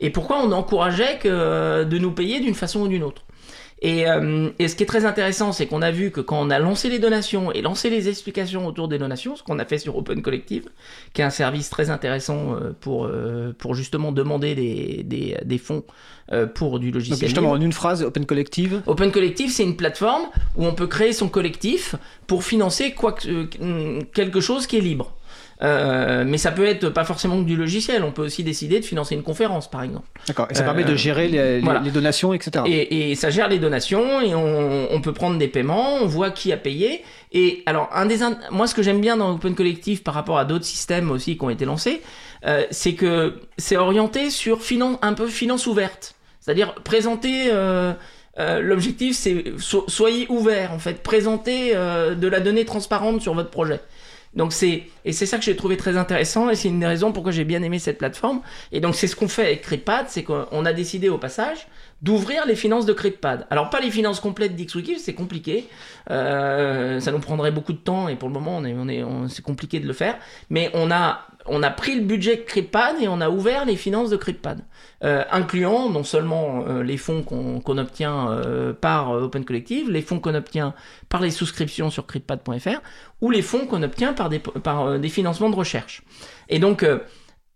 et 0.00 0.10
pourquoi 0.10 0.42
on 0.42 0.50
encourageait 0.52 1.18
que, 1.18 1.84
de 1.84 1.98
nous 1.98 2.10
payer 2.10 2.40
d'une 2.40 2.54
façon 2.54 2.80
ou 2.80 2.88
d'une 2.88 3.02
autre. 3.02 3.22
Et, 3.82 4.06
euh, 4.08 4.50
et 4.58 4.68
ce 4.68 4.76
qui 4.76 4.82
est 4.82 4.86
très 4.86 5.06
intéressant, 5.06 5.52
c'est 5.52 5.66
qu'on 5.66 5.80
a 5.80 5.90
vu 5.90 6.10
que 6.10 6.20
quand 6.20 6.38
on 6.38 6.50
a 6.50 6.58
lancé 6.58 6.90
les 6.90 6.98
donations 6.98 7.50
et 7.50 7.62
lancé 7.62 7.88
les 7.88 8.10
explications 8.10 8.66
autour 8.66 8.88
des 8.88 8.98
donations, 8.98 9.36
ce 9.36 9.42
qu'on 9.42 9.58
a 9.58 9.64
fait 9.64 9.78
sur 9.78 9.96
Open 9.96 10.20
Collective, 10.20 10.64
qui 11.14 11.22
est 11.22 11.24
un 11.24 11.30
service 11.30 11.70
très 11.70 11.88
intéressant 11.88 12.54
euh, 12.56 12.72
pour, 12.78 13.06
euh, 13.06 13.54
pour 13.58 13.74
justement 13.74 14.12
demander 14.12 14.54
des, 14.54 15.02
des, 15.02 15.38
des 15.42 15.58
fonds 15.58 15.82
euh, 16.32 16.46
pour 16.46 16.78
du 16.78 16.88
Donc 16.88 16.96
logiciel. 16.96 17.20
justement, 17.28 17.54
libre. 17.54 17.62
en 17.62 17.64
une 17.64 17.72
phrase, 17.72 18.02
Open 18.02 18.26
Collective. 18.26 18.82
Open 18.86 19.10
Collective, 19.10 19.50
c'est 19.50 19.64
une 19.64 19.76
plateforme 19.76 20.24
où 20.56 20.66
on 20.66 20.74
peut 20.74 20.86
créer 20.86 21.14
son 21.14 21.28
collectif 21.30 21.94
pour 22.26 22.44
financer 22.44 22.92
quoi 22.92 23.12
que- 23.12 24.02
quelque 24.12 24.40
chose 24.42 24.66
qui 24.66 24.76
est 24.76 24.80
libre. 24.82 25.14
Euh, 25.62 26.24
mais 26.26 26.38
ça 26.38 26.50
peut 26.52 26.64
être 26.64 26.88
pas 26.88 27.04
forcément 27.04 27.38
que 27.42 27.46
du 27.46 27.54
logiciel. 27.56 28.02
On 28.02 28.12
peut 28.12 28.22
aussi 28.24 28.42
décider 28.42 28.80
de 28.80 28.84
financer 28.84 29.14
une 29.14 29.22
conférence, 29.22 29.70
par 29.70 29.82
exemple. 29.82 30.06
D'accord. 30.26 30.46
Et 30.50 30.54
ça 30.54 30.62
Euh, 30.62 30.64
permet 30.64 30.84
de 30.84 30.94
gérer 30.96 31.28
les, 31.28 31.56
les- 31.56 31.60
voilà. 31.60 31.80
les 31.80 31.90
donations, 31.90 32.32
etc. 32.32 32.64
Et, 32.66 33.10
et 33.10 33.14
ça 33.14 33.28
gère 33.30 33.48
les 33.48 33.58
donations 33.58 34.20
et 34.22 34.34
on, 34.34 34.88
on 34.92 35.00
peut 35.02 35.12
prendre 35.12 35.36
des 35.38 35.48
paiements, 35.48 35.96
on 35.96 36.06
voit 36.06 36.30
qui 36.30 36.52
a 36.52 36.56
payé. 36.56 37.04
Et 37.32 37.62
alors, 37.66 37.90
un 37.94 38.06
des, 38.06 38.22
in- 38.22 38.38
moi, 38.50 38.66
ce 38.66 38.74
que 38.74 38.82
j'aime 38.82 39.00
bien 39.02 39.16
dans 39.18 39.32
Open 39.34 39.54
Collective 39.54 40.02
par 40.02 40.14
rapport 40.14 40.38
à 40.38 40.44
d'autres 40.46 40.64
systèmes 40.64 41.10
aussi 41.10 41.36
qui 41.36 41.44
ont 41.44 41.50
été 41.50 41.64
lancés, 41.66 42.00
euh, 42.46 42.64
c'est 42.70 42.94
que 42.94 43.34
c'est 43.58 43.76
orienté 43.76 44.30
sur 44.30 44.60
finan- 44.62 44.98
un 45.02 45.12
peu 45.12 45.26
finance 45.26 45.66
ouverte. 45.66 46.14
C'est-à-dire 46.40 46.74
présenter. 46.74 47.50
euh, 47.52 47.92
euh, 48.38 48.60
L'objectif, 48.60 49.14
c'est 49.16 49.44
so- 49.58 49.84
soyez 49.88 50.26
ouverts 50.30 50.72
en 50.72 50.78
fait, 50.78 51.02
présentez 51.02 51.72
euh, 51.74 52.14
de 52.14 52.28
la 52.28 52.40
donnée 52.40 52.64
transparente 52.64 53.20
sur 53.20 53.34
votre 53.34 53.50
projet. 53.50 53.80
Donc 54.34 54.52
c'est 54.52 54.84
et 55.04 55.12
c'est 55.12 55.26
ça 55.26 55.38
que 55.38 55.44
j'ai 55.44 55.56
trouvé 55.56 55.76
très 55.76 55.96
intéressant 55.96 56.50
et 56.50 56.56
c'est 56.56 56.68
une 56.68 56.78
des 56.78 56.86
raisons 56.86 57.12
pourquoi 57.12 57.32
j'ai 57.32 57.44
bien 57.44 57.62
aimé 57.62 57.78
cette 57.78 57.98
plateforme. 57.98 58.42
Et 58.70 58.80
donc 58.80 58.94
c'est 58.94 59.06
ce 59.06 59.16
qu'on 59.16 59.28
fait 59.28 59.46
avec 59.46 59.62
CritPad, 59.62 60.06
c'est 60.08 60.22
qu'on 60.22 60.64
a 60.64 60.72
décidé 60.72 61.08
au 61.08 61.18
passage 61.18 61.66
d'ouvrir 62.02 62.46
les 62.46 62.56
finances 62.56 62.86
de 62.86 62.92
CritPad. 62.92 63.46
Alors 63.50 63.68
pas 63.70 63.80
les 63.80 63.90
finances 63.90 64.20
complètes 64.20 64.56
d'XWiki, 64.56 64.98
c'est 64.98 65.14
compliqué, 65.14 65.66
Euh, 66.10 66.98
ça 67.00 67.12
nous 67.12 67.20
prendrait 67.20 67.52
beaucoup 67.52 67.72
de 67.72 67.78
temps 67.78 68.08
et 68.08 68.16
pour 68.16 68.28
le 68.28 68.34
moment 68.34 68.56
on 68.58 68.64
est 68.64 68.74
on 68.74 68.88
est 68.88 69.02
on- 69.04 69.28
c'est 69.28 69.42
compliqué 69.42 69.78
de 69.80 69.86
le 69.86 69.92
faire. 69.92 70.16
Mais 70.48 70.70
on 70.74 70.90
a 70.90 71.26
on 71.46 71.62
a 71.62 71.70
pris 71.70 71.94
le 71.94 72.02
budget 72.02 72.36
de 72.36 72.42
CritPad 72.42 72.96
et 73.00 73.06
on 73.08 73.20
a 73.20 73.30
ouvert 73.30 73.64
les 73.64 73.76
finances 73.76 74.10
de 74.10 74.16
CritPad, 74.16 74.60
euh, 75.04 75.24
incluant 75.30 75.88
non 75.88 76.02
seulement 76.04 76.64
euh, 76.66 76.82
les 76.82 76.96
fonds 76.96 77.22
qu'on 77.22 77.60
qu'on 77.60 77.78
obtient 77.78 78.30
euh, 78.30 78.72
par 78.72 79.10
euh, 79.12 79.22
Open 79.24 79.44
Collective, 79.44 79.90
les 79.90 80.02
fonds 80.02 80.20
qu'on 80.20 80.34
obtient 80.34 80.74
par 81.08 81.20
les 81.20 81.30
souscriptions 81.30 81.90
sur 81.90 82.06
critpad.fr 82.06 82.80
ou 83.20 83.30
les 83.30 83.42
fonds 83.42 83.66
qu'on 83.66 83.82
obtient 83.82 84.12
par 84.14 84.28
des, 84.30 84.38
par, 84.38 84.86
euh, 84.86 84.98
des 84.98 85.08
financements 85.10 85.50
de 85.50 85.56
recherche. 85.56 86.02
Et 86.48 86.58
donc, 86.58 86.82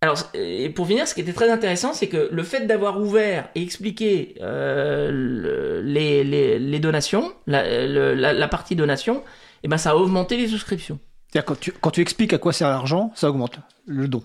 alors, 0.04 0.18
et 0.34 0.68
pour 0.70 0.86
finir, 0.86 1.08
ce 1.08 1.14
qui 1.14 1.20
était 1.22 1.32
très 1.32 1.50
intéressant, 1.50 1.92
c'est 1.92 2.06
que 2.08 2.28
le 2.30 2.42
fait 2.42 2.66
d'avoir 2.66 3.00
ouvert 3.00 3.48
et 3.54 3.62
expliqué 3.62 4.36
euh, 4.40 5.10
le- 5.10 5.80
les, 5.82 6.22
les, 6.58 6.78
donations, 6.78 7.32
la, 7.46 8.48
partie 8.48 8.76
donation, 8.76 9.22
eh 9.62 9.68
ben, 9.68 9.78
ça 9.78 9.90
a 9.90 9.94
augmenté 9.96 10.36
les 10.36 10.48
souscriptions. 10.48 10.98
Quand 11.34 11.58
tu, 11.58 11.72
quand 11.72 11.90
tu 11.90 12.00
expliques 12.00 12.32
à 12.32 12.38
quoi 12.38 12.52
sert 12.52 12.68
l'argent, 12.68 13.10
ça 13.16 13.28
augmente 13.28 13.58
le 13.86 14.06
don. 14.06 14.22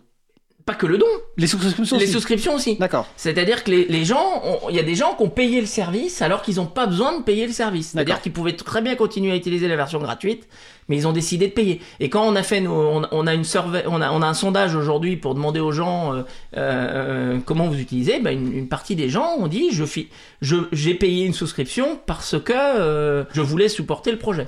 Pas 0.70 0.76
que 0.76 0.86
le 0.86 1.00
don, 1.00 1.08
Les 1.38 1.48
souscriptions 1.48 1.98
les 1.98 2.04
aussi. 2.04 2.14
souscriptions 2.14 2.54
aussi. 2.54 2.76
D'accord. 2.76 3.08
C'est-à-dire 3.18 3.64
que 3.64 3.72
les, 3.72 3.86
les 3.86 4.06
gens, 4.06 4.44
il 4.70 4.76
y 4.76 4.80
a 4.80 4.84
des 4.84 4.94
gens 4.94 5.16
qui 5.16 5.24
ont 5.24 5.30
payé 5.30 5.60
le 5.62 5.66
service 5.66 6.22
alors 6.22 6.44
qu'ils 6.44 6.58
n'ont 6.58 6.68
pas 6.68 6.86
besoin 6.86 7.18
de 7.18 7.24
payer 7.24 7.48
le 7.48 7.54
service. 7.54 7.88
C'est-à-dire 7.94 8.22
qu'ils 8.22 8.34
pouvaient 8.34 8.56
très 8.56 8.82
bien 8.84 8.96
continuer 8.96 9.32
à 9.32 9.36
utiliser 9.36 9.68
la 9.68 9.76
version 9.76 9.98
gratuite, 9.98 10.48
mais 10.88 10.96
ils 10.98 11.08
ont 11.08 11.12
décidé 11.12 11.48
de 11.48 11.54
payer. 11.54 11.82
Et 12.00 12.10
quand 12.10 12.24
on 12.24 12.36
a 12.36 12.44
fait, 12.44 12.62
nos, 12.62 12.72
on, 12.74 13.02
on 13.12 13.26
a 13.26 13.34
une 13.34 13.46
survey- 13.46 13.84
on 13.88 14.00
a, 14.00 14.12
on 14.12 14.22
a 14.22 14.28
un 14.28 14.34
sondage 14.36 14.76
aujourd'hui 14.76 15.18
pour 15.18 15.34
demander 15.34 15.60
aux 15.60 15.72
gens 15.72 16.14
euh, 16.14 16.22
euh, 16.58 17.38
comment 17.46 17.68
vous 17.68 17.80
utilisez, 17.80 18.20
ben 18.20 18.32
une, 18.38 18.54
une 18.56 18.68
partie 18.68 18.96
des 18.96 19.10
gens 19.10 19.38
ont 19.40 19.48
dit 19.48 19.70
je 19.72 19.86
fi- 19.86 20.10
je 20.42 20.56
j'ai 20.72 20.94
payé 20.94 21.26
une 21.26 21.34
souscription 21.34 22.00
parce 22.06 22.40
que 22.40 22.54
euh, 22.56 23.24
je 23.34 23.42
voulais 23.42 23.70
supporter 23.70 24.12
le 24.12 24.18
projet. 24.20 24.48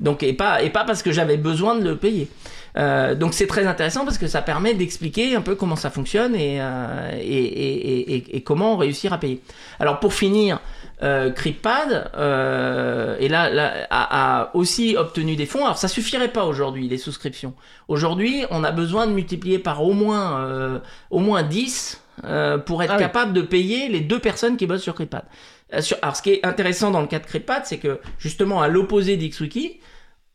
Donc 0.00 0.22
et 0.22 0.32
pas 0.32 0.62
et 0.62 0.70
pas 0.70 0.84
parce 0.84 1.02
que 1.02 1.12
j'avais 1.12 1.36
besoin 1.36 1.76
de 1.76 1.84
le 1.84 1.96
payer. 1.96 2.28
Euh, 2.76 3.14
donc 3.14 3.34
c'est 3.34 3.46
très 3.46 3.66
intéressant 3.66 4.04
parce 4.04 4.18
que 4.18 4.26
ça 4.28 4.42
permet 4.42 4.74
d'expliquer 4.74 5.34
un 5.34 5.40
peu 5.40 5.54
comment 5.56 5.76
ça 5.76 5.90
fonctionne 5.90 6.34
et, 6.36 6.58
euh, 6.60 7.10
et, 7.20 7.44
et, 7.44 8.14
et, 8.16 8.36
et 8.36 8.42
comment 8.42 8.76
réussir 8.76 9.12
à 9.12 9.18
payer. 9.18 9.40
Alors 9.80 9.98
pour 10.00 10.14
finir, 10.14 10.60
euh, 11.02 11.30
CryptPad 11.30 12.10
euh, 12.16 13.16
et 13.18 13.28
là, 13.28 13.50
là 13.50 13.72
a, 13.90 14.42
a 14.42 14.50
aussi 14.54 14.96
obtenu 14.96 15.34
des 15.34 15.46
fonds. 15.46 15.64
Alors 15.64 15.78
ça 15.78 15.88
suffirait 15.88 16.28
pas 16.32 16.44
aujourd'hui 16.44 16.88
les 16.88 16.98
souscriptions. 16.98 17.54
Aujourd'hui, 17.88 18.44
on 18.50 18.62
a 18.64 18.70
besoin 18.70 19.06
de 19.06 19.12
multiplier 19.12 19.58
par 19.58 19.82
au 19.82 19.92
moins 19.92 20.40
euh, 20.40 20.78
au 21.10 21.18
moins 21.18 21.42
10 21.42 22.00
euh, 22.24 22.58
pour 22.58 22.82
être 22.82 22.90
Ah 22.92 22.96
oui. 22.96 23.02
capable 23.02 23.32
de 23.32 23.42
payer 23.42 23.88
les 23.88 24.00
deux 24.00 24.18
personnes 24.18 24.56
qui 24.56 24.66
bossent 24.66 24.82
sur 24.82 24.94
CryptPad. 24.94 25.24
Euh, 25.72 25.80
Alors 26.02 26.16
ce 26.16 26.22
qui 26.22 26.30
est 26.34 26.46
intéressant 26.46 26.90
dans 26.90 27.00
le 27.00 27.06
cas 27.06 27.18
de 27.18 27.26
CryptPad, 27.26 27.62
c'est 27.64 27.78
que 27.78 28.00
justement 28.18 28.60
à 28.60 28.68
l'opposé 28.68 29.16
d'XWiki, 29.16 29.80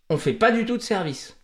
on 0.09 0.17
fait 0.17 0.33
pas 0.33 0.51
du 0.51 0.65
tout 0.65 0.77
de 0.77 0.81
service. 0.81 1.34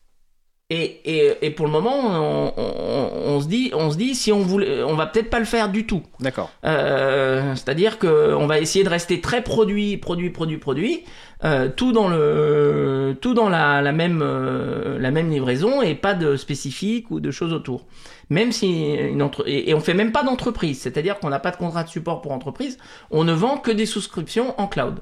Et, 0.73 1.01
et, 1.03 1.33
et 1.41 1.49
pour 1.51 1.65
le 1.65 1.71
moment, 1.73 1.97
on, 2.01 2.53
on- 2.55 3.33
on 3.35 3.41
se 3.41 3.47
dit, 3.47 3.71
on 3.73 3.91
se 3.91 3.97
dit 3.97 4.15
si 4.15 4.31
on 4.31 4.39
voulait, 4.39 4.83
on 4.83 4.95
va 4.95 5.05
peut-être 5.05 5.29
pas 5.29 5.39
le 5.39 5.45
faire 5.45 5.67
du 5.67 5.85
tout. 5.85 6.01
D'accord. 6.21 6.49
Euh, 6.63 7.53
C'est-à-dire 7.55 7.99
que 7.99 8.33
on 8.35 8.47
va 8.47 8.57
essayer 8.59 8.85
de 8.85 8.89
rester 8.89 9.19
très 9.19 9.41
produit, 9.43 9.97
produit, 9.97 10.29
produit, 10.29 10.57
produit, 10.57 11.03
euh, 11.43 11.67
tout 11.75 11.91
dans 11.91 12.07
le, 12.07 13.17
tout 13.19 13.33
dans 13.33 13.49
la, 13.49 13.81
la 13.81 13.91
même, 13.91 14.21
euh, 14.23 14.97
la 14.97 15.11
même 15.11 15.29
livraison 15.29 15.81
et 15.81 15.93
pas 15.93 16.13
de 16.13 16.37
spécifique 16.37 17.11
ou 17.11 17.19
de 17.19 17.31
choses 17.31 17.51
autour. 17.51 17.85
Même 18.29 18.53
si 18.53 18.93
une 18.93 19.21
entre... 19.21 19.43
et, 19.45 19.69
et 19.69 19.73
on 19.73 19.81
fait 19.81 19.93
même 19.93 20.13
pas 20.13 20.23
d'entreprise, 20.23 20.79
c'est-à-dire 20.79 21.19
qu'on 21.19 21.29
n'a 21.29 21.39
pas 21.39 21.51
de 21.51 21.57
contrat 21.57 21.83
de 21.83 21.89
support 21.89 22.21
pour 22.21 22.31
entreprise, 22.31 22.77
on 23.09 23.25
ne 23.25 23.33
vend 23.33 23.57
que 23.57 23.71
des 23.71 23.85
souscriptions 23.85 24.53
en 24.57 24.67
cloud 24.67 24.99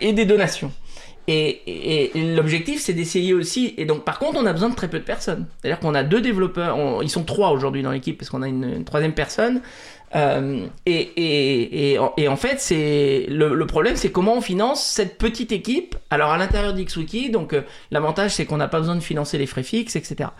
et 0.00 0.12
des 0.12 0.26
donations. 0.26 0.70
Et, 1.28 2.10
l'objectif, 2.14 2.80
c'est 2.80 2.92
d'essayer 2.92 3.34
aussi. 3.34 3.74
Et 3.76 3.84
donc, 3.84 4.04
par 4.04 4.18
contre, 4.18 4.38
on 4.40 4.46
a 4.46 4.52
besoin 4.52 4.68
de 4.68 4.74
très 4.74 4.88
peu 4.88 4.98
de 4.98 5.04
personnes. 5.04 5.46
C'est-à-dire 5.60 5.78
qu'on 5.78 5.94
a 5.94 6.02
deux 6.02 6.20
développeurs. 6.20 6.76
ils 7.02 7.10
sont 7.10 7.24
trois 7.24 7.50
aujourd'hui 7.50 7.82
dans 7.82 7.92
l'équipe 7.92 8.18
parce 8.18 8.30
qu'on 8.30 8.42
a 8.42 8.48
une, 8.48 8.84
troisième 8.84 9.12
personne. 9.12 9.60
Euh, 10.16 10.66
et, 10.86 11.98
en- 11.98 12.36
fait, 12.36 12.66
le, 13.28 13.64
problème, 13.64 13.96
c'est 13.96 14.10
comment 14.10 14.36
on 14.36 14.40
finance 14.40 14.84
cette 14.84 15.18
petite 15.18 15.52
équipe. 15.52 15.96
Alors, 16.10 16.30
à 16.30 16.38
l'intérieur 16.38 16.74
d'XWiki, 16.74 17.30
donc 17.30 17.52
euh, 17.52 17.62
l'avantage, 17.90 18.32
c'est 18.32 18.44
qu'on 18.44 18.56
n'a 18.56 18.68
pas 18.68 18.80
besoin 18.80 18.96
de 18.96 19.00
financer 19.00 19.38
les 19.38 19.46
frais 19.46 19.62
fixes, 19.62 19.96
etc. 19.96 20.30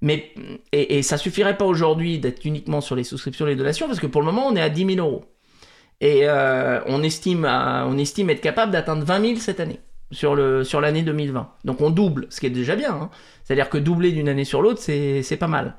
Mais 0.00 0.32
et, 0.72 1.02
ça 1.02 1.18
suffirait 1.18 1.56
pas 1.56 1.64
aujourd'hui 1.64 2.18
d'être 2.18 2.44
uniquement 2.44 2.80
sur 2.80 2.94
les 2.94 3.04
souscriptions 3.04 3.46
et 3.46 3.50
les 3.50 3.56
donations 3.56 3.86
parce 3.86 4.00
que 4.00 4.06
pour 4.06 4.22
le 4.22 4.26
moment, 4.26 4.46
on 4.46 4.56
est 4.56 4.62
à 4.62 4.68
10 4.68 4.94
000 4.94 5.06
euros. 5.06 5.24
Et 6.00 6.20
euh, 6.22 6.80
on, 6.86 7.02
estime 7.02 7.44
on 7.44 7.98
estime 7.98 8.30
être 8.30 8.40
capable 8.40 8.70
d'atteindre 8.70 9.04
20 9.04 9.20
000 9.20 9.36
cette 9.40 9.58
année, 9.58 9.80
sur 10.10 10.34
le 10.34 10.64
sur 10.64 10.80
l'année 10.80 11.02
2020. 11.02 11.48
Donc 11.64 11.80
on 11.80 11.90
double, 11.90 12.26
ce 12.30 12.40
qui 12.40 12.46
est 12.46 12.50
déjà 12.50 12.76
bien. 12.76 12.92
hein. 12.92 13.10
C'est-à-dire 13.44 13.68
que 13.70 13.78
doubler 13.78 14.12
d'une 14.12 14.28
année 14.28 14.44
sur 14.44 14.62
l'autre, 14.62 14.80
c'est 14.80 15.22
c'est 15.22 15.36
pas 15.36 15.46
mal. 15.48 15.74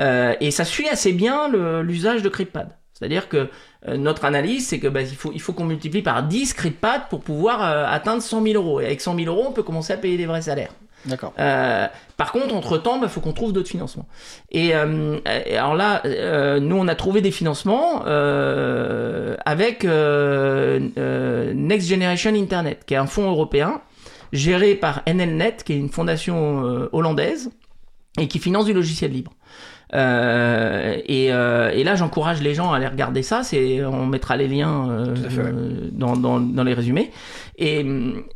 Euh, 0.00 0.34
et 0.40 0.50
ça 0.50 0.64
suit 0.64 0.88
assez 0.88 1.12
bien 1.12 1.48
l'usage 1.82 2.22
de 2.22 2.28
CryptPad. 2.28 2.76
C'est-à-dire 2.94 3.28
que 3.28 3.48
euh, 3.88 3.96
notre 3.96 4.24
analyse, 4.24 4.68
c'est 4.68 4.78
que 4.78 4.86
bah, 4.86 5.02
il 5.02 5.16
faut, 5.16 5.32
il 5.34 5.40
faut 5.40 5.52
qu'on 5.52 5.64
multiplie 5.64 6.02
par 6.02 6.22
10 6.22 6.54
CryptPad 6.54 7.08
pour 7.10 7.20
pouvoir 7.20 7.62
euh, 7.64 7.84
atteindre 7.88 8.22
100 8.22 8.42
000 8.44 8.54
euros. 8.62 8.80
Et 8.80 8.86
avec 8.86 9.00
100 9.00 9.16
000 9.16 9.26
euros, 9.34 9.46
on 9.48 9.52
peut 9.52 9.64
commencer 9.64 9.92
à 9.92 9.96
payer 9.96 10.16
des 10.16 10.26
vrais 10.26 10.42
salaires. 10.42 10.72
D'accord. 11.06 11.32
Euh, 11.38 11.86
par 12.16 12.32
contre, 12.32 12.54
entre-temps, 12.54 13.00
il 13.02 13.08
faut 13.08 13.20
qu'on 13.20 13.32
trouve 13.32 13.52
d'autres 13.52 13.68
financements. 13.68 14.06
Et, 14.50 14.74
euh, 14.74 15.18
alors 15.50 15.74
là, 15.74 16.02
euh, 16.04 16.60
nous, 16.60 16.76
on 16.76 16.88
a 16.88 16.94
trouvé 16.94 17.20
des 17.20 17.30
financements 17.30 18.02
avec 19.44 19.84
Next 21.54 21.88
Generation 21.88 22.34
Internet, 22.34 22.84
qui 22.86 22.94
est 22.94 22.98
un 22.98 23.06
fonds 23.06 23.30
européen 23.30 23.80
géré 24.32 24.74
par 24.74 25.02
NLNet, 25.06 25.64
qui 25.64 25.72
est 25.74 25.78
une 25.78 25.90
fondation 25.90 26.88
hollandaise, 26.92 27.50
et 28.18 28.28
qui 28.28 28.38
finance 28.38 28.66
du 28.66 28.72
logiciel 28.72 29.10
libre. 29.10 29.32
Euh, 29.94 30.96
et, 31.06 31.32
euh, 31.32 31.70
et 31.70 31.84
là, 31.84 31.94
j'encourage 31.96 32.40
les 32.42 32.54
gens 32.54 32.72
à 32.72 32.76
aller 32.76 32.86
regarder 32.86 33.22
ça. 33.22 33.42
C'est, 33.42 33.84
on 33.84 34.06
mettra 34.06 34.36
les 34.36 34.48
liens 34.48 34.88
euh, 34.90 35.14
fait, 35.16 35.42
ouais. 35.42 35.52
dans, 35.92 36.16
dans, 36.16 36.40
dans 36.40 36.64
les 36.64 36.74
résumés. 36.74 37.10
Et, 37.58 37.84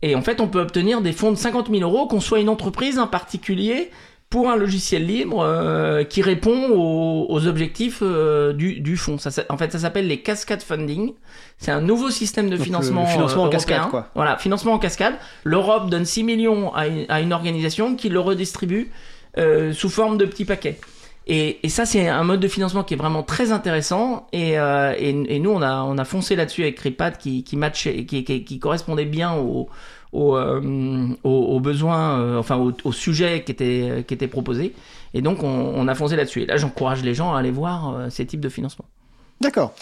et 0.03 0.15
en 0.15 0.23
fait, 0.23 0.41
on 0.41 0.49
peut 0.49 0.61
obtenir 0.61 1.01
des 1.01 1.13
fonds 1.13 1.31
de 1.33 1.37
50 1.37 1.69
000 1.71 1.81
euros, 1.83 2.07
qu'on 2.07 2.21
soit 2.21 2.41
une 2.41 2.49
entreprise, 2.49 2.99
un 2.99 3.07
particulier, 3.07 3.91
pour 4.29 4.51
un 4.51 4.57
logiciel 4.57 5.07
libre 5.07 5.41
euh, 5.41 6.03
qui 6.03 6.21
répond 6.21 6.69
aux, 6.71 7.27
aux 7.29 7.47
objectifs 7.47 8.01
euh, 8.03 8.53
du, 8.53 8.81
du 8.81 8.97
fonds. 8.97 9.19
Ça, 9.19 9.31
ça- 9.31 9.45
en 9.49 9.57
fait, 9.57 9.71
ça 9.73 9.79
s'appelle 9.79 10.09
les 10.09 10.21
cascade 10.21 10.63
funding. 10.63 11.13
C'est 11.59 11.71
un 11.71 11.81
nouveau 11.81 12.11
système 12.11 12.51
de 12.51 12.57
Donc, 12.57 12.65
financement. 12.67 13.03
le 13.03 13.09
financement 13.09 13.45
en 13.45 13.47
euh, 13.47 13.51
cascade, 13.51 13.79
européen. 13.79 13.91
quoi. 13.91 14.11
Voilà, 14.17 14.37
financement 14.37 14.73
en 14.73 14.79
cascade. 14.79 15.15
L'Europe 15.45 15.89
donne 15.91 16.05
6 16.05 16.25
millions 16.25 16.75
à 16.75 16.89
une, 16.89 17.07
à 17.09 17.21
une 17.21 17.33
organisation 17.33 17.95
qui 17.95 18.09
le 18.09 18.19
redistribue 18.21 18.91
euh, 19.39 19.73
sous 19.73 19.89
forme 19.89 20.19
de 20.19 20.25
petits 20.25 20.45
paquets. 20.45 20.79
Et, 21.29 21.69
ça, 21.69 21.87
c'est 21.87 22.07
un 22.09 22.23
mode 22.23 22.39
de 22.39 22.47
financement 22.47 22.85
qui 22.85 22.95
est 22.95 22.97
vraiment 22.97 23.25
très 23.25 23.51
intéressant. 23.51 24.29
Et, 24.33 24.59
euh, 24.59 24.95
nous, 25.13 25.51
on 25.51 25.61
a, 25.61 25.83
on 25.83 25.99
a 25.99 26.05
foncé 26.05 26.37
là-dessus 26.37 26.63
avec 26.63 26.77
Cripad 26.77 27.19
qui, 27.19 27.43
qui 27.43 28.59
correspondait 28.61 29.07
bien 29.07 29.35
au, 29.35 29.69
euh, 30.15 31.09
aux, 31.25 31.61
besoins, 31.61 32.21
euh, 32.21 32.39
enfin 32.39 32.57
au, 32.57 32.73
au 32.85 32.93
sujet 32.93 33.43
qui 33.43 33.51
était, 33.51 34.05
qui 34.07 34.15
était 34.15 34.29
proposé. 34.29 34.73
Et 35.15 35.21
donc, 35.21 35.43
on, 35.43 35.89
a 35.89 35.95
foncé 35.97 36.15
là-dessus. 36.15 36.43
Et 36.43 36.47
là, 36.47 36.59
j'encourage 36.59 37.03
les 37.03 37.15
gens 37.15 37.35
à 37.35 37.41
aller 37.41 37.51
voir 37.51 38.11
ces 38.11 38.25
types 38.25 38.41
de 38.41 38.49
financement. 38.49 38.85
D'accord. 39.41 39.75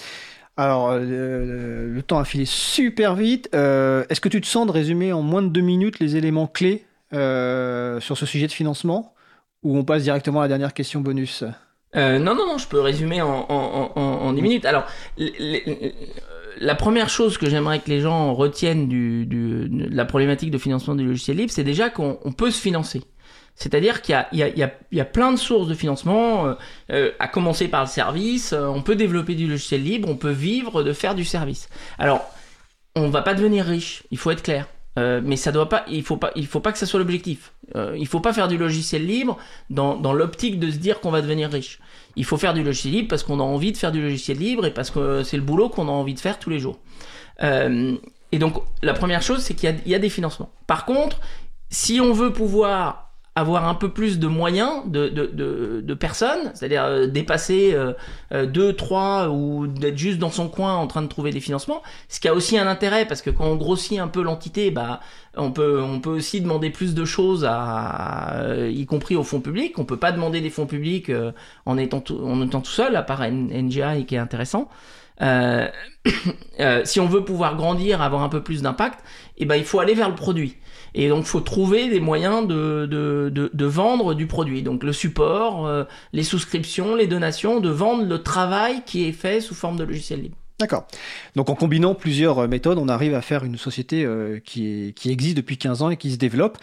Alors, 0.56 0.96
le 0.96 2.00
temps 2.06 2.20
a 2.20 2.24
filé 2.24 2.44
super 2.46 3.16
vite. 3.16 3.48
Est-ce 3.52 4.20
que 4.20 4.28
tu 4.30 4.40
te 4.40 4.46
sens 4.46 4.66
de 4.66 4.72
résumer 4.72 5.12
en 5.12 5.20
moins 5.20 5.42
de 5.42 5.48
deux 5.48 5.60
minutes 5.60 5.98
les 5.98 6.16
éléments 6.16 6.46
clés 6.46 6.86
sur 7.12 8.16
ce 8.16 8.24
sujet 8.24 8.46
de 8.46 8.52
financement? 8.52 9.14
Ou 9.64 9.76
on 9.76 9.84
passe 9.84 10.04
directement 10.04 10.40
à 10.40 10.44
la 10.44 10.48
dernière 10.48 10.74
question 10.74 11.00
bonus? 11.00 11.42
Euh, 11.96 12.18
non, 12.18 12.34
non, 12.34 12.46
non, 12.46 12.58
je 12.58 12.68
peux 12.68 12.80
résumer 12.80 13.22
en, 13.22 13.46
en, 13.48 13.92
en, 13.96 14.00
en 14.00 14.32
10 14.32 14.42
minutes. 14.42 14.64
Alors, 14.66 14.84
l- 15.18 15.92
la 16.60 16.74
première 16.74 17.08
chose 17.08 17.38
que 17.38 17.48
j'aimerais 17.48 17.80
que 17.80 17.88
les 17.90 18.00
gens 18.00 18.34
retiennent 18.34 18.88
de 18.88 19.68
la 19.90 20.04
problématique 20.04 20.50
de 20.50 20.58
financement 20.58 20.94
du 20.94 21.04
logiciel 21.06 21.36
libre, 21.38 21.50
c'est 21.52 21.64
déjà 21.64 21.90
qu'on 21.90 22.18
on 22.24 22.32
peut 22.32 22.50
se 22.50 22.60
financer. 22.60 23.02
C'est-à-dire 23.56 24.02
qu'il 24.02 24.16
y 24.32 25.00
a, 25.00 25.04
plein 25.04 25.30
de 25.32 25.36
sources 25.36 25.68
de 25.68 25.74
financement, 25.74 26.46
euh, 26.46 26.54
euh, 26.90 27.10
à 27.20 27.28
commencer 27.28 27.68
par 27.68 27.82
le 27.82 27.86
service, 27.88 28.52
euh, 28.52 28.66
on 28.66 28.82
peut 28.82 28.96
développer 28.96 29.36
du 29.36 29.46
logiciel 29.46 29.82
libre, 29.84 30.08
on 30.10 30.16
peut 30.16 30.30
vivre 30.30 30.82
de 30.82 30.92
faire 30.92 31.14
du 31.14 31.24
service. 31.24 31.68
Alors, 31.98 32.28
on 32.96 33.08
va 33.10 33.22
pas 33.22 33.34
devenir 33.34 33.64
riche, 33.64 34.02
il 34.10 34.18
faut 34.18 34.32
être 34.32 34.42
clair. 34.42 34.66
Euh, 34.98 35.20
mais 35.24 35.36
ça 35.36 35.50
doit 35.50 35.68
pas, 35.68 35.84
il 35.88 36.02
faut 36.02 36.16
pas, 36.16 36.30
il 36.36 36.46
faut 36.46 36.60
pas 36.60 36.72
que 36.72 36.78
ça 36.78 36.86
soit 36.86 37.00
l'objectif. 37.00 37.52
Euh, 37.74 37.96
il 37.98 38.06
faut 38.06 38.20
pas 38.20 38.32
faire 38.32 38.46
du 38.46 38.56
logiciel 38.56 39.04
libre 39.04 39.38
dans, 39.70 39.96
dans 39.96 40.12
l'optique 40.12 40.60
de 40.60 40.70
se 40.70 40.76
dire 40.76 41.00
qu'on 41.00 41.10
va 41.10 41.20
devenir 41.20 41.50
riche. 41.50 41.80
Il 42.16 42.24
faut 42.24 42.36
faire 42.36 42.54
du 42.54 42.62
logiciel 42.62 42.94
libre 42.94 43.08
parce 43.08 43.24
qu'on 43.24 43.40
a 43.40 43.42
envie 43.42 43.72
de 43.72 43.76
faire 43.76 43.90
du 43.90 44.00
logiciel 44.00 44.38
libre 44.38 44.66
et 44.66 44.72
parce 44.72 44.90
que 44.90 45.22
c'est 45.24 45.36
le 45.36 45.42
boulot 45.42 45.68
qu'on 45.68 45.88
a 45.88 45.92
envie 45.92 46.14
de 46.14 46.20
faire 46.20 46.38
tous 46.38 46.50
les 46.50 46.60
jours. 46.60 46.78
Euh, 47.42 47.96
et 48.30 48.38
donc 48.38 48.62
la 48.82 48.94
première 48.94 49.22
chose, 49.22 49.40
c'est 49.40 49.54
qu'il 49.54 49.74
y 49.84 49.90
y 49.90 49.94
a 49.94 49.98
des 49.98 50.10
financements. 50.10 50.50
Par 50.68 50.84
contre, 50.84 51.18
si 51.70 52.00
on 52.00 52.12
veut 52.12 52.32
pouvoir 52.32 53.03
avoir 53.36 53.66
un 53.66 53.74
peu 53.74 53.90
plus 53.90 54.20
de 54.20 54.28
moyens 54.28 54.82
de, 54.86 55.08
de, 55.08 55.26
de, 55.26 55.80
de 55.84 55.94
personnes, 55.94 56.52
c'est-à-dire 56.54 56.84
euh, 56.84 57.06
dépasser 57.08 57.72
euh, 57.74 57.92
euh, 58.32 58.46
deux, 58.46 58.74
trois 58.74 59.28
ou 59.28 59.66
d'être 59.66 59.98
juste 59.98 60.18
dans 60.18 60.30
son 60.30 60.48
coin 60.48 60.76
en 60.76 60.86
train 60.86 61.02
de 61.02 61.08
trouver 61.08 61.32
des 61.32 61.40
financements, 61.40 61.82
ce 62.08 62.20
qui 62.20 62.28
a 62.28 62.34
aussi 62.34 62.56
un 62.58 62.68
intérêt 62.68 63.06
parce 63.06 63.22
que 63.22 63.30
quand 63.30 63.46
on 63.46 63.56
grossit 63.56 63.98
un 63.98 64.06
peu 64.06 64.22
l'entité, 64.22 64.70
bah 64.70 65.00
on 65.36 65.50
peut 65.50 65.82
on 65.82 66.00
peut 66.00 66.10
aussi 66.10 66.40
demander 66.40 66.70
plus 66.70 66.94
de 66.94 67.04
choses 67.04 67.44
à, 67.44 68.34
euh, 68.34 68.70
y 68.72 68.86
compris 68.86 69.16
au 69.16 69.24
fonds 69.24 69.40
public. 69.40 69.78
On 69.78 69.84
peut 69.84 69.96
pas 69.96 70.12
demander 70.12 70.40
des 70.40 70.50
fonds 70.50 70.66
publics 70.66 71.10
euh, 71.10 71.32
en 71.66 71.76
étant 71.76 72.00
tout, 72.00 72.20
en 72.24 72.40
étant 72.42 72.60
tout 72.60 72.70
seul, 72.70 72.94
à 72.94 73.02
part 73.02 73.22
NGI 73.28 74.06
qui 74.06 74.14
est 74.14 74.18
intéressant. 74.18 74.68
Euh, 76.60 76.82
si 76.84 77.00
on 77.00 77.06
veut 77.06 77.24
pouvoir 77.24 77.56
grandir, 77.56 78.00
avoir 78.00 78.22
un 78.22 78.28
peu 78.28 78.40
plus 78.40 78.62
d'impact, 78.62 79.00
eh 79.38 79.44
ben 79.44 79.56
il 79.56 79.64
faut 79.64 79.80
aller 79.80 79.94
vers 79.94 80.08
le 80.08 80.14
produit. 80.14 80.56
Et 80.94 81.08
donc, 81.08 81.24
faut 81.24 81.40
trouver 81.40 81.88
des 81.88 82.00
moyens 82.00 82.46
de, 82.46 82.86
de, 82.86 83.50
de, 83.52 83.64
vendre 83.66 84.14
du 84.14 84.26
produit. 84.26 84.62
Donc, 84.62 84.84
le 84.84 84.92
support, 84.92 85.66
euh, 85.66 85.84
les 86.12 86.22
souscriptions, 86.22 86.94
les 86.94 87.08
donations, 87.08 87.60
de 87.60 87.68
vendre 87.68 88.04
le 88.04 88.22
travail 88.22 88.82
qui 88.86 89.04
est 89.04 89.12
fait 89.12 89.40
sous 89.40 89.54
forme 89.54 89.76
de 89.76 89.84
logiciel 89.84 90.22
libre. 90.22 90.36
D'accord. 90.64 90.86
Donc 91.36 91.50
en 91.50 91.54
combinant 91.54 91.94
plusieurs 91.94 92.38
euh, 92.38 92.48
méthodes, 92.48 92.78
on 92.78 92.88
arrive 92.88 93.14
à 93.14 93.20
faire 93.20 93.44
une 93.44 93.58
société 93.58 94.02
euh, 94.02 94.40
qui, 94.42 94.94
existe 95.04 95.36
depuis 95.36 95.58
15 95.58 95.82
ans 95.82 95.90
et 95.90 95.98
qui 95.98 96.10
se 96.10 96.16
développe. 96.16 96.56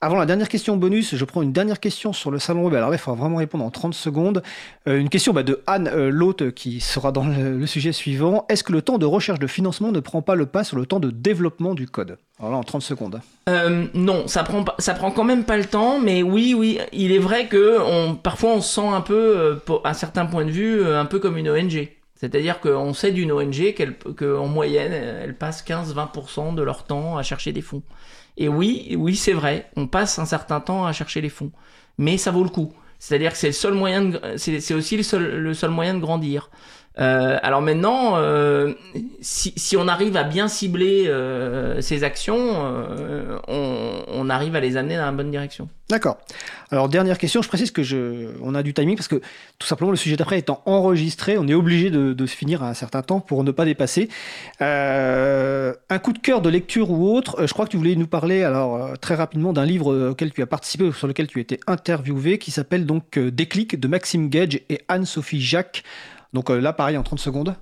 Avant 0.00 0.14
la 0.14 0.26
dernière 0.26 0.48
question 0.48 0.76
bonus, 0.76 1.16
je 1.16 1.24
prends 1.24 1.42
une 1.42 1.52
dernière 1.52 1.80
question 1.80 2.12
sur 2.12 2.30
le 2.30 2.38
salon 2.38 2.62
web. 2.66 2.74
Alors 2.74 2.94
il 2.94 2.98
faudra 2.98 3.20
vraiment 3.20 3.38
répondre 3.38 3.64
en 3.64 3.70
30 3.70 3.94
secondes. 3.94 4.44
Euh, 4.86 5.00
une 5.00 5.08
question 5.08 5.32
bah, 5.32 5.42
de 5.42 5.60
Anne, 5.66 5.90
euh, 5.92 6.50
qui 6.52 6.78
sera 6.78 7.10
dans 7.10 7.24
le, 7.24 7.66
sujet 7.66 7.90
suivant. 7.90 8.46
Est-ce 8.48 8.62
que 8.62 8.70
le 8.70 8.80
temps 8.80 8.98
de 8.98 9.06
recherche 9.06 9.40
de 9.40 9.48
financement 9.48 9.90
ne 9.90 9.98
prend 9.98 10.22
pas 10.22 10.36
le 10.36 10.46
pas 10.46 10.62
sur 10.62 10.76
le 10.76 10.86
temps 10.86 11.00
de 11.00 11.10
développement 11.10 11.74
du 11.74 11.88
code? 11.88 12.16
Alors 12.38 12.52
là, 12.52 12.58
en 12.58 12.62
30 12.62 12.80
secondes. 12.80 13.20
Euh, 13.48 13.86
non, 13.92 14.28
ça 14.28 14.44
prend 14.44 14.64
ça 14.78 14.94
prend 14.94 15.10
quand 15.10 15.24
même 15.24 15.42
pas 15.42 15.56
le 15.56 15.64
temps, 15.64 15.98
mais 15.98 16.22
oui, 16.22 16.54
oui, 16.56 16.78
il 16.92 17.10
est 17.10 17.18
vrai 17.18 17.48
que 17.48 18.14
parfois 18.22 18.50
on 18.50 18.60
se 18.60 18.76
sent 18.76 18.86
un 18.86 19.00
peu, 19.00 19.58
à 19.82 19.94
certains 19.94 20.26
points 20.26 20.44
de 20.44 20.52
vue, 20.52 20.86
un 20.86 21.06
peu 21.06 21.18
comme 21.18 21.36
une 21.36 21.50
ONG. 21.50 21.88
C'est-à-dire 22.18 22.58
qu'on 22.60 22.92
sait 22.94 23.12
d'une 23.12 23.30
ONG 23.30 23.74
qu'en 24.16 24.48
moyenne, 24.48 24.92
elle 24.92 25.36
passe 25.36 25.64
15-20% 25.64 26.54
de 26.56 26.62
leur 26.62 26.84
temps 26.84 27.16
à 27.16 27.22
chercher 27.22 27.52
des 27.52 27.62
fonds. 27.62 27.82
Et 28.36 28.48
oui, 28.48 28.96
oui, 28.98 29.14
c'est 29.14 29.32
vrai, 29.32 29.70
on 29.76 29.86
passe 29.86 30.18
un 30.18 30.26
certain 30.26 30.60
temps 30.60 30.84
à 30.84 30.92
chercher 30.92 31.20
les 31.20 31.28
fonds, 31.28 31.52
mais 31.96 32.18
ça 32.18 32.32
vaut 32.32 32.42
le 32.42 32.50
coup. 32.50 32.72
C'est-à-dire 32.98 33.32
que 33.32 33.38
c'est 33.38 33.48
le 33.48 33.52
seul 33.52 33.74
moyen, 33.74 34.12
c'est, 34.36 34.74
aussi 34.74 34.96
le 34.96 35.54
seul 35.54 35.70
moyen 35.70 35.94
de 35.94 36.00
grandir. 36.00 36.50
Euh, 37.00 37.38
alors 37.42 37.62
maintenant, 37.62 38.16
euh, 38.16 38.74
si, 39.20 39.76
on 39.76 39.86
arrive 39.86 40.16
à 40.16 40.24
bien 40.24 40.48
cibler 40.48 41.04
euh, 41.06 41.80
ces 41.80 42.02
actions, 42.02 42.50
on, 43.48 44.28
arrive 44.30 44.56
à 44.56 44.60
les 44.60 44.76
amener 44.76 44.96
dans 44.96 45.06
la 45.06 45.12
bonne 45.12 45.30
direction. 45.30 45.68
D'accord. 45.88 46.18
Alors 46.70 46.90
dernière 46.90 47.16
question, 47.16 47.40
je 47.40 47.48
précise 47.48 47.70
que 47.70 47.82
je, 47.82 48.28
on 48.42 48.54
a 48.54 48.62
du 48.62 48.74
timing 48.74 48.94
parce 48.94 49.08
que 49.08 49.22
tout 49.58 49.66
simplement 49.66 49.90
le 49.90 49.96
sujet 49.96 50.16
d'après 50.16 50.38
étant 50.38 50.60
enregistré, 50.66 51.38
on 51.38 51.48
est 51.48 51.54
obligé 51.54 51.88
de, 51.88 52.12
de 52.12 52.26
se 52.26 52.36
finir 52.36 52.62
à 52.62 52.68
un 52.68 52.74
certain 52.74 53.00
temps 53.00 53.20
pour 53.20 53.42
ne 53.42 53.52
pas 53.52 53.64
dépasser. 53.64 54.10
Un 54.60 55.98
coup 56.02 56.12
de 56.12 56.18
cœur 56.18 56.42
de 56.42 56.50
lecture 56.50 56.90
ou 56.90 57.16
autre, 57.16 57.46
je 57.46 57.52
crois 57.54 57.64
que 57.64 57.70
tu 57.70 57.78
voulais 57.78 57.96
nous 57.96 58.06
parler 58.06 58.42
alors 58.42 58.98
très 58.98 59.14
rapidement 59.14 59.54
d'un 59.54 59.64
livre 59.64 60.10
auquel 60.10 60.30
tu 60.30 60.42
as 60.42 60.46
participé, 60.46 60.92
sur 60.92 61.06
lequel 61.06 61.26
tu 61.26 61.38
as 61.38 61.42
été 61.42 61.58
interviewé, 61.66 62.36
qui 62.36 62.50
s'appelle 62.50 62.84
donc 62.84 63.18
Déclic 63.18 63.80
de 63.80 63.88
Maxime 63.88 64.28
Gage 64.28 64.60
et 64.68 64.82
Anne-Sophie 64.88 65.40
Jacques. 65.40 65.84
Donc 66.34 66.50
euh, 66.50 66.60
là 66.60 66.74
pareil 66.74 66.98
en 66.98 67.02
30 67.02 67.18
secondes. 67.18 67.54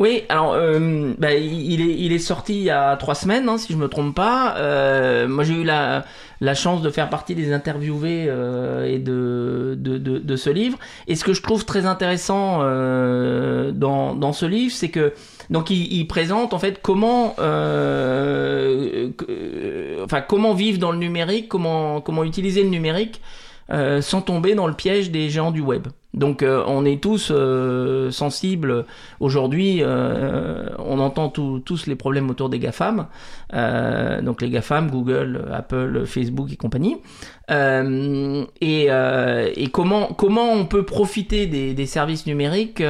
Oui, 0.00 0.22
alors 0.30 0.54
euh, 0.54 1.12
bah, 1.18 1.34
il, 1.34 1.80
est, 1.82 1.94
il 1.98 2.12
est 2.12 2.18
sorti 2.18 2.54
il 2.54 2.62
y 2.62 2.70
a 2.70 2.96
trois 2.96 3.14
semaines, 3.14 3.46
hein, 3.48 3.58
si 3.58 3.74
je 3.74 3.78
me 3.78 3.88
trompe 3.88 4.14
pas. 4.14 4.54
Euh, 4.56 5.28
moi, 5.28 5.44
j'ai 5.44 5.52
eu 5.52 5.64
la, 5.64 6.04
la 6.40 6.54
chance 6.54 6.80
de 6.80 6.88
faire 6.88 7.10
partie 7.10 7.34
des 7.34 7.52
interviewés 7.52 8.24
euh, 8.28 8.86
et 8.90 8.98
de, 8.98 9.74
de, 9.78 9.98
de, 9.98 10.18
de 10.18 10.36
ce 10.36 10.48
livre. 10.48 10.78
Et 11.08 11.14
ce 11.14 11.24
que 11.24 11.34
je 11.34 11.42
trouve 11.42 11.66
très 11.66 11.84
intéressant 11.84 12.60
euh, 12.62 13.70
dans, 13.72 14.14
dans 14.14 14.32
ce 14.32 14.46
livre, 14.46 14.72
c'est 14.74 14.88
que 14.90 15.12
donc 15.50 15.68
il, 15.68 15.92
il 15.92 16.06
présente 16.06 16.54
en 16.54 16.58
fait 16.58 16.80
comment, 16.80 17.34
euh, 17.38 19.10
que- 19.16 20.02
enfin 20.04 20.20
comment 20.22 20.54
vivre 20.54 20.78
dans 20.78 20.92
le 20.92 20.98
numérique, 20.98 21.48
comment 21.48 22.00
comment 22.00 22.24
utiliser 22.24 22.62
le 22.62 22.68
numérique 22.70 23.20
euh, 23.70 24.00
sans 24.00 24.20
tomber 24.22 24.54
dans 24.54 24.66
le 24.66 24.74
piège 24.74 25.10
des 25.10 25.28
géants 25.28 25.50
du 25.50 25.60
web. 25.60 25.88
Donc 26.16 26.42
euh, 26.42 26.64
on 26.66 26.84
est 26.84 27.02
tous 27.02 27.30
euh, 27.30 28.10
sensibles 28.10 28.86
aujourd'hui, 29.20 29.78
euh, 29.82 30.70
on 30.78 30.98
entend 30.98 31.28
tous 31.28 31.86
les 31.86 31.94
problèmes 31.94 32.30
autour 32.30 32.48
des 32.48 32.58
GAFAM, 32.58 33.06
euh, 33.52 34.22
donc 34.22 34.40
les 34.42 34.50
GAFAM, 34.50 34.90
Google, 34.90 35.44
Apple, 35.52 36.04
Facebook 36.06 36.50
et 36.52 36.56
compagnie. 36.56 36.96
Euh, 37.50 38.44
et, 38.60 38.86
euh, 38.90 39.50
et 39.54 39.68
comment, 39.68 40.06
comment 40.08 40.50
on 40.52 40.64
peut 40.66 40.84
profiter 40.84 41.46
des, 41.46 41.74
des 41.74 41.86
services 41.86 42.26
numériques 42.26 42.82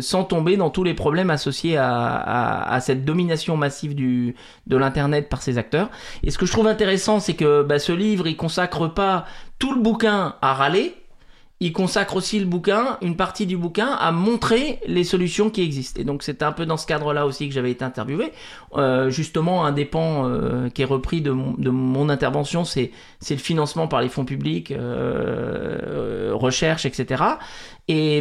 sans 0.00 0.24
tomber 0.24 0.56
dans 0.56 0.70
tous 0.70 0.84
les 0.84 0.94
problèmes 0.94 1.30
associés 1.30 1.76
à, 1.76 1.94
à- 1.94 2.74
à 2.74 2.80
cette 2.80 3.04
domination 3.04 3.56
massive 3.56 3.94
du, 3.94 4.34
de 4.66 4.76
l'Internet 4.76 5.28
par 5.28 5.40
ces 5.40 5.56
acteurs. 5.56 5.88
Et 6.24 6.30
ce 6.30 6.38
que 6.38 6.46
je 6.46 6.52
trouve 6.52 6.66
intéressant, 6.66 7.20
c'est 7.20 7.34
que 7.34 7.62
bah, 7.62 7.78
ce 7.78 7.92
livre, 7.92 8.26
il 8.26 8.36
consacre 8.36 8.88
pas 8.92 9.24
tout 9.58 9.72
le 9.74 9.80
bouquin 9.80 10.34
à 10.42 10.52
râler, 10.52 10.94
il 11.58 11.72
consacre 11.72 12.16
aussi 12.16 12.38
le 12.38 12.44
bouquin, 12.44 12.98
une 13.00 13.16
partie 13.16 13.46
du 13.46 13.56
bouquin, 13.56 13.88
à 13.88 14.12
montrer 14.12 14.78
les 14.86 15.04
solutions 15.04 15.48
qui 15.48 15.62
existent. 15.62 15.98
Et 15.98 16.04
donc 16.04 16.22
c'est 16.22 16.42
un 16.42 16.52
peu 16.52 16.66
dans 16.66 16.76
ce 16.76 16.86
cadre-là 16.86 17.24
aussi 17.24 17.48
que 17.48 17.54
j'avais 17.54 17.70
été 17.70 17.82
interviewé. 17.82 18.32
Euh, 18.74 19.08
justement, 19.08 19.64
un 19.64 19.72
des 19.72 19.86
pans 19.86 20.28
euh, 20.28 20.68
qui 20.68 20.82
est 20.82 20.86
repris 20.86 21.22
de 21.22 21.30
mon, 21.30 21.54
de 21.54 21.70
mon 21.70 22.10
intervention, 22.10 22.64
c'est 22.66 22.90
le 23.30 23.36
financement 23.36 23.88
par 23.88 24.02
les 24.02 24.10
fonds 24.10 24.26
publics, 24.26 24.70
euh, 24.70 26.32
recherche, 26.34 26.84
etc. 26.84 27.24
Et, 27.88 28.18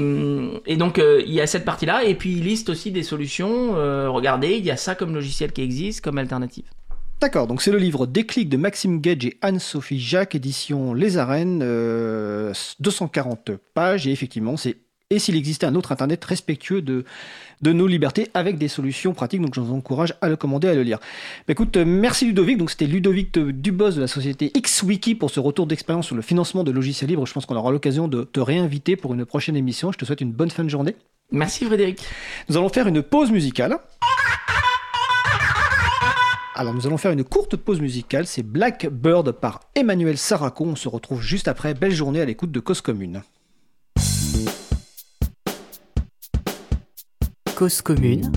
et 0.66 0.78
donc 0.78 1.02
il 1.02 1.34
y 1.34 1.42
a 1.42 1.48
cette 1.48 1.66
partie-là, 1.66 2.06
et 2.06 2.16
puis 2.16 2.38
il 2.38 2.44
liste 2.46 2.70
aussi 2.70 2.92
des 2.92 3.04
solutions. 3.04 3.74
regardez, 4.14 4.56
il 4.58 4.66
y 4.66 4.72
a 4.72 4.78
ça 4.78 4.96
comme 4.96 5.14
logiciel 5.14 5.52
qui 5.52 5.62
existe, 5.62 6.02
comme 6.02 6.18
alternative. 6.20 6.66
D'accord, 7.22 7.48
donc 7.48 7.62
c'est 7.62 7.72
le 7.72 7.78
livre 7.78 8.06
Déclic 8.06 8.50
de 8.50 8.58
Maxime 8.58 9.00
Gage 9.00 9.26
et 9.26 9.38
Anne-Sophie 9.42 10.00
Jacques, 10.00 10.36
édition 10.36 10.94
Les 10.94 11.18
Arènes, 11.18 11.60
240 11.60 13.50
euh, 13.50 13.58
pages, 13.74 14.06
et 14.06 14.12
effectivement, 14.12 14.58
c'est 14.58 14.78
et 15.12 15.20
s'il 15.20 15.36
existait 15.36 15.68
un 15.68 15.76
autre 15.76 15.92
Internet 15.92 16.26
respectueux 16.26 16.82
de, 16.82 17.06
de 17.62 17.74
nos 17.74 17.86
libertés 17.86 18.28
avec 18.34 18.58
des 18.58 18.68
solutions 18.68 19.14
pratiques. 19.14 19.42
Donc 19.42 19.54
je 19.54 19.60
vous 19.60 19.74
encourage 19.74 20.16
à 20.22 20.30
le 20.30 20.36
commander, 20.36 20.68
à 20.68 20.74
le 20.74 20.82
lire. 20.82 21.00
Bah, 21.48 21.52
écoute, 21.52 21.78
euh, 21.78 21.86
merci 21.86 22.26
Ludovic. 22.26 22.58
Donc 22.58 22.72
c'était 22.72 22.88
Ludovic 22.88 23.38
Dubos 23.38 23.92
de 23.92 24.02
la 24.02 24.08
société 24.08 24.52
XWiki 24.52 25.14
pour 25.14 25.30
ce 25.30 25.40
retour 25.40 25.68
d'expérience 25.68 26.08
sur 26.08 26.16
le 26.16 26.24
financement 26.24 26.64
de 26.64 26.72
logiciels 26.72 27.10
libres. 27.10 27.28
Je 27.28 27.34
pense 27.34 27.46
qu'on 27.46 27.56
aura 27.56 27.72
l'occasion 27.72 28.08
de 28.08 28.24
te 28.24 28.40
réinviter 28.40 28.96
pour 28.96 29.14
une 29.14 29.26
prochaine 29.26 29.56
émission. 29.56 29.92
Je 29.92 29.98
te 30.00 30.06
souhaite 30.06 30.22
une 30.22 30.32
bonne 30.32 30.50
fin 30.50 30.64
de 30.64 30.70
journée. 30.70 30.96
Merci 31.32 31.66
Frédéric. 31.66 32.02
Nous 32.50 32.58
allons 32.58 32.70
faire 32.70 32.88
une 32.88 33.04
pause 33.04 33.32
musicale. 33.32 33.78
Alors 36.58 36.74
nous 36.74 36.88
allons 36.88 36.98
faire 36.98 37.12
une 37.12 37.26
courte 37.26 37.58
pause 37.58 37.82
musicale, 37.82 38.26
c'est 38.26 38.42
Blackbird 38.42 39.34
par 39.34 39.60
Emmanuel 39.76 40.18
Saraco, 40.18 40.64
on 40.64 40.78
se 40.78 40.88
retrouve 40.88 41.22
juste 41.22 41.50
après, 41.50 41.74
belle 41.74 41.92
journée 41.92 42.22
à 42.22 42.26
l'écoute 42.26 42.50
de 42.50 42.62
Cause 42.62 42.80
Commune. 42.80 43.24
Cause 47.58 47.82
Commune 47.82 48.32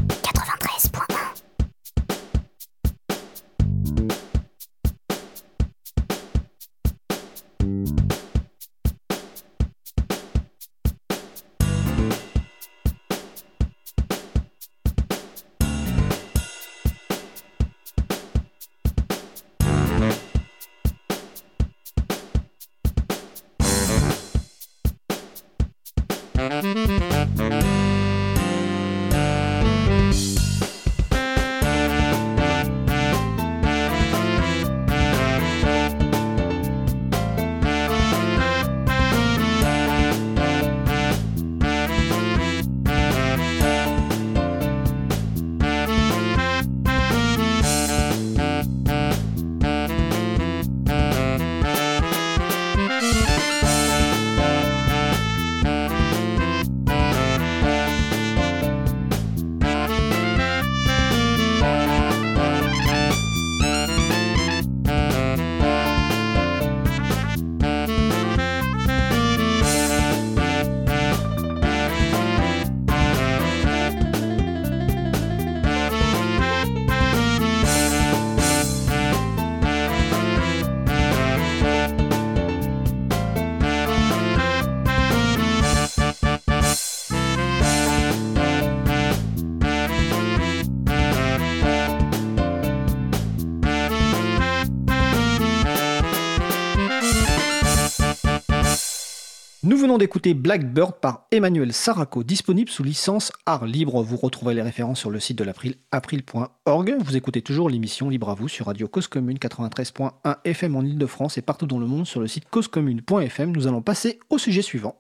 d'écouter 99.97 100.35
Blackbird 100.35 100.97
par 101.01 101.27
Emmanuel 101.33 101.73
Saraco, 101.73 102.23
disponible 102.23 102.69
sous 102.69 102.83
licence 102.83 103.33
art 103.47 103.65
libre. 103.65 104.03
Vous 104.03 104.19
retrouverez 104.19 104.55
les 104.55 104.61
références 104.61 104.99
sur 104.99 105.09
le 105.09 105.21
site 105.21 105.39
de 105.39 105.45
l'April, 105.45 105.77
april.org. 105.93 106.97
Vous 106.99 107.17
écoutez 107.17 107.41
toujours 107.41 107.71
l'émission 107.71 108.11
Libre 108.11 108.29
à 108.29 108.35
vous 108.35 108.49
sur 108.49 108.67
Radio 108.67 108.89
Cause 108.89 109.07
Commune 109.07 109.39
93.1 109.39 110.11
FM 110.45 110.77
en 110.77 110.83
Ile-de-France 110.83 111.39
et 111.39 111.43
partout 111.43 111.67
dans 111.67 111.79
le 111.79 111.87
monde 111.87 112.07
sur 112.07 112.21
le 112.21 112.27
site 112.27 112.51
causecommune.fm. 112.51 113.53
Nous 113.53 113.67
allons 113.67 113.81
passer 113.81 114.19
au 114.29 114.37
sujet 114.37 114.61
suivant. 114.61 114.99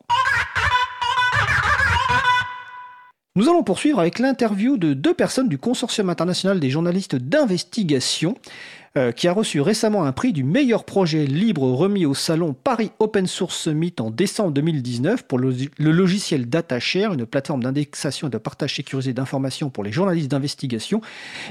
Nous 3.39 3.49
allons 3.49 3.63
poursuivre 3.63 4.01
avec 4.01 4.19
l'interview 4.19 4.79
de 4.79 4.95
deux 4.95 5.15
personnes 5.15 5.49
du 5.49 5.59
Consortium 5.59 6.11
international 6.11 6.59
des 6.59 6.71
journalistes 6.71 7.15
d'investigation. 7.15 8.37
Euh, 8.97 9.13
qui 9.13 9.29
a 9.29 9.33
reçu 9.33 9.61
récemment 9.61 10.05
un 10.05 10.13
prix 10.13 10.33
du 10.33 10.45
meilleur 10.45 10.85
projet 10.85 11.27
libre 11.27 11.71
remis 11.71 12.07
au 12.07 12.15
salon 12.15 12.55
Paris 12.55 12.91
Open 12.99 13.27
Source 13.27 13.57
Summit 13.57 13.95
en 14.01 14.11
décembre 14.11 14.53
2019 14.53 15.25
pour 15.25 15.39
le, 15.39 15.55
logiciel 15.79 16.49
DataShare, 16.49 17.13
une 17.13 17.27
plateforme 17.27 17.63
d'indexation 17.63 18.29
et 18.29 18.31
de 18.31 18.39
partage 18.39 18.77
sécurisé 18.77 19.13
d'informations 19.13 19.69
pour 19.69 19.85
les 19.85 19.93
journalistes 19.93 20.31
d'investigation. 20.31 21.03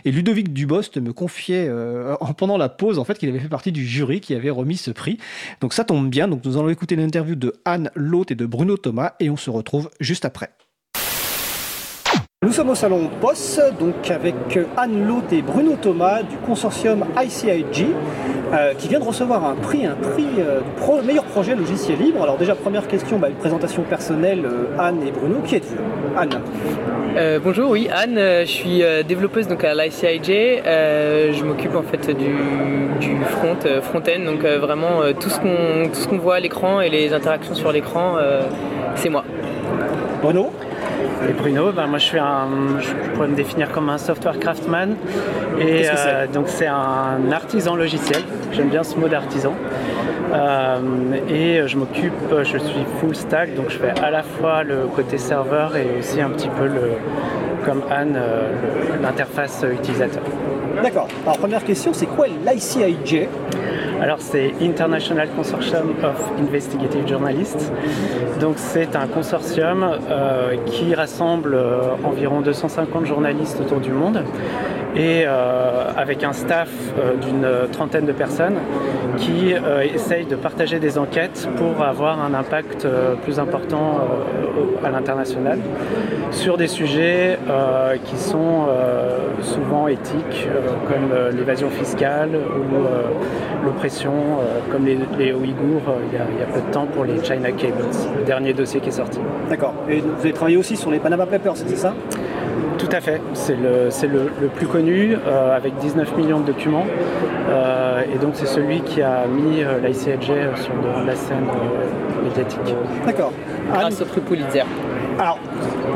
Et 0.03 0.11
Ludovic 0.11 0.51
Dubost 0.51 0.97
me 0.97 1.14
confiait 1.14 1.68
euh, 1.69 2.15
pendant 2.38 2.57
la 2.57 2.69
pause 2.69 2.97
en 2.97 3.03
fait 3.03 3.19
qu'il 3.19 3.30
avait 3.30 3.39
fait 3.39 3.49
partie 3.49 3.72
du 3.72 3.85
jury 3.85 4.19
qui 4.19 4.34
avait 4.34 4.49
remis 4.49 4.77
ce 4.77 4.89
prix. 4.89 5.19
Donc 5.61 5.73
ça 5.73 5.84
tombe 5.84 6.09
bien. 6.09 6.27
Donc 6.27 6.43
nous 6.43 6.57
allons 6.57 6.69
écouter 6.69 6.95
l'interview 6.95 7.35
de 7.35 7.53
Anne 7.65 7.91
Loth 7.93 8.31
et 8.31 8.35
de 8.35 8.45
Bruno 8.47 8.77
Thomas 8.77 9.14
et 9.19 9.30
on 9.30 9.38
se 9.38 9.51
retrouve 9.51 9.89
juste 9.99 10.26
après. 10.26 10.49
Nous 12.45 12.51
sommes 12.51 12.69
au 12.69 12.76
salon 12.76 13.09
POS, 13.19 13.59
donc 13.80 14.11
avec 14.11 14.35
Anne 14.77 15.07
Loth 15.07 15.34
et 15.34 15.41
Bruno 15.41 15.72
Thomas 15.81 16.22
du 16.22 16.38
consortium 16.45 17.03
ICIG, 17.19 17.88
euh, 18.53 18.76
qui 18.77 18.88
vient 18.88 18.99
de 18.99 19.05
recevoir 19.05 19.43
un 19.43 19.55
prix, 19.55 19.88
un 19.88 19.95
prix 19.95 20.27
euh, 20.38 20.59
du 21.01 21.07
meilleur 21.07 21.23
projet 21.23 21.55
logiciel 21.55 21.97
libre. 21.97 22.22
Alors 22.22 22.38
déjà, 22.38 22.53
première 22.53 22.88
question, 22.88 23.18
bah, 23.18 23.30
une 23.30 23.38
présentation 23.38 23.81
personnelle, 23.81 24.45
euh, 24.45 24.68
Anne 24.77 24.99
et 25.07 25.09
Bruno, 25.09 25.38
qui 25.43 25.55
êtes-vous 25.55 25.77
Anne? 26.15 26.39
Bonjour, 27.43 27.72
oui, 27.72 27.89
Anne, 27.91 28.19
je 28.45 28.51
suis 28.51 28.84
développeuse 29.07 29.47
donc 29.47 29.64
à 29.64 29.73
l'ICIJ. 29.73 30.27
je 30.27 31.43
m'occupe 31.43 31.76
en 31.76 31.81
fait 31.81 32.15
du, 32.15 33.18
front, 33.26 33.57
front-end, 33.81 34.23
donc 34.23 34.43
vraiment 34.43 35.01
tout 35.19 35.30
ce 35.30 35.39
qu'on 35.39 35.89
tout 35.91 35.99
ce 35.99 36.07
qu'on 36.07 36.19
voit 36.19 36.35
à 36.35 36.39
l'écran 36.39 36.81
et 36.81 36.89
les 36.89 37.14
interactions 37.14 37.55
sur 37.55 37.72
l'écran, 37.72 38.18
c'est 38.93 39.09
moi. 39.09 39.23
Bruno? 40.22 40.51
Et 41.30 41.34
Bruno, 41.34 41.72
ben 41.72 41.88
moi 41.88 41.98
je 41.98 42.06
suis 42.06 42.19
un, 42.19 42.48
je 42.80 42.94
pourrais 43.14 43.28
me 43.28 43.36
définir 43.36 43.72
comme 43.72 43.90
un 43.90 43.98
software 43.98 44.40
craftsman. 44.40 44.95
Et 45.60 45.88
euh, 45.88 46.28
donc 46.28 46.48
c'est 46.48 46.68
un 46.68 47.32
artisan 47.32 47.76
logiciel. 47.76 48.22
J'aime 48.52 48.69
bien 48.69 48.84
ce 48.84 48.95
mot 48.98 49.07
d'artisan. 49.07 49.53
Euh, 50.34 50.80
et 51.30 51.68
je 51.68 51.78
m'occupe, 51.78 52.14
je 52.44 52.57
suis 52.57 52.86
full 52.99 53.15
stack, 53.15 53.56
donc 53.56 53.69
je 53.69 53.78
fais 53.78 53.94
à 54.03 54.11
la 54.11 54.24
fois 54.24 54.64
le 54.64 54.88
côté 54.94 55.18
serveur 55.18 55.76
et 55.78 55.99
aussi 55.99 56.19
un 56.19 56.30
petit 56.30 56.49
peu 56.49 56.65
le, 56.65 56.91
comme 57.65 57.82
Anne, 57.90 58.15
euh, 58.18 58.49
l'interface 59.02 59.65
utilisateur. 59.72 60.24
D'accord. 60.84 61.07
Alors 61.24 61.38
première 61.38 61.64
question, 61.64 61.94
c'est 61.94 62.06
quoi 62.06 62.28
l'ICIJ? 62.28 63.28
Alors 64.02 64.18
c'est 64.19 64.53
International 64.61 65.28
Consortium 65.36 65.94
of 66.03 66.32
Investigative 66.40 67.07
Journalists. 67.07 67.72
Donc 68.40 68.56
c'est 68.57 68.95
un 68.95 69.07
consortium 69.07 69.84
euh, 69.84 70.56
qui 70.65 70.94
rassemble 70.94 71.56
euh, 71.56 71.95
environ 72.03 72.41
250 72.41 73.06
journalistes 73.06 73.60
autour 73.60 73.80
du 73.80 73.91
monde 73.91 74.24
et 74.95 75.26
avec 75.26 76.24
un 76.24 76.34
staff 76.34 76.69
d'une 77.22 77.45
trentaine 77.72 78.07
de 78.07 78.14
personnes 78.14 78.56
qui 79.18 79.53
essayent 79.94 80.26
de 80.26 80.36
partager 80.36 80.80
des 80.80 80.98
enquêtes 80.98 81.48
pour 81.57 81.84
avoir 81.84 82.19
un 82.19 82.34
impact 82.34 82.88
plus 83.24 83.40
important 83.40 83.99
à 84.84 84.90
l'international 84.90 85.60
sur 86.32 86.57
des 86.57 86.68
sujets 86.68 87.38
qui 88.06 88.18
sont 88.18 88.69
souvent 89.41 89.88
éthiques 89.88 90.48
comme 90.88 91.38
l'évasion 91.38 91.69
fiscale 91.69 92.30
ou 92.32 93.65
l'oppression 93.65 93.86
comme 94.72 94.85
les, 94.85 94.97
les 95.18 95.34
Ouïghours 95.34 95.81
il 96.11 96.18
y, 96.18 96.19
a, 96.19 96.26
il 96.31 96.39
y 96.39 96.43
a 96.43 96.45
peu 96.45 96.61
de 96.61 96.72
temps 96.72 96.85
pour 96.85 97.05
les 97.05 97.23
China 97.23 97.51
Cables, 97.51 97.84
le 98.18 98.23
dernier 98.26 98.53
dossier 98.53 98.80
qui 98.80 98.89
est 98.89 98.91
sorti. 98.91 99.19
D'accord. 99.49 99.73
Et 99.89 99.99
vous 99.99 100.19
avez 100.19 100.34
travaillé 100.34 100.57
aussi 100.57 100.76
sur 100.76 100.91
les 100.91 100.99
Panama 100.99 101.26
Papers, 101.26 101.57
c'est 101.57 101.76
ça? 101.76 101.93
Tout 102.78 102.90
à 102.91 103.02
fait, 103.02 103.22
c'est 103.34 103.56
le, 103.56 103.90
le, 104.08 104.32
le, 104.41 104.48
plus 104.48 104.68
connu, 104.68 105.16
euh, 105.16 105.56
avec 105.56 105.76
19 105.78 106.16
millions 106.18 106.40
de 106.40 106.45
documents. 106.45 106.86
Euh, 107.49 108.04
et 108.14 108.18
donc 108.18 108.32
c'est 108.36 108.45
celui 108.45 108.82
qui 108.82 109.02
a 109.02 109.26
mis 109.28 109.64
euh, 109.64 109.80
l'ICIJ 109.80 110.32
sur 110.56 110.74
la 111.06 111.16
scène 111.16 111.48
médiatique. 112.24 112.76
D'accord. 113.06 113.34
Grâce 113.72 114.02
au 114.02 114.06
prix 114.06 114.22
Pulitzer. 114.22 114.64
Alors, 115.20 115.40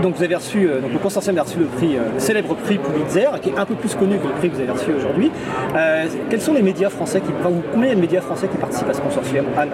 donc 0.01 0.15
vous 0.15 0.23
avez 0.23 0.35
reçu, 0.35 0.67
euh, 0.67 0.81
donc 0.81 0.93
le 0.93 0.97
consortium 0.97 1.37
a 1.37 1.43
reçu 1.43 1.59
le 1.59 1.65
prix, 1.65 1.95
euh, 1.95 2.01
le 2.13 2.19
célèbre 2.19 2.55
prix 2.55 2.79
Pulitzer, 2.79 3.27
qui 3.41 3.49
est 3.49 3.57
un 3.57 3.65
peu 3.65 3.75
plus 3.75 3.93
connu 3.93 4.17
que 4.17 4.27
le 4.27 4.33
prix 4.33 4.49
que 4.49 4.55
vous 4.55 4.61
avez 4.61 4.71
reçu 4.71 4.91
aujourd'hui. 4.91 5.31
Euh, 5.75 6.05
quels 6.29 6.41
sont 6.41 6.53
les 6.53 6.63
médias 6.63 6.89
français 6.89 7.21
qui, 7.21 7.27
enfin, 7.39 7.53
combien 7.71 7.93
de 7.93 7.99
médias 7.99 8.21
français 8.21 8.47
qui 8.47 8.57
participent 8.57 8.89
à 8.89 8.93
ce 8.93 9.01
consortium, 9.01 9.45
Anne? 9.55 9.69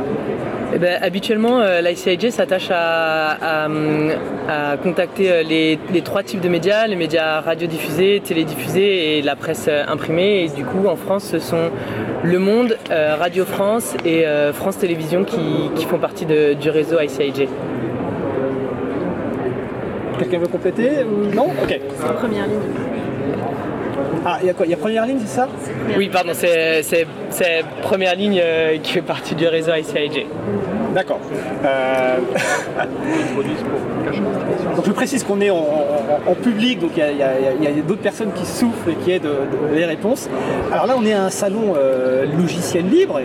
Eh 0.73 0.79
ben, 0.79 0.99
habituellement, 1.01 1.61
euh, 1.61 1.79
l'ICIJ 1.79 2.29
s'attache 2.31 2.69
à, 2.71 3.65
à, 3.65 3.69
à, 4.49 4.77
contacter 4.77 5.43
les, 5.45 5.79
les, 5.93 6.01
trois 6.01 6.23
types 6.23 6.41
de 6.41 6.49
médias, 6.49 6.87
les 6.87 6.96
médias 6.97 7.41
radiodiffusés, 7.41 8.21
télédiffusés 8.23 9.17
et 9.17 9.21
la 9.21 9.35
presse 9.35 9.69
imprimée. 9.87 10.43
Et 10.43 10.49
du 10.49 10.65
coup, 10.65 10.87
en 10.87 10.95
France, 10.95 11.25
ce 11.31 11.39
sont 11.39 11.69
Le 12.23 12.39
Monde, 12.39 12.77
euh, 12.91 13.15
Radio 13.17 13.45
France 13.45 13.95
et 14.05 14.25
euh, 14.25 14.51
France 14.53 14.77
Télévisions 14.77 15.23
qui, 15.23 15.71
qui, 15.75 15.85
font 15.85 15.99
partie 15.99 16.25
de, 16.25 16.53
du 16.53 16.69
réseau 16.69 16.99
ICIJ. 16.99 17.47
Quelqu'un 20.19 20.39
veut 20.39 20.47
compléter 20.47 20.89
ou 21.03 21.33
non 21.33 21.45
Ok. 21.63 21.79
C'est 21.95 22.09
en 22.09 22.13
première 22.13 22.47
ligne. 22.47 22.59
Ah, 24.25 24.39
il 24.41 24.47
y 24.47 24.49
a 24.49 24.53
quoi? 24.53 24.65
Il 24.65 24.71
y 24.71 24.73
a 24.73 24.77
première 24.77 25.05
ligne, 25.05 25.19
c'est 25.21 25.35
ça? 25.35 25.47
Oui, 25.95 26.09
pardon, 26.09 26.33
c'est 26.33 27.05
première 27.81 28.15
ligne 28.15 28.41
euh, 28.43 28.77
qui 28.79 28.91
fait 28.91 29.01
partie 29.01 29.35
du 29.35 29.47
réseau 29.47 29.71
ICIJ. 29.73 30.25
D'accord. 30.97 31.19
Euh... 31.63 32.17
je 34.83 34.91
précise 34.91 35.23
qu'on 35.23 35.39
est 35.41 35.51
en, 35.51 35.63
public, 36.41 36.79
donc 36.79 36.93
il 36.97 37.03
y 37.03 37.21
a, 37.21 37.71
d'autres 37.87 38.01
personnes 38.01 38.31
qui 38.33 38.47
souffrent 38.47 38.89
et 38.89 38.95
qui 38.95 39.11
aident 39.11 39.21
de, 39.21 39.73
de, 39.73 39.75
les 39.75 39.85
réponses. 39.85 40.27
Alors 40.71 40.87
là, 40.87 40.95
on 40.97 41.05
est 41.05 41.13
à 41.13 41.25
un 41.25 41.29
salon 41.29 41.75
euh, 41.77 42.25
logiciel 42.35 42.89
libre. 42.89 43.21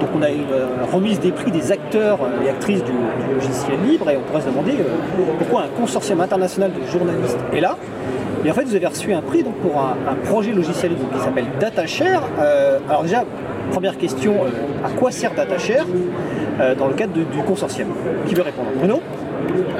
donc 0.00 0.08
on 0.12 0.22
a 0.22 0.30
une 0.30 0.48
remise 0.92 1.20
des 1.20 1.30
prix 1.30 1.52
des 1.52 1.70
acteurs 1.70 2.18
et 2.44 2.48
actrices 2.48 2.82
du, 2.82 2.90
logiciel 3.32 3.78
libre 3.88 4.10
et 4.10 4.16
on 4.16 4.22
pourrait 4.22 4.40
se 4.40 4.48
demander 4.48 4.72
euh, 4.72 5.22
pourquoi 5.38 5.62
un 5.62 5.68
consortium 5.80 6.20
international 6.20 6.72
de 6.72 6.84
journalistes 6.90 7.38
est 7.52 7.60
là. 7.60 7.76
Et 8.44 8.50
en 8.50 8.54
fait, 8.54 8.64
vous 8.64 8.74
avez 8.74 8.86
reçu 8.86 9.12
un 9.12 9.22
prix 9.22 9.44
donc, 9.44 9.54
pour 9.58 9.80
un, 9.80 9.94
un 10.10 10.14
projet 10.14 10.50
logiciel 10.50 10.90
libre 10.90 11.08
qui 11.14 11.20
s'appelle 11.20 11.46
DataShare. 11.60 12.24
Euh, 12.40 12.80
alors 12.88 13.04
déjà, 13.04 13.22
première 13.70 13.96
question, 13.96 14.34
à 14.84 14.90
quoi 14.90 15.10
sert 15.10 15.34
DataShare 15.34 15.86
euh, 16.60 16.74
dans 16.74 16.88
le 16.88 16.94
cadre 16.94 17.12
de, 17.12 17.22
du 17.22 17.42
consortium? 17.46 17.88
Qui 18.26 18.34
veut 18.34 18.42
répondre? 18.42 18.68
Bruno? 18.76 19.00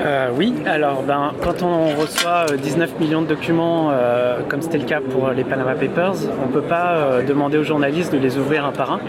Euh, 0.05 0.31
oui, 0.37 0.55
alors 0.67 1.03
ben, 1.03 1.33
quand 1.43 1.63
on 1.63 1.89
reçoit 2.01 2.47
19 2.61 2.99
millions 2.99 3.23
de 3.23 3.27
documents, 3.27 3.91
euh, 3.93 4.41
comme 4.49 4.63
c'était 4.63 4.79
le 4.79 4.85
cas 4.85 5.01
pour 5.01 5.31
les 5.31 5.45
Panama 5.45 5.75
Papers, 5.75 6.15
on 6.43 6.49
ne 6.49 6.53
peut 6.53 6.67
pas 6.67 6.97
euh, 6.97 7.23
demander 7.23 7.59
aux 7.59 7.63
journalistes 7.63 8.13
de 8.13 8.19
les 8.19 8.37
ouvrir 8.39 8.65
un 8.65 8.73
par 8.73 8.93
un. 8.93 9.01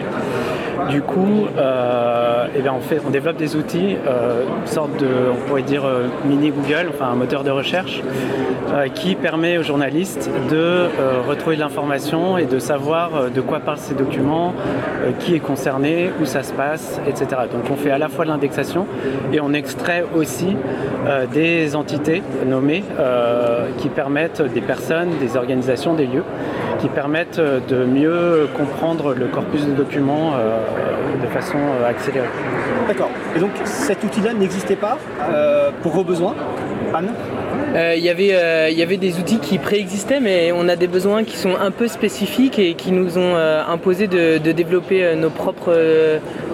Du 0.90 1.00
coup, 1.00 1.46
eh 1.56 2.82
fait, 2.82 3.00
on 3.06 3.10
développe 3.10 3.36
des 3.36 3.56
outils, 3.56 3.96
une 3.96 4.66
sorte 4.66 4.94
de, 4.98 5.08
on 5.32 5.48
pourrait 5.48 5.62
dire, 5.62 5.82
mini 6.26 6.50
Google, 6.50 6.90
enfin 6.90 7.06
un 7.06 7.14
moteur 7.14 7.42
de 7.42 7.50
recherche, 7.50 8.02
qui 8.94 9.14
permet 9.14 9.56
aux 9.56 9.62
journalistes 9.62 10.28
de 10.50 10.88
retrouver 11.26 11.56
de 11.56 11.60
l'information 11.60 12.36
et 12.36 12.44
de 12.44 12.58
savoir 12.58 13.30
de 13.34 13.40
quoi 13.40 13.60
parlent 13.60 13.78
ces 13.78 13.94
documents, 13.94 14.52
qui 15.20 15.34
est 15.34 15.40
concerné, 15.40 16.10
où 16.20 16.26
ça 16.26 16.42
se 16.42 16.52
passe, 16.52 17.00
etc. 17.06 17.28
Donc 17.50 17.62
on 17.70 17.76
fait 17.76 17.90
à 17.90 17.98
la 17.98 18.08
fois 18.08 18.26
de 18.26 18.30
l'indexation 18.30 18.86
et 19.32 19.40
on 19.40 19.54
extrait 19.54 20.04
aussi 20.14 20.43
euh, 21.06 21.26
des 21.26 21.76
entités 21.76 22.22
nommées 22.46 22.84
euh, 22.98 23.68
qui 23.78 23.88
permettent 23.88 24.42
des 24.42 24.60
personnes, 24.60 25.10
des 25.20 25.36
organisations, 25.36 25.94
des 25.94 26.06
lieux, 26.06 26.24
qui 26.80 26.88
permettent 26.88 27.40
de 27.40 27.84
mieux 27.84 28.48
comprendre 28.56 29.14
le 29.14 29.26
corpus 29.26 29.66
de 29.66 29.72
documents 29.72 30.32
euh, 30.34 30.58
de 31.22 31.26
façon 31.28 31.58
accélérée. 31.86 32.28
D'accord. 32.88 33.10
Et 33.36 33.38
donc 33.38 33.50
cet 33.64 34.02
outil-là 34.04 34.32
n'existait 34.34 34.76
pas 34.76 34.98
pour 35.82 35.92
vos 35.92 36.04
besoins 36.04 36.34
Anne? 36.94 37.10
Euh, 37.74 37.96
y 37.96 38.08
avait, 38.08 38.34
euh, 38.34 38.70
y 38.70 38.82
avait 38.82 38.96
des 38.96 39.18
outils 39.18 39.38
qui 39.38 39.58
préexistaient, 39.58 40.20
mais 40.20 40.52
on 40.52 40.68
a 40.68 40.76
des 40.76 40.86
besoins 40.86 41.24
qui 41.24 41.36
sont 41.36 41.56
un 41.56 41.72
peu 41.72 41.88
spécifiques 41.88 42.58
et 42.58 42.74
qui 42.74 42.92
nous 42.92 43.18
ont 43.18 43.34
euh, 43.34 43.62
imposé 43.66 44.06
de, 44.06 44.38
de 44.38 44.52
développer 44.52 45.04
euh, 45.04 45.16
nos 45.16 45.30
propres, 45.30 45.76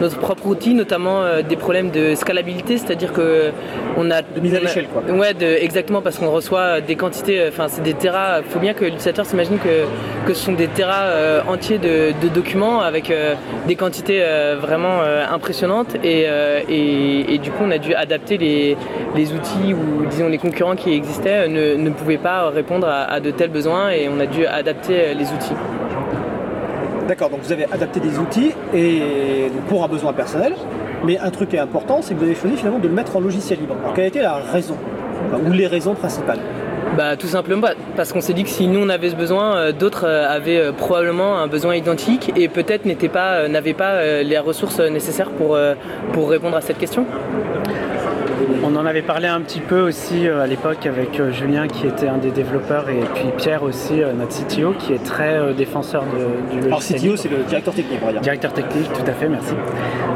notre 0.00 0.18
propre 0.18 0.46
outil, 0.46 0.72
notamment 0.74 1.42
des 1.46 1.56
problèmes 1.56 1.90
de 1.90 2.14
scalabilité, 2.14 2.78
c'est-à-dire 2.78 3.12
que 3.12 3.50
on 3.96 4.10
a 4.10 4.22
de 4.22 4.40
mise 4.40 4.54
à 4.54 4.60
l'échelle, 4.60 4.86
quoi. 4.86 5.02
Ouais, 5.14 5.34
de, 5.34 5.46
exactement, 5.46 6.00
parce 6.00 6.18
qu'on 6.18 6.30
reçoit 6.30 6.80
des 6.80 6.96
quantités, 6.96 7.44
enfin 7.48 7.66
c'est 7.68 7.82
des 7.82 7.94
terras. 7.94 8.40
Il 8.40 8.50
faut 8.50 8.58
bien 8.58 8.72
que 8.72 8.84
l'utilisateur 8.84 9.26
s'imagine 9.26 9.58
que, 9.58 10.26
que 10.26 10.34
ce 10.34 10.44
sont 10.46 10.52
des 10.52 10.68
terras 10.68 11.42
entiers 11.46 11.78
de, 11.78 12.12
de, 12.22 12.28
documents 12.28 12.80
avec 12.80 13.12
des 13.66 13.76
quantités 13.76 14.22
vraiment 14.60 15.00
impressionnantes 15.30 15.96
et, 16.02 16.26
et, 16.68 17.34
et, 17.34 17.38
du 17.38 17.50
coup 17.50 17.64
on 17.64 17.70
a 17.70 17.78
dû 17.78 17.94
adapter 17.94 18.38
les, 18.38 18.76
les 19.16 19.32
outils 19.32 19.74
ou 19.74 20.06
disons 20.06 20.28
les 20.28 20.38
concurrents 20.38 20.76
qui 20.76 20.94
existaient 21.10 21.48
ne, 21.48 21.74
ne 21.74 21.90
pouvaient 21.90 22.18
pas 22.18 22.48
répondre 22.50 22.86
à, 22.86 23.02
à, 23.02 23.20
de 23.20 23.30
tels 23.30 23.50
besoins 23.50 23.90
et 23.90 24.08
on 24.08 24.18
a 24.20 24.26
dû 24.26 24.46
adapter 24.46 25.14
les 25.14 25.26
outils. 25.32 25.54
D'accord, 27.08 27.30
donc 27.30 27.40
vous 27.42 27.52
avez 27.52 27.66
adapté 27.72 27.98
des 27.98 28.18
outils 28.18 28.52
et 28.72 29.50
pour 29.68 29.82
un 29.82 29.88
besoin 29.88 30.12
personnel, 30.12 30.54
mais 31.04 31.18
un 31.18 31.30
truc 31.30 31.48
qui 31.50 31.56
est 31.56 31.60
important, 31.60 32.02
c'est 32.02 32.14
que 32.14 32.20
vous 32.20 32.26
avez 32.26 32.36
choisi 32.36 32.56
finalement 32.56 32.78
de 32.78 32.86
le 32.86 32.94
mettre 32.94 33.16
en 33.16 33.20
logiciel 33.20 33.58
libre. 33.58 33.74
Alors 33.82 33.94
quelle 33.94 34.04
a 34.04 34.08
été 34.08 34.22
la 34.22 34.34
raison 34.34 34.76
ou 35.44 35.50
les 35.50 35.66
raisons 35.66 35.94
principales? 35.94 36.38
Bah, 36.96 37.16
tout 37.16 37.28
simplement 37.28 37.68
parce 37.96 38.12
qu'on 38.12 38.20
s'est 38.20 38.32
dit 38.32 38.42
que 38.42 38.50
si 38.50 38.66
nous 38.66 38.80
on 38.80 38.88
avait 38.88 39.10
ce 39.10 39.16
besoin, 39.16 39.56
euh, 39.56 39.72
d'autres 39.72 40.06
euh, 40.06 40.28
avaient 40.28 40.58
euh, 40.58 40.72
probablement 40.72 41.38
un 41.38 41.46
besoin 41.46 41.76
identique 41.76 42.32
et 42.36 42.48
peut-être 42.48 42.84
n'étaient 42.84 43.08
pas, 43.08 43.48
n'avaient 43.48 43.74
pas 43.74 44.22
les 44.22 44.38
ressources 44.38 44.80
nécessaires 44.80 45.30
pour, 45.30 45.56
pour 46.12 46.30
répondre 46.30 46.56
à 46.56 46.60
cette 46.60 46.78
question. 46.78 47.06
On 48.64 48.76
en 48.76 48.86
avait 48.86 49.02
parlé 49.02 49.28
un 49.28 49.40
petit 49.40 49.60
peu 49.60 49.80
aussi 49.80 50.26
euh, 50.26 50.42
à 50.42 50.46
l'époque 50.46 50.86
avec 50.86 51.18
euh, 51.18 51.32
Julien 51.32 51.68
qui 51.68 51.86
était 51.86 52.08
un 52.08 52.18
des 52.18 52.30
développeurs 52.30 52.88
et 52.88 53.00
puis 53.14 53.26
Pierre 53.36 53.62
aussi, 53.62 54.02
euh, 54.02 54.12
notre 54.12 54.36
CTO, 54.36 54.72
qui 54.72 54.92
est 54.92 55.02
très 55.04 55.54
défenseur 55.54 56.04
de, 56.04 56.52
du 56.52 56.68
logiciel. 56.68 57.00
Alors 57.00 57.12
CTO 57.12 57.16
c'est 57.16 57.28
le 57.28 57.44
directeur 57.44 57.74
technique, 57.74 58.00
on. 58.02 58.20
Directeur 58.20 58.52
technique, 58.52 58.92
tout 58.92 59.08
à 59.10 59.12
fait, 59.12 59.28
merci. 59.28 59.54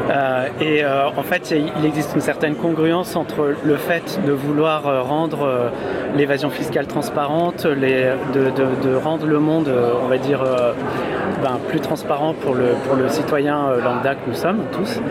Euh, 0.09 0.47
et 0.61 0.83
euh, 0.83 1.07
en 1.07 1.23
fait, 1.23 1.51
il 1.51 1.85
existe 1.85 2.11
une 2.15 2.21
certaine 2.21 2.55
congruence 2.55 3.15
entre 3.15 3.53
le 3.63 3.75
fait 3.77 4.19
de 4.25 4.31
vouloir 4.31 5.05
rendre 5.05 5.71
l'évasion 6.15 6.49
fiscale 6.49 6.87
transparente, 6.87 7.65
les, 7.65 8.11
de, 8.33 8.51
de, 8.51 8.89
de, 8.89 8.95
rendre 8.95 9.25
le 9.25 9.39
monde, 9.39 9.69
on 10.03 10.07
va 10.07 10.17
dire, 10.17 10.43
ben, 11.41 11.59
plus 11.67 11.79
transparent 11.79 12.33
pour 12.33 12.53
le, 12.53 12.69
pour 12.87 12.95
le 12.95 13.09
citoyen 13.09 13.71
lambda 13.83 14.15
que 14.15 14.29
nous 14.29 14.35
sommes 14.35 14.63
tous, 14.71 15.01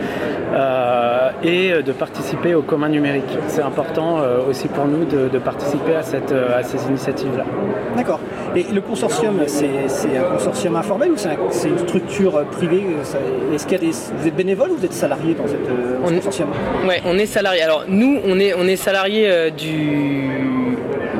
et 1.43 1.73
de 1.83 1.91
participer 1.91 2.55
au 2.55 2.61
commun 2.61 2.89
numérique. 2.89 3.37
C'est 3.47 3.61
important 3.61 4.19
euh, 4.19 4.39
aussi 4.49 4.67
pour 4.67 4.85
nous 4.85 5.05
de, 5.05 5.27
de 5.27 5.39
participer 5.39 5.95
à, 5.95 6.03
cette, 6.03 6.31
euh, 6.31 6.57
à 6.59 6.63
ces 6.63 6.87
initiatives-là. 6.87 7.43
D'accord. 7.95 8.19
Et 8.55 8.63
le 8.73 8.81
consortium, 8.81 9.41
c'est 9.47 9.67
un 10.17 10.33
consortium 10.33 10.75
informel 10.75 11.11
ou 11.11 11.17
c'est 11.17 11.29
un, 11.29 11.69
une 11.69 11.77
structure 11.79 12.43
privée 12.51 12.83
Est-ce 13.53 13.65
qu'il 13.67 13.77
y 13.77 13.81
a 13.81 13.87
des, 13.87 13.95
vous 14.17 14.27
êtes 14.27 14.35
bénévole 14.35 14.71
ou 14.71 14.77
vous 14.77 14.85
êtes 14.85 14.93
salarié 14.93 15.33
dans 15.33 15.47
cette, 15.47 15.69
euh, 15.69 15.99
on, 16.03 16.13
consortium? 16.15 16.49
Ouais, 16.87 17.01
on 17.05 17.17
est 17.17 17.25
salarié. 17.25 17.61
Alors 17.61 17.85
nous, 17.87 18.19
on 18.25 18.39
est, 18.39 18.53
on 18.53 18.65
est 18.67 18.75
salarié 18.75 19.29
euh, 19.29 19.49
du, 19.49 20.64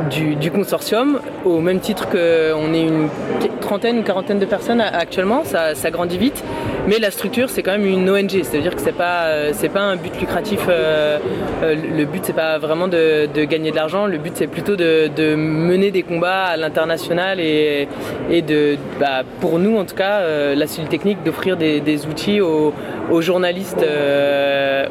du, 0.10 0.52
consortium, 0.52 1.20
au 1.46 1.60
même 1.60 1.80
titre 1.80 2.08
qu'on 2.10 2.74
est 2.74 2.84
une 2.84 3.10
trentaine, 3.62 3.98
une 3.98 4.04
quarantaine 4.04 4.40
de 4.40 4.46
personnes 4.46 4.82
actuellement, 4.82 5.44
ça 5.44 5.92
grandit 5.92 6.18
vite. 6.18 6.44
Mais 6.88 7.00
la 7.00 7.12
structure, 7.12 7.50
c'est 7.50 7.64
quand 7.64 7.72
même 7.72 7.86
une 7.86 8.10
ONG, 8.10 8.44
c'est-à-dire 8.44 8.76
que 8.76 8.82
c'est 8.82 8.92
pas, 8.92 9.52
c'est 9.54 9.70
pas 9.70 9.82
un 9.82 9.96
but 9.96 10.20
lucratif. 10.20 10.68
le 10.68 12.06
but, 12.06 12.24
c'est 12.24 12.36
pas 12.36 12.58
vraiment 12.58 12.88
de, 12.88 13.28
gagner 13.46 13.72
de 13.72 13.76
l'argent. 13.76 14.06
Le 14.06 14.18
but, 14.18 14.34
c'est 14.36 14.48
plutôt 14.48 14.76
de, 14.76 15.36
mener 15.36 15.92
des 15.92 16.04
combats 16.04 16.44
à 16.44 16.58
l'international 16.58 17.40
et, 17.40 17.88
de, 18.30 18.78
bah, 19.00 19.24
pour 19.42 19.58
nous 19.58 19.78
en 19.78 19.86
tout 19.86 19.96
cas, 19.96 20.22
la 20.56 20.68
cellule 20.68 20.90
technique 20.90 21.24
d'offrir 21.24 21.58
des, 21.58 22.06
outils 22.06 22.40
aux, 22.40 22.74
journalistes, 23.22 23.86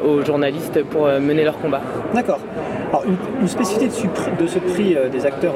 aux 0.05 0.25
journalistes 0.25 0.83
pour 0.83 1.05
mener 1.05 1.43
leur 1.43 1.57
combat. 1.59 1.81
D'accord. 2.13 2.39
Alors, 2.89 3.03
une, 3.41 3.47
spécificité 3.47 4.07
de, 4.39 4.47
ce 4.47 4.59
prix 4.59 4.95
euh, 4.95 5.09
des 5.09 5.25
acteurs 5.25 5.53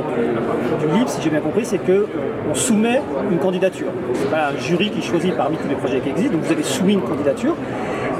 du, 0.79 0.97
livre, 0.97 1.07
si 1.07 1.21
j'ai 1.21 1.29
bien 1.29 1.39
compris, 1.39 1.63
c'est 1.63 1.77
qu'on 1.77 2.53
soumet 2.53 3.01
une 3.31 3.37
candidature. 3.37 3.87
C'est 4.13 4.29
pas 4.29 4.49
un 4.49 4.57
jury 4.59 4.89
qui 4.89 5.01
choisit 5.01 5.35
parmi 5.35 5.57
tous 5.57 5.67
les 5.67 5.75
projets 5.75 5.99
qui 5.99 6.09
existent, 6.09 6.28
donc 6.31 6.43
vous 6.43 6.51
avez 6.51 6.63
soumis 6.63 6.93
une 6.93 7.01
candidature. 7.01 7.55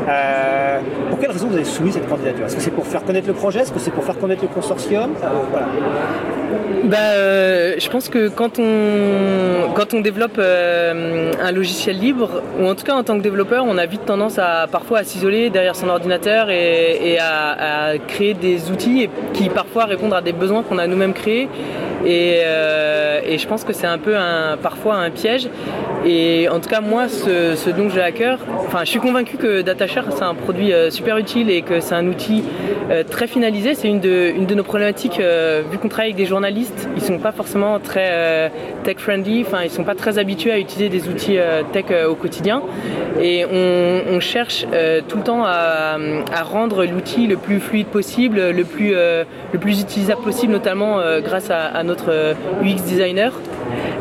Euh, 0.10 0.80
pour 1.10 1.19
quelle 1.19 1.31
raison 1.31 1.48
vous 1.48 1.56
avez 1.56 1.65
soumis 1.65 1.91
cette 1.91 2.07
candidature? 2.07 2.45
Est-ce 2.45 2.56
que 2.56 2.61
c'est 2.61 2.72
pour 2.72 2.88
faire 2.88 3.03
connaître 3.03 3.27
le 3.27 3.34
projet? 3.34 3.60
Est-ce 3.60 3.72
que 3.72 3.80
c'est 3.80 3.91
pour 3.91 4.03
faire 4.03 4.18
connaître 4.18 4.41
le 4.41 4.48
consortium? 4.48 5.11
Euh, 5.23 5.27
bah, 6.86 6.98
euh, 6.98 7.76
je 7.77 7.90
pense 7.90 8.10
que 8.10 8.30
quand 8.30 8.57
on, 8.57 9.72
quand 9.76 9.94
on 9.94 9.99
développe 9.99 10.40
un 10.40 11.52
logiciel 11.52 11.99
libre, 11.99 12.41
ou 12.60 12.65
en 12.65 12.76
tout 12.76 12.86
cas 12.86 12.95
en 12.95 13.03
tant 13.03 13.18
que 13.18 13.22
développeur, 13.22 13.65
on 13.68 13.77
a 13.77 13.86
vite 13.86 14.06
tendance 14.06 14.40
à 14.40 14.68
parfois 14.72 14.99
à 14.99 15.03
s'isoler 15.03 15.49
derrière 15.49 15.76
son 15.76 15.90
ordinateur 15.90 16.49
et, 16.49 17.18
à, 17.19 17.94
créer 18.07 18.34
des 18.34 18.72
outils 18.72 19.10
qui 19.34 19.49
parfois 19.49 19.86
répondent 19.86 20.14
à 20.14 20.22
des 20.22 20.34
besoins 20.34 20.64
qu'on 20.64 20.77
a 20.77 20.88
nous-mêmes 20.88 21.14
créés. 21.14 21.49
Et, 22.06 22.41
je 23.38 23.48
pense 23.48 23.64
que 23.64 23.73
c'est 23.73 23.88
un 23.88 23.99
peu 23.99 24.15
parfois 24.61 24.95
un 24.95 25.11
piège. 25.11 25.49
Et 26.06 26.48
en 26.49 26.60
tout 26.60 26.69
cas, 26.69 26.81
moi, 26.81 27.10
ce, 27.10 27.56
ce 27.56 27.69
dont 27.69 27.90
j'ai 27.90 28.02
à 28.02 28.11
cœur, 28.11 28.40
enfin, 28.60 28.80
je 28.86 28.90
suis 28.90 28.99
convaincu 28.99 29.38
que 29.38 29.61
C'est 30.11 30.23
un 30.23 30.35
produit 30.35 30.73
euh, 30.73 30.89
super 30.89 31.17
utile 31.17 31.49
et 31.49 31.61
que 31.61 31.80
c'est 31.80 31.95
un 31.95 32.07
outil 32.07 32.43
euh, 32.89 33.03
très 33.03 33.27
finalisé. 33.27 33.76
C'est 33.76 33.88
une 33.88 33.99
de, 33.99 34.31
une 34.35 34.45
de 34.45 34.55
nos 34.55 34.63
problématiques, 34.63 35.19
euh, 35.19 35.61
vu 35.71 35.77
qu'on 35.77 35.89
travaille 35.89 36.11
avec 36.11 36.17
des 36.17 36.26
journalistes, 36.26 36.89
ils 36.95 37.01
sont 37.01 37.17
pas 37.17 37.31
forcément 37.31 37.80
très 37.80 38.51
tech-friendly, 38.84 39.43
enfin, 39.45 39.63
ils 39.63 39.69
sont 39.69 39.84
pas 39.84 39.95
très 39.95 40.17
habitués 40.17 40.51
à 40.51 40.59
utiliser 40.59 40.89
des 40.89 41.07
outils 41.07 41.38
tech 41.71 41.85
au 42.07 42.15
quotidien. 42.15 42.61
Et 43.21 43.45
on, 43.45 44.19
cherche 44.19 44.65
tout 45.07 45.17
le 45.17 45.23
temps 45.23 45.43
à, 45.45 45.97
rendre 46.43 46.85
l'outil 46.85 47.27
le 47.27 47.38
plus 47.38 47.59
fluide 47.59 47.88
possible, 47.88 48.49
le 48.49 48.63
plus, 48.63 48.91
le 48.91 49.59
plus 49.59 49.81
utilisable 49.81 50.21
possible, 50.21 50.51
notamment 50.51 50.99
grâce 51.21 51.49
à, 51.49 51.65
à 51.65 51.84
notre 51.84 52.35
UX 52.63 52.81
designer. 52.84 53.34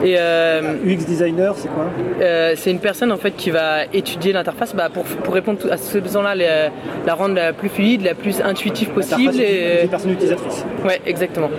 Et, 0.05 0.15
euh, 0.17 0.77
UX 0.85 1.05
designer, 1.05 1.55
c'est 1.57 1.69
quoi? 1.69 1.87
euh, 2.21 2.55
C'est 2.57 2.71
une 2.71 2.79
personne 2.79 3.11
en 3.11 3.17
fait 3.17 3.33
qui 3.33 3.51
va 3.51 3.85
étudier 3.93 4.33
l'interface 4.33 4.75
bah, 4.75 4.89
pour, 4.93 5.05
pour, 5.05 5.35
répondre 5.35 5.59
à 5.71 5.77
ce 5.89 5.99
besoin-là, 5.99 6.35
la 7.07 7.15
rendre 7.15 7.35
la 7.35 7.53
plus 7.53 7.69
fluide, 7.69 8.03
la 8.03 8.15
plus 8.15 8.41
intuitive 8.41 8.91
possible. 8.91 9.35
Et... 9.41 9.83
Des 9.83 9.89
personnes 9.89 10.13
utilisatrices. 10.13 10.65
Ouais, 10.85 11.01
exactement. 11.07 11.51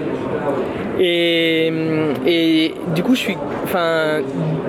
Et, 0.99 1.71
et, 2.25 2.73
du 2.93 3.03
coup, 3.03 3.15
je 3.15 3.19
suis, 3.19 3.37
enfin, 3.63 4.21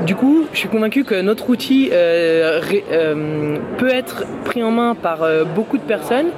du 0.07 0.15
coup, 0.15 0.45
je 0.53 0.59
suis 0.59 0.69
convaincu 0.69 1.03
que 1.03 1.21
notre 1.21 1.51
outil 1.51 1.91
euh, 1.93 2.61
euh, 2.93 3.57
peut 3.79 3.93
être 3.93 4.25
pris 4.45 4.63
en 4.63 4.71
main 4.71 4.95
par 4.95 5.25
euh, 5.25 5.45
beaucoup 5.45 5.77
de 5.77 5.83
personnes 5.83 6.29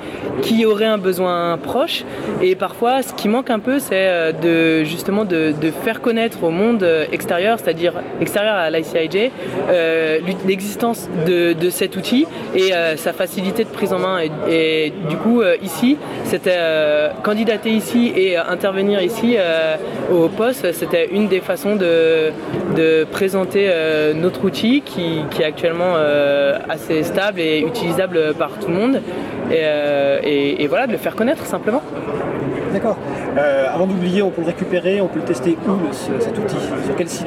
qui 0.40 0.65
auraient 0.65 0.86
un 0.86 0.99
besoin 0.99 1.59
proche. 1.59 2.05
Et 2.40 2.55
parfois, 2.55 3.03
ce 3.03 3.12
qui 3.12 3.28
manque 3.28 3.51
un 3.51 3.59
peu, 3.59 3.78
c'est 3.78 4.32
de 4.43 4.82
justement 4.85 5.24
de, 5.24 5.53
faire 5.85 6.01
connaître 6.01 6.43
au 6.43 6.51
monde 6.51 6.86
extérieur, 7.12 7.59
c'est-à-dire 7.59 7.94
extérieur 8.20 8.55
à 8.55 8.70
l'ICIJ, 8.70 9.31
l'existence 10.47 11.09
de, 11.27 11.70
cet 11.70 11.97
outil 11.97 12.27
et 12.55 12.73
sa 13.02 13.12
facilité 13.12 13.64
de 13.64 13.68
prise 13.68 13.92
en 13.92 13.98
main. 13.98 14.18
Et, 14.48 14.92
du 15.08 15.16
coup, 15.16 15.42
ici, 15.62 15.98
c'était 16.24 16.58
candidater 17.22 17.70
ici 17.70 18.12
et 18.16 18.36
intervenir 18.36 19.02
ici 19.02 19.36
au 20.10 20.28
poste, 20.28 20.72
c'était 20.72 21.08
une 21.12 21.28
des 21.28 21.40
façons 21.40 21.76
de, 21.76 22.32
présenter 23.10 23.66
euh, 23.68 24.14
notre 24.14 24.44
outil 24.44 24.82
qui, 24.82 25.24
est 25.40 25.44
actuellement 25.44 25.94
euh, 25.96 26.58
assez 26.68 27.02
stable 27.02 27.40
et 27.40 27.60
utilisable 27.60 28.34
par 28.34 28.50
tout 28.58 28.68
le 28.68 28.74
monde. 28.74 29.00
Et, 29.50 29.60
euh, 29.62 30.66
voilà, 30.68 30.86
de 30.86 30.92
le 30.92 30.98
faire 30.98 31.14
connaître 31.14 31.44
simplement. 31.46 31.82
D'accord. 32.72 32.96
avant 33.74 33.86
d'oublier, 33.86 34.22
on 34.22 34.30
peut 34.30 34.40
le 34.40 34.46
récupérer, 34.46 35.00
on 35.02 35.08
peut 35.08 35.18
le 35.18 35.26
tester 35.26 35.58
où 35.68 35.92
cet 35.92 36.38
outil? 36.38 36.56
Sur 36.86 36.96
quel 36.96 37.08
site? 37.08 37.26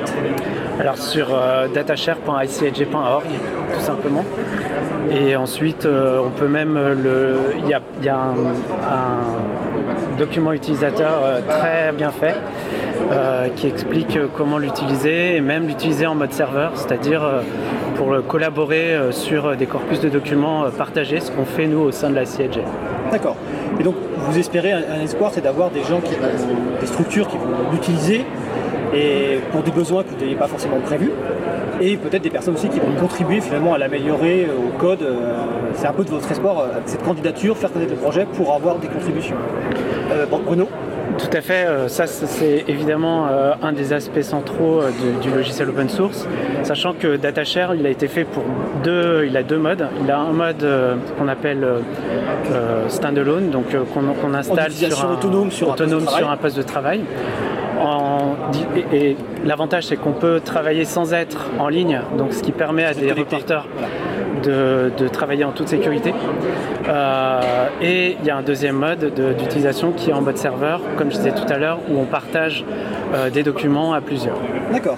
Alors 0.80 0.98
sur 0.98 1.28
datashare.icij.org 1.74 3.26
tout 3.74 3.82
simplement. 3.82 4.26
Et 5.12 5.36
ensuite, 5.36 5.88
on 5.88 6.30
peut 6.30 6.48
même 6.48 6.76
le. 6.76 7.38
Il 7.64 7.70
y 7.70 8.10
a, 8.10 8.16
un 8.16 8.36
document 10.16 10.54
utilisateur 10.54 11.22
euh, 11.24 11.42
très 11.48 11.92
bien 11.92 12.12
fait 12.12 12.36
euh, 13.12 13.48
qui 13.56 13.68
explique 13.68 14.18
comment 14.36 14.58
l'utiliser 14.58 15.36
et 15.36 15.42
même 15.42 15.68
l'utiliser 15.68 16.08
en 16.08 16.16
mode 16.16 16.32
serveur, 16.32 16.72
c'est-à-dire 16.76 17.24
euh, 17.24 17.42
pour 17.96 18.16
collaborer 18.28 18.98
sur 19.12 19.56
des 19.56 19.68
corpus 19.68 20.02
de 20.02 20.10
documents 20.10 20.66
partagés, 20.78 21.22
ce 21.22 21.32
qu'on 21.32 21.46
fait 21.46 21.66
nous 21.66 21.80
au 21.80 21.92
sein 21.92 22.10
de 22.10 22.16
la 22.16 22.26
CIG. 22.26 22.60
D'accord. 23.12 23.38
Et 23.80 23.84
donc 23.84 23.96
vous 24.18 24.38
espérez 24.38 24.74
un, 24.74 25.02
espoir, 25.02 25.32
c'est 25.34 25.42
d'avoir 25.42 25.70
des 25.70 25.84
gens 25.84 26.02
qui 26.02 26.14
des 26.82 26.88
structures 26.88 27.28
qui 27.28 27.38
vont 27.38 27.72
l'utiliser 27.72 28.26
et 28.94 29.40
pour 29.52 29.64
des 29.64 29.72
besoins 29.72 30.04
que 30.04 30.10
vous 30.10 30.20
n'aviez 30.20 30.36
pas 30.36 30.48
forcément 30.48 30.80
prévus 30.80 31.12
et 31.82 31.98
peut-être 31.98 32.24
des 32.24 32.30
personnes 32.30 32.56
aussi 32.56 32.70
qui 32.70 32.80
vont 32.80 32.94
contribuer 33.00 33.42
finalement 33.42 33.74
à 33.74 33.78
l'améliorer 33.78 34.48
au 34.48 34.78
code. 34.78 35.06
C'est 35.74 35.88
un 35.88 35.94
peu 35.94 36.04
de 36.04 36.10
votre 36.10 36.32
espoir, 36.32 36.68
cette 36.86 37.04
candidature, 37.04 37.58
faire 37.58 37.72
connaître 37.72 37.92
le 37.92 37.98
projet 37.98 38.26
pour 38.34 38.54
avoir 38.54 38.78
des 38.78 38.88
contributions. 38.88 39.36
Euh, 40.12 40.26
Bruno 40.26 40.68
tout 41.18 41.30
à 41.32 41.40
fait, 41.40 41.66
euh, 41.66 41.88
ça 41.88 42.08
c'est 42.08 42.66
évidemment 42.68 43.28
euh, 43.28 43.54
un 43.62 43.72
des 43.72 43.94
aspects 43.94 44.22
centraux 44.22 44.82
du 45.22 45.30
logiciel 45.30 45.70
open 45.70 45.88
source, 45.88 46.28
sachant 46.64 46.94
que 46.94 47.16
DataShare 47.16 47.74
il 47.74 47.86
a 47.86 47.90
été 47.90 48.10
fait 48.10 48.26
pour 48.26 48.44
deux, 48.84 49.24
il 49.26 49.38
a 49.38 49.44
deux 49.44 49.58
modes. 49.58 49.88
Il 50.04 50.12
a 50.12 50.20
un 50.20 50.34
mode 50.34 50.68
qu'on 51.18 51.30
appelle 51.30 51.66
standalone, 52.90 53.50
donc 53.50 53.68
qu'on 53.94 54.34
installe 54.34 54.72
sur 54.74 55.06
un, 55.06 55.14
autonome, 55.14 55.52
sur, 55.52 55.70
autonome 55.70 56.06
sur 56.06 56.30
un 56.30 56.36
poste 56.36 56.58
de 56.58 56.64
travail. 56.64 57.02
Et, 58.94 59.16
l'avantage 59.44 59.86
c'est 59.86 59.98
qu'on 59.98 60.14
peut 60.14 60.40
travailler 60.44 60.86
sans 60.86 61.14
être 61.14 61.50
en 61.60 61.68
ligne, 61.68 62.02
donc 62.18 62.34
ce 62.34 62.42
qui 62.42 62.52
permet 62.52 62.86
à 62.86 62.94
des 62.94 63.12
reporters 63.12 63.66
de, 64.44 65.08
travailler 65.08 65.44
en 65.44 65.52
toute 65.52 65.68
sécurité. 65.68 66.14
Euh, 66.88 67.42
et 67.82 68.18
il 68.20 68.26
y 68.26 68.30
a 68.30 68.38
un 68.38 68.42
deuxième 68.42 68.76
mode 68.76 69.14
d'utilisation 69.38 69.92
qui 69.92 70.10
est 70.10 70.14
en 70.14 70.22
mode 70.22 70.38
serveur, 70.38 70.82
comme 70.98 71.12
je 71.12 71.18
disais 71.18 71.32
tout 71.32 71.52
à 71.52 71.58
l'heure, 71.58 71.80
où 71.90 72.00
on 72.00 72.06
partage 72.06 72.66
euh, 73.14 73.30
des 73.30 73.44
documents 73.44 73.94
à 73.94 74.02
plusieurs. 74.02 74.38
D'accord. 74.72 74.98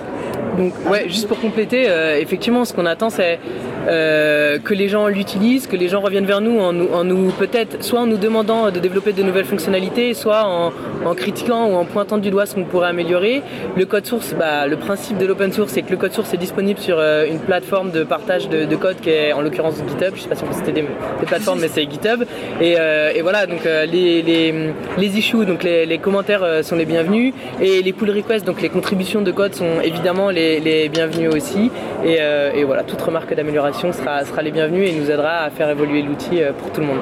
Donc 0.58 0.74
ouais, 0.90 1.08
juste 1.08 1.28
pour 1.28 1.40
compléter, 1.40 1.90
euh, 1.90 2.20
effectivement, 2.20 2.66
ce 2.66 2.74
qu'on 2.74 2.86
attend, 2.86 3.10
c'est 3.10 3.40
euh, 3.88 4.60
que 4.60 4.74
les 4.74 4.90
gens 4.90 5.08
l'utilisent, 5.08 5.68
que 5.68 5.78
les 5.78 5.88
gens 5.88 6.02
reviennent 6.02 6.26
vers 6.26 6.42
nous 6.42 6.60
en 6.60 6.74
nous, 6.74 7.32
peut-être 7.32 7.84
soit 7.84 8.02
en 8.02 8.06
nous 8.06 8.18
demandant 8.18 8.70
de 8.70 8.80
développer 8.80 9.14
de 9.14 9.24
nouvelles 9.24 9.46
fonctionnalités, 9.46 10.14
soit 10.14 10.44
en, 10.46 10.72
critiquant 11.16 11.68
ou 11.68 11.76
en 11.76 11.86
pointant 11.86 12.18
du 12.18 12.30
doigt 12.30 12.46
ce 12.46 12.56
qu'on 12.56 12.66
pourrait 12.66 12.90
améliorer. 12.90 13.42
Le 13.78 13.86
code 13.86 14.06
source, 14.06 14.36
bah, 14.38 14.68
le 14.68 14.76
principe 14.76 15.18
de 15.18 15.26
l'open 15.26 15.54
source, 15.54 15.72
c'est 15.72 15.84
que 15.84 15.92
le 15.92 15.98
code 15.98 16.12
source 16.12 16.34
est 16.34 16.38
disponible 16.38 16.80
sur 16.80 16.98
euh, 17.00 17.26
une 17.26 17.40
plateforme 17.40 17.92
de 17.92 18.04
partage 18.04 18.50
de, 18.50 18.76
code 18.76 18.98
qui 19.00 19.10
est 19.10 19.32
en 19.32 19.42
l'occurrence 19.42 19.76
GitHub. 19.76 20.14
Je 20.16 20.22
sais 20.22 20.28
pas 20.28 20.36
si 20.36 20.44
peut 20.44 20.54
citer 20.54 20.74
des, 20.74 20.86
plateformes, 21.26 21.60
mais 21.62 21.70
c'est 21.70 21.90
GitHub. 21.90 22.24
Et, 22.60 22.76
euh, 22.78 23.12
voilà, 23.22 23.46
donc 23.46 23.62
les, 23.64 25.18
issues, 25.18 25.46
donc 25.46 25.64
les, 25.64 25.98
commentaires 25.98 26.64
sont 26.64 26.76
les 26.76 26.86
bienvenus 26.86 27.34
et 27.62 27.82
les 27.82 27.94
pull 27.94 28.12
requests, 28.12 28.46
donc 28.46 28.62
les 28.62 28.70
contributions 28.70 29.22
de 29.22 29.32
code 29.32 29.54
sont 29.54 29.82
évidemment 29.84 30.30
les, 30.30 30.90
bienvenues 30.90 31.30
aussi. 31.30 31.72
Et, 32.06 32.18
et 32.56 32.64
voilà, 32.64 32.84
toute 32.84 33.02
remarque 33.02 33.34
d'amélioration 33.34 33.77
sera, 33.78 34.42
les 34.42 34.52
bienvenus 34.52 34.90
et 34.90 34.94
nous 34.94 35.10
aidera 35.12 35.44
à 35.44 35.50
faire 35.50 35.70
évoluer 35.70 36.02
l'outil 36.02 36.42
euh, 36.42 36.52
pour 36.52 36.72
tout 36.72 36.82
le 36.82 36.88
monde. 36.88 37.00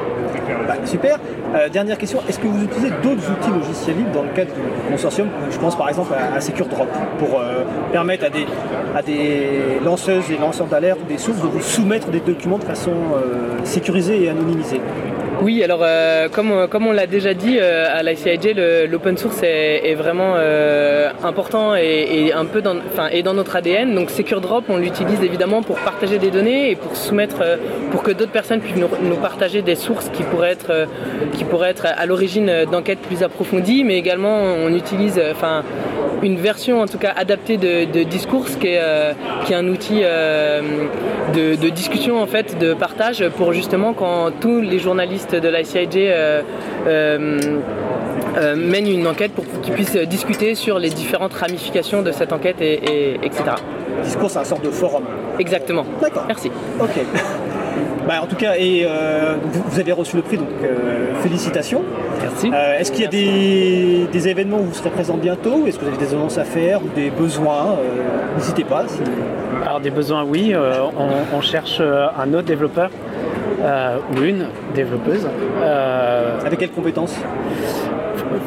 Bah, 0.67 0.75
super. 0.85 1.17
Euh, 1.55 1.69
dernière 1.69 1.97
question, 1.97 2.19
est-ce 2.27 2.39
que 2.39 2.47
vous 2.47 2.63
utilisez 2.63 2.89
d'autres 3.01 3.31
outils 3.31 3.49
logiciels 3.49 3.97
libres 3.97 4.11
dans 4.11 4.23
le 4.23 4.29
cadre 4.29 4.51
du 4.53 4.91
consortium 4.91 5.29
Je 5.49 5.57
pense 5.57 5.77
par 5.77 5.89
exemple 5.89 6.13
à, 6.13 6.39
SecureDrop 6.41 6.87
pour 7.17 7.39
euh, 7.39 7.63
permettre 7.91 8.25
à 8.25 8.29
des, 8.29 8.45
à 8.95 9.01
des 9.01 9.79
lanceuses 9.83 10.29
et 10.31 10.37
lanceurs 10.37 10.67
d'alerte 10.67 10.99
ou 11.03 11.07
des 11.07 11.17
sources 11.17 11.41
de 11.41 11.47
vous 11.47 11.61
soumettre 11.61 12.09
des 12.09 12.19
documents 12.19 12.57
de 12.57 12.63
façon 12.63 12.91
sécurisée 13.63 14.23
et 14.23 14.29
anonymisée. 14.29 14.81
Oui, 15.41 15.63
alors 15.63 15.81
euh, 15.83 16.29
comme, 16.29 16.87
on 16.87 16.91
l'a 16.91 17.07
déjà 17.07 17.33
dit 17.33 17.57
euh, 17.59 17.87
à 17.91 18.03
l'ICIJ, 18.03 18.55
l'open 18.89 19.17
source 19.17 19.41
est, 19.43 19.93
vraiment 19.95 20.33
euh, 20.37 21.11
important 21.23 21.75
et, 21.75 22.31
un 22.33 22.45
peu 22.45 22.61
dans, 22.61 22.73
notre 23.33 23.55
ADN. 23.55 23.93
Donc 23.95 24.09
SecureDrop, 24.09 24.65
on 24.69 24.77
l'utilise 24.77 25.21
évidemment 25.23 25.61
pour 25.61 25.77
partager 25.77 26.19
des 26.19 26.31
données 26.31 26.71
et 26.71 26.75
pour 26.75 26.95
soumettre, 26.95 27.43
pour 27.91 28.03
que 28.03 28.11
d'autres 28.11 28.31
personnes 28.31 28.61
puissent 28.61 28.75
nous, 28.75 29.15
partager 29.17 29.61
des 29.61 29.75
sources 29.75 30.09
qui 30.09 30.23
pourraient 30.23 30.51
être, 30.51 30.87
qui 31.33 31.43
pourraient 31.43 31.69
être 31.69 31.85
à 31.85 32.05
l'origine 32.05 32.65
d'enquêtes 32.71 32.99
plus 32.99 33.23
approfondies, 33.23 33.83
mais 33.83 33.97
également 33.97 34.37
on 34.37 34.73
utilise, 34.73 35.21
enfin 35.31 35.63
une 36.23 36.37
version 36.37 36.81
en 36.81 36.87
tout 36.87 36.97
cas 36.97 37.13
adaptée 37.15 37.57
de, 37.57 37.85
de 37.91 38.03
discours 38.03 38.45
qui 38.45 38.67
est, 38.67 38.81
qui 39.45 39.53
est 39.53 39.55
un 39.55 39.67
outil 39.67 40.01
de, 40.01 41.55
de, 41.55 41.69
discussion 41.69 42.21
en 42.21 42.27
fait, 42.27 42.57
de 42.57 42.73
partage 42.73 43.27
pour 43.37 43.53
justement 43.53 43.93
quand 43.93 44.31
tous 44.39 44.61
les 44.61 44.79
journalistes 44.79 45.35
de 45.35 45.49
l'ICIJ 45.49 46.11
euh, 48.37 48.55
mène 48.55 48.87
une 48.87 49.07
enquête 49.07 49.31
pour 49.31 49.45
qu'ils 49.61 49.73
puissent 49.73 49.95
discuter 49.95 50.55
sur 50.55 50.77
les 50.77 50.89
différentes 50.89 51.33
ramifications 51.33 52.01
de 52.01 52.11
cette 52.11 52.33
enquête, 52.33 52.57
et, 52.59 53.15
etc. 53.23 53.43
discours, 54.03 54.29
c'est 54.29 54.39
un 54.39 54.43
sorte 54.43 54.63
de 54.63 54.69
forum. 54.69 55.03
Exactement. 55.39 55.85
D'accord. 56.01 56.25
Merci. 56.27 56.51
Ok. 56.79 56.99
Bah, 58.07 58.21
en 58.21 58.27
tout 58.27 58.35
cas, 58.35 58.55
et, 58.57 58.85
euh, 58.85 59.35
vous, 59.51 59.79
avez 59.79 59.91
reçu 59.91 60.15
le 60.15 60.21
prix, 60.21 60.37
donc 60.37 60.47
euh, 60.63 61.13
félicitations. 61.21 61.83
Merci. 62.21 62.51
Est-ce 62.79 62.91
qu'il 62.91 63.01
y 63.01 63.05
a 63.05 64.09
des, 64.11 64.27
événements 64.27 64.59
où 64.59 64.65
vous 64.65 64.73
serez 64.73 64.89
présent 64.89 65.17
bientôt? 65.17 65.65
Est-ce 65.67 65.77
que 65.77 65.85
vous 65.85 65.91
avez 65.93 66.03
des 66.03 66.13
annonces 66.13 66.37
à 66.37 66.43
faire 66.43 66.83
ou 66.83 66.87
des 66.95 67.09
besoins 67.09 67.77
N'hésitez 68.37 68.63
pas. 68.63 68.85
Alors 69.65 69.79
des 69.79 69.89
besoins, 69.91 70.23
oui. 70.23 70.53
on, 71.33 71.41
cherche 71.41 71.81
un 71.81 72.33
autre 72.33 72.47
développeur 72.47 72.89
ou 74.15 74.21
une 74.21 74.47
développeuse. 74.73 75.27
Avec 76.45 76.59
quelles 76.59 76.71
compétences 76.71 77.15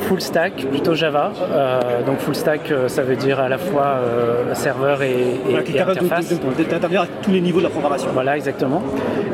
full 0.09 0.21
stack, 0.21 0.67
plutôt 0.67 0.95
Java. 0.95 1.33
Euh, 1.41 2.03
donc 2.05 2.19
full 2.19 2.35
stack, 2.35 2.71
euh, 2.71 2.89
ça 2.89 3.03
veut 3.03 3.17
dire 3.17 3.41
à 3.41 3.49
la 3.49 3.59
fois 3.59 3.97
euh, 3.97 4.55
serveur 4.55 5.03
et, 5.03 5.37
et, 5.49 5.57
interface. 5.57 6.29
D'intervenir 6.57 7.03
à 7.03 7.07
tous 7.23 7.31
les 7.31 7.41
niveaux 7.41 7.59
de 7.59 7.65
la 7.65 7.71
programmation. 7.71 8.11
Voilà, 8.13 8.37
exactement. 8.37 8.83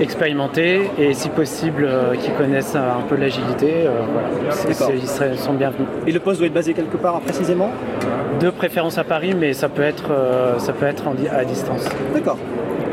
Expérimenter 0.00 0.90
et 0.98 1.14
si 1.14 1.28
possible 1.28 1.88
qui 2.20 2.30
connaissent 2.30 2.74
un 2.74 3.02
peu 3.08 3.16
l'agilité, 3.16 3.86
voilà. 4.12 4.94
ils 4.94 5.38
sont 5.38 5.54
bienvenus. 5.54 5.86
Et 6.06 6.12
le 6.12 6.20
poste 6.20 6.38
doit 6.38 6.48
être 6.48 6.54
basé 6.54 6.74
quelque 6.74 6.96
part 6.96 7.20
précisément? 7.20 7.70
De 8.40 8.50
préférence 8.50 8.98
à 8.98 9.04
Paris, 9.04 9.34
mais 9.38 9.52
ça 9.52 9.68
peut 9.68 9.82
être, 9.82 10.10
ça 10.58 10.72
peut 10.72 10.86
être 10.86 11.04
à 11.32 11.44
distance. 11.44 11.88
D'accord. 12.12 12.38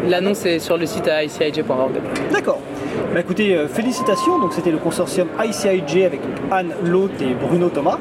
L'annonce 0.08 0.46
est 0.46 0.60
sur 0.60 0.78
le 0.78 0.86
site 0.86 1.10
icij.org. 1.10 1.94
D'accord. 2.32 2.60
Bah 3.14 3.20
écoutez, 3.20 3.56
euh, 3.56 3.68
félicitations. 3.68 4.40
Donc 4.40 4.54
c'était 4.54 4.72
le 4.72 4.78
consortium 4.78 5.28
ICIJ 5.44 6.04
avec 6.06 6.22
Anne 6.50 6.74
Loth 6.86 7.22
et 7.22 7.34
Bruno 7.34 7.68
Thomas. 7.70 7.98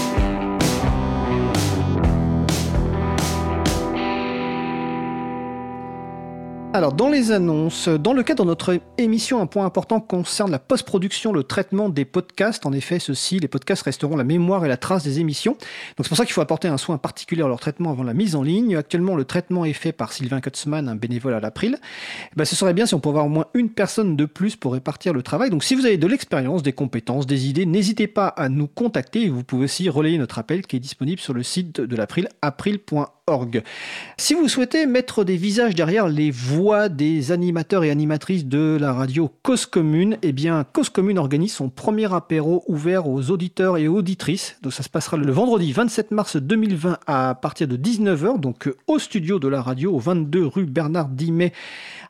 Alors, 6.74 6.92
dans 6.92 7.08
les 7.08 7.30
annonces, 7.30 7.86
dans 7.88 8.12
le 8.12 8.24
cadre 8.24 8.42
de 8.42 8.48
notre 8.48 8.80
émission, 8.98 9.40
un 9.40 9.46
point 9.46 9.64
important 9.64 10.00
concerne 10.00 10.50
la 10.50 10.58
post-production, 10.58 11.32
le 11.32 11.44
traitement 11.44 11.88
des 11.88 12.04
podcasts. 12.04 12.66
En 12.66 12.72
effet, 12.72 12.98
ceux-ci, 12.98 13.38
les 13.38 13.46
podcasts 13.46 13.84
resteront 13.84 14.16
la 14.16 14.24
mémoire 14.24 14.64
et 14.64 14.68
la 14.68 14.76
trace 14.76 15.04
des 15.04 15.20
émissions. 15.20 15.52
Donc, 15.52 15.98
c'est 15.98 16.08
pour 16.08 16.16
ça 16.16 16.24
qu'il 16.24 16.32
faut 16.32 16.40
apporter 16.40 16.66
un 16.66 16.76
soin 16.76 16.98
particulier 16.98 17.42
à 17.42 17.46
leur 17.46 17.60
traitement 17.60 17.92
avant 17.92 18.02
la 18.02 18.12
mise 18.12 18.34
en 18.34 18.42
ligne. 18.42 18.74
Actuellement, 18.74 19.14
le 19.14 19.24
traitement 19.24 19.64
est 19.64 19.72
fait 19.72 19.92
par 19.92 20.12
Sylvain 20.12 20.40
Kutzmann, 20.40 20.88
un 20.88 20.96
bénévole 20.96 21.34
à 21.34 21.38
l'April. 21.38 21.78
Eh 21.80 22.34
ben, 22.34 22.44
ce 22.44 22.56
serait 22.56 22.74
bien 22.74 22.86
si 22.86 22.94
on 22.96 22.98
pouvait 22.98 23.18
avoir 23.20 23.26
au 23.26 23.28
moins 23.28 23.46
une 23.54 23.70
personne 23.70 24.16
de 24.16 24.24
plus 24.24 24.56
pour 24.56 24.72
répartir 24.72 25.12
le 25.12 25.22
travail. 25.22 25.50
Donc, 25.50 25.62
si 25.62 25.76
vous 25.76 25.86
avez 25.86 25.96
de 25.96 26.08
l'expérience, 26.08 26.64
des 26.64 26.72
compétences, 26.72 27.28
des 27.28 27.46
idées, 27.48 27.66
n'hésitez 27.66 28.08
pas 28.08 28.26
à 28.26 28.48
nous 28.48 28.66
contacter. 28.66 29.28
Vous 29.28 29.44
pouvez 29.44 29.66
aussi 29.66 29.88
relayer 29.88 30.18
notre 30.18 30.40
appel 30.40 30.66
qui 30.66 30.74
est 30.74 30.80
disponible 30.80 31.20
sur 31.20 31.34
le 31.34 31.44
site 31.44 31.80
de 31.80 31.94
l'April, 31.94 32.28
april.org. 32.42 33.04
Si 34.18 34.34
vous 34.34 34.48
souhaitez 34.48 34.84
mettre 34.84 35.24
des 35.24 35.38
visages 35.38 35.74
derrière 35.74 36.08
les 36.08 36.30
voix 36.30 36.90
des 36.90 37.32
animateurs 37.32 37.82
et 37.82 37.90
animatrices 37.90 38.44
de 38.44 38.76
la 38.78 38.92
radio 38.92 39.30
Cause 39.42 39.64
Commune, 39.64 40.18
eh 40.20 40.32
bien 40.32 40.62
Cause 40.74 40.90
Commune 40.90 41.16
organise 41.16 41.54
son 41.54 41.70
premier 41.70 42.12
apéro 42.12 42.64
ouvert 42.68 43.08
aux 43.08 43.30
auditeurs 43.30 43.78
et 43.78 43.88
auditrices. 43.88 44.58
Donc 44.60 44.74
ça 44.74 44.82
se 44.82 44.90
passera 44.90 45.16
le 45.16 45.32
vendredi 45.32 45.72
27 45.72 46.10
mars 46.10 46.36
2020 46.36 46.98
à 47.06 47.34
partir 47.34 47.66
de 47.66 47.78
19h, 47.78 48.38
donc 48.40 48.70
au 48.86 48.98
studio 48.98 49.38
de 49.38 49.48
la 49.48 49.62
radio 49.62 49.94
au 49.94 49.98
22 49.98 50.44
rue 50.44 50.66
Bernard 50.66 51.08
Dimet 51.08 51.54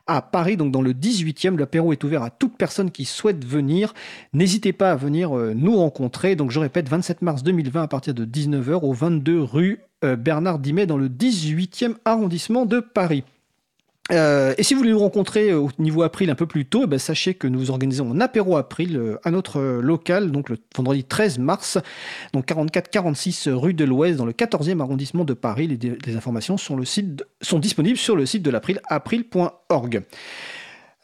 à 0.07 0.21
Paris, 0.21 0.57
donc 0.57 0.73
dans 0.73 0.81
le 0.81 0.91
18e. 0.91 1.57
L'apéro 1.57 1.93
est 1.93 2.03
ouvert 2.03 2.23
à 2.23 2.29
toute 2.29 2.57
personne 2.57 2.91
qui 2.91 3.05
souhaite 3.05 3.45
venir. 3.45 3.93
N'hésitez 4.33 4.73
pas 4.73 4.91
à 4.91 4.95
venir 4.97 5.35
euh, 5.37 5.53
nous 5.55 5.77
rencontrer. 5.77 6.35
Donc 6.35 6.51
je 6.51 6.59
répète, 6.59 6.89
27 6.89 7.21
mars 7.21 7.41
2020 7.41 7.83
à 7.83 7.87
partir 7.87 8.13
de 8.13 8.25
19h 8.25 8.81
au 8.83 8.91
22 8.91 9.41
rue 9.41 9.79
Bernard 10.01 10.59
Dimet 10.59 10.85
dans 10.85 10.97
le 10.97 11.09
18e 11.09 11.95
arrondissement 12.05 12.65
de 12.65 12.79
Paris. 12.79 13.23
Euh, 14.11 14.53
et 14.59 14.63
si 14.63 14.75
vous 14.75 14.81
voulez 14.81 14.91
nous 14.91 14.99
rencontrer 14.99 15.53
au 15.53 15.69
niveau 15.79 16.03
April 16.03 16.29
un 16.29 16.35
peu 16.35 16.45
plus 16.45 16.65
tôt, 16.65 16.81
eh 16.83 16.87
ben, 16.87 16.99
sachez 16.99 17.33
que 17.33 17.47
nous 17.47 17.71
organisons 17.71 18.11
un 18.11 18.21
apéro 18.21 18.55
April 18.55 18.97
euh, 18.97 19.17
à 19.23 19.31
notre 19.31 19.59
local, 19.81 20.31
donc 20.31 20.49
le 20.49 20.57
vendredi 20.75 21.03
13 21.03 21.39
mars, 21.39 21.79
donc 22.31 22.47
44-46 22.47 23.49
rue 23.49 23.73
de 23.73 23.83
l'Ouest, 23.83 24.17
dans 24.17 24.25
le 24.25 24.31
14e 24.31 24.79
arrondissement 24.79 25.25
de 25.25 25.33
Paris. 25.33 25.67
Les, 25.67 26.15
informations 26.15 26.57
sont, 26.57 26.79
sont 27.41 27.59
disponibles 27.59 27.97
sur 27.97 28.15
le 28.15 28.27
site 28.27 28.43
de 28.43 28.51
l'April, 28.51 28.79
april.org. 28.89 30.03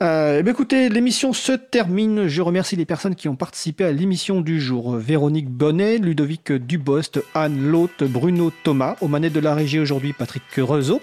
Euh, 0.01 0.41
eh 0.43 0.49
écoutez, 0.49 0.89
l'émission 0.89 1.31
se 1.31 1.51
termine. 1.51 2.27
Je 2.27 2.41
remercie 2.41 2.75
les 2.75 2.85
personnes 2.85 3.13
qui 3.13 3.27
ont 3.27 3.35
participé 3.35 3.83
à 3.83 3.91
l'émission 3.91 4.41
du 4.41 4.59
jour. 4.59 4.95
Véronique 4.95 5.47
Bonnet, 5.47 5.99
Ludovic 5.99 6.51
Dubost, 6.51 7.23
Anne 7.35 7.69
Lotte, 7.69 8.03
Bruno 8.03 8.51
Thomas. 8.63 8.95
Aux 9.01 9.07
manettes 9.07 9.33
de 9.33 9.39
la 9.39 9.53
régie 9.53 9.79
aujourd'hui, 9.79 10.13
Patrick 10.13 10.43
Rezeau. 10.57 11.01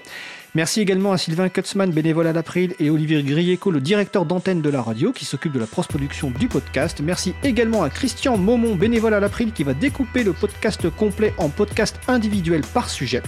Merci 0.58 0.80
également 0.80 1.12
à 1.12 1.18
Sylvain 1.18 1.48
Kutzmann, 1.48 1.92
bénévole 1.92 2.26
à 2.26 2.32
l'April, 2.32 2.74
et 2.80 2.90
Olivier 2.90 3.22
Grieco, 3.22 3.70
le 3.70 3.80
directeur 3.80 4.24
d'antenne 4.24 4.60
de 4.60 4.68
la 4.68 4.82
radio, 4.82 5.12
qui 5.12 5.24
s'occupe 5.24 5.52
de 5.52 5.60
la 5.60 5.68
post-production 5.68 6.32
du 6.32 6.48
podcast. 6.48 7.00
Merci 7.00 7.32
également 7.44 7.84
à 7.84 7.90
Christian 7.90 8.36
Maumont, 8.36 8.74
bénévole 8.74 9.14
à 9.14 9.20
l'April, 9.20 9.52
qui 9.52 9.62
va 9.62 9.72
découper 9.72 10.24
le 10.24 10.32
podcast 10.32 10.90
complet 10.90 11.32
en 11.38 11.48
podcast 11.48 12.00
individuel 12.08 12.62
par 12.74 12.90
sujet. 12.90 13.22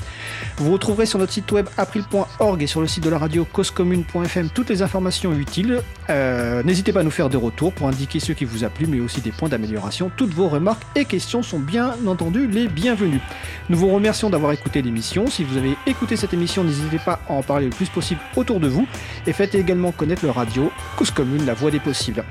Vous 0.56 0.72
retrouverez 0.72 1.06
sur 1.06 1.20
notre 1.20 1.32
site 1.32 1.52
web 1.52 1.68
april.org 1.76 2.60
et 2.64 2.66
sur 2.66 2.80
le 2.80 2.88
site 2.88 3.04
de 3.04 3.10
la 3.10 3.18
radio 3.18 3.44
causecommune.fm 3.44 4.48
toutes 4.52 4.70
les 4.70 4.82
informations 4.82 5.32
utiles. 5.32 5.82
Euh, 6.08 6.64
n'hésitez 6.64 6.92
pas 6.92 7.00
à 7.00 7.04
nous 7.04 7.12
faire 7.12 7.28
des 7.28 7.36
retours 7.36 7.72
pour 7.72 7.86
indiquer 7.86 8.18
ce 8.18 8.32
qui 8.32 8.44
vous 8.44 8.64
a 8.64 8.70
plu, 8.70 8.88
mais 8.88 8.98
aussi 8.98 9.20
des 9.20 9.30
points 9.30 9.48
d'amélioration. 9.48 10.10
Toutes 10.16 10.34
vos 10.34 10.48
remarques 10.48 10.82
et 10.96 11.04
questions 11.04 11.44
sont 11.44 11.60
bien 11.60 11.94
entendu 12.08 12.48
les 12.48 12.66
bienvenues. 12.66 13.20
Nous 13.68 13.78
vous 13.78 13.94
remercions 13.94 14.30
d'avoir 14.30 14.50
écouté 14.50 14.82
l'émission. 14.82 15.28
Si 15.28 15.44
vous 15.44 15.56
avez 15.56 15.76
écouté 15.86 16.16
cette 16.16 16.34
émission, 16.34 16.64
n'hésitez 16.64 16.98
pas 16.98 17.19
en 17.28 17.42
parler 17.42 17.66
le 17.66 17.72
plus 17.72 17.88
possible 17.88 18.20
autour 18.36 18.60
de 18.60 18.68
vous 18.68 18.86
et 19.26 19.32
faites 19.32 19.54
également 19.54 19.92
connaître 19.92 20.24
le 20.24 20.30
radio 20.30 20.70
Cause 20.96 21.10
Commune, 21.10 21.44
la 21.46 21.54
voix 21.54 21.70
des 21.70 21.80
possibles. 21.80 22.24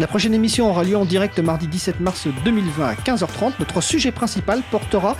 La 0.00 0.06
prochaine 0.06 0.32
émission 0.32 0.70
aura 0.70 0.82
lieu 0.82 0.96
en 0.96 1.04
direct 1.04 1.38
mardi 1.40 1.66
17 1.66 2.00
mars 2.00 2.26
2020 2.42 2.86
à 2.86 2.94
15h30. 2.94 3.52
Notre 3.58 3.82
sujet 3.82 4.10
principal 4.10 4.62
portera 4.70 5.14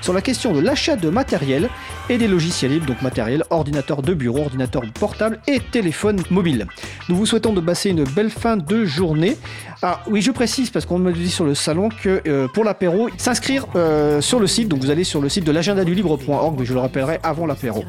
sur 0.00 0.14
la 0.14 0.22
question 0.22 0.54
de 0.54 0.60
l'achat 0.60 0.96
de 0.96 1.10
matériel 1.10 1.68
et 2.08 2.16
des 2.16 2.28
logiciels 2.28 2.70
libres, 2.70 2.86
donc 2.86 3.02
matériel, 3.02 3.44
ordinateur 3.50 4.00
de 4.00 4.14
bureau, 4.14 4.38
ordinateur 4.38 4.84
portable 4.98 5.38
et 5.46 5.60
téléphone 5.60 6.22
mobile. 6.30 6.66
Nous 7.10 7.16
vous 7.16 7.26
souhaitons 7.26 7.52
de 7.52 7.60
passer 7.60 7.90
une 7.90 8.04
belle 8.04 8.30
fin 8.30 8.56
de 8.56 8.86
journée. 8.86 9.36
Ah 9.82 10.00
oui, 10.06 10.22
je 10.22 10.30
précise 10.30 10.70
parce 10.70 10.86
qu'on 10.86 10.98
me 10.98 11.12
dit 11.12 11.30
sur 11.30 11.44
le 11.44 11.54
salon 11.54 11.90
que 11.90 12.22
euh, 12.26 12.48
pour 12.48 12.64
l'apéro, 12.64 13.10
s'inscrire 13.18 13.66
euh, 13.76 14.22
sur 14.22 14.40
le 14.40 14.46
site, 14.46 14.66
donc 14.66 14.80
vous 14.80 14.88
allez 14.88 15.04
sur 15.04 15.20
le 15.20 15.28
site 15.28 15.44
de 15.44 15.52
l'agenda 15.52 15.84
du 15.84 15.94
libre.org, 15.94 16.56
mais 16.58 16.64
je 16.64 16.72
le 16.72 16.80
rappellerai 16.80 17.20
avant 17.22 17.44
l'apéro. 17.44 17.84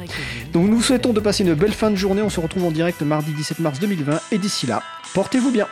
Donc 0.52 0.68
nous 0.68 0.76
vous 0.76 0.82
souhaitons 0.82 1.14
de 1.14 1.20
passer 1.20 1.42
une 1.42 1.54
belle 1.54 1.72
fin 1.72 1.90
de 1.90 1.96
journée. 1.96 2.20
On 2.20 2.28
se 2.28 2.40
retrouve 2.40 2.66
en 2.66 2.70
direct 2.70 3.00
mardi 3.00 3.32
17 3.32 3.60
mars 3.60 3.80
2020 3.80 4.20
et 4.30 4.36
d'ici 4.36 4.66
là, 4.66 4.82
portez-vous 5.14 5.50
bien. 5.50 5.66